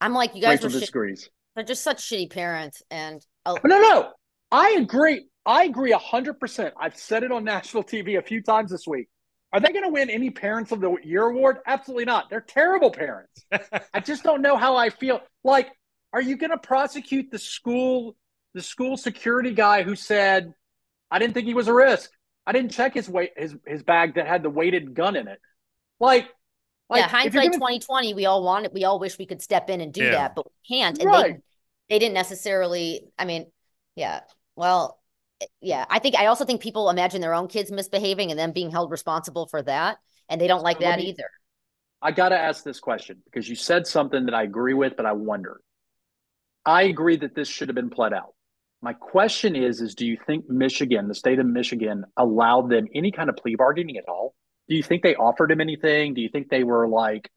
I'm 0.00 0.12
like, 0.14 0.34
you 0.34 0.42
guys 0.42 0.58
Rachel 0.58 0.66
are 0.66 0.70
shit, 0.70 0.80
disagrees. 0.80 1.30
they're 1.54 1.64
just 1.64 1.82
such 1.82 2.02
shitty 2.02 2.30
parents. 2.30 2.82
And 2.90 3.24
oh, 3.46 3.58
No, 3.64 3.80
no. 3.80 4.12
I 4.50 4.76
agree. 4.80 5.26
I 5.46 5.64
agree 5.64 5.92
hundred 5.92 6.40
percent. 6.40 6.74
I've 6.78 6.96
said 6.96 7.22
it 7.22 7.32
on 7.32 7.44
national 7.44 7.84
TV 7.84 8.18
a 8.18 8.22
few 8.22 8.42
times 8.42 8.70
this 8.70 8.86
week. 8.86 9.08
Are 9.52 9.60
they 9.60 9.70
going 9.72 9.84
to 9.84 9.90
win 9.90 10.10
any 10.10 10.30
Parents 10.30 10.70
of 10.70 10.80
the 10.80 10.96
Year 11.02 11.24
award? 11.24 11.58
Absolutely 11.66 12.04
not. 12.04 12.30
They're 12.30 12.40
terrible 12.40 12.90
parents. 12.90 13.44
I 13.94 14.00
just 14.00 14.22
don't 14.22 14.42
know 14.42 14.56
how 14.56 14.76
I 14.76 14.90
feel. 14.90 15.20
Like, 15.42 15.70
are 16.12 16.22
you 16.22 16.36
going 16.36 16.50
to 16.50 16.58
prosecute 16.58 17.30
the 17.32 17.38
school, 17.38 18.16
the 18.54 18.62
school 18.62 18.96
security 18.96 19.52
guy 19.52 19.82
who 19.82 19.96
said, 19.96 20.52
"I 21.10 21.18
didn't 21.18 21.34
think 21.34 21.46
he 21.46 21.54
was 21.54 21.68
a 21.68 21.74
risk. 21.74 22.10
I 22.46 22.52
didn't 22.52 22.70
check 22.72 22.94
his 22.94 23.08
weight, 23.08 23.30
his 23.36 23.56
his 23.66 23.82
bag 23.82 24.14
that 24.16 24.26
had 24.26 24.42
the 24.42 24.50
weighted 24.50 24.94
gun 24.94 25.16
in 25.16 25.26
it." 25.26 25.40
Like, 26.00 26.28
like 26.88 27.02
yeah, 27.02 27.08
hindsight 27.08 27.52
gonna- 27.52 27.54
2020, 27.54 28.14
we 28.14 28.26
all 28.26 28.42
want 28.42 28.64
it. 28.64 28.72
We 28.72 28.84
all 28.84 28.98
wish 28.98 29.18
we 29.18 29.26
could 29.26 29.42
step 29.42 29.70
in 29.70 29.80
and 29.80 29.92
do 29.92 30.02
Yeah. 30.04 30.10
that, 30.12 30.34
but 30.34 30.46
we 30.46 30.76
can't. 30.76 30.98
And 30.98 31.06
Right. 31.08 31.34
they 31.36 31.40
they 31.94 31.98
didn't 31.98 32.14
necessarily, 32.14 33.10
I 33.18 33.24
mean, 33.24 33.50
yeah. 33.96 34.20
Well, 34.54 35.00
yeah, 35.60 35.84
I 35.90 35.98
think 35.98 36.14
I 36.16 36.26
also 36.26 36.44
think 36.44 36.60
people 36.62 36.88
imagine 36.88 37.20
their 37.20 37.34
own 37.34 37.48
kids 37.48 37.70
misbehaving 37.72 38.30
and 38.30 38.38
them 38.38 38.52
being 38.52 38.70
held 38.70 38.90
responsible 38.92 39.46
for 39.48 39.60
that. 39.62 39.98
And 40.28 40.40
they 40.40 40.46
don't 40.46 40.62
like 40.62 40.76
So 40.76 40.84
that 40.84 40.98
me- 41.00 41.06
either. 41.06 41.28
I 42.02 42.12
got 42.12 42.28
to 42.30 42.38
ask 42.38 42.62
this 42.64 42.78
question 42.80 43.20
because 43.24 43.48
you 43.48 43.56
said 43.56 43.86
something 43.86 44.26
that 44.26 44.34
I 44.34 44.44
agree 44.44 44.72
with, 44.74 44.96
but 44.96 45.04
I 45.04 45.12
wonder. 45.12 45.60
I 46.64 46.82
agree 46.84 47.16
that 47.16 47.34
this 47.34 47.48
should 47.48 47.68
have 47.68 47.74
been 47.74 47.90
pled 47.90 48.12
out. 48.12 48.34
My 48.82 48.92
question 48.92 49.56
is: 49.56 49.80
Is 49.80 49.94
do 49.94 50.06
you 50.06 50.16
think 50.26 50.48
Michigan, 50.48 51.08
the 51.08 51.14
state 51.14 51.38
of 51.40 51.46
Michigan, 51.46 52.04
allowed 52.16 52.70
them 52.70 52.86
any 52.94 53.10
kind 53.10 53.28
of 53.28 53.36
plea 53.36 53.54
bargaining 53.56 53.96
at 53.98 54.08
all? 54.08 54.34
Do 54.70 54.76
you 54.76 54.82
think 54.84 55.02
they 55.02 55.16
offered 55.16 55.50
him 55.50 55.60
anything? 55.60 56.14
Do 56.14 56.20
you 56.20 56.28
think 56.28 56.48
they 56.48 56.62
were 56.64 56.86
like, 56.86 57.28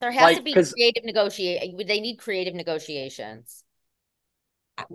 There 0.00 0.12
has 0.12 0.22
Like, 0.22 0.36
to 0.36 0.42
be 0.42 0.52
creative 0.52 1.04
negotiate. 1.04 1.74
They 1.86 2.00
need 2.00 2.18
creative 2.18 2.54
negotiations. 2.54 3.64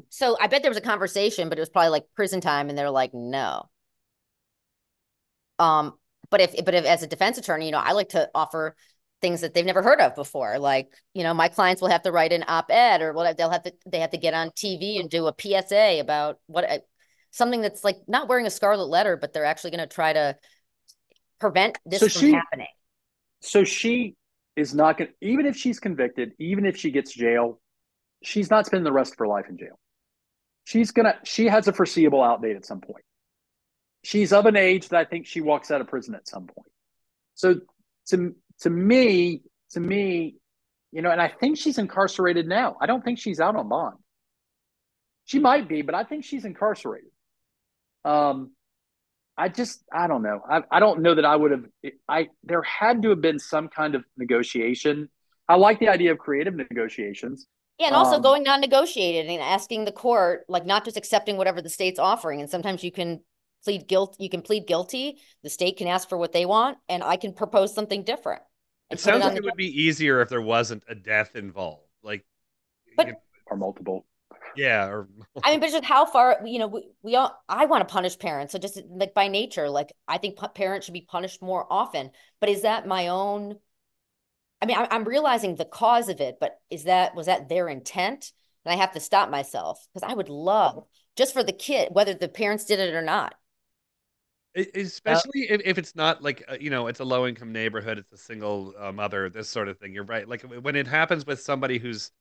So 0.09 0.37
I 0.39 0.47
bet 0.47 0.61
there 0.61 0.71
was 0.71 0.77
a 0.77 0.81
conversation, 0.81 1.49
but 1.49 1.57
it 1.57 1.61
was 1.61 1.69
probably 1.69 1.89
like 1.89 2.05
prison 2.15 2.39
time, 2.39 2.69
and 2.69 2.77
they're 2.77 2.91
like, 2.91 3.13
no. 3.13 3.69
Um, 5.59 5.93
but 6.29 6.39
if 6.39 6.63
but 6.63 6.73
if 6.73 6.85
as 6.85 7.03
a 7.03 7.07
defense 7.07 7.37
attorney, 7.37 7.65
you 7.65 7.71
know, 7.71 7.79
I 7.79 7.91
like 7.93 8.09
to 8.09 8.29
offer 8.33 8.75
things 9.21 9.41
that 9.41 9.53
they've 9.53 9.65
never 9.65 9.81
heard 9.81 10.01
of 10.01 10.15
before. 10.15 10.59
Like, 10.59 10.93
you 11.13 11.23
know, 11.23 11.33
my 11.33 11.47
clients 11.47 11.81
will 11.81 11.89
have 11.89 12.03
to 12.03 12.11
write 12.11 12.31
an 12.33 12.45
op-ed 12.47 13.01
or 13.01 13.13
what 13.13 13.37
they'll 13.37 13.49
have 13.49 13.63
to 13.63 13.73
they 13.87 13.99
have 13.99 14.11
to 14.11 14.17
get 14.17 14.33
on 14.33 14.51
TV 14.51 14.99
and 14.99 15.09
do 15.09 15.27
a 15.27 15.33
PSA 15.35 15.99
about 15.99 16.39
what 16.45 16.85
something 17.31 17.61
that's 17.61 17.83
like 17.83 17.97
not 18.07 18.27
wearing 18.29 18.45
a 18.45 18.51
scarlet 18.51 18.85
letter, 18.85 19.17
but 19.17 19.33
they're 19.33 19.45
actually 19.45 19.71
going 19.71 19.87
to 19.87 19.93
try 19.93 20.13
to 20.13 20.37
prevent 21.43 21.77
this 21.85 21.99
So 21.99 22.07
from 22.07 22.21
she- 22.21 22.31
happening. 22.33 22.67
so 23.41 23.63
she 23.63 24.15
is 24.55 24.73
not 24.73 24.97
going 24.97 25.09
to, 25.09 25.27
even 25.27 25.45
if 25.45 25.55
she's 25.57 25.79
convicted, 25.79 26.31
even 26.39 26.65
if 26.65 26.77
she 26.77 26.89
gets 26.91 27.11
jail, 27.13 27.59
she's 28.23 28.49
not 28.49 28.65
spending 28.65 28.83
the 28.85 28.91
rest 28.91 29.11
of 29.13 29.17
her 29.19 29.27
life 29.27 29.45
in 29.49 29.57
jail. 29.57 29.77
She's 30.65 30.91
going 30.91 31.05
to, 31.07 31.15
she 31.23 31.47
has 31.47 31.67
a 31.67 31.73
foreseeable 31.73 32.23
out 32.23 32.41
date 32.41 32.55
at 32.55 32.65
some 32.65 32.79
point. 32.79 33.03
She's 34.03 34.31
of 34.31 34.45
an 34.45 34.55
age 34.55 34.89
that 34.89 34.97
I 34.99 35.05
think 35.05 35.25
she 35.25 35.41
walks 35.41 35.71
out 35.71 35.81
of 35.81 35.87
prison 35.87 36.15
at 36.15 36.27
some 36.27 36.45
point. 36.47 36.71
So 37.35 37.55
to, 38.07 38.35
to 38.61 38.69
me, 38.69 39.41
to 39.71 39.79
me, 39.79 40.35
you 40.91 41.01
know, 41.01 41.09
and 41.09 41.21
I 41.21 41.27
think 41.27 41.57
she's 41.57 41.77
incarcerated 41.77 42.47
now. 42.47 42.77
I 42.79 42.85
don't 42.85 43.03
think 43.03 43.17
she's 43.19 43.39
out 43.39 43.55
on 43.55 43.67
bond. 43.67 43.97
She 45.25 45.39
might 45.39 45.67
be, 45.67 45.81
but 45.81 45.95
I 45.95 46.03
think 46.03 46.23
she's 46.25 46.45
incarcerated. 46.45 47.09
Um, 48.05 48.51
I 49.37 49.49
just 49.49 49.83
I 49.91 50.07
don't 50.07 50.21
know. 50.21 50.41
I 50.49 50.61
I 50.69 50.79
don't 50.79 51.01
know 51.01 51.15
that 51.15 51.25
I 51.25 51.35
would 51.35 51.51
have. 51.51 51.65
I 52.07 52.29
there 52.43 52.61
had 52.61 53.01
to 53.03 53.09
have 53.09 53.21
been 53.21 53.39
some 53.39 53.67
kind 53.67 53.95
of 53.95 54.03
negotiation. 54.17 55.09
I 55.49 55.55
like 55.55 55.79
the 55.79 55.89
idea 55.89 56.11
of 56.11 56.19
creative 56.19 56.53
negotiations. 56.55 57.47
Yeah, 57.79 57.87
and 57.87 57.95
also 57.95 58.17
Um, 58.17 58.21
going 58.21 58.43
non-negotiated 58.43 59.29
and 59.29 59.41
asking 59.41 59.85
the 59.85 59.91
court, 59.91 60.45
like 60.47 60.65
not 60.65 60.85
just 60.85 60.95
accepting 60.95 61.37
whatever 61.37 61.61
the 61.61 61.69
state's 61.69 61.99
offering. 61.99 62.39
And 62.39 62.49
sometimes 62.49 62.83
you 62.83 62.91
can 62.91 63.21
plead 63.63 63.87
guilt, 63.87 64.15
you 64.19 64.29
can 64.29 64.41
plead 64.43 64.67
guilty. 64.67 65.17
The 65.41 65.49
state 65.49 65.77
can 65.77 65.87
ask 65.87 66.07
for 66.07 66.17
what 66.17 66.31
they 66.31 66.45
want, 66.45 66.77
and 66.87 67.03
I 67.03 67.17
can 67.17 67.33
propose 67.33 67.73
something 67.73 68.03
different. 68.03 68.43
It 68.91 68.99
sounds 68.99 69.23
on 69.23 69.29
like 69.29 69.37
it 69.37 69.43
would 69.43 69.55
be 69.55 69.81
easier 69.81 70.21
if 70.21 70.29
there 70.29 70.41
wasn't 70.41 70.83
a 70.87 70.93
death 70.95 71.35
involved. 71.35 71.89
Like, 72.03 72.23
But- 72.95 73.07
you 73.07 73.13
know, 73.13 73.19
Or 73.47 73.57
multiple. 73.57 74.05
Yeah, 74.55 74.85
or 74.85 75.07
I 75.43 75.51
mean, 75.51 75.59
but 75.59 75.71
just 75.71 75.83
how 75.83 76.05
far, 76.05 76.39
you 76.45 76.59
know, 76.59 76.67
we, 76.67 76.89
we 77.01 77.15
all, 77.15 77.35
I 77.49 77.65
want 77.65 77.87
to 77.87 77.91
punish 77.91 78.17
parents. 78.17 78.51
So 78.51 78.59
just 78.59 78.81
like 78.89 79.13
by 79.13 79.27
nature, 79.27 79.69
like 79.69 79.93
I 80.07 80.17
think 80.17 80.37
parents 80.53 80.85
should 80.85 80.93
be 80.93 81.01
punished 81.01 81.41
more 81.41 81.65
often. 81.69 82.11
But 82.39 82.49
is 82.49 82.61
that 82.61 82.87
my 82.87 83.07
own? 83.07 83.57
I 84.61 84.65
mean, 84.65 84.77
I, 84.77 84.87
I'm 84.91 85.03
realizing 85.03 85.55
the 85.55 85.65
cause 85.65 86.09
of 86.09 86.21
it, 86.21 86.37
but 86.39 86.59
is 86.69 86.85
that, 86.85 87.15
was 87.15 87.25
that 87.25 87.49
their 87.49 87.67
intent? 87.67 88.31
and 88.65 88.73
I 88.73 88.77
have 88.77 88.93
to 88.93 88.99
stop 88.99 89.29
myself 89.29 89.85
because 89.93 90.09
I 90.09 90.13
would 90.13 90.29
love 90.29 90.85
just 91.15 91.33
for 91.33 91.43
the 91.43 91.53
kid, 91.53 91.89
whether 91.91 92.13
the 92.13 92.29
parents 92.29 92.65
did 92.65 92.79
it 92.79 92.93
or 92.93 93.01
not. 93.01 93.35
Especially 94.55 95.49
if, 95.49 95.61
if 95.65 95.77
it's 95.79 95.95
not 95.95 96.21
like 96.21 96.43
uh, 96.47 96.57
you 96.59 96.69
know 96.69 96.85
it's 96.85 96.99
a 96.99 97.03
low 97.05 97.25
income 97.25 97.51
neighborhood, 97.51 97.97
it's 97.97 98.11
a 98.11 98.17
single 98.17 98.73
uh, 98.79 98.91
mother, 98.91 99.29
this 99.29 99.49
sort 99.49 99.67
of 99.67 99.79
thing. 99.79 99.93
You're 99.93 100.03
right. 100.03 100.27
Like 100.27 100.43
when 100.43 100.75
it 100.75 100.85
happens 100.85 101.25
with 101.25 101.41
somebody 101.41 101.79
who's 101.79 102.11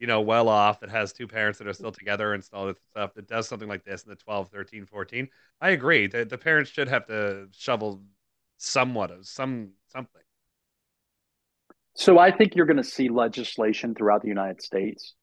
you 0.00 0.06
know 0.06 0.22
well 0.22 0.48
off 0.48 0.80
that 0.80 0.90
has 0.90 1.12
two 1.12 1.28
parents 1.28 1.58
that 1.58 1.68
are 1.68 1.72
still 1.72 1.92
together 1.92 2.32
and 2.34 2.42
all 2.52 2.66
this 2.66 2.76
stuff 2.90 3.14
that 3.14 3.28
does 3.28 3.46
something 3.46 3.68
like 3.68 3.84
this 3.84 4.02
in 4.02 4.10
the 4.10 4.16
12, 4.16 4.48
13, 4.48 4.86
14, 4.86 5.28
I 5.60 5.70
agree. 5.70 6.06
that 6.08 6.28
the 6.28 6.38
parents 6.38 6.70
should 6.70 6.88
have 6.88 7.06
to 7.06 7.48
shovel 7.52 8.02
somewhat 8.56 9.10
of 9.10 9.26
some 9.26 9.70
something. 9.88 10.22
So 11.94 12.18
I 12.18 12.30
think 12.30 12.54
you're 12.54 12.66
going 12.66 12.76
to 12.78 12.84
see 12.84 13.08
legislation 13.08 13.94
throughout 13.94 14.22
the 14.22 14.28
United 14.28 14.62
States 14.62 15.14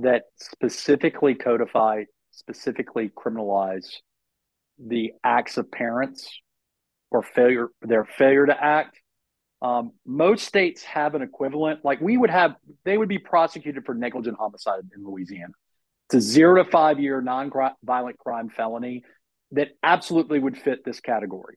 that 0.00 0.24
specifically 0.36 1.34
codify, 1.34 2.04
specifically 2.30 3.10
criminalize 3.10 3.96
the 4.78 5.12
acts 5.24 5.58
of 5.58 5.70
parents 5.70 6.30
or 7.10 7.22
failure, 7.22 7.68
their 7.82 8.04
failure 8.04 8.46
to 8.46 8.64
act. 8.64 8.98
Um, 9.60 9.92
most 10.06 10.46
states 10.46 10.82
have 10.84 11.14
an 11.14 11.22
equivalent. 11.22 11.84
Like 11.84 12.00
we 12.00 12.16
would 12.16 12.30
have, 12.30 12.54
they 12.84 12.96
would 12.96 13.08
be 13.08 13.18
prosecuted 13.18 13.84
for 13.84 13.94
negligent 13.94 14.36
homicide 14.38 14.80
in 14.96 15.04
Louisiana. 15.04 15.52
It's 16.06 16.14
a 16.14 16.20
zero 16.20 16.62
to 16.62 16.70
five 16.70 17.00
year 17.00 17.20
non-violent 17.20 18.18
crime 18.18 18.50
felony 18.50 19.04
that 19.52 19.68
absolutely 19.82 20.38
would 20.38 20.56
fit 20.56 20.84
this 20.84 21.00
category. 21.00 21.56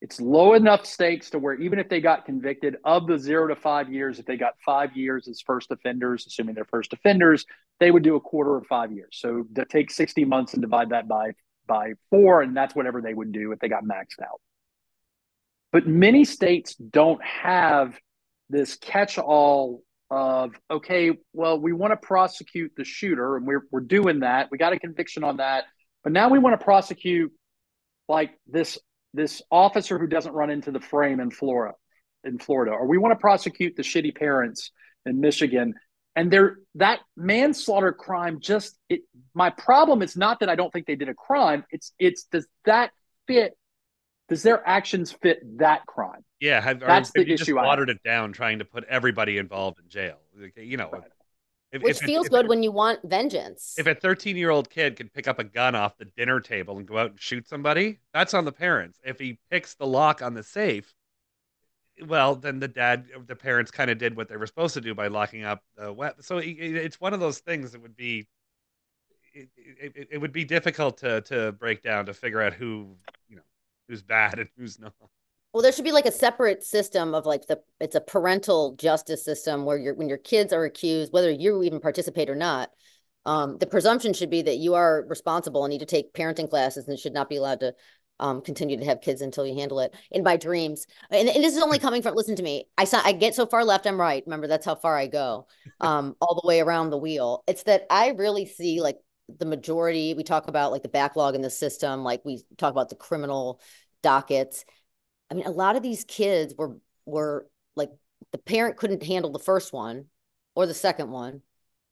It's 0.00 0.20
low 0.20 0.54
enough 0.54 0.86
stakes 0.86 1.30
to 1.30 1.40
where 1.40 1.54
even 1.54 1.80
if 1.80 1.88
they 1.88 2.00
got 2.00 2.24
convicted 2.24 2.76
of 2.84 3.08
the 3.08 3.18
zero 3.18 3.48
to 3.48 3.56
five 3.56 3.92
years, 3.92 4.20
if 4.20 4.26
they 4.26 4.36
got 4.36 4.54
five 4.64 4.96
years 4.96 5.26
as 5.26 5.40
first 5.40 5.72
offenders, 5.72 6.24
assuming 6.24 6.54
they're 6.54 6.64
first 6.64 6.92
offenders, 6.92 7.44
they 7.80 7.90
would 7.90 8.04
do 8.04 8.14
a 8.14 8.20
quarter 8.20 8.56
of 8.56 8.66
five 8.66 8.92
years. 8.92 9.10
So 9.12 9.44
to 9.56 9.64
take 9.64 9.90
60 9.90 10.24
months 10.24 10.52
and 10.52 10.62
divide 10.62 10.90
that 10.90 11.08
by 11.08 11.32
by 11.66 11.92
four, 12.10 12.42
and 12.42 12.56
that's 12.56 12.74
whatever 12.74 13.02
they 13.02 13.12
would 13.12 13.30
do 13.30 13.52
if 13.52 13.58
they 13.58 13.68
got 13.68 13.84
maxed 13.84 14.22
out. 14.22 14.40
But 15.72 15.86
many 15.86 16.24
states 16.24 16.74
don't 16.74 17.22
have 17.22 17.98
this 18.48 18.76
catch-all 18.76 19.82
of 20.10 20.54
okay, 20.70 21.12
well, 21.34 21.60
we 21.60 21.72
want 21.72 21.92
to 21.92 21.96
prosecute 21.96 22.72
the 22.76 22.84
shooter, 22.84 23.36
and 23.36 23.46
we're 23.46 23.64
we're 23.70 23.80
doing 23.80 24.20
that. 24.20 24.48
We 24.50 24.58
got 24.58 24.72
a 24.72 24.78
conviction 24.78 25.22
on 25.22 25.36
that, 25.36 25.64
but 26.02 26.12
now 26.12 26.30
we 26.30 26.38
want 26.38 26.58
to 26.58 26.64
prosecute 26.64 27.32
like 28.08 28.30
this 28.46 28.78
this 29.14 29.42
officer 29.50 29.98
who 29.98 30.06
doesn't 30.06 30.32
run 30.32 30.50
into 30.50 30.70
the 30.70 30.80
frame 30.80 31.20
in 31.20 31.30
Florida, 31.30 31.74
in 32.24 32.38
Florida, 32.38 32.72
or 32.72 32.86
we 32.86 32.98
want 32.98 33.12
to 33.12 33.20
prosecute 33.20 33.76
the 33.76 33.82
shitty 33.82 34.16
parents 34.16 34.70
in 35.04 35.20
Michigan. 35.20 35.74
And 36.16 36.30
there 36.30 36.56
that 36.76 37.00
manslaughter 37.16 37.92
crime 37.92 38.40
just 38.40 38.76
it 38.88 39.02
my 39.34 39.50
problem 39.50 40.02
is 40.02 40.16
not 40.16 40.40
that 40.40 40.48
i 40.48 40.56
don't 40.56 40.72
think 40.72 40.86
they 40.86 40.96
did 40.96 41.08
a 41.08 41.14
crime. 41.14 41.64
It's 41.70 41.92
it's 41.98 42.24
does 42.24 42.46
that 42.64 42.90
fit 43.26 43.56
does 44.28 44.42
their 44.42 44.66
actions 44.68 45.12
fit 45.12 45.40
that 45.58 45.86
crime? 45.86 46.24
Yeah 46.40 46.60
have, 46.60 46.80
that's 46.80 47.10
the 47.12 47.24
the 47.24 47.32
issue 47.32 47.42
issue 47.42 47.56
watered 47.56 47.90
it 47.90 48.02
down 48.02 48.32
trying 48.32 48.58
to 48.60 48.64
put 48.64 48.84
everybody 48.84 49.38
involved 49.38 49.78
in 49.78 49.88
jail? 49.88 50.18
You 50.56 50.76
know 50.76 51.02
if, 51.70 51.82
which 51.82 51.96
if 51.96 52.02
feels 52.02 52.26
it, 52.26 52.30
good 52.30 52.44
if, 52.46 52.48
when 52.48 52.62
you 52.62 52.72
want 52.72 53.00
vengeance. 53.04 53.74
if 53.76 53.86
a 53.86 53.94
13 53.94 54.36
year 54.36 54.50
old 54.50 54.70
kid 54.70 54.96
can 54.96 55.08
pick 55.08 55.28
up 55.28 55.38
a 55.38 55.44
gun 55.44 55.74
off 55.74 55.98
the 55.98 56.06
dinner 56.06 56.40
table 56.40 56.78
and 56.78 56.86
go 56.86 56.96
out 56.96 57.10
and 57.10 57.20
shoot 57.20 57.48
somebody 57.48 57.98
that's 58.14 58.34
on 58.34 58.44
the 58.44 58.52
parents. 58.52 58.98
If 59.04 59.18
he 59.18 59.38
picks 59.50 59.74
the 59.74 59.86
lock 59.86 60.22
on 60.22 60.34
the 60.34 60.42
safe 60.42 60.94
well, 62.06 62.34
then 62.34 62.58
the 62.58 62.68
dad, 62.68 63.06
the 63.26 63.36
parents 63.36 63.70
kind 63.70 63.90
of 63.90 63.98
did 63.98 64.16
what 64.16 64.28
they 64.28 64.36
were 64.36 64.46
supposed 64.46 64.74
to 64.74 64.80
do 64.80 64.94
by 64.94 65.08
locking 65.08 65.44
up 65.44 65.62
the 65.76 65.92
wet. 65.92 66.24
So 66.24 66.40
it's 66.42 67.00
one 67.00 67.14
of 67.14 67.20
those 67.20 67.38
things 67.38 67.72
that 67.72 67.82
would 67.82 67.96
be, 67.96 68.26
it, 69.34 69.48
it, 69.56 70.08
it, 70.12 70.18
would 70.18 70.32
be 70.32 70.44
difficult 70.44 70.98
to 70.98 71.20
to 71.22 71.52
break 71.52 71.82
down 71.82 72.06
to 72.06 72.14
figure 72.14 72.40
out 72.40 72.54
who 72.54 72.96
you 73.28 73.36
know 73.36 73.42
who's 73.88 74.02
bad 74.02 74.38
and 74.38 74.48
who's 74.56 74.78
not. 74.78 74.92
Well, 75.52 75.62
there 75.62 75.72
should 75.72 75.84
be 75.84 75.92
like 75.92 76.06
a 76.06 76.12
separate 76.12 76.62
system 76.62 77.14
of 77.14 77.26
like 77.26 77.46
the 77.46 77.60
it's 77.80 77.96
a 77.96 78.00
parental 78.00 78.74
justice 78.76 79.24
system 79.24 79.64
where 79.64 79.78
you're 79.78 79.94
when 79.94 80.08
your 80.08 80.18
kids 80.18 80.52
are 80.52 80.64
accused, 80.64 81.12
whether 81.12 81.30
you 81.30 81.62
even 81.62 81.80
participate 81.80 82.28
or 82.28 82.36
not, 82.36 82.70
um, 83.24 83.58
the 83.58 83.66
presumption 83.66 84.12
should 84.12 84.30
be 84.30 84.42
that 84.42 84.56
you 84.56 84.74
are 84.74 85.04
responsible 85.08 85.64
and 85.64 85.72
need 85.72 85.80
to 85.80 85.86
take 85.86 86.14
parenting 86.14 86.48
classes 86.48 86.88
and 86.88 86.98
should 86.98 87.12
not 87.12 87.28
be 87.28 87.36
allowed 87.36 87.60
to 87.60 87.74
um, 88.20 88.40
continue 88.40 88.76
to 88.76 88.84
have 88.84 89.00
kids 89.00 89.20
until 89.20 89.46
you 89.46 89.54
handle 89.54 89.80
it 89.80 89.94
in 90.10 90.22
my 90.22 90.36
dreams. 90.36 90.86
And, 91.10 91.28
and, 91.28 91.44
this 91.44 91.54
is 91.54 91.62
only 91.62 91.78
coming 91.78 92.02
from, 92.02 92.14
listen 92.14 92.36
to 92.36 92.42
me. 92.42 92.66
I 92.76 92.84
saw, 92.84 93.00
I 93.04 93.12
get 93.12 93.34
so 93.34 93.46
far 93.46 93.64
left, 93.64 93.86
I'm 93.86 94.00
right. 94.00 94.24
Remember, 94.26 94.46
that's 94.46 94.66
how 94.66 94.74
far 94.74 94.96
I 94.96 95.06
go, 95.06 95.46
um, 95.80 96.16
all 96.20 96.40
the 96.40 96.46
way 96.46 96.60
around 96.60 96.90
the 96.90 96.98
wheel. 96.98 97.44
It's 97.46 97.64
that 97.64 97.86
I 97.90 98.08
really 98.08 98.46
see 98.46 98.80
like 98.80 98.96
the 99.28 99.46
majority, 99.46 100.14
we 100.14 100.24
talk 100.24 100.48
about 100.48 100.72
like 100.72 100.82
the 100.82 100.88
backlog 100.88 101.34
in 101.34 101.42
the 101.42 101.50
system, 101.50 102.02
like 102.02 102.24
we 102.24 102.42
talk 102.56 102.70
about 102.70 102.88
the 102.88 102.96
criminal 102.96 103.60
dockets. 104.02 104.64
I 105.30 105.34
mean, 105.34 105.46
a 105.46 105.50
lot 105.50 105.76
of 105.76 105.82
these 105.82 106.04
kids 106.04 106.54
were, 106.56 106.78
were 107.04 107.46
like 107.76 107.90
the 108.32 108.38
parent 108.38 108.76
couldn't 108.76 109.02
handle 109.02 109.30
the 109.30 109.38
first 109.38 109.72
one 109.72 110.06
or 110.54 110.66
the 110.66 110.74
second 110.74 111.10
one. 111.10 111.42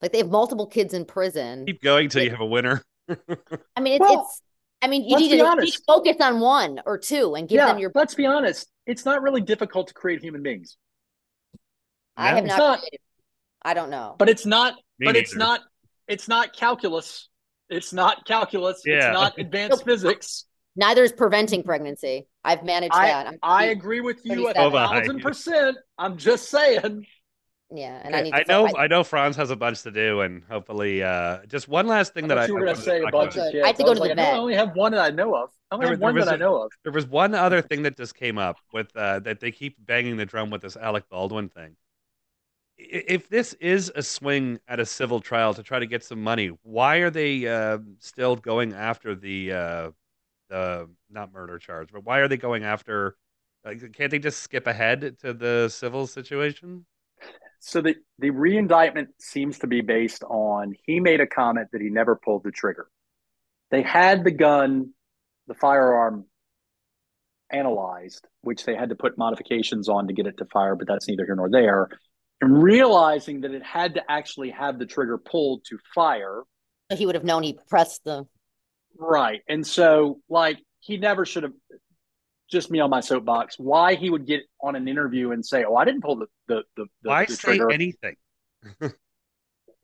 Like 0.00 0.12
they 0.12 0.18
have 0.18 0.30
multiple 0.30 0.66
kids 0.66 0.94
in 0.94 1.04
prison. 1.04 1.66
Keep 1.66 1.82
going 1.82 2.08
till 2.08 2.22
you 2.22 2.30
have 2.30 2.40
a 2.40 2.46
winner. 2.46 2.82
I 3.08 3.80
mean, 3.80 3.94
it's, 3.94 4.00
well, 4.00 4.22
it's 4.22 4.42
I 4.82 4.88
mean, 4.88 5.04
you 5.04 5.16
need, 5.16 5.30
to, 5.30 5.36
you 5.36 5.56
need, 5.56 5.72
to, 5.72 5.82
focus 5.86 6.16
on 6.20 6.40
one 6.40 6.80
or 6.84 6.98
two 6.98 7.34
and 7.34 7.48
give 7.48 7.56
yeah, 7.56 7.66
them 7.66 7.78
your. 7.78 7.90
Let's 7.94 8.14
be 8.14 8.26
honest. 8.26 8.70
It's 8.86 9.04
not 9.04 9.22
really 9.22 9.40
difficult 9.40 9.88
to 9.88 9.94
create 9.94 10.20
human 10.20 10.42
beings. 10.42 10.76
I 12.16 12.34
have 12.34 12.44
not, 12.44 12.58
not 12.58 12.80
I 13.62 13.74
don't 13.74 13.90
know. 13.90 14.16
But 14.18 14.28
it's 14.28 14.46
not. 14.46 14.74
Me 14.98 15.06
but 15.06 15.12
neither. 15.12 15.18
it's 15.18 15.36
not. 15.36 15.60
It's 16.08 16.28
not 16.28 16.52
calculus. 16.54 17.28
It's 17.68 17.92
not 17.92 18.24
calculus. 18.26 18.82
Yeah. 18.84 18.96
It's 18.96 19.14
not 19.14 19.38
advanced 19.38 19.84
physics. 19.84 20.44
Neither 20.76 21.02
is 21.02 21.12
preventing 21.12 21.62
pregnancy. 21.62 22.28
I've 22.44 22.62
managed 22.62 22.94
I, 22.94 23.08
that. 23.08 23.26
I'm 23.26 23.38
I 23.42 23.64
agree 23.66 24.00
with 24.00 24.20
you 24.24 24.48
a 24.48 24.54
thousand 24.54 25.20
percent. 25.20 25.78
I'm 25.98 26.16
just 26.16 26.48
saying. 26.50 27.06
Yeah, 27.70 28.00
and 28.04 28.14
okay. 28.14 28.30
I, 28.30 28.38
I 28.38 28.44
know 28.46 28.66
I, 28.66 28.84
I, 28.84 28.86
know 28.86 29.02
Franz 29.02 29.34
has 29.36 29.50
a 29.50 29.56
bunch 29.56 29.82
to 29.82 29.90
do, 29.90 30.20
and 30.20 30.44
hopefully, 30.48 31.02
uh, 31.02 31.38
just 31.48 31.66
one 31.66 31.88
last 31.88 32.14
thing 32.14 32.28
that 32.28 32.38
I, 32.38 32.46
you 32.46 32.54
were 32.54 32.60
going 32.60 32.76
to 32.76 32.80
say 32.80 33.02
a 33.02 33.10
bunch 33.10 33.36
of 33.36 33.50
shit. 33.50 33.64
I 33.64 33.68
have 33.68 33.76
to 33.78 33.82
go 33.82 33.92
to 33.92 33.98
like, 33.98 34.10
the 34.10 34.14
vet. 34.14 34.34
I 34.34 34.38
only 34.38 34.54
have 34.54 34.76
one 34.76 34.92
that 34.92 35.00
I 35.00 35.10
know 35.10 35.34
of. 35.34 35.50
I 35.72 35.74
only 35.74 35.86
there, 35.86 35.94
have 35.94 36.00
one 36.00 36.14
that 36.14 36.28
a, 36.28 36.32
I 36.32 36.36
know 36.36 36.62
of. 36.62 36.70
There 36.84 36.92
was 36.92 37.08
one 37.08 37.34
other 37.34 37.60
thing 37.62 37.82
that 37.82 37.96
just 37.96 38.14
came 38.14 38.38
up 38.38 38.58
with 38.72 38.94
uh, 38.94 39.18
that 39.20 39.40
they 39.40 39.50
keep 39.50 39.74
banging 39.84 40.16
the 40.16 40.26
drum 40.26 40.50
with 40.50 40.62
this 40.62 40.76
Alec 40.76 41.08
Baldwin 41.10 41.48
thing. 41.48 41.74
If 42.78 43.28
this 43.28 43.54
is 43.54 43.90
a 43.94 44.02
swing 44.02 44.58
at 44.68 44.80
a 44.80 44.86
civil 44.86 45.20
trial 45.20 45.54
to 45.54 45.62
try 45.62 45.78
to 45.78 45.86
get 45.86 46.04
some 46.04 46.22
money, 46.22 46.50
why 46.62 46.96
are 46.98 47.10
they 47.10 47.46
uh, 47.46 47.78
still 48.00 48.36
going 48.36 48.74
after 48.74 49.14
the 49.14 49.52
uh, 49.52 49.90
the 50.50 50.88
not 51.10 51.32
murder 51.32 51.58
charge, 51.58 51.88
but 51.92 52.04
why 52.04 52.18
are 52.18 52.28
they 52.28 52.36
going 52.36 52.64
after? 52.64 53.16
Like, 53.64 53.92
can't 53.94 54.10
they 54.10 54.18
just 54.18 54.40
skip 54.40 54.66
ahead 54.66 55.16
to 55.22 55.32
the 55.32 55.68
civil 55.68 56.06
situation? 56.06 56.86
So 57.58 57.80
the, 57.80 57.96
the 58.18 58.30
re-indictment 58.30 59.08
seems 59.18 59.58
to 59.60 59.66
be 59.66 59.80
based 59.80 60.22
on 60.24 60.74
he 60.84 61.00
made 61.00 61.20
a 61.20 61.26
comment 61.26 61.68
that 61.72 61.80
he 61.80 61.88
never 61.88 62.14
pulled 62.14 62.44
the 62.44 62.52
trigger. 62.52 62.86
They 63.70 63.82
had 63.82 64.22
the 64.22 64.30
gun, 64.30 64.92
the 65.48 65.54
firearm 65.54 66.26
analyzed, 67.50 68.26
which 68.42 68.64
they 68.64 68.76
had 68.76 68.90
to 68.90 68.94
put 68.94 69.18
modifications 69.18 69.88
on 69.88 70.06
to 70.06 70.12
get 70.12 70.26
it 70.26 70.38
to 70.38 70.44
fire, 70.44 70.76
but 70.76 70.86
that's 70.86 71.08
neither 71.08 71.24
here 71.24 71.34
nor 71.34 71.50
there. 71.50 71.88
And 72.40 72.62
realizing 72.62 73.40
that 73.42 73.52
it 73.52 73.62
had 73.62 73.94
to 73.94 74.02
actually 74.10 74.50
have 74.50 74.78
the 74.78 74.86
trigger 74.86 75.16
pulled 75.16 75.64
to 75.66 75.78
fire. 75.94 76.42
He 76.94 77.06
would 77.06 77.14
have 77.14 77.24
known 77.24 77.42
he 77.42 77.58
pressed 77.68 78.04
the 78.04 78.26
right. 78.98 79.42
And 79.48 79.66
so 79.66 80.20
like 80.28 80.58
he 80.80 80.98
never 80.98 81.24
should 81.24 81.44
have 81.44 81.54
just 82.50 82.70
me 82.70 82.78
on 82.78 82.90
my 82.90 83.00
soapbox 83.00 83.58
why 83.58 83.94
he 83.94 84.08
would 84.08 84.26
get 84.26 84.42
on 84.62 84.76
an 84.76 84.86
interview 84.86 85.32
and 85.32 85.44
say, 85.44 85.64
"Oh, 85.64 85.74
I 85.74 85.84
didn't 85.84 86.02
pull 86.02 86.16
the 86.16 86.26
the 86.46 86.62
the, 86.76 86.86
why 87.02 87.24
the 87.24 87.34
say 87.34 87.56
trigger. 87.56 87.70
anything." 87.70 88.16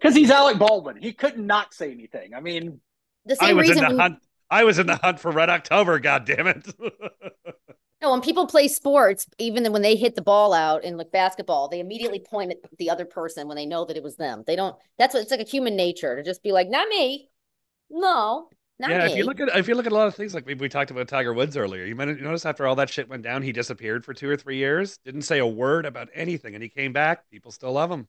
Because 0.02 0.16
he's 0.16 0.32
Alec 0.32 0.58
Baldwin, 0.58 0.96
he 1.00 1.12
could 1.12 1.38
not 1.38 1.46
not 1.46 1.74
say 1.74 1.92
anything. 1.92 2.34
I 2.34 2.40
mean, 2.40 2.80
the 3.24 3.36
same 3.36 3.50
I 3.50 3.52
was 3.52 3.68
reason 3.68 3.84
in 3.84 3.96
the 3.96 4.02
hunt. 4.02 4.18
I 4.50 4.64
was 4.64 4.80
in 4.80 4.88
the 4.88 4.96
hunt 4.96 5.20
for 5.20 5.30
Red 5.30 5.48
October. 5.48 6.00
God 6.00 6.24
damn 6.24 6.48
it! 6.48 6.74
no, 8.02 8.10
when 8.10 8.20
people 8.20 8.46
play 8.46 8.68
sports, 8.68 9.26
even 9.38 9.70
when 9.72 9.82
they 9.82 9.94
hit 9.94 10.16
the 10.16 10.22
ball 10.22 10.52
out 10.52 10.82
in 10.82 10.96
like 10.96 11.12
basketball, 11.12 11.68
they 11.68 11.80
immediately 11.80 12.18
point 12.18 12.50
at 12.50 12.58
the 12.78 12.90
other 12.90 13.04
person 13.04 13.46
when 13.46 13.56
they 13.56 13.66
know 13.66 13.84
that 13.84 13.96
it 13.96 14.02
was 14.02 14.16
them. 14.16 14.42
They 14.46 14.56
don't. 14.56 14.76
That's 14.98 15.14
what 15.14 15.22
it's 15.22 15.30
like 15.30 15.40
a 15.40 15.44
human 15.44 15.76
nature 15.76 16.16
to 16.16 16.22
just 16.22 16.42
be 16.42 16.52
like, 16.52 16.68
"Not 16.68 16.88
me." 16.88 17.30
No, 17.88 18.48
not 18.78 18.90
yeah, 18.90 19.06
me. 19.06 19.12
if 19.12 19.18
you 19.18 19.24
look 19.24 19.38
at 19.38 19.56
if 19.56 19.68
you 19.68 19.74
look 19.74 19.86
at 19.86 19.92
a 19.92 19.94
lot 19.94 20.08
of 20.08 20.14
things 20.16 20.34
like 20.34 20.44
we, 20.44 20.54
we 20.54 20.68
talked 20.68 20.90
about 20.90 21.06
Tiger 21.06 21.32
Woods 21.32 21.56
earlier, 21.56 21.84
you 21.84 21.94
might 21.94 22.08
notice 22.20 22.44
after 22.44 22.66
all 22.66 22.74
that 22.76 22.90
shit 22.90 23.08
went 23.08 23.22
down, 23.22 23.42
he 23.42 23.52
disappeared 23.52 24.04
for 24.04 24.12
two 24.12 24.28
or 24.28 24.36
three 24.36 24.56
years, 24.56 24.98
didn't 25.04 25.22
say 25.22 25.38
a 25.38 25.46
word 25.46 25.86
about 25.86 26.08
anything, 26.12 26.54
and 26.54 26.62
he 26.62 26.68
came 26.68 26.92
back. 26.92 27.30
People 27.30 27.52
still 27.52 27.72
love 27.72 27.90
him 27.90 28.08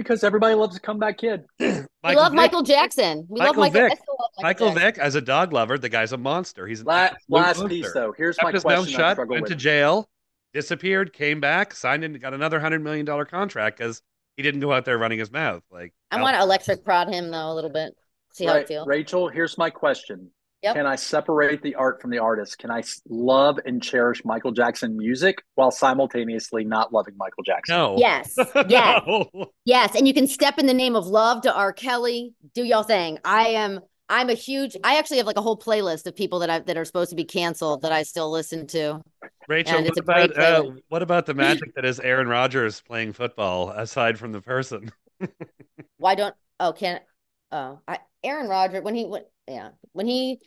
because 0.00 0.24
everybody 0.24 0.54
loves 0.54 0.74
a 0.76 0.80
comeback 0.80 1.18
kid. 1.18 1.44
we 1.60 1.66
love 2.02 2.32
Vick. 2.32 2.32
Michael 2.32 2.62
Jackson. 2.62 3.26
We 3.28 3.38
Michael 3.38 3.64
love 3.64 3.72
Vick. 3.74 3.90
Michael. 3.90 4.16
Michael, 4.38 4.66
Michael 4.68 4.80
Vick 4.80 4.98
as 4.98 5.14
a 5.14 5.20
dog 5.20 5.52
lover, 5.52 5.76
the 5.76 5.90
guy's 5.90 6.12
a 6.12 6.16
monster. 6.16 6.66
He's 6.66 6.82
last, 6.82 7.16
last 7.28 7.66
piece 7.68 7.92
though. 7.92 8.14
Here's 8.16 8.36
Kept 8.36 8.44
my 8.46 8.52
his 8.52 8.62
question. 8.62 8.98
Mouth 8.98 9.16
shut, 9.16 9.28
went 9.28 9.42
with. 9.42 9.50
to 9.50 9.56
jail, 9.56 10.08
disappeared, 10.54 11.12
came 11.12 11.38
back, 11.38 11.74
signed 11.74 12.02
and 12.02 12.18
got 12.18 12.32
another 12.32 12.58
hundred 12.60 12.82
million 12.82 13.04
dollar 13.04 13.26
contract 13.26 13.76
because 13.76 14.00
he 14.38 14.42
didn't 14.42 14.60
go 14.60 14.72
out 14.72 14.86
there 14.86 14.96
running 14.96 15.18
his 15.18 15.30
mouth. 15.30 15.62
Like 15.70 15.92
I 16.10 16.22
want 16.22 16.34
to 16.34 16.42
electric 16.42 16.82
prod 16.82 17.12
him 17.12 17.30
though 17.30 17.52
a 17.52 17.54
little 17.54 17.68
bit. 17.70 17.94
See 18.32 18.46
how 18.46 18.54
Right, 18.54 18.62
it 18.62 18.68
feels. 18.68 18.86
Rachel, 18.86 19.28
here's 19.28 19.58
my 19.58 19.68
question. 19.68 20.30
Yep. 20.62 20.76
Can 20.76 20.86
I 20.86 20.96
separate 20.96 21.62
the 21.62 21.74
art 21.74 22.02
from 22.02 22.10
the 22.10 22.18
artist? 22.18 22.58
Can 22.58 22.70
I 22.70 22.82
love 23.08 23.58
and 23.64 23.82
cherish 23.82 24.24
Michael 24.26 24.52
Jackson 24.52 24.94
music 24.96 25.42
while 25.54 25.70
simultaneously 25.70 26.64
not 26.64 26.92
loving 26.92 27.14
Michael 27.16 27.42
Jackson? 27.42 27.76
no. 27.76 27.96
Yes. 27.98 28.36
Yes. 28.68 29.02
No. 29.06 29.46
Yes. 29.64 29.94
And 29.96 30.06
you 30.06 30.12
can 30.12 30.26
step 30.26 30.58
in 30.58 30.66
the 30.66 30.74
name 30.74 30.94
of 30.96 31.06
love 31.06 31.42
to 31.42 31.54
R. 31.54 31.72
Kelly. 31.72 32.34
Do 32.54 32.62
y'all 32.62 32.82
thing. 32.82 33.18
I 33.24 33.48
am 33.48 33.80
I'm 34.10 34.28
a 34.28 34.34
huge 34.34 34.76
I 34.84 34.98
actually 34.98 35.18
have 35.18 35.26
like 35.26 35.38
a 35.38 35.42
whole 35.42 35.58
playlist 35.58 36.06
of 36.06 36.14
people 36.14 36.40
that 36.40 36.50
I 36.50 36.58
that 36.58 36.76
are 36.76 36.84
supposed 36.84 37.10
to 37.10 37.16
be 37.16 37.24
canceled 37.24 37.82
that 37.82 37.92
I 37.92 38.02
still 38.02 38.30
listen 38.30 38.66
to. 38.68 39.00
Rachel, 39.48 39.78
what 39.78 39.86
it's 39.86 39.98
about 39.98 40.36
uh, 40.36 40.64
what 40.88 41.02
about 41.02 41.26
the 41.26 41.34
magic 41.34 41.74
that 41.76 41.84
is 41.84 42.00
Aaron 42.00 42.28
Rodgers 42.28 42.82
playing 42.82 43.12
football 43.12 43.70
aside 43.70 44.18
from 44.18 44.32
the 44.32 44.40
person? 44.40 44.92
Why 45.98 46.16
don't 46.16 46.34
oh 46.58 46.72
can't. 46.72 47.02
oh 47.52 47.78
I 47.86 48.00
Aaron 48.22 48.48
Rodgers 48.48 48.82
when 48.82 48.94
he 48.94 49.04
went 49.04 49.26
yeah 49.48 49.70
when 49.92 50.06
he 50.06 50.40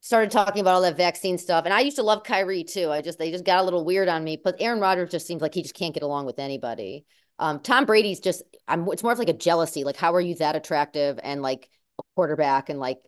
started 0.00 0.30
talking 0.30 0.60
about 0.60 0.74
all 0.74 0.82
that 0.82 0.96
vaccine 0.96 1.38
stuff 1.38 1.64
and 1.64 1.74
I 1.74 1.80
used 1.80 1.96
to 1.96 2.02
love 2.02 2.22
Kyrie 2.22 2.64
too. 2.64 2.90
I 2.90 3.02
just 3.02 3.18
they 3.18 3.30
just 3.30 3.44
got 3.44 3.58
a 3.58 3.64
little 3.64 3.84
weird 3.84 4.08
on 4.08 4.22
me 4.22 4.40
but 4.42 4.56
Aaron 4.60 4.80
Rodgers 4.80 5.10
just 5.10 5.26
seems 5.26 5.42
like 5.42 5.54
he 5.54 5.62
just 5.62 5.74
can't 5.74 5.94
get 5.94 6.02
along 6.02 6.26
with 6.26 6.38
anybody. 6.38 7.04
Um 7.38 7.60
Tom 7.60 7.86
Brady's 7.86 8.20
just 8.20 8.42
I'm 8.68 8.86
it's 8.88 9.02
more 9.02 9.12
of 9.12 9.18
like 9.18 9.28
a 9.28 9.34
jealousy 9.34 9.84
like 9.84 9.96
how 9.96 10.14
are 10.14 10.20
you 10.20 10.34
that 10.36 10.56
attractive 10.56 11.18
and 11.22 11.42
like 11.42 11.68
a 11.98 12.02
quarterback 12.14 12.68
and 12.68 12.78
like 12.78 12.98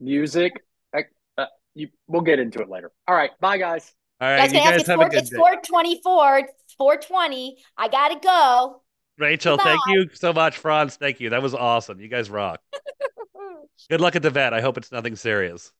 music. 0.00 0.52
I, 0.92 1.04
uh, 1.38 1.46
you, 1.74 1.86
we'll 2.08 2.22
get 2.22 2.40
into 2.40 2.60
it 2.60 2.68
later. 2.68 2.90
All 3.06 3.14
right, 3.14 3.30
bye 3.40 3.58
guys. 3.58 3.94
All 4.20 4.28
right, 4.28 4.38
guys, 4.38 4.52
you 4.52 4.58
can 4.58 4.66
I 4.66 4.70
ask, 4.70 4.72
guys 4.72 4.80
it's 4.80 4.88
have 4.88 4.96
four, 4.96 5.06
a 5.06 5.10
good 5.10 5.18
it's 5.20 5.30
day. 5.30 5.36
424, 5.36 6.38
it's 6.38 6.74
420. 6.76 7.58
I 7.78 7.88
gotta 7.88 8.18
go. 8.20 8.82
Rachel, 9.18 9.56
thank 9.56 9.80
you 9.86 10.08
so 10.12 10.32
much. 10.32 10.58
Franz, 10.58 10.96
thank 10.96 11.20
you. 11.20 11.30
That 11.30 11.42
was 11.42 11.54
awesome. 11.54 12.00
You 12.00 12.08
guys 12.08 12.28
rock. 12.28 12.60
Good 13.88 14.00
luck 14.00 14.16
at 14.16 14.22
the 14.22 14.30
vet. 14.30 14.52
I 14.52 14.60
hope 14.60 14.78
it's 14.78 14.90
nothing 14.90 15.14
serious. 15.14 15.70